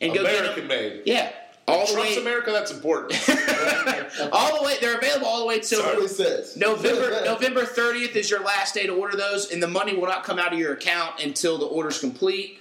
And 0.00 0.12
go 0.12 0.20
American 0.20 0.66
made. 0.66 1.02
Yeah, 1.06 1.30
all 1.68 1.86
the 1.86 1.92
Trump's 1.92 2.16
way. 2.16 2.22
America, 2.22 2.50
that's 2.50 2.72
important. 2.72 3.12
all 4.32 4.58
the 4.58 4.64
way. 4.64 4.76
They're 4.80 4.98
available 4.98 5.26
all 5.26 5.40
the 5.40 5.46
way 5.46 5.56
That's 5.56 5.72
what 5.72 5.94
till 5.94 6.08
says. 6.08 6.56
November 6.56 7.22
November 7.24 7.62
30th 7.62 8.16
is 8.16 8.30
your 8.30 8.40
last 8.42 8.74
day 8.74 8.86
to 8.86 8.94
order 8.94 9.16
those, 9.16 9.52
and 9.52 9.62
the 9.62 9.68
money 9.68 9.94
will 9.94 10.08
not 10.08 10.24
come 10.24 10.38
out 10.38 10.52
of 10.52 10.58
your 10.58 10.72
account 10.72 11.22
until 11.22 11.58
the 11.58 11.66
order's 11.66 12.00
complete. 12.00 12.58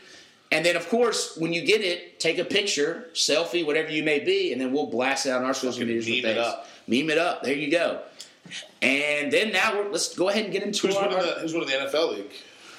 And 0.51 0.65
then, 0.65 0.75
of 0.75 0.87
course, 0.89 1.37
when 1.37 1.53
you 1.53 1.61
get 1.61 1.81
it, 1.81 2.19
take 2.19 2.37
a 2.37 2.43
picture, 2.43 3.07
selfie, 3.13 3.65
whatever 3.65 3.89
you 3.89 4.03
may 4.03 4.19
be, 4.19 4.51
and 4.51 4.59
then 4.59 4.73
we'll 4.73 4.87
blast 4.87 5.25
it 5.25 5.29
out 5.29 5.39
on 5.41 5.45
our 5.47 5.53
social 5.53 5.85
media. 5.85 6.21
meme 6.21 6.31
it 6.31 6.37
up. 6.37 6.67
Meme 6.87 7.09
it 7.09 7.17
up. 7.17 7.41
There 7.41 7.55
you 7.55 7.71
go. 7.71 8.01
And 8.81 9.31
then 9.31 9.51
now 9.51 9.75
we're, 9.77 9.89
let's 9.89 10.15
go 10.15 10.29
ahead 10.29 10.45
and 10.45 10.53
get 10.53 10.63
into 10.63 10.87
who's, 10.87 10.95
our, 10.95 11.07
winning 11.07 11.23
the, 11.25 11.31
who's 11.41 11.53
winning 11.53 11.69
the 11.69 11.75
NFL 11.75 12.15
league? 12.17 12.31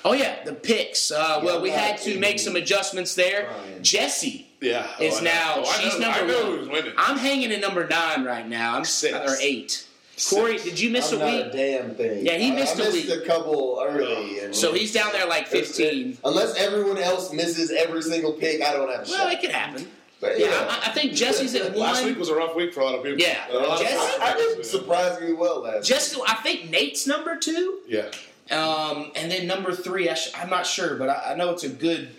oh 0.05 0.12
yeah 0.14 0.43
the 0.45 0.53
picks. 0.53 1.11
Uh, 1.12 1.41
well, 1.45 1.61
we 1.62 1.70
had 1.70 1.97
to 1.99 2.18
make 2.18 2.39
some 2.41 2.57
adjustments 2.57 3.14
there. 3.14 3.47
Ryan. 3.49 3.83
Jesse 3.85 4.47
Yeah. 4.61 4.87
is 5.01 5.14
oh, 5.14 5.18
I 5.18 5.20
know. 5.20 5.31
now 5.31 5.55
Oh, 5.59 5.61
I 5.64 5.81
she's 5.83 5.93
know, 5.99 6.11
number 6.11 6.20
I 6.23 6.27
know 6.27 6.49
one. 6.51 6.59
who's 6.59 6.68
winning. 6.68 6.93
I'm 6.99 7.18
hanging 7.18 7.53
at 7.53 7.61
number 7.61 7.87
nine 7.87 8.25
right 8.25 8.49
now. 8.49 8.77
I'm 8.77 8.85
Six. 8.85 9.14
or 9.16 9.37
eight. 9.41 9.87
Corey, 10.29 10.59
did 10.59 10.79
you 10.79 10.91
miss 10.91 11.11
I'm 11.12 11.20
a 11.23 11.25
not 11.25 11.33
week? 11.33 11.47
a 11.47 11.57
damn 11.57 11.95
thing. 11.95 12.27
Yeah, 12.27 12.37
he 12.37 12.53
I- 12.53 12.55
missed 12.55 12.77
I 12.79 12.83
a 12.83 12.85
missed 12.91 13.09
week. 13.09 13.23
a 13.23 13.27
couple 13.27 13.83
early, 13.85 14.41
and 14.41 14.55
So 14.55 14.73
he's 14.75 14.93
down 14.93 15.11
there 15.12 15.27
like 15.27 15.47
15. 15.49 16.18
Unless 16.25 16.57
everyone 16.57 16.99
else 16.99 17.33
misses 17.33 17.70
every 17.70 18.03
single 18.03 18.33
pick, 18.33 18.61
I 18.62 18.73
don't 18.75 18.91
have 18.91 19.07
a 19.07 19.11
Well, 19.11 19.25
shot. 19.25 19.33
it 19.33 19.41
could 19.41 19.51
happen. 19.51 19.89
But, 20.23 20.39
Yeah, 20.39 20.45
you 20.47 20.51
know, 20.53 20.66
I, 20.70 20.83
I 20.87 20.91
think 20.93 21.12
Jesse's 21.14 21.55
at 21.57 21.77
Last 21.77 22.05
week 22.05 22.16
was 22.16 22.29
a 22.29 22.35
rough 22.35 22.55
week 22.55 22.73
for 22.73 22.81
a 22.81 22.85
lot 22.85 22.95
of 22.95 23.03
people. 23.03 23.18
Yeah. 23.18 23.45
A 23.51 23.59
of 23.59 23.79
Jesse- 23.81 23.97
I, 24.23 24.33
I 24.33 24.37
did 24.37 24.64
surprisingly 24.64 25.33
well 25.35 25.61
last. 25.62 25.87
Jesse, 25.87 26.16
I 26.27 26.35
think 26.37 26.70
Nate's 26.70 27.07
number 27.09 27.37
two, 27.37 27.81
Yeah. 27.89 28.07
um, 28.53 29.11
and 29.16 29.31
then 29.31 29.49
number 29.49 29.73
three. 29.75 30.09
I 30.09 30.14
sh- 30.14 30.31
I'm 30.37 30.49
not 30.49 30.64
sure, 30.64 30.95
but 30.95 31.09
I, 31.09 31.33
I 31.33 31.35
know 31.35 31.51
it's 31.51 31.64
a 31.64 31.68
good. 31.68 32.11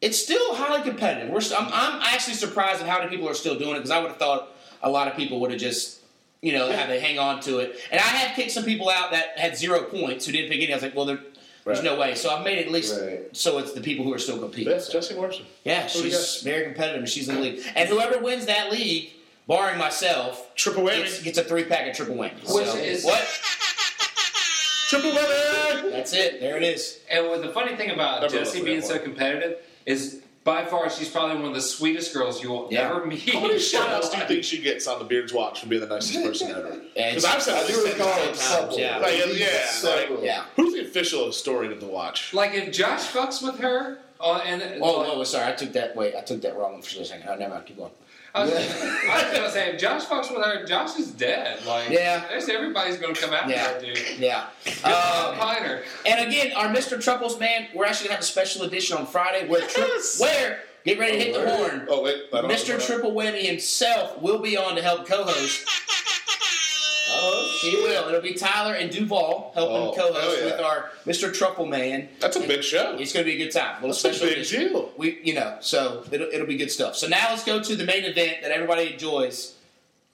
It's 0.00 0.18
still 0.20 0.54
highly 0.56 0.82
competitive. 0.82 1.30
We're 1.30 1.40
st- 1.40 1.60
I'm, 1.62 1.68
I'm 1.72 2.02
actually 2.02 2.34
surprised 2.34 2.80
at 2.82 2.88
how 2.88 2.98
many 2.98 3.10
people 3.10 3.28
are 3.28 3.34
still 3.34 3.56
doing 3.58 3.72
it 3.72 3.78
because 3.78 3.90
I 3.92 4.00
would 4.00 4.08
have 4.08 4.16
thought 4.16 4.48
a 4.82 4.90
lot 4.90 5.06
of 5.06 5.14
people 5.16 5.38
would 5.40 5.50
have 5.52 5.60
just, 5.60 6.00
you 6.42 6.52
know, 6.52 6.68
had 6.72 6.86
to 6.88 6.98
hang 6.98 7.18
on 7.20 7.40
to 7.42 7.58
it. 7.58 7.78
And 7.92 8.00
I 8.00 8.04
had 8.04 8.34
kicked 8.34 8.50
some 8.50 8.64
people 8.64 8.88
out 8.90 9.12
that 9.12 9.38
had 9.38 9.56
zero 9.56 9.82
points 9.84 10.26
who 10.26 10.32
didn't 10.32 10.50
pick 10.50 10.62
any. 10.62 10.72
I 10.72 10.76
was 10.76 10.82
like, 10.82 10.96
well, 10.96 11.04
there, 11.04 11.20
there's 11.64 11.78
Right. 11.78 11.84
no 11.84 11.96
way. 11.96 12.14
So 12.14 12.30
I've 12.30 12.44
made 12.44 12.58
it 12.58 12.66
at 12.66 12.72
least 12.72 12.98
Right. 13.00 13.20
so 13.32 13.58
it's 13.58 13.72
the 13.72 13.80
people 13.80 14.04
who 14.04 14.12
are 14.14 14.18
still 14.18 14.38
competing. 14.38 14.72
That's 14.72 14.88
Jesse 14.88 15.14
Morrison. 15.14 15.46
Yeah, 15.64 15.88
Who 15.88 16.00
do 16.02 16.08
you 16.08 16.10
she's 16.14 16.42
very 16.42 16.64
competitive 16.64 17.00
and 17.00 17.08
she's 17.08 17.28
in 17.28 17.36
the 17.36 17.40
league. 17.40 17.62
And 17.74 17.88
whoever 17.88 18.18
wins 18.18 18.46
that 18.46 18.70
league, 18.72 19.10
barring 19.46 19.78
myself, 19.78 20.54
Triple 20.54 20.84
whammy. 20.84 21.04
gets, 21.04 21.22
gets 21.22 21.38
a 21.38 21.44
three 21.44 21.64
pack 21.64 21.88
of 21.88 21.96
triple 21.96 22.14
whammy. 22.16 22.34
Which 22.42 22.66
So, 22.66 22.76
is- 22.76 23.04
what? 23.04 23.26
Triple 24.88 25.10
whammy! 25.12 25.90
That's 25.92 26.12
it. 26.12 26.40
There 26.40 26.56
it 26.56 26.62
is. 26.64 26.98
And 27.10 27.28
what 27.28 27.42
the 27.42 27.50
funny 27.50 27.76
thing 27.76 27.90
about 27.90 28.22
Never 28.22 28.32
Jessie 28.34 28.44
listened 28.44 28.60
to 28.60 28.64
being 28.64 28.80
that 28.80 28.86
so 28.86 28.94
one. 28.94 29.02
competitive 29.04 29.58
is 29.86 30.20
by 30.50 30.64
far 30.64 30.90
she's 30.90 31.08
probably 31.08 31.36
one 31.36 31.46
of 31.46 31.54
the 31.54 31.60
sweetest 31.60 32.12
girls 32.12 32.42
you 32.42 32.50
will 32.50 32.66
Yeah. 32.70 32.88
ever 32.90 33.06
meet. 33.06 33.28
How 33.32 33.40
many 33.40 33.54
in 33.54 33.60
shout 33.60 33.88
outs 33.88 34.10
do 34.12 34.18
you 34.18 34.24
think 34.26 34.42
she 34.44 34.60
gets 34.60 34.86
on 34.88 34.98
the 34.98 35.04
Beards 35.04 35.32
Watch 35.32 35.60
for 35.60 35.66
being 35.68 35.80
the 35.80 35.86
nicest 35.86 36.22
person 36.24 36.50
ever? 36.50 36.80
Because 36.94 37.24
I've 37.24 37.42
said 37.42 37.64
I 37.64 37.66
do 37.68 37.84
recall 37.84 38.08
a 38.08 38.32
couple. 38.34 38.78
yeah. 38.78 38.98
Like, 38.98 39.14
At 39.14 39.36
yeah, 39.36 39.66
several. 39.66 40.24
Yeah. 40.24 40.44
Who's 40.56 40.72
the 40.74 40.82
official 40.82 41.26
historian 41.26 41.72
of 41.72 41.80
the 41.80 41.86
watch? 41.86 42.34
Like 42.34 42.52
if 42.54 42.72
Josh 42.72 43.02
fucks 43.12 43.42
with 43.42 43.58
her, 43.60 43.98
uh, 44.20 44.42
and 44.44 44.62
Oh, 44.82 45.04
oh, 45.20 45.24
sorry. 45.24 45.50
I 45.52 45.52
took 45.56 45.72
that. 45.72 45.96
Wait, 45.96 46.14
I 46.14 46.20
took 46.20 46.42
that 46.42 46.56
wrong 46.56 46.82
for 46.82 47.00
a 47.00 47.04
second. 47.04 47.26
Oh, 47.28 47.36
never 47.36 47.54
mind. 47.54 47.66
Keep 47.66 47.78
going. 47.78 47.90
I 48.34 48.44
was, 48.44 48.52
I 48.52 49.24
was 49.24 49.36
gonna 49.36 49.50
say 49.50 49.70
if 49.72 49.80
Josh 49.80 50.04
fucks 50.04 50.30
with 50.34 50.44
her, 50.44 50.64
Josh 50.64 50.96
is 50.98 51.10
dead. 51.10 51.64
Like 51.66 51.90
Yeah. 51.90 52.24
there's 52.28 52.48
everybody's 52.48 52.96
gonna 52.96 53.14
come 53.14 53.34
after 53.34 53.50
Yeah. 53.50 53.66
that 53.72 53.80
dude. 53.80 53.98
Yeah. 54.18 54.44
Uh, 54.84 55.30
Um, 55.32 55.38
Piner. 55.38 55.82
and 56.06 56.28
again, 56.28 56.52
our 56.52 56.66
Mr. 56.68 57.02
Truffles 57.02 57.40
man, 57.40 57.68
we're 57.74 57.86
actually 57.86 58.08
gonna 58.08 58.16
have 58.16 58.22
a 58.24 58.26
special 58.26 58.62
edition 58.62 58.96
on 58.98 59.06
Friday 59.06 59.48
where 59.48 59.62
tri- 59.66 59.84
Yes. 59.84 60.20
where 60.20 60.62
get 60.84 60.98
ready 60.98 61.18
to 61.18 61.24
hit 61.24 61.34
the 61.34 61.50
horn. 61.50 61.86
Oh, 61.90 62.02
wait. 62.02 62.22
I 62.32 62.40
don't 62.42 62.50
Mr. 62.50 62.84
Triple 62.84 63.12
Whammy 63.12 63.42
himself 63.42 64.18
will 64.18 64.38
be 64.38 64.56
on 64.56 64.76
to 64.76 64.82
help 64.82 65.06
co-host. 65.08 65.62
Oh, 67.12 67.58
He 67.62 67.76
will. 67.76 68.08
It'll 68.08 68.20
be 68.20 68.34
Tyler 68.34 68.74
and 68.74 68.90
Duval 68.90 69.52
helping 69.54 69.76
Oh, 69.76 69.92
co-host 69.94 70.20
hell 70.20 70.38
yeah. 70.38 70.44
with 70.44 70.60
our 70.60 70.90
Mr. 71.06 71.32
Truffle 71.32 71.66
man. 71.66 72.08
That's 72.20 72.36
a 72.36 72.40
big 72.40 72.62
show. 72.62 72.96
It's 72.98 73.12
going 73.12 73.24
to 73.26 73.30
be 73.32 73.40
a 73.40 73.44
good 73.44 73.52
time. 73.52 73.82
A 73.82 73.86
little 73.86 74.02
That's 74.02 74.20
a 74.20 74.24
big 74.24 74.32
edition. 74.32 74.68
deal. 74.68 74.92
We, 74.96 75.18
you 75.22 75.34
know, 75.34 75.58
so 75.60 76.04
it'll, 76.10 76.28
it'll 76.28 76.46
be 76.46 76.56
good 76.56 76.70
stuff. 76.70 76.96
So 76.96 77.06
now 77.08 77.28
let's 77.30 77.44
go 77.44 77.60
to 77.62 77.76
the 77.76 77.84
main 77.84 78.04
event 78.04 78.38
that 78.42 78.50
everybody 78.50 78.92
enjoys, 78.94 79.54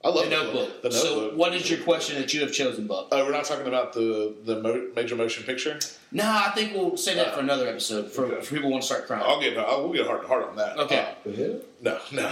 I 0.05 0.09
love 0.11 0.25
the 0.25 0.31
notebook. 0.31 0.83
The 0.83 0.93
So, 0.93 1.35
what 1.35 1.55
is 1.55 1.69
your 1.71 1.81
question 1.81 2.21
that 2.21 2.33
you 2.33 2.41
have 2.43 2.53
chosen, 2.53 2.87
Buck? 2.87 3.09
Oh, 3.11 3.25
we're 3.25 3.33
not 3.33 3.45
talking 3.45 3.67
about 3.67 3.93
the 3.93 4.35
the 4.45 4.61
mo- 4.61 4.89
major 4.95 5.17
motion 5.17 5.43
picture. 5.45 5.79
Nah, 6.13 6.45
I 6.47 6.51
think 6.55 6.75
we'll 6.75 6.97
save 6.97 7.17
that 7.17 7.35
for 7.35 7.41
another 7.41 7.67
episode 7.67 8.13
for, 8.13 8.27
Okay. 8.27 8.41
for 8.45 8.55
people 8.55 8.67
who 8.69 8.73
want 8.73 8.83
to 8.83 8.87
start 8.87 9.07
crying. 9.09 9.25
I'll 9.27 9.41
get. 9.41 9.57
I'll, 9.59 9.83
we'll 9.89 9.95
get 9.95 10.07
hard 10.07 10.25
hard 10.27 10.45
on 10.45 10.57
that. 10.57 10.79
Okay. 10.79 11.15
Uh, 11.27 11.59
no, 11.83 11.99
no. 12.13 12.27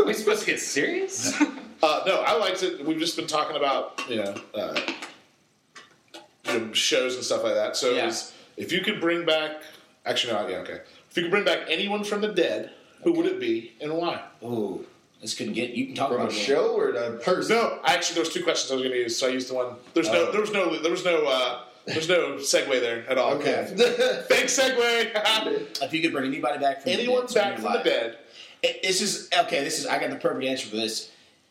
Are 0.00 0.04
we 0.06 0.14
supposed 0.14 0.40
to 0.40 0.46
get 0.46 0.58
serious? 0.60 1.34
Uh, 1.82 2.02
no, 2.06 2.22
I 2.22 2.36
liked 2.36 2.62
it. 2.62 2.84
We've 2.84 2.98
just 2.98 3.16
been 3.16 3.26
talking 3.26 3.56
about 3.56 4.02
you 4.08 4.16
know, 4.16 4.34
uh, 4.54 4.80
you 6.46 6.58
know 6.58 6.72
shows 6.72 7.14
and 7.14 7.24
stuff 7.24 7.44
like 7.44 7.54
that. 7.54 7.76
So 7.76 7.92
Yeah. 7.92 8.06
was, 8.06 8.32
if 8.56 8.72
you 8.72 8.80
could 8.80 9.00
bring 9.00 9.24
back, 9.24 9.62
actually, 10.04 10.32
no, 10.32 10.48
yeah, 10.48 10.56
okay. 10.58 10.80
If 11.10 11.16
you 11.16 11.22
could 11.22 11.30
bring 11.30 11.44
back 11.44 11.60
anyone 11.68 12.04
from 12.04 12.20
the 12.20 12.28
dead, 12.28 12.70
who 13.04 13.12
would 13.12 13.26
it 13.26 13.38
be 13.40 13.72
and 13.80 13.92
why? 13.96 14.20
Ooh, 14.42 14.84
this 15.20 15.34
could 15.34 15.54
get. 15.54 15.70
You 15.70 15.86
can 15.86 15.94
talk 15.94 16.08
From 16.08 16.20
a 16.20 16.24
about 16.24 16.32
it. 16.32 16.36
show 16.36 16.74
or 16.76 16.90
a 16.90 17.12
person? 17.18 17.56
No, 17.56 17.78
actually, 17.84 18.14
there 18.14 18.24
was 18.24 18.32
two 18.34 18.42
questions 18.42 18.70
I 18.70 18.74
was 18.74 18.82
going 18.82 18.92
to 18.94 18.98
use, 19.02 19.16
so 19.16 19.28
I 19.28 19.30
used 19.30 19.48
the 19.48 19.54
one. 19.54 19.74
There's 19.94 20.10
no, 20.10 20.28
Oh. 20.28 20.32
there 20.32 20.40
was 20.40 20.52
no, 20.52 20.78
there 20.82 20.90
was 20.90 21.04
no, 21.04 21.26
uh, 21.26 21.60
there's 21.86 22.08
no 22.08 22.32
segue 22.34 22.80
there 22.80 23.04
at 23.08 23.18
all. 23.18 23.34
Okay. 23.34 23.66
Fake 24.28 24.46
segue. 24.46 25.12
If 25.82 25.92
you 25.94 26.02
could 26.02 26.12
bring 26.12 26.26
anybody 26.26 26.58
back 26.58 26.82
from 26.82 26.90
Anyone 26.92 27.26
the 27.26 27.32
dead, 27.34 27.42
back 27.44 27.56
to 27.56 27.62
from 27.62 27.72
the 27.74 27.82
dead? 27.84 28.18
It- 28.62 28.82
This 28.82 29.00
is 29.00 29.28
okay. 29.44 29.62
This 29.62 29.78
is 29.78 29.86
I 29.86 29.98
got 30.00 30.10
the 30.10 30.16
perfect 30.16 30.44
answer 30.44 30.66
for 30.68 30.76
this. 30.76 31.10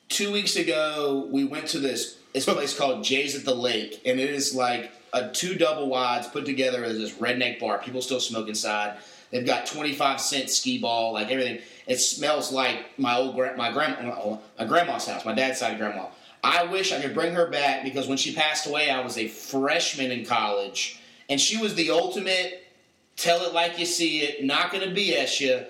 Two 0.10 0.32
weeks 0.32 0.56
ago, 0.56 1.28
we 1.30 1.44
went 1.44 1.68
to 1.68 1.80
this 1.80 2.18
this 2.34 2.46
place 2.46 2.78
called 2.78 3.04
Jay's 3.04 3.36
at 3.36 3.46
the 3.46 3.56
Lake, 3.56 4.02
and 4.06 4.20
it 4.20 4.30
is 4.30 4.56
like 4.56 4.92
a 5.14 5.30
two 5.30 5.56
double 5.56 5.90
wides 5.90 6.28
put 6.28 6.46
together 6.46 6.84
as 6.84 6.98
this 6.98 7.14
redneck 7.14 7.60
bar. 7.60 7.80
People 7.80 8.02
still 8.02 8.20
smoke 8.20 8.48
inside. 8.48 8.98
They've 9.32 9.46
got 9.46 9.66
twenty 9.66 9.94
five 9.94 10.22
cent 10.22 10.50
ski 10.50 10.78
ball, 10.80 11.14
like 11.14 11.30
everything. 11.30 11.60
It 11.88 11.98
smells 11.98 12.52
like 12.52 12.98
my 12.98 13.18
old 13.18 13.36
gra- 13.36 13.58
my 13.58 13.72
grandma 13.72 14.38
my 14.58 14.66
grandma's 14.66 15.08
house, 15.08 15.26
my 15.26 15.34
dad's 15.34 15.60
side 15.60 15.74
of 15.74 15.80
grandma. 15.80 16.08
I 16.44 16.64
wish 16.66 16.94
I 16.94 17.02
could 17.02 17.14
bring 17.14 17.34
her 17.34 17.50
back 17.50 17.84
because 17.84 18.08
when 18.08 18.18
she 18.18 18.34
passed 18.34 18.68
away, 18.68 18.90
I 18.90 19.04
was 19.04 19.18
a 19.18 19.28
freshman 19.28 20.12
in 20.12 20.26
college, 20.26 21.02
and 21.30 21.42
she 21.42 21.58
was 21.58 21.76
the 21.76 21.92
ultimate 21.92 22.64
tell 23.18 23.44
it 23.44 23.54
like 23.54 23.78
you 23.78 23.86
see 23.86 24.20
it, 24.22 24.46
not 24.46 24.72
going 24.72 24.88
to 24.88 24.96
BS 24.96 25.42
you 25.42 25.66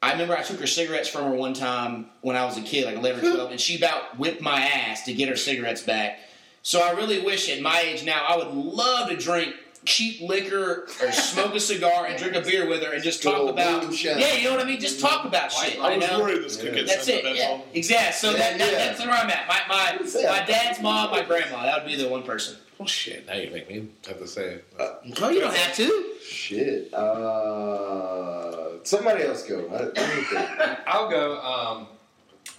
I 0.00 0.12
remember 0.12 0.36
I 0.36 0.42
took 0.42 0.60
her 0.60 0.66
cigarettes 0.66 1.08
from 1.08 1.24
her 1.24 1.32
one 1.32 1.54
time 1.54 2.06
when 2.20 2.36
I 2.36 2.44
was 2.44 2.56
a 2.56 2.62
kid, 2.62 2.84
like 2.86 2.96
11 2.96 3.24
or 3.26 3.34
12, 3.34 3.50
and 3.50 3.60
she 3.60 3.76
about 3.76 4.18
whipped 4.18 4.40
my 4.40 4.60
ass 4.60 5.04
to 5.06 5.12
get 5.12 5.28
her 5.28 5.36
cigarettes 5.36 5.82
back. 5.82 6.20
So 6.62 6.80
I 6.80 6.92
really 6.92 7.20
wish 7.20 7.48
at 7.50 7.60
my 7.62 7.80
age 7.80 8.04
now 8.04 8.24
I 8.28 8.36
would 8.36 8.48
love 8.54 9.08
to 9.08 9.16
drink 9.16 9.54
cheap 9.84 10.20
liquor 10.20 10.86
or 11.00 11.12
smoke 11.12 11.54
a 11.54 11.60
cigar 11.60 12.06
and 12.06 12.18
drink 12.18 12.34
a 12.36 12.42
beer 12.42 12.68
with 12.68 12.82
her 12.82 12.92
and 12.92 13.02
just 13.02 13.22
Good 13.22 13.32
talk 13.32 13.48
about 13.50 13.84
moonshine. 13.84 14.18
yeah, 14.18 14.34
you 14.34 14.44
know 14.44 14.56
what 14.56 14.60
I 14.60 14.68
mean? 14.68 14.78
Just 14.80 15.00
talk 15.00 15.24
about 15.24 15.50
shit. 15.50 15.78
I 15.80 15.94
you 15.94 16.00
was 16.00 16.10
know? 16.10 16.20
worried 16.20 16.42
this 16.44 16.60
could 16.60 16.74
get 16.74 16.86
That's 16.86 17.08
it. 17.08 17.24
Yeah, 17.36 17.60
exactly. 17.72 18.12
So 18.30 18.36
that, 18.36 18.58
that, 18.58 18.72
Yeah. 18.72 18.78
that's 18.78 19.00
where 19.00 19.10
I'm 19.10 19.30
at. 19.30 19.48
My 19.48 19.60
my, 19.68 19.98
my 20.28 20.44
dad's 20.44 20.80
mom, 20.82 21.10
my 21.10 21.22
grandma. 21.22 21.62
That 21.62 21.82
would 21.84 21.86
be 21.90 21.96
the 21.96 22.08
one 22.08 22.22
person. 22.22 22.56
Well, 22.78 22.86
shit. 22.86 23.26
Now 23.26 23.34
you 23.34 23.50
make 23.50 23.68
me 23.68 23.88
have 24.06 24.18
to 24.18 24.26
say. 24.26 24.60
Uh, 24.78 24.94
No, 25.20 25.28
you 25.30 25.40
don't 25.40 25.54
have 25.54 25.74
to. 25.76 26.04
Shit. 26.24 26.92
Uh, 26.94 28.84
somebody 28.84 29.24
else 29.24 29.42
go. 29.46 29.66
I, 29.68 29.82
let 29.82 29.96
me 29.96 30.22
think. 30.22 30.50
I'll 30.86 31.08
go. 31.10 31.40
Um, 31.40 31.86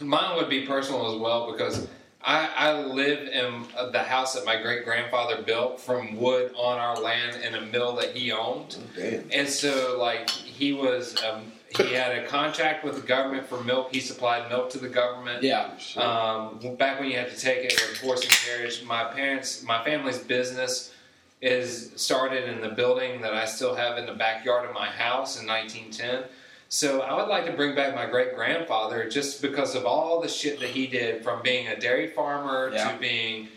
mine 0.05 0.35
would 0.37 0.49
be 0.49 0.65
personal 0.65 1.13
as 1.13 1.19
well 1.19 1.51
because 1.51 1.87
I, 2.21 2.49
I 2.55 2.81
live 2.83 3.27
in 3.29 3.65
the 3.93 4.03
house 4.03 4.33
that 4.33 4.45
my 4.45 4.61
great 4.61 4.83
grandfather 4.83 5.41
built 5.41 5.79
from 5.79 6.17
wood 6.17 6.51
on 6.57 6.77
our 6.77 6.97
land 6.97 7.41
in 7.41 7.55
a 7.55 7.61
mill 7.61 7.95
that 7.95 8.15
he 8.15 8.31
owned. 8.31 8.77
Damn. 8.95 9.23
And 9.31 9.47
so, 9.47 9.97
like, 9.97 10.29
he 10.29 10.73
was, 10.73 11.15
um, 11.23 11.51
he 11.77 11.93
had 11.93 12.17
a 12.17 12.27
contract 12.27 12.83
with 12.83 12.95
the 12.95 13.01
government 13.07 13.47
for 13.47 13.63
milk. 13.63 13.93
He 13.93 13.99
supplied 13.99 14.49
milk 14.49 14.69
to 14.71 14.79
the 14.79 14.89
government. 14.89 15.43
Yeah. 15.43 15.77
Shit. 15.77 16.01
Um, 16.01 16.59
back 16.77 16.99
when 16.99 17.09
you 17.09 17.17
had 17.17 17.29
to 17.29 17.37
take 17.37 17.63
it 17.65 17.73
with 17.73 17.99
horse 18.01 18.21
and 18.23 18.31
carriage, 18.31 18.83
my 18.83 19.05
parents, 19.05 19.63
my 19.63 19.83
family's 19.83 20.17
business 20.19 20.93
is 21.41 21.91
started 21.95 22.49
in 22.49 22.59
the 22.61 22.69
building 22.69 23.21
that 23.21 23.33
I 23.33 23.45
still 23.45 23.75
have 23.75 23.97
in 23.97 24.05
the 24.05 24.13
backyard 24.13 24.67
of 24.67 24.73
my 24.73 24.87
house 24.87 25.39
in 25.39 25.47
1910. 25.47 26.23
So 26.67 27.01
I 27.01 27.15
would 27.15 27.29
like 27.29 27.45
to 27.45 27.53
bring 27.53 27.75
back 27.75 27.95
my 27.95 28.05
great 28.05 28.35
grandfather 28.35 29.09
just 29.09 29.41
because 29.41 29.73
of 29.75 29.85
all 29.85 30.21
the 30.21 30.27
shit 30.27 30.59
that 30.59 30.69
he 30.69 30.85
did 30.87 31.23
from 31.23 31.41
being 31.41 31.67
a 31.67 31.79
dairy 31.79 32.07
farmer 32.07 32.71
Yeah. 32.73 32.91
to 32.91 32.99
being 32.99 33.47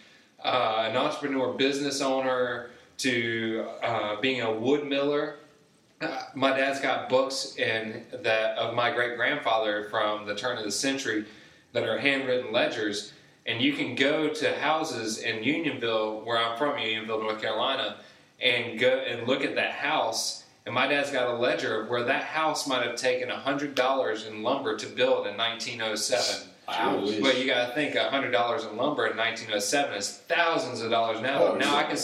uh, 0.44 0.86
an 0.89 0.97
entrepreneur 0.97 1.52
business 1.55 2.01
owner 2.01 2.70
to 2.98 3.66
uh, 3.82 4.20
being 4.20 4.43
a 4.43 4.52
wood 4.52 4.86
miller. 4.86 5.36
Uh, 6.03 6.24
my 6.35 6.51
dad's 6.57 6.81
got 6.81 7.09
books 7.09 7.57
in 7.57 8.05
that 8.23 8.59
of 8.59 8.74
my 8.74 8.91
great 8.91 9.16
grandfather 9.16 9.85
from 9.85 10.27
the 10.27 10.35
turn 10.35 10.59
of 10.59 10.65
the 10.65 10.73
century 10.73 11.24
that 11.73 11.85
are 11.85 11.99
handwritten 11.99 12.53
ledgers, 12.53 13.12
and 13.47 13.62
you 13.62 13.73
can 13.73 13.95
go 13.95 14.29
to 14.29 14.55
houses 14.59 15.19
in 15.19 15.43
Unionville, 15.45 16.24
where 16.24 16.39
I'm 16.39 16.59
from, 16.59 16.79
Unionville, 16.79 17.20
North 17.20 17.41
Carolina, 17.41 17.99
and 18.41 18.79
go 18.79 18.91
and 18.91 19.29
look 19.29 19.45
at 19.45 19.55
that 19.55 19.73
house. 19.73 20.45
And 20.66 20.74
my 20.74 20.87
dad's 20.87 21.11
got 21.11 21.29
a 21.29 21.37
ledger 21.37 21.83
of 21.83 21.89
where 21.89 22.05
that 22.05 22.24
house 22.24 22.66
might 22.66 22.85
have 22.85 22.97
taken 22.97 23.29
hundred 23.29 23.74
dollars 23.74 24.27
in 24.27 24.43
lumber 24.43 24.77
to 24.77 24.87
build 24.87 25.27
in 25.27 25.37
1907. 25.37 26.49
Wow. 26.69 27.01
But 27.20 27.39
you 27.39 27.47
got 27.47 27.69
to 27.69 27.74
think 27.74 27.97
hundred 27.97 28.31
dollars 28.31 28.65
in 28.65 28.77
lumber 28.77 29.07
in 29.07 29.16
1907 29.16 29.95
is 29.95 30.19
thousands 30.29 30.81
of 30.81 30.91
dollars 30.91 31.20
now. 31.20 31.43
Oh, 31.43 31.57
now 31.57 31.77
I 31.77 31.85
can 31.85 31.97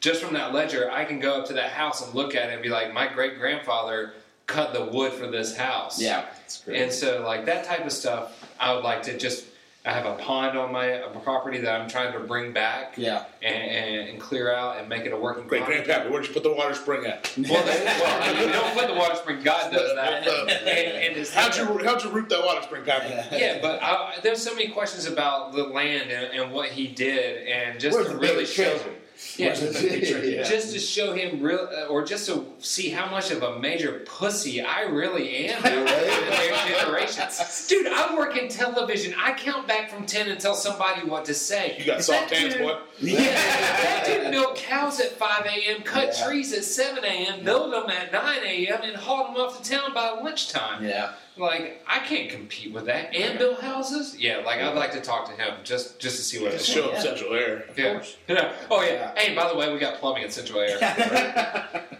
just 0.00 0.22
from 0.22 0.34
that 0.34 0.52
ledger, 0.52 0.90
I 0.90 1.04
can 1.04 1.18
go 1.20 1.40
up 1.40 1.46
to 1.48 1.52
that 1.54 1.70
house 1.72 2.04
and 2.04 2.14
look 2.14 2.34
at 2.34 2.50
it 2.50 2.54
and 2.54 2.62
be 2.62 2.68
like, 2.68 2.92
my 2.92 3.06
great 3.12 3.38
grandfather 3.38 4.12
cut 4.46 4.72
the 4.72 4.84
wood 4.84 5.12
for 5.12 5.26
this 5.26 5.56
house. 5.56 6.00
Yeah. 6.00 6.24
That's 6.36 6.60
great. 6.64 6.80
And 6.82 6.92
so, 6.92 7.22
like 7.26 7.44
that 7.46 7.64
type 7.64 7.84
of 7.84 7.92
stuff, 7.92 8.42
I 8.58 8.74
would 8.74 8.84
like 8.84 9.02
to 9.04 9.16
just. 9.18 9.44
I 9.86 9.92
have 9.92 10.04
a 10.06 10.16
pond 10.16 10.58
on 10.58 10.70
my 10.70 11.00
uh, 11.00 11.08
property 11.20 11.58
that 11.60 11.80
I'm 11.80 11.88
trying 11.88 12.12
to 12.12 12.18
bring 12.20 12.52
back 12.52 12.94
Yeah. 12.98 13.24
and, 13.40 13.54
and, 13.70 14.08
and 14.10 14.20
clear 14.20 14.52
out 14.52 14.76
and 14.78 14.86
make 14.86 15.06
it 15.06 15.12
a 15.14 15.16
working. 15.16 15.46
Great 15.46 15.62
pond. 15.62 15.76
grandpappy, 15.76 16.10
where'd 16.10 16.26
you 16.26 16.34
put 16.34 16.42
the 16.42 16.52
water 16.52 16.74
spring 16.74 17.06
at? 17.06 17.32
Well, 17.38 17.64
they, 17.64 17.84
well, 17.84 18.22
I 18.22 18.34
mean, 18.38 18.52
don't 18.52 18.76
put 18.76 18.86
the 18.88 18.94
water 18.94 19.14
spring. 19.14 19.42
God 19.42 19.72
does 19.72 19.94
that. 19.94 20.26
and, 20.26 21.16
and 21.16 21.26
How'd 21.28 21.56
you 21.56 21.64
how'd 21.86 22.04
you 22.04 22.10
root 22.10 22.28
that 22.28 22.44
water 22.44 22.60
spring, 22.62 22.84
Pappy? 22.84 23.08
yeah, 23.36 23.60
but 23.62 23.82
I, 23.82 24.16
there's 24.22 24.42
so 24.42 24.54
many 24.54 24.68
questions 24.68 25.06
about 25.06 25.52
the 25.54 25.62
land 25.64 26.10
and, 26.10 26.34
and 26.38 26.52
what 26.52 26.68
he 26.68 26.88
did, 26.88 27.46
and 27.48 27.80
just 27.80 27.96
Where's 27.96 28.08
to 28.08 28.14
the 28.14 28.18
really 28.18 28.38
big 28.44 28.46
show, 28.48 28.64
treasure? 28.76 28.90
Yeah, 29.36 29.48
Where's 29.48 29.60
the 29.60 29.88
big? 29.88 30.24
Yeah. 30.34 30.42
just 30.44 30.72
to 30.72 30.78
show 30.78 31.12
him 31.12 31.40
real, 31.42 31.68
uh, 31.72 31.86
or 31.86 32.04
just 32.04 32.26
to 32.26 32.46
see 32.60 32.90
how 32.90 33.10
much 33.10 33.30
of 33.30 33.42
a 33.42 33.58
major 33.58 34.02
pussy 34.06 34.60
I 34.62 34.82
really 34.82 35.48
am. 35.48 35.62
dude, 35.62 35.88
generations, 36.68 37.66
dude. 37.68 37.86
I 37.88 38.14
work 38.16 38.36
in 38.36 38.48
television. 38.48 39.14
I 39.18 39.32
count 39.32 39.66
back 39.66 39.90
from 39.90 40.06
ten 40.06 40.28
and 40.28 40.40
tell 40.40 40.54
somebody 40.54 41.06
what 41.06 41.24
to 41.26 41.34
say. 41.34 41.76
You 41.78 41.84
got 41.84 42.02
soft 42.02 42.30
hands, 42.32 42.54
dude- 42.54 42.62
boy. 42.62 42.78
Yeah, 43.00 43.16
that 43.20 44.04
dude 44.06 44.30
milked 44.32 44.58
cows 44.58 44.98
at 44.98 45.12
5 45.12 45.46
a.m., 45.46 45.82
cut 45.82 46.16
Yeah. 46.18 46.26
trees 46.26 46.52
at 46.52 46.64
7 46.64 47.04
a.m., 47.04 47.44
milled 47.44 47.72
them 47.72 47.88
at 47.88 48.12
9 48.12 48.38
a.m., 48.44 48.80
and 48.82 48.96
hauled 48.96 49.28
them 49.28 49.36
off 49.40 49.62
to 49.62 49.70
town 49.70 49.94
by 49.94 50.10
lunchtime. 50.10 50.84
Yeah. 50.84 51.12
Like 51.36 51.80
I 51.86 52.00
can't 52.00 52.28
compete 52.28 52.72
with 52.72 52.86
that. 52.86 53.14
And 53.14 53.38
build 53.38 53.60
houses? 53.60 54.16
Yeah, 54.18 54.38
like 54.38 54.58
I'd 54.60 54.74
like 54.74 54.90
to 54.94 55.00
talk 55.00 55.26
to 55.26 55.40
him 55.40 55.54
just 55.62 56.00
just 56.00 56.16
to 56.16 56.22
see 56.24 56.42
what 56.42 56.52
it's 56.52 56.64
Show 56.64 56.86
up 56.86 56.94
Yeah. 56.94 57.00
Central 57.00 57.32
Air. 57.34 57.64
yeah. 57.76 58.02
yeah. 58.26 58.52
Oh 58.72 58.82
yeah. 58.82 59.07
Hey, 59.16 59.34
by 59.34 59.48
the 59.48 59.56
way, 59.56 59.72
we 59.72 59.78
got 59.78 59.98
plumbing 60.00 60.24
at 60.24 60.32
Central 60.32 60.60
Air. 60.60 60.78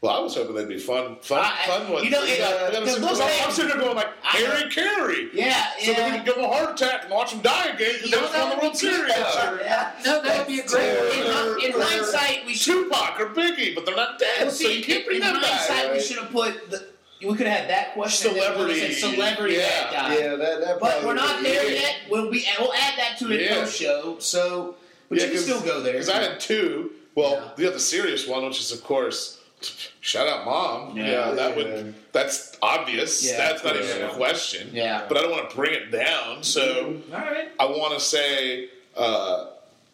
Well, 0.00 0.18
I 0.18 0.20
was 0.20 0.34
hoping 0.34 0.54
they'd 0.54 0.68
be 0.68 0.76
fun, 0.78 1.16
fun, 1.22 1.40
I- 1.42 1.66
fun 1.66 1.90
ones. 1.90 2.04
you 2.04 2.10
know, 2.10 2.22
it- 2.24 2.38
Uh, 2.38 2.68
the- 2.72 2.76
I'm, 2.76 2.84
those 2.84 3.18
I'm 3.22 3.26
things- 3.26 3.54
sitting 3.54 3.70
there 3.70 3.80
going 3.80 3.96
like 3.96 4.10
I- 4.22 4.36
Harry 4.36 4.68
Caray. 4.70 5.30
Yeah. 5.32 5.64
So 5.82 5.92
yeah. 5.92 6.04
we 6.04 6.16
can 6.16 6.24
give 6.26 6.34
them 6.34 6.44
a 6.44 6.48
heart 6.48 6.78
attack 6.78 7.04
and 7.04 7.10
watch 7.10 7.30
them 7.30 7.40
die 7.40 7.68
again 7.68 7.94
because 7.94 8.10
they 8.10 8.16
No, 8.18 8.20
just 8.20 8.32
that 8.34 8.42
won 8.42 8.50
the 8.50 8.62
World 8.64 8.72
be 8.74 8.78
Series. 8.80 9.08
Yeah. 9.16 9.92
No, 10.04 10.20
that 10.20 10.38
would 10.40 10.46
be 10.46 10.60
a 10.60 10.66
great 10.66 10.90
In, 10.90 11.24
one. 11.24 11.64
in 11.64 11.72
hindsight, 11.80 12.44
we 12.44 12.52
should. 12.54 12.84
Tupac 12.84 13.18
or 13.18 13.26
Biggie, 13.30 13.74
but 13.74 13.86
they're 13.86 13.96
not 13.96 14.18
dead, 14.18 14.42
Well, 14.42 14.50
so 14.50 14.68
you 14.68 14.84
can't 14.84 15.06
bring 15.06 15.22
in 15.22 15.22
them 15.22 15.40
back. 15.40 15.50
hindsight, 15.52 15.92
we 15.94 16.00
should 16.02 16.18
have 16.18 16.30
put 16.30 16.70
the. 16.70 16.86
We 17.26 17.34
could 17.36 17.46
have 17.46 17.60
had 17.60 17.70
that 17.70 17.94
question. 17.94 18.32
and 18.32 18.40
then 18.40 18.58
we 18.58 18.64
would've 18.66 18.76
Celebrity. 18.76 19.00
said 19.00 19.14
celebrity 19.14 19.54
Yeah. 19.54 19.60
that 19.68 19.92
guy. 19.92 20.18
Yeah, 20.18 20.36
that, 20.36 20.60
that 20.60 20.80
But 20.80 21.02
we're 21.02 21.14
not 21.14 21.42
there 21.42 21.70
yet. 21.70 21.96
We'll 22.10 22.30
be. 22.30 22.44
We'll 22.60 22.74
add 22.74 22.98
that 22.98 23.16
to 23.20 23.26
the 23.28 23.36
Yeah. 23.42 23.54
post 23.54 23.80
show. 23.80 24.16
So, 24.18 24.74
but 25.08 25.20
you 25.20 25.28
can 25.28 25.38
still 25.38 25.60
go 25.60 25.80
there. 25.80 25.92
Because 25.92 26.08
I 26.08 26.20
had 26.22 26.40
two. 26.40 26.92
Well, 27.14 27.32
Yeah. 27.32 27.50
the 27.56 27.68
other 27.68 27.78
serious 27.78 28.26
one, 28.26 28.44
which 28.44 28.58
is 28.60 28.72
of 28.72 28.82
course, 28.82 29.38
shout 30.00 30.26
out 30.28 30.44
mom. 30.44 30.96
Yeah. 30.96 31.06
Yeah, 31.10 31.30
that 31.32 31.50
Yeah. 31.50 31.56
would. 31.56 31.94
That's 32.12 32.56
obvious. 32.62 33.24
Yeah, 33.24 33.36
that's 33.38 33.64
not 33.64 33.76
even 33.76 34.02
a 34.02 34.08
question. 34.14 34.70
Yeah. 34.72 35.04
But 35.08 35.18
I 35.18 35.22
don't 35.22 35.30
want 35.30 35.50
to 35.50 35.56
bring 35.56 35.74
it 35.74 35.90
down, 35.90 36.42
so 36.42 37.00
All 37.12 37.18
right. 37.18 37.48
I 37.58 37.66
want 37.66 37.94
to 37.94 38.00
say. 38.00 38.68
Uh, 38.96 39.46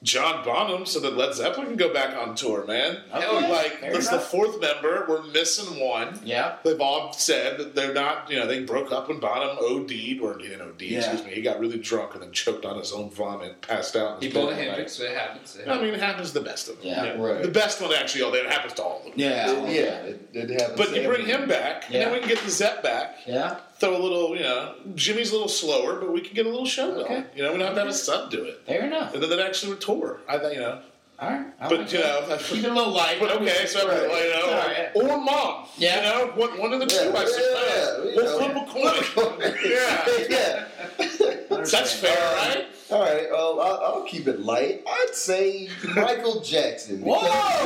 John 0.02 0.42
Bonham 0.44 0.86
so 0.86 0.98
that 1.00 1.14
Led 1.14 1.34
Zeppelin 1.34 1.66
can 1.66 1.76
go 1.76 1.92
back 1.92 2.16
on 2.16 2.34
tour, 2.34 2.64
man. 2.66 3.00
Oh, 3.12 3.36
okay. 3.38 3.52
Like, 3.52 3.72
Fair 3.80 3.92
that's 3.92 4.08
the 4.08 4.18
fourth 4.18 4.58
member. 4.58 5.04
We're 5.06 5.22
missing 5.24 5.78
one. 5.78 6.18
Yeah. 6.24 6.56
They've 6.64 6.80
all 6.80 7.12
said 7.12 7.58
that 7.58 7.74
they're 7.74 7.92
not, 7.92 8.30
you 8.30 8.38
know, 8.38 8.46
they 8.46 8.64
broke 8.64 8.92
up 8.92 9.08
when 9.08 9.20
Bonham 9.20 9.58
OD'd, 9.60 10.20
or 10.22 10.38
he 10.38 10.48
didn't 10.48 10.62
OD, 10.62 10.80
Yeah. 10.82 10.98
excuse 11.00 11.22
me. 11.24 11.32
He 11.34 11.42
got 11.42 11.60
really 11.60 11.78
drunk 11.78 12.14
and 12.14 12.22
then 12.22 12.32
choked 12.32 12.64
on 12.64 12.78
his 12.78 12.92
own 12.92 13.10
vomit, 13.10 13.60
passed 13.60 13.94
out. 13.94 14.22
He 14.22 14.30
pulled 14.30 14.46
a 14.48 14.52
bed 14.52 14.56
one 14.56 14.58
night. 14.58 14.68
Hendrix, 14.68 14.92
so 14.94 15.04
it 15.04 15.14
happens. 15.16 15.56
It 15.56 15.68
I 15.68 15.74
mean, 15.82 15.92
it 15.92 16.00
happens 16.00 16.28
to 16.28 16.38
the 16.38 16.44
best 16.46 16.70
of 16.70 16.76
them. 16.78 16.86
Yeah. 16.86 17.10
Right. 17.20 17.42
The 17.42 17.48
best 17.48 17.82
one, 17.82 17.92
actually, 17.92 18.22
all 18.22 18.30
that 18.30 18.46
happens 18.46 18.72
to 18.74 18.82
all 18.82 18.98
of 19.00 19.04
them. 19.04 19.12
Yeah. 19.16 19.50
Yeah, 19.66 20.00
it, 20.04 20.28
it 20.32 20.50
happens. 20.50 20.78
But 20.78 20.96
you 20.96 21.06
bring 21.06 21.26
him 21.26 21.46
back, 21.46 21.84
and 21.86 21.94
then 21.96 22.12
we 22.12 22.20
can 22.20 22.28
get 22.28 22.38
the 22.38 22.50
Zep 22.50 22.82
back. 22.82 23.18
Yeah. 23.26 23.58
Throw 23.80 23.96
a 23.96 23.98
little, 23.98 24.36
you 24.36 24.42
know, 24.42 24.74
Jimmy's 24.94 25.30
a 25.30 25.32
little 25.32 25.48
slower, 25.48 25.98
but 25.98 26.12
we 26.12 26.20
can 26.20 26.34
get 26.34 26.44
a 26.44 26.50
little 26.50 26.66
show 26.66 26.92
Okay. 26.92 27.08
going. 27.08 27.24
You 27.34 27.42
know, 27.44 27.52
we 27.52 27.58
don't 27.58 27.66
have 27.68 27.74
to 27.76 27.80
have 27.80 27.88
his 27.88 28.02
sub 28.02 28.30
do 28.30 28.44
it. 28.44 28.60
Fair 28.66 28.84
enough. 28.84 29.14
And 29.14 29.22
then 29.22 29.30
they'd 29.30 29.40
actually 29.40 29.76
tour. 29.78 30.20
I 30.28 30.36
think, 30.38 30.54
you 30.54 30.60
know. 30.60 30.80
All 31.18 31.30
right. 31.30 31.46
I 31.60 31.68
But, 31.68 31.80
like 31.80 31.92
you 31.92 31.98
that. 32.02 32.28
know, 32.28 32.36
keep 32.38 32.64
it 32.64 32.70
a 32.70 32.74
little 32.74 32.92
light. 32.92 33.16
But 33.20 33.30
okay, 33.40 33.64
so 33.66 33.88
Right. 33.88 34.02
you 34.02 34.30
know, 34.34 34.46
All 34.46 34.66
right. 34.68 34.90
or 34.94 35.18
mom, 35.24 35.66
Yeah. 35.78 35.96
you 35.96 36.02
know, 36.02 36.32
one, 36.34 36.58
one 36.58 36.72
of 36.74 36.80
the 36.80 36.86
two, 36.86 36.96
Yeah, 36.96 37.10
I 37.10 37.20
yeah, 37.20 37.26
suppose. 37.26 38.04
you 38.04 38.22
we'll 38.22 38.38
flip 38.38 38.56
a 38.56 38.64
coin. 38.70 39.60
yeah, 39.64 40.06
yeah. 40.30 40.64
That's 40.98 41.92
fair, 41.94 42.36
right? 42.36 42.66
All 42.90 43.00
right. 43.00 43.28
Well, 43.30 43.60
I'll, 43.60 43.80
I'll 43.84 44.02
keep 44.04 44.26
it 44.26 44.40
light. 44.40 44.82
I'd 44.86 45.14
say 45.14 45.68
Michael 45.94 46.40
Jackson. 46.40 47.02
Whoa! 47.02 47.20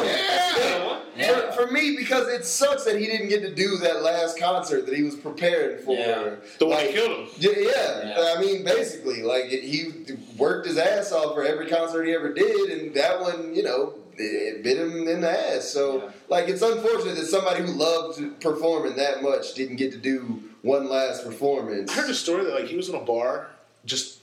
Yeah. 0.04 1.00
Yeah. 1.16 1.50
For, 1.52 1.66
for 1.66 1.72
me, 1.72 1.96
because 1.96 2.28
it 2.28 2.44
sucks 2.44 2.84
that 2.84 2.98
he 3.00 3.06
didn't 3.06 3.28
get 3.28 3.40
to 3.42 3.54
do 3.54 3.78
that 3.78 4.02
last 4.02 4.38
concert 4.38 4.84
that 4.86 4.94
he 4.96 5.02
was 5.02 5.14
preparing 5.14 5.82
for. 5.84 5.96
Yeah. 5.96 6.34
The 6.58 6.66
one 6.66 6.76
Like, 6.76 6.86
that 6.88 6.94
killed 6.94 7.18
him. 7.20 7.28
Yeah, 7.38 7.50
yeah. 7.56 8.08
Yeah. 8.18 8.34
I 8.36 8.40
mean, 8.40 8.64
basically, 8.64 9.22
like 9.22 9.44
it, 9.46 9.62
he 9.62 9.92
worked 10.36 10.66
his 10.66 10.76
ass 10.76 11.12
off 11.12 11.34
for 11.34 11.44
every 11.44 11.68
concert 11.68 12.04
he 12.04 12.12
ever 12.12 12.32
did, 12.34 12.70
and 12.70 12.94
that 12.94 13.20
one, 13.20 13.54
you 13.54 13.62
know, 13.62 13.94
it, 14.16 14.56
it 14.56 14.62
bit 14.64 14.76
him 14.76 15.08
in 15.08 15.20
the 15.22 15.30
ass. 15.56 15.64
So, 15.68 16.02
Yeah. 16.02 16.10
like, 16.28 16.48
it's 16.48 16.62
unfortunate 16.62 17.14
that 17.16 17.26
somebody 17.26 17.62
who 17.62 17.72
loved 17.72 18.20
performing 18.40 18.96
that 18.96 19.22
much 19.22 19.54
didn't 19.54 19.76
get 19.76 19.92
to 19.92 19.98
do 19.98 20.42
one 20.64 20.88
last 20.88 21.24
performance. 21.24 21.90
I 21.92 22.00
heard 22.00 22.10
a 22.10 22.14
story 22.14 22.44
that 22.44 22.54
like 22.54 22.66
he 22.66 22.76
was 22.76 22.88
in 22.88 22.94
a 22.94 23.00
bar, 23.00 23.48
just 23.84 24.18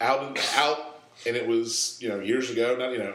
out 0.00 0.22
and 0.22 0.38
out, 0.54 1.00
and 1.26 1.34
it 1.36 1.46
was 1.48 1.98
you 2.00 2.08
know 2.08 2.20
years 2.20 2.50
ago, 2.50 2.76
not 2.76 2.92
you 2.92 2.98
know, 2.98 3.14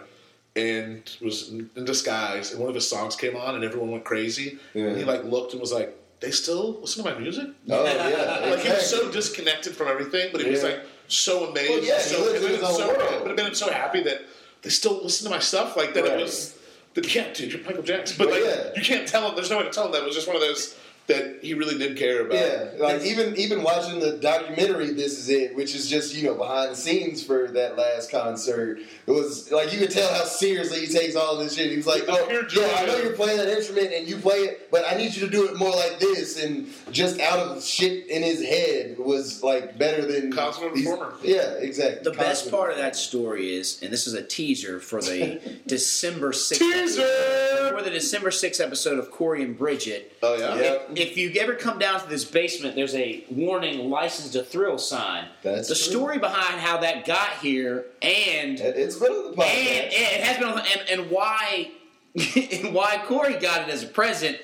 and 0.56 1.10
was 1.22 1.50
in 1.50 1.70
disguise, 1.86 2.52
and 2.52 2.60
one 2.60 2.70
of 2.70 2.76
his 2.76 2.88
songs 2.90 3.16
came 3.16 3.36
on, 3.36 3.56
and 3.56 3.64
everyone 3.64 3.92
went 3.92 4.04
crazy, 4.04 4.58
and 4.74 4.98
he 4.98 5.04
like 5.04 5.24
looked 5.24 5.54
and 5.54 5.62
was 5.62 5.72
like, 5.72 5.96
"They 6.20 6.32
still 6.32 6.80
listen 6.82 7.04
to 7.04 7.12
my 7.14 7.18
music." 7.18 7.48
Oh 7.70 7.84
yeah, 7.86 8.50
Like 8.50 8.60
he 8.62 8.70
was 8.70 8.90
so 8.90 9.12
disconnected 9.12 9.76
from 9.76 9.88
everything, 9.88 10.30
but 10.32 10.42
he 10.42 10.50
was 10.50 10.64
like 10.64 10.82
so 11.08 11.50
amazed, 11.50 11.70
Well, 11.70 11.84
yeah, 11.84 11.98
he 11.98 12.10
so, 12.10 12.20
lives 12.22 12.34
and 12.36 12.38
in 12.38 12.52
then 12.52 12.60
his 12.60 12.64
own 12.64 12.76
so, 12.76 12.88
world. 12.88 13.24
but 13.26 13.38
then 13.38 13.54
so 13.56 13.72
happy 13.72 14.02
that 14.04 14.22
they 14.64 14.70
still 14.70 15.02
listen 15.04 15.26
to 15.26 15.32
my 15.36 15.40
stuff, 15.40 15.78
like 15.78 15.94
that 15.94 16.04
Right. 16.04 16.14
it 16.20 16.22
was. 16.22 16.58
That, 16.94 17.16
yeah, 17.16 17.32
dude, 17.32 17.54
you're 17.54 17.64
Michael 17.64 17.84
Jackson, 17.84 18.18
but 18.18 18.28
Well, 18.28 18.36
like 18.46 18.54
yeah. 18.54 18.72
you 18.76 18.82
can't 18.82 19.08
tell 19.08 19.22
them. 19.28 19.36
There's 19.36 19.50
no 19.50 19.58
way 19.60 19.64
to 19.64 19.70
tell 19.70 19.84
them 19.84 19.94
that 19.94 20.02
it 20.02 20.06
was 20.06 20.16
just 20.16 20.28
one 20.28 20.36
of 20.36 20.42
those. 20.42 20.76
That 21.14 21.40
he 21.42 21.54
really 21.54 21.78
did 21.78 21.98
care 21.98 22.22
about. 22.26 22.34
Yeah, 22.36 22.72
like 22.80 23.02
even 23.04 23.36
even 23.38 23.64
watching 23.64 24.00
the 24.00 24.18
documentary, 24.18 24.92
this 24.92 25.18
is 25.20 25.30
it, 25.30 25.56
which 25.56 25.76
is 25.76 25.90
just 25.90 26.16
you 26.16 26.24
know 26.24 26.36
behind 26.36 26.72
the 26.72 26.76
scenes 26.76 27.24
for 27.24 27.48
that 27.50 27.78
last 27.78 28.12
concert. 28.12 28.80
It 29.08 29.12
was 29.12 29.52
like 29.52 29.74
you 29.74 29.80
could 29.80 29.92
tell 29.92 30.12
how 30.14 30.24
seriously 30.24 30.86
he 30.86 30.88
takes 30.88 31.16
all 31.16 31.38
this 31.38 31.56
shit. 31.56 31.70
He 31.72 31.78
was 31.78 31.88
like, 31.88 32.04
"Oh, 32.08 32.28
yeah, 32.54 32.76
I 32.78 32.86
know 32.86 32.98
you're 32.98 33.14
playing 33.14 33.38
that 33.38 33.48
instrument 33.50 33.94
and 33.94 34.08
you 34.08 34.18
play 34.18 34.38
it, 34.40 34.72
but 34.72 34.84
I 34.92 34.96
need 34.96 35.14
you 35.16 35.22
to 35.26 35.30
do 35.32 35.48
it 35.48 35.58
more 35.58 35.72
like 35.72 36.00
this." 36.00 36.42
And 36.42 36.68
just 36.92 37.20
out 37.20 37.40
of 37.40 37.64
shit 37.64 38.08
in 38.08 38.24
his 38.24 38.42
head 38.44 38.98
was 39.00 39.44
like 39.44 39.78
better 39.78 40.06
than 40.06 40.32
Consummate 40.32 40.76
these- 40.76 40.86
performer. 40.88 41.16
Yeah, 41.24 41.54
exactly. 41.54 42.04
The 42.04 42.12
best 42.18 42.44
Consummate 42.44 42.52
part 42.60 42.72
of 42.72 42.78
that 42.78 42.96
story 42.96 43.54
is, 43.56 43.82
and 43.82 43.92
this 43.92 44.08
is 44.08 44.14
a 44.14 44.24
teaser 44.24 44.80
for 44.80 45.02
the 45.02 45.40
December 45.68 46.32
6th 46.32 46.58
Teaser! 46.60 47.02
For 47.78 47.84
the 47.84 47.90
December 47.90 48.30
6th 48.30 48.60
episode 48.64 49.00
of 49.00 49.12
Corey 49.12 49.44
and 49.44 49.58
Bridget. 49.58 50.18
Oh 50.24 50.36
yeah. 50.36 50.56
Yeah. 50.56 50.78
If 50.96 51.18
you 51.18 51.32
ever 51.40 51.56
come 51.56 51.80
down 51.80 52.00
to 52.02 52.08
this 52.10 52.24
basement, 52.26 52.76
there's 52.76 52.96
a 52.96 53.24
warning 53.30 53.90
license 53.90 54.32
to 54.34 54.44
thrill 54.44 54.78
sign. 54.78 55.26
That's 55.44 55.68
the 55.70 55.76
true. 55.76 55.84
story 55.84 56.18
behind 56.20 56.60
how 56.62 56.78
that 56.78 57.06
got 57.06 57.30
here 57.42 57.86
and 58.02 58.60
It- 58.60 58.78
It's 58.78 58.96
been 58.98 59.12
on 59.12 59.32
the 59.32 59.38
podcast. 59.38 59.46
and, 59.48 59.94
and 59.94 59.94
it 59.94 60.22
has 60.24 60.38
been 60.38 60.48
on 60.48 60.60
and, 60.60 60.90
and 61.02 61.12
why 61.12 61.72
and 62.64 62.74
why 62.74 63.02
Corey 63.06 63.36
got 63.36 63.62
it 63.68 63.74
as 63.74 63.84
a 63.84 63.88
present. 63.88 64.38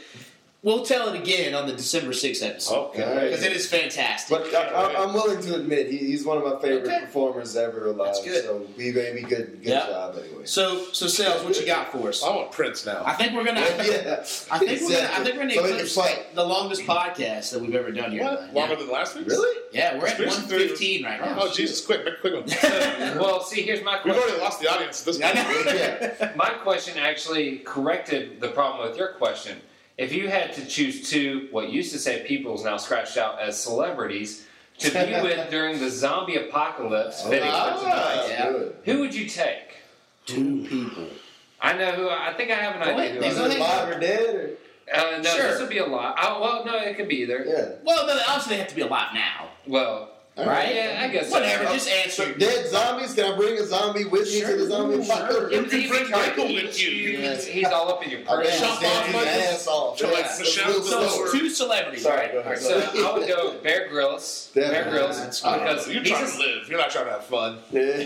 We'll 0.64 0.84
tell 0.84 1.14
it 1.14 1.22
again 1.22 1.54
on 1.54 1.68
the 1.68 1.74
December 1.74 2.12
6th 2.12 2.44
episode 2.44 2.88
Okay. 2.90 3.26
because 3.30 3.44
it 3.44 3.52
is 3.54 3.68
fantastic. 3.70 4.36
But 4.38 4.52
uh, 4.54 4.58
I, 4.58 4.92
I, 4.94 5.04
I'm 5.04 5.14
willing 5.14 5.40
to 5.44 5.56
admit 5.56 5.90
he, 5.90 5.98
he's 5.98 6.26
one 6.26 6.38
of 6.40 6.44
my 6.44 6.60
favorite 6.60 6.88
Okay. 6.92 7.00
performers 7.06 7.56
ever 7.56 7.86
alive. 7.86 8.08
That's 8.08 8.24
good. 8.26 8.44
So 8.44 8.66
he 8.76 8.92
made 8.92 9.14
me 9.14 9.22
good, 9.22 9.60
good 9.62 9.64
Yeah. 9.64 9.86
job 9.86 10.16
anyway. 10.18 10.46
so, 10.46 10.84
so 10.94 11.08
sales, 11.08 11.44
what 11.46 11.58
you 11.60 11.66
got 11.66 11.92
for 11.92 12.10
us? 12.10 12.24
I 12.24 12.36
want 12.36 12.52
Prince 12.52 12.88
now. 12.88 13.04
I 13.06 13.14
think 13.14 13.34
we're 13.34 13.46
gonna. 13.46 13.60
yeah, 13.62 14.26
I 14.52 14.58
think 14.58 14.82
we're 14.82 14.90
gonna. 14.90 15.10
I 15.14 15.24
think 15.24 15.36
we're 15.36 15.42
gonna 15.44 15.54
So 15.54 15.62
they 15.62 15.68
can 15.70 15.76
eclipse 15.76 15.96
fight. 15.96 16.36
the 16.36 16.44
longest 16.46 16.82
podcast 16.82 17.52
that 17.52 17.62
we've 17.62 17.76
ever 17.76 17.92
done 17.92 18.12
here. 18.12 18.24
what? 18.24 18.54
Longer 18.54 18.74
Yeah. 18.74 18.80
than 18.80 18.90
last 18.92 19.16
week? 19.16 19.28
Really? 19.28 19.58
Yeah, 19.72 19.98
we're 20.00 20.08
at 20.08 20.20
115 20.20 21.04
right 21.06 21.22
now. 21.22 21.38
Oh 21.40 21.54
Jesus! 21.54 21.86
Quick, 21.86 22.20
quick 22.20 22.34
one. 22.34 22.46
well, 23.22 23.42
see, 23.42 23.62
here's 23.62 23.84
my 23.84 24.00
question. 24.00 24.16
We've 24.20 24.24
already 24.24 24.42
lost 24.42 24.60
the 24.60 24.70
audience 24.74 25.02
at 25.02 25.06
this 25.06 25.18
point. 25.20 25.36
know. 25.36 25.72
Yeah. 26.20 26.32
My 26.36 26.50
question 26.64 26.98
actually 26.98 27.60
corrected 27.60 28.42
the 28.42 28.48
problem 28.50 28.90
with 28.90 28.98
your 28.98 29.10
question. 29.10 29.60
If 29.98 30.14
you 30.14 30.30
had 30.30 30.54
to 30.54 30.66
choose 30.66 31.10
two, 31.10 31.48
what 31.52 31.70
used 31.70 31.92
to 31.94 32.00
say 32.00 32.24
people 32.28 32.54
is 32.56 32.64
now 32.64 32.78
scratched 32.78 33.18
out 33.18 33.40
as 33.40 33.60
celebrities, 33.60 34.46
to 34.80 34.92
be 34.92 34.98
with 35.24 35.50
during 35.50 35.80
the 35.80 35.90
zombie 35.90 36.36
apocalypse, 36.36 37.24
fitting 37.24 37.50
Ah, 37.52 37.74
for 37.76 37.84
tonight, 37.84 38.28
yeah. 38.30 38.64
who 38.94 39.00
would 39.00 39.16
you 39.16 39.28
take? 39.28 39.76
Two 40.28 40.66
people. 40.68 41.08
I 41.60 41.74
know 41.74 41.92
who. 41.94 42.10
I 42.10 42.34
think 42.38 42.52
I 42.52 42.56
have 42.56 42.76
an 42.76 42.82
Go 42.84 43.02
idea. 43.02 43.20
ahead, 43.20 43.24
Who 43.24 43.24
Is 43.24 43.38
it 43.40 43.48
ahead. 43.48 43.60
live 43.60 43.90
or 43.98 44.00
dead? 44.00 44.36
Or? 44.36 44.58
Uh, 44.94 45.18
no, 45.18 45.30
Sure. 45.36 45.48
this 45.50 45.60
would 45.60 45.70
be 45.70 45.80
a 45.80 45.86
lot. 45.86 46.16
Oh, 46.22 46.40
well, 46.42 46.64
no, 46.66 46.78
it 46.78 46.96
could 46.96 47.08
be 47.10 47.18
either. 47.24 47.44
Yeah. 47.48 47.70
Well, 47.84 48.06
no, 48.06 48.14
obviously 48.28 48.54
they 48.56 48.60
have 48.60 48.68
to 48.70 48.76
be 48.76 48.82
alive 48.82 49.14
now, 49.16 49.48
Well, 49.66 50.12
right? 50.46 50.76
yeah, 50.76 51.02
I 51.04 51.08
guess 51.10 51.32
Whatever, 51.32 51.64
so. 51.64 51.64
Whatever. 51.64 51.74
Just 51.78 51.90
answer. 51.90 52.24
So 52.26 52.34
dead 52.36 52.68
zombies? 52.68 53.14
Can 53.14 53.34
I 53.34 53.36
bring 53.36 53.58
a 53.58 53.66
zombie 53.66 54.06
with 54.06 54.28
me 54.28 54.42
to 54.42 54.56
the 54.58 54.68
zombie 54.68 55.04
Sure. 55.06 55.52
You 55.52 55.64
can 55.64 55.80
He's 55.82 55.90
bring 55.90 56.10
Michael 56.12 56.46
with 56.54 56.80
you. 56.82 57.18
He's, 57.18 57.46
he's 57.46 57.68
all 57.68 57.90
up 57.90 58.04
in 58.04 58.12
your 58.12 58.20
I 58.22 58.24
purse. 58.24 58.60
bet 58.60 58.64
off 58.64 58.82
his 59.06 59.14
Michael's- 59.16 59.28
ass 59.28 59.68
off. 59.68 59.98
So, 60.00 60.12
Yeah. 60.12 60.36
Michelle 60.40 60.68
Real 60.72 60.84
So 60.84 61.32
two 61.32 61.50
celebrities, 61.50 62.04
Sorry, 62.04 62.18
right? 62.22 62.32
go 62.34 62.40
ahead. 62.40 62.60
So 62.60 62.80
I 62.80 63.18
would 63.18 63.28
go 63.28 63.54
Bear 63.64 63.88
Grylls. 63.90 64.52
Bear 64.54 64.72
Definitely. 64.72 64.92
Grylls 65.00 65.18
That's 65.20 65.44
I 65.46 65.58
because 65.60 65.88
You're 65.88 66.04
trying 66.04 66.32
to 66.32 66.38
live. 66.38 66.70
You're 66.70 66.80
not 66.80 66.92
trying 66.92 67.06
to 67.06 67.12
have 67.12 67.26
fun. 67.26 67.60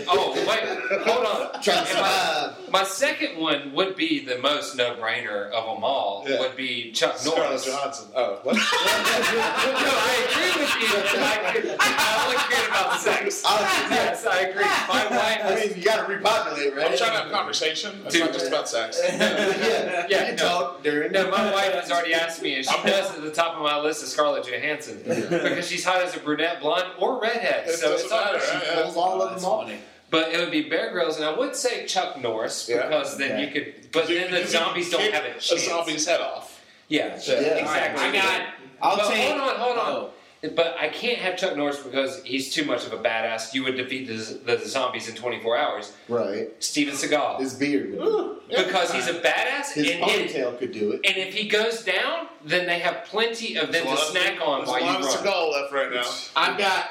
Oh 0.08 0.32
wait, 0.48 1.00
hold 1.06 1.26
on. 1.26 1.52
Trying 1.62 1.84
to 1.84 1.90
And 1.92 2.00
my, 2.00 2.08
survive. 2.10 2.70
my 2.72 2.84
second 2.84 3.38
one 3.40 3.72
would 3.74 3.94
be 3.96 4.24
the 4.24 4.38
most 4.38 4.76
no-brainer 4.76 5.50
of 5.50 5.64
them 5.74 5.84
all. 5.84 6.24
Yeah. 6.26 6.40
Would 6.40 6.56
be 6.56 6.90
Chuck 6.92 7.16
Norris. 7.24 7.66
no, 7.66 7.72
Johansson. 7.74 8.08
Oh, 8.16 8.38
what? 8.42 8.56
I 8.58 10.26
agree 10.28 10.62
with 10.62 10.74
you. 10.80 10.88
I, 11.20 11.76
I 11.78 12.18
only 12.24 12.36
cared 12.36 12.68
about 12.68 12.92
the 12.92 12.98
sex. 12.98 13.42
I- 13.44 13.56
uh, 13.56 13.94
yes, 13.94 14.26
I 14.26 14.40
agree. 14.40 14.62
My 14.64 15.06
wife 15.16 15.40
I 15.44 15.54
mean, 15.66 15.76
you 15.76 15.82
gotta 15.84 16.10
repopulate, 16.12 16.74
right? 16.76 16.90
I'm 16.90 16.96
trying 16.96 17.10
to 17.12 17.18
have 17.18 17.26
a 17.28 17.30
conversation. 17.30 18.02
It's 18.04 18.14
Dude. 18.14 18.24
not 18.24 18.32
just 18.32 18.48
about 18.48 18.68
sex. 18.68 19.00
yeah, 19.04 20.06
Yeah, 20.08 20.20
you 20.20 20.26
can 20.26 20.36
no. 20.36 20.42
talk 20.48 20.82
during. 20.82 21.12
No, 21.12 21.30
my 21.30 21.50
wife 21.52 21.72
has 21.74 21.90
already 21.90 22.14
asked 22.14 22.42
me, 22.42 22.56
and 22.56 22.64
she 22.66 22.82
does 22.82 23.14
at 23.16 23.22
the 23.22 23.30
top 23.32 23.56
of 23.56 23.62
my 23.62 23.78
list 23.78 24.02
is 24.02 24.10
Scarlett 24.12 24.46
Johansson 24.46 25.02
because 25.04 25.68
she's 25.68 25.84
hot 25.84 26.02
as 26.02 26.16
a 26.16 26.20
brunette, 26.20 26.60
blonde, 26.60 26.86
or 26.98 27.20
redhead. 27.20 27.68
It 27.68 27.76
so 27.76 27.90
doesn't 27.92 28.04
it's 28.06 28.12
all 28.12 28.24
matter, 28.32 28.40
she? 28.40 28.66
Yeah. 28.66 28.82
pulls 28.82 28.96
all 28.96 29.22
of 29.22 29.30
That's 29.30 29.42
them 29.42 29.50
off. 29.50 29.70
But 30.10 30.32
it 30.34 30.38
would 30.38 30.50
be 30.50 30.68
Bear 30.68 30.90
Grylls, 30.92 31.16
and 31.16 31.24
I 31.24 31.32
would 31.36 31.56
say 31.56 31.86
Chuck 31.86 32.20
Norris 32.20 32.68
Yeah. 32.68 32.86
because 32.88 33.16
then 33.16 33.32
Okay. 33.32 33.44
you 33.46 33.50
could. 33.50 33.90
But 33.92 34.08
You- 34.10 34.18
then 34.20 34.30
the 34.30 34.46
zombies 34.46 34.90
don't 34.90 35.10
have 35.12 35.24
a 35.24 35.36
A 35.36 35.40
zombie's 35.40 36.06
head 36.06 36.20
off. 36.20 36.60
Yeah, 36.88 37.18
Yeah. 37.24 37.34
exactly. 37.56 38.04
I 38.04 38.12
got. 38.12 38.42
I'll 38.82 38.96
but 38.98 39.08
take. 39.08 39.28
hold 39.30 39.40
on, 39.40 39.56
hold 39.56 39.78
on. 39.78 39.92
Oh. 39.92 40.10
But 40.42 40.76
I 40.76 40.88
can't 40.88 41.18
have 41.18 41.36
Chuck 41.36 41.56
Norris 41.56 41.78
because 41.78 42.20
he's 42.24 42.52
too 42.52 42.64
much 42.64 42.84
of 42.84 42.92
a 42.92 42.96
badass. 42.96 43.54
You 43.54 43.62
would 43.62 43.76
defeat 43.76 44.08
the, 44.08 44.14
the 44.44 44.58
zombies 44.66 45.08
in 45.08 45.14
24 45.14 45.56
hours. 45.56 45.92
Right. 46.08 46.48
Steven 46.58 46.94
Seagal. 46.94 47.38
His 47.38 47.54
beard. 47.54 47.96
would 47.96 48.40
because 48.48 48.92
he's 48.92 49.06
a 49.06 49.20
badass. 49.20 49.72
His 49.72 49.90
and, 49.90 50.02
and, 50.02 50.28
ponytail 50.28 50.58
could 50.58 50.72
do 50.72 50.92
it. 50.92 51.00
and 51.04 51.16
if 51.16 51.32
he 51.32 51.48
goes 51.48 51.84
down, 51.84 52.26
then 52.44 52.66
they 52.66 52.80
have 52.80 53.04
plenty 53.04 53.56
of 53.56 53.70
them 53.70 53.86
to 53.86 53.96
snack 53.96 54.36
of, 54.40 54.42
on 54.42 54.58
there's 54.58 54.68
while 54.68 54.78
a 54.78 54.80
you 54.80 54.86
lot 54.86 54.98
of 54.98 55.24
run. 55.24 55.32
Seagal 55.32 55.52
left 55.52 55.72
right 55.72 55.92
now. 55.92 56.10
I've 56.34 56.58
got 56.58 56.90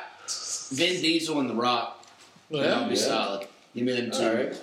Vin 0.71 1.01
Diesel 1.01 1.39
and 1.41 1.49
The 1.49 1.55
Rock. 1.55 2.05
That'll 2.49 2.87
be 2.87 2.95
yeah. 2.95 3.01
solid. 3.01 3.47
Give 3.75 3.83
me 3.83 3.93
them 3.93 4.11
two. 4.11 4.23
All 4.23 4.33
right. 4.33 4.61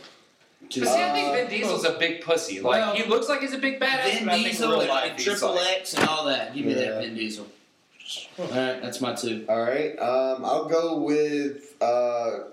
But 0.63 0.73
see, 0.73 1.03
I 1.03 1.13
think 1.13 1.33
Vin 1.35 1.49
Diesel's 1.49 1.85
a 1.85 1.99
big 1.99 2.23
pussy. 2.23 2.61
Like 2.61 2.81
well, 2.81 2.95
he 2.95 3.05
looks 3.05 3.29
like 3.29 3.41
he's 3.41 3.53
a 3.53 3.59
big 3.59 3.81
badass, 3.81 4.05
Vin 4.05 4.25
but 4.25 4.35
I 4.35 4.37
think 4.37 4.49
Diesel 4.49 4.71
real 4.71 4.81
and, 4.81 5.11
and 5.11 5.19
Triple 5.19 5.55
like, 5.55 5.81
X 5.81 5.95
and 5.95 6.09
all 6.09 6.25
that. 6.27 6.55
Give 6.55 6.65
me 6.65 6.73
Yeah. 6.73 6.93
that 6.93 7.03
Vin 7.03 7.15
Diesel. 7.15 7.47
All 8.39 8.47
right, 8.47 8.81
that's 8.83 9.01
my 9.01 9.15
two. 9.15 9.45
All 9.49 9.61
right. 9.61 9.99
Um, 9.99 10.45
I'll 10.45 10.67
go 10.69 10.99
with 10.99 11.75
uh, 11.83 12.45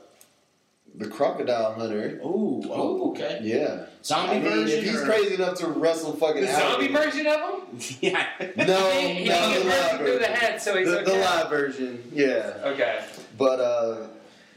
the 0.95 1.07
Crocodile 1.07 1.73
Hunter. 1.73 2.19
Ooh, 2.23 2.61
oh, 2.69 3.11
okay. 3.11 3.39
Yeah. 3.41 3.85
Zombie 4.03 4.31
I 4.35 4.39
mean, 4.39 4.43
version. 4.51 4.79
if 4.79 4.83
he's 4.85 5.01
or- 5.01 5.05
crazy 5.05 5.35
enough 5.35 5.57
to 5.59 5.67
wrestle 5.67 6.13
fucking 6.13 6.41
the 6.41 6.51
zombie 6.51 6.87
Howard- 6.91 7.05
version 7.05 7.27
of 7.27 7.39
him. 7.39 7.97
yeah. 8.01 8.27
No, 8.57 8.91
he 8.91 9.13
he 9.23 9.29
no, 9.29 9.35
can 9.35 9.59
the 9.61 9.65
live 9.69 9.91
him 9.91 9.97
through 9.99 10.19
the 10.19 10.27
head, 10.27 10.61
so 10.61 10.77
he's 10.77 10.87
The, 10.87 10.99
okay. 11.01 11.11
the 11.11 11.17
live 11.19 11.49
version, 11.49 12.03
yeah. 12.13 12.53
Okay. 12.63 13.03
But 13.37 13.59
uh, 13.59 14.07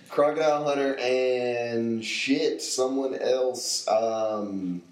Crocodile 0.09 0.65
Hunter 0.65 0.97
and 0.99 2.05
shit, 2.05 2.61
someone 2.61 3.15
else. 3.15 3.87
Um, 3.89 4.83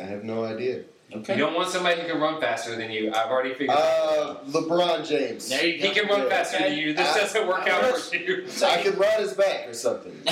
I 0.00 0.04
have 0.04 0.24
no 0.24 0.44
idea. 0.44 0.82
Okay. 1.10 1.36
You 1.36 1.40
don't 1.40 1.54
want 1.54 1.70
somebody 1.70 2.02
who 2.02 2.06
can 2.06 2.20
run 2.20 2.38
faster 2.38 2.76
than 2.76 2.90
you. 2.90 3.10
I've 3.10 3.30
already 3.30 3.54
figured. 3.54 3.70
Uh, 3.70 4.36
LeBron 4.48 5.08
James. 5.08 5.48
There 5.48 5.64
you 5.64 5.78
he 5.78 5.90
can 5.90 6.06
run 6.06 6.22
yeah. 6.22 6.28
faster 6.28 6.58
than 6.58 6.76
you. 6.76 6.92
This 6.92 7.08
I- 7.08 7.20
doesn't 7.20 7.48
work 7.48 7.66
out 7.66 7.96
for 7.96 8.16
you. 8.16 8.46
I 8.66 8.82
could 8.82 8.98
ride 8.98 9.20
his 9.20 9.32
back 9.32 9.68
or 9.68 9.72
something. 9.72 10.12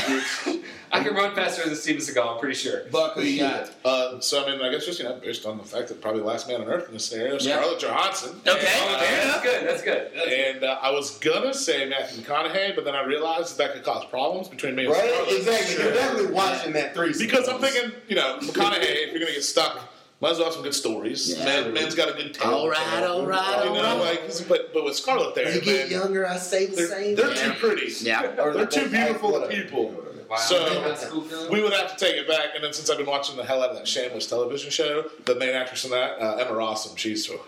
I 0.93 1.03
can 1.03 1.15
run 1.15 1.35
faster 1.35 1.65
than 1.65 1.75
Steven 1.77 2.03
Seagal. 2.03 2.35
I'm 2.35 2.39
pretty 2.39 2.55
sure. 2.55 2.85
Buck, 2.91 3.15
who 3.15 3.23
you 3.23 3.41
got? 3.41 3.71
Uh, 3.85 4.21
so 4.21 4.45
I 4.45 4.51
mean, 4.51 4.61
I 4.61 4.71
guess 4.71 4.85
just 4.85 4.99
you 4.99 5.07
know, 5.07 5.15
based 5.15 5.47
on 5.47 5.57
the 5.57 5.65
fact 5.65 5.89
that 5.89 6.03
probably 6.03 6.23
last 6.23 6.47
man 6.47 6.61
on 6.61 6.69
earth 6.69 6.89
in 6.89 6.93
this 6.93 7.07
scenario, 7.07 7.35
Yeah. 7.35 7.57
Scarlett 7.57 7.81
Johansson. 7.81 8.41
Okay, 8.47 8.61
fair 8.61 9.25
that's 9.25 9.43
good. 9.43 9.69
That's 9.69 9.83
good. 9.83 10.11
That's. 10.15 10.31
And 10.31 10.65
uh, 10.65 10.79
I 10.83 10.91
was 10.91 11.19
gonna 11.19 11.55
say 11.55 11.89
Matthew 11.89 12.23
McConaughey, 12.23 12.75
but 12.75 12.85
then 12.85 12.95
I 12.95 13.03
realized 13.05 13.57
that, 13.57 13.69
that 13.69 13.75
could 13.75 13.85
cause 13.85 14.05
problems 14.07 14.49
between 14.49 14.75
me 14.75 14.85
and 14.85 14.93
right? 14.93 15.11
Scarlett. 15.11 15.37
Exactly. 15.39 15.75
Sure. 15.75 15.85
You're 15.85 15.95
definitely 15.95 16.33
watching 16.33 16.73
that 16.75 16.95
three. 16.95 17.15
Because 17.19 17.49
I'm 17.49 17.61
thinking, 17.61 17.93
you 18.09 18.17
know, 18.17 18.39
McConaughey, 18.43 18.83
if 18.83 19.11
you're 19.11 19.21
gonna 19.21 19.33
get 19.33 19.43
stuck, 19.45 19.81
might 20.21 20.31
as 20.33 20.37
well 20.39 20.47
have 20.47 20.55
some 20.55 20.63
good 20.63 20.75
stories. 20.75 21.37
Yeah. 21.39 21.45
Man, 21.45 21.75
man's 21.75 21.95
got 21.95 22.09
a 22.09 22.13
good 22.13 22.33
tale. 22.33 22.53
All 22.55 22.69
right, 22.71 23.03
all 23.05 23.27
right, 23.27 23.65
You 23.65 23.71
all 23.71 23.75
know, 23.77 24.03
right. 24.05 24.23
like, 24.27 24.49
but 24.49 24.73
but 24.73 24.85
with 24.85 24.97
Scarlett 24.97 25.35
there, 25.35 25.53
you 25.55 25.61
get 25.61 25.91
man, 25.91 26.01
younger, 26.01 26.27
I 26.27 26.39
say 26.39 26.67
the 26.67 26.77
they're, 26.77 26.87
same. 26.89 27.15
they're 27.17 27.35
thing. 27.35 27.53
too 27.53 27.59
pretty. 27.59 27.93
Yeah. 28.01 28.23
They're 28.37 28.53
they 28.55 28.67
too 28.67 28.89
beautiful 28.89 29.43
act- 29.43 29.53
people. 29.53 30.03
Wow. 30.29 30.37
So- 30.39 30.81
High 30.81 30.95
school 30.95 31.21
girl? 31.21 31.49
We 31.51 31.63
would 31.63 31.73
have 31.73 31.97
to 31.97 32.05
take 32.05 32.17
it 32.17 32.27
back, 32.27 32.51
and 32.55 32.65
then 32.65 32.73
since 32.73 32.91
I've 32.91 32.97
been 32.99 33.07
watching 33.07 33.37
the 33.37 33.45
hell 33.45 33.63
out 33.63 33.71
of 33.71 33.77
that 33.77 33.87
Shameless 33.87 34.27
television 34.27 34.71
show, 34.71 35.05
the 35.25 35.35
main 35.37 35.55
actress 35.55 35.85
in 35.85 35.91
that, 35.93 36.21
uh, 36.21 36.37
Emmy 36.37 36.51
Rossum, 36.51 36.97
she's, 36.99 37.29
you 37.29 37.35
know, 37.37 37.41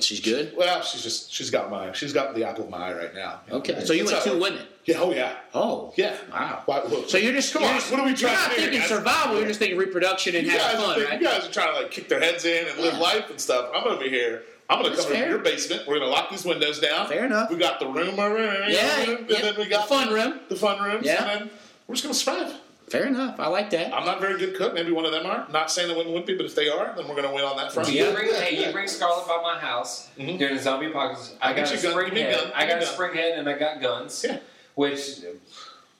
She's 0.00 0.20
good. 0.20 0.54
well, 0.56 0.82
she's 0.82 1.02
just 1.02 1.32
she's 1.32 1.50
got 1.50 1.70
my 1.70 1.92
she's 1.92 2.12
got 2.12 2.34
the 2.34 2.44
apple 2.44 2.64
of 2.64 2.70
my 2.70 2.78
eye 2.88 2.94
right 2.94 3.14
now. 3.14 3.40
Okay. 3.50 3.84
So 3.84 3.92
you 3.92 4.04
went 4.04 4.22
two 4.24 4.38
women. 4.40 4.66
Yeah, 4.84 4.96
oh 4.98 5.12
yeah, 5.12 5.34
Oh. 5.54 5.92
yeah. 5.96 6.16
Wow. 6.30 6.62
Why, 6.66 6.82
look, 6.82 7.08
So 7.08 7.16
you're 7.16 7.32
just 7.32 7.52
come 7.52 7.62
you're 7.62 7.70
on. 7.70 7.76
just, 7.78 7.90
what 7.90 8.00
are 8.00 8.02
we 8.02 8.10
you're 8.10 8.18
trying 8.18 8.34
not 8.34 8.50
to 8.50 8.56
do? 8.56 8.62
thinking 8.62 8.82
survival. 8.82 9.38
You're 9.38 9.46
just 9.48 9.58
thinking 9.60 9.78
reproduction 9.78 10.34
and 10.36 10.46
You 10.46 10.52
having 10.58 10.76
fun, 10.80 10.94
think- 10.96 11.10
right? 11.10 11.20
you 11.20 11.26
guys 11.26 11.46
are 11.48 11.52
trying 11.52 11.74
to 11.74 11.80
like 11.82 11.90
kick 11.90 12.08
their 12.08 12.20
heads 12.20 12.44
in 12.44 12.66
and 12.68 12.78
live 12.78 12.94
Yeah. 12.94 13.00
life 13.00 13.30
and 13.30 13.40
stuff. 13.40 13.70
I'm 13.74 13.84
over 13.86 14.04
here. 14.04 14.42
I'm 14.68 14.78
gonna 14.82 14.90
That's 14.94 15.04
come 15.06 15.14
fair. 15.14 15.28
your 15.28 15.38
basement. 15.38 15.86
We're 15.86 15.98
gonna 16.00 16.10
lock 16.10 16.30
these 16.30 16.44
windows 16.44 16.80
down. 16.80 17.06
Fair 17.08 17.24
enough. 17.26 17.50
We 17.50 17.56
got 17.56 17.78
the 17.80 17.86
room 17.86 18.18
already. 18.18 18.72
Yeah, 18.74 19.00
and 19.02 19.30
yeah. 19.30 19.40
then 19.42 19.54
we 19.56 19.66
got 19.66 19.88
The 19.88 19.94
fun 19.94 20.12
room. 20.12 20.40
The 20.48 20.56
fun 20.56 20.82
room, 20.82 21.02
Yeah. 21.04 21.22
And 21.30 21.40
then 21.42 21.50
we're 21.86 21.94
just 21.94 22.04
gonna 22.04 22.14
survive. 22.14 22.54
Fair 22.94 23.06
enough. 23.06 23.40
I 23.40 23.48
like 23.48 23.70
that. 23.70 23.92
I'm 23.92 24.04
not 24.06 24.18
a 24.18 24.20
very 24.20 24.38
good 24.38 24.54
cook. 24.56 24.72
Maybe 24.72 24.92
one 24.92 25.04
of 25.04 25.10
them 25.12 25.26
are. 25.26 25.46
Not 25.50 25.70
saying 25.70 25.88
that 25.88 25.96
women 25.96 26.12
would 26.12 26.26
be, 26.26 26.36
but 26.36 26.46
if 26.46 26.54
they 26.54 26.68
are, 26.68 26.94
then 26.96 27.08
we're 27.08 27.16
gonna 27.16 27.32
win 27.34 27.44
on 27.44 27.56
that 27.56 27.72
front. 27.72 27.88
You 27.90 28.12
bring, 28.12 28.32
hey, 28.32 28.64
you 28.66 28.72
bring 28.72 28.86
Scarlett 28.86 29.26
by 29.26 29.40
my 29.42 29.58
house 29.58 30.08
Mhm. 30.18 30.38
during 30.38 30.56
the 30.56 30.62
zombie 30.62 30.86
apocalypse. 30.86 31.32
I 31.42 31.48
I'll 31.50 31.56
got 31.56 31.70
a 31.70 31.74
you 31.76 31.82
gun- 31.82 31.90
spring 31.92 32.06
give 32.06 32.14
me 32.14 32.20
a 32.22 32.24
head. 32.26 32.40
gun. 32.40 32.52
I 32.54 32.66
got 32.66 32.78
a 32.78 32.82
a 32.82 32.86
spring 32.86 33.14
head 33.14 33.38
and 33.38 33.48
I 33.48 33.54
got 33.58 33.80
guns. 33.82 34.24
Yeah. 34.28 34.38
Which 34.76 35.00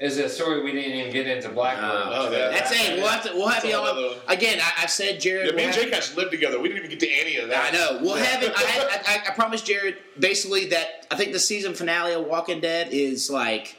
is 0.00 0.18
a 0.18 0.28
story 0.28 0.62
we 0.62 0.72
didn't 0.72 0.92
even 0.92 1.12
get 1.12 1.26
into 1.26 1.48
Blackbird. 1.48 1.84
Oh, 1.90 2.30
yeah. 2.30 2.48
That's 2.50 2.70
it. 2.72 2.96
We'll 2.98 3.08
have 3.08 3.24
to. 3.24 3.32
We'll 3.34 3.48
have 3.48 3.64
y'all. 3.64 3.86
another. 3.86 4.16
Again, 4.28 4.58
I, 4.60 4.84
I 4.84 4.86
said 4.86 5.20
Jared. 5.20 5.46
Yeah, 5.46 5.50
will 5.52 5.56
me 5.58 5.64
and 5.64 5.72
Jake 5.74 5.92
actually 5.92 6.16
lived 6.22 6.30
together. 6.32 6.60
We 6.60 6.68
didn't 6.68 6.84
even 6.84 6.90
get 6.96 7.00
to 7.00 7.10
any 7.10 7.36
of 7.38 7.48
that. 7.48 7.72
I 7.72 7.76
know. 7.76 7.98
We'll 8.02 8.14
have 8.16 8.42
it. 8.42 8.52
I, 8.56 8.60
had, 8.60 8.82
I, 9.06 9.14
I, 9.14 9.30
I 9.30 9.34
promised 9.34 9.66
Jared 9.66 9.96
basically 10.18 10.66
that 10.70 11.06
I 11.10 11.16
think 11.16 11.32
the 11.32 11.38
season 11.40 11.74
finale 11.74 12.12
of 12.12 12.24
Walking 12.26 12.60
Dead 12.60 12.88
is 12.92 13.30
like 13.30 13.76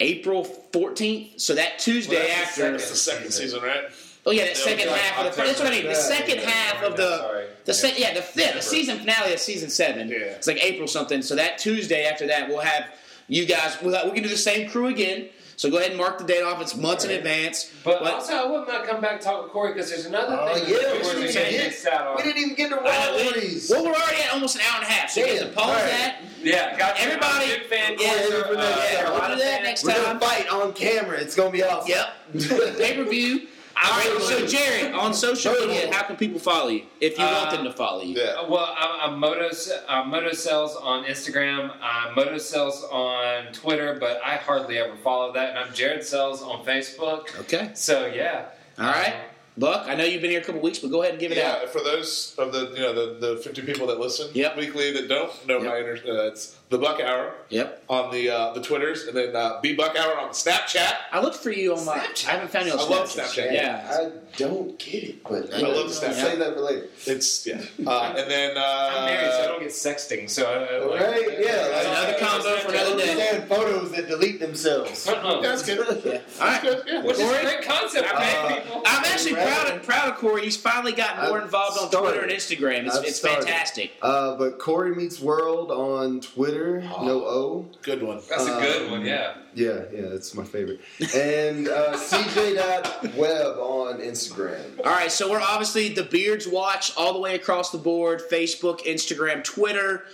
April 0.00 0.44
14th. 0.72 1.40
So 1.40 1.54
that 1.54 1.78
Tuesday 1.78 2.16
Well, 2.16 2.28
that's 2.28 2.56
the 2.56 2.64
after. 2.64 2.72
The 2.72 2.96
second 2.96 3.30
season, 3.32 3.62
right? 3.62 3.84
Oh 4.24 4.30
yeah, 4.30 4.44
that 4.46 4.56
second 4.56 4.88
like 4.88 5.00
half 5.00 5.26
of 5.26 5.36
the. 5.36 5.42
That's 5.42 5.58
what 5.58 5.68
I 5.68 5.70
mean. 5.72 5.82
The 5.84 5.88
Yeah. 5.90 5.94
second 5.94 6.38
half 6.38 6.82
of 6.82 6.96
the. 6.96 7.18
Sorry. 7.18 7.46
The 7.64 7.74
se- 7.74 7.94
yeah, 7.98 8.14
the 8.14 8.24
yeah, 8.40 8.52
the 8.52 8.62
season 8.62 8.98
finale 8.98 9.32
of 9.32 9.40
season 9.40 9.68
seven. 9.70 10.08
Yeah. 10.08 10.16
It's 10.18 10.46
like 10.46 10.62
April 10.64 10.86
something. 10.86 11.22
So 11.22 11.34
that 11.36 11.58
Tuesday 11.58 12.04
after 12.04 12.26
that, 12.28 12.48
we'll 12.48 12.60
have 12.60 12.86
you 13.28 13.46
guys. 13.46 13.76
We'll, 13.82 14.04
we 14.06 14.12
can 14.12 14.22
do 14.22 14.28
the 14.28 14.36
same 14.36 14.68
crew 14.68 14.86
again. 14.86 15.28
So 15.62 15.70
go 15.70 15.76
ahead 15.78 15.90
and 15.90 15.96
mark 16.00 16.18
the 16.18 16.24
date 16.24 16.42
off. 16.42 16.60
It's 16.60 16.74
months 16.74 17.04
in 17.04 17.12
advance. 17.12 17.70
But 17.84 18.02
also, 18.02 18.32
I 18.34 18.50
would 18.50 18.66
not 18.66 18.84
come 18.84 19.00
back 19.00 19.12
and 19.12 19.20
talk 19.20 19.44
with 19.44 19.52
Corey 19.52 19.72
because 19.72 19.90
there's 19.90 20.06
another 20.06 20.36
Oh, 20.36 20.52
thing. 20.56 20.64
yeah, 20.66 20.78
that 20.88 20.92
we 20.96 21.02
Corey's 21.02 21.34
didn't 21.34 21.34
gonna 21.34 21.50
get- 21.52 21.66
miss 21.70 21.86
out 21.86 22.06
on. 22.08 22.16
We 22.16 22.22
didn't 22.24 22.38
even 22.42 22.54
get 22.56 22.70
to 22.70 22.80
I 22.80 22.82
know, 22.82 23.12
we- 23.16 23.22
rivalries. 23.22 23.70
well, 23.70 23.84
we're 23.84 23.92
already 23.92 24.22
at 24.22 24.32
almost 24.32 24.56
an 24.56 24.62
hour 24.62 24.80
and 24.82 24.88
a 24.88 24.90
half. 24.90 25.10
So 25.10 25.20
you 25.20 25.26
guys 25.26 25.34
Damn, 25.38 25.44
can 25.46 25.54
pause 25.54 25.66
all 25.68 25.72
right. 25.74 25.86
that. 25.86 26.16
Yeah, 26.42 26.76
got. 26.76 26.96
Everybody- 26.98 27.30
I'm 27.30 27.42
a 27.42 27.46
big 27.60 27.66
fan. 27.68 27.96
Yeah, 27.96 28.08
Corey's 28.10 28.32
a- 28.32 28.34
uh, 28.34 28.52
Yeah, 28.52 28.58
we'll 28.58 28.96
Carolina 29.06 29.34
do 29.36 29.40
that 29.42 29.54
fan. 29.54 29.62
next 29.62 29.84
We're 29.84 29.94
gonna 29.94 30.18
fight 30.18 30.48
on 30.48 30.72
camera. 30.72 31.18
It's 31.20 31.34
gonna 31.36 31.50
be 31.50 31.62
awesome. 31.62 31.88
Yep. 31.90 32.08
Pay 32.78 32.94
per 32.96 33.04
view. 33.04 33.46
All 33.76 33.90
right. 33.98 34.18
So 34.22 34.46
Jared, 34.46 34.92
on 34.94 35.14
social 35.14 35.52
media, 35.52 35.92
how 35.92 36.02
can 36.04 36.16
people 36.16 36.38
follow 36.38 36.68
you 36.68 36.84
if 37.00 37.18
you 37.18 37.24
want 37.24 37.48
Uh, 37.48 37.56
them 37.56 37.64
to 37.64 37.72
follow 37.72 38.02
you? 38.02 38.14
Yeah. 38.16 38.40
Uh, 38.40 38.48
Well, 38.48 38.74
I'm, 38.78 39.12
I'm 39.12 39.18
Moto 39.20 39.50
uh, 39.88 40.04
Moto 40.04 40.32
Cells 40.32 40.76
on 40.76 41.04
Instagram. 41.04 41.72
I'm 41.82 42.14
Moto 42.14 42.38
Cells 42.38 42.84
on 42.90 43.52
Twitter, 43.52 43.96
but 43.98 44.20
I 44.24 44.36
hardly 44.36 44.78
ever 44.78 44.96
follow 44.96 45.32
that. 45.32 45.50
And 45.50 45.58
I'm 45.58 45.72
Jared 45.74 46.04
Cells 46.04 46.42
on 46.42 46.64
Facebook. 46.64 47.38
Okay. 47.40 47.70
So 47.74 48.06
yeah. 48.06 48.46
All 48.78 48.86
right. 48.86 49.14
Buck, 49.58 49.86
I 49.86 49.94
know 49.94 50.04
you've 50.04 50.22
been 50.22 50.30
here 50.30 50.40
a 50.40 50.44
couple 50.44 50.62
weeks, 50.62 50.78
but 50.78 50.90
go 50.90 51.02
ahead 51.02 51.12
and 51.12 51.20
give 51.20 51.30
it 51.30 51.36
out. 51.36 51.58
Yeah, 51.58 51.62
out. 51.64 51.68
for 51.68 51.82
those 51.82 52.34
of 52.38 52.52
the 52.54 52.70
you 52.74 52.80
know 52.80 52.94
the, 52.94 53.34
the 53.34 53.36
50 53.36 53.60
people 53.62 53.86
that 53.88 54.00
listen 54.00 54.30
Yep. 54.32 54.56
weekly 54.56 54.92
that 54.94 55.08
don't 55.08 55.30
know 55.46 55.58
Yep. 55.60 55.70
my 55.70 55.78
inter- 55.78 56.20
uh, 56.24 56.28
it's 56.28 56.56
the 56.72 56.78
Buck 56.78 57.00
Hour 57.00 57.34
Yep. 57.50 57.84
on 57.88 58.10
the 58.10 58.30
uh, 58.30 58.52
the 58.54 58.62
Twitters 58.62 59.06
and 59.06 59.14
then 59.16 59.36
uh, 59.36 59.60
B 59.60 59.74
Buck 59.74 59.94
Hour 59.96 60.18
on 60.18 60.30
Snapchat. 60.30 60.94
I 61.12 61.20
looked 61.20 61.36
for 61.36 61.50
you 61.50 61.76
on 61.76 61.84
my. 61.84 61.92
I 61.94 62.30
haven't 62.30 62.50
found 62.50 62.66
you 62.66 62.72
on 62.72 62.78
Snapchat. 62.78 62.86
I 62.90 62.96
love 62.96 63.08
Snapchat. 63.08 63.48
Snapchat. 63.48 63.52
Yeah. 63.52 63.98
I 64.00 64.10
don't 64.38 64.78
get 64.78 65.04
it, 65.04 65.22
but 65.22 65.52
I 65.54 65.58
love 65.60 65.88
the 65.88 65.94
Snapchat. 65.94 66.14
Save 66.14 66.38
that 66.38 66.54
for 66.54 66.60
later. 66.60 66.86
It's 67.06 67.46
yeah, 67.46 67.60
uh, 67.86 68.14
and 68.16 68.30
then 68.30 68.56
uh, 68.56 68.90
I'm 68.94 69.04
married, 69.04 69.32
so 69.32 69.42
I 69.42 69.46
don't 69.48 69.60
get 69.60 69.68
sexting. 69.70 70.30
So 70.30 70.46
uh, 70.46 70.90
like, 70.90 71.00
Right? 71.00 71.38
Yeah. 71.40 71.68
That's 71.68 71.86
another 71.86 72.18
combo 72.18 72.56
for 72.60 72.68
another 72.72 72.96
day. 72.96 73.10
Understand 73.10 73.48
photos 73.48 73.92
that 73.92 74.08
delete 74.08 74.40
themselves. 74.40 75.04
That's 75.04 75.62
good. 75.62 75.82
Yeah. 76.04 76.20
All 76.40 76.46
right. 76.46 76.62
Good, 76.62 76.82
yeah. 76.86 77.02
Which 77.02 77.18
is 77.18 77.20
a 77.20 77.42
great 77.42 77.62
concept, 77.64 78.08
Uh, 78.14 78.18
man. 78.18 78.62
People. 78.62 78.82
I'm 78.86 79.04
actually 79.04 79.34
proud 79.34 79.68
of, 79.70 79.82
proud 79.82 80.08
of 80.12 80.16
Corey. 80.16 80.42
He's 80.44 80.56
finally 80.56 80.92
gotten 80.92 81.28
more 81.28 81.38
I've 81.38 81.44
involved 81.44 81.78
on 81.78 81.88
started. 81.88 82.08
Twitter 82.08 82.22
and 82.22 82.32
Instagram. 82.32 82.86
It's, 82.86 82.96
it's 83.08 83.18
fantastic. 83.20 83.92
Uh, 84.00 84.36
but 84.36 84.58
Corey 84.58 84.94
Meets 84.94 85.20
World 85.20 85.70
on 85.70 86.20
Twitter. 86.20 86.61
No 86.80 87.24
O. 87.24 87.66
Good 87.82 88.02
one. 88.02 88.20
That's 88.28 88.44
a 88.46 88.60
good 88.60 88.86
Um, 88.86 88.90
one, 88.92 89.04
yeah. 89.06 89.34
Yeah, 89.54 89.82
yeah, 89.92 90.08
that's 90.08 90.34
my 90.34 90.44
favorite. 90.44 90.80
And 91.14 91.68
uh, 91.68 91.92
CJ.web 91.96 93.56
on 93.58 93.98
Instagram. 94.00 94.78
All 94.78 94.92
right, 94.92 95.10
so 95.10 95.30
we're 95.30 95.40
obviously 95.40 95.88
the 95.90 96.04
Beards 96.04 96.46
Watch 96.48 96.96
all 96.96 97.12
the 97.12 97.20
way 97.20 97.34
across 97.34 97.70
the 97.70 97.78
board 97.78 98.22
Facebook, 98.30 98.80
Instagram, 98.86 99.44
Twitter. 99.44 100.04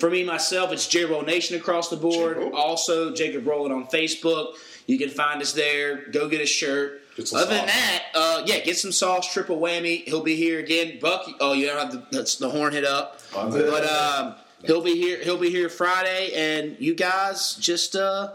For 0.00 0.10
me, 0.10 0.24
myself, 0.24 0.72
it's 0.72 0.86
J 0.88 1.04
Roll 1.04 1.22
Nation 1.22 1.56
across 1.56 1.88
the 1.88 1.96
board. 1.96 2.36
J-Roll. 2.38 2.56
Also, 2.56 3.14
Jacob 3.14 3.46
Rowland 3.46 3.72
on 3.72 3.86
Facebook. 3.86 4.54
You 4.86 4.98
can 4.98 5.10
find 5.10 5.40
us 5.40 5.52
there. 5.52 6.08
Go 6.10 6.28
get 6.28 6.40
a 6.40 6.46
shirt. 6.46 7.02
Get 7.16 7.28
some 7.28 7.40
Other 7.40 7.54
than 7.54 7.66
that, 7.66 8.02
uh, 8.14 8.42
yeah, 8.44 8.58
get 8.58 8.76
some 8.76 8.92
sauce, 8.92 9.32
triple 9.32 9.58
whammy. 9.58 10.04
He'll 10.04 10.22
be 10.22 10.36
here 10.36 10.58
again. 10.58 10.98
Buck, 11.00 11.26
oh, 11.40 11.54
you 11.54 11.66
don't 11.66 11.78
have 11.78 12.10
the, 12.10 12.36
the 12.40 12.50
horn 12.50 12.72
hit 12.74 12.84
up. 12.84 13.22
But 13.32 13.84
um, 13.86 14.34
he'll 14.66 14.82
be 14.82 14.94
here. 14.94 15.22
He'll 15.22 15.38
be 15.38 15.50
here 15.50 15.68
Friday, 15.68 16.32
and 16.34 16.76
you 16.78 16.94
guys 16.94 17.54
just 17.54 17.96
uh, 17.96 18.32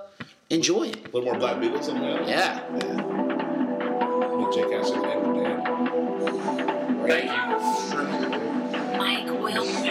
enjoy 0.49 0.89
it. 0.89 0.97
A 0.97 1.17
little 1.17 1.23
more 1.23 1.37
Black 1.37 1.57
Beatles 1.57 1.89
in 1.89 1.99
there. 2.01 2.21
Yeah. 2.23 2.61
Jake 4.53 4.73
Ashley, 4.73 4.99
the 4.99 5.05
name 5.05 5.17
of 5.17 5.33
the 5.33 5.43
band. 5.43 5.63
Thank 7.07 7.25
you. 7.31 8.97
Mike 8.97 9.27
Wilson. 9.41 9.90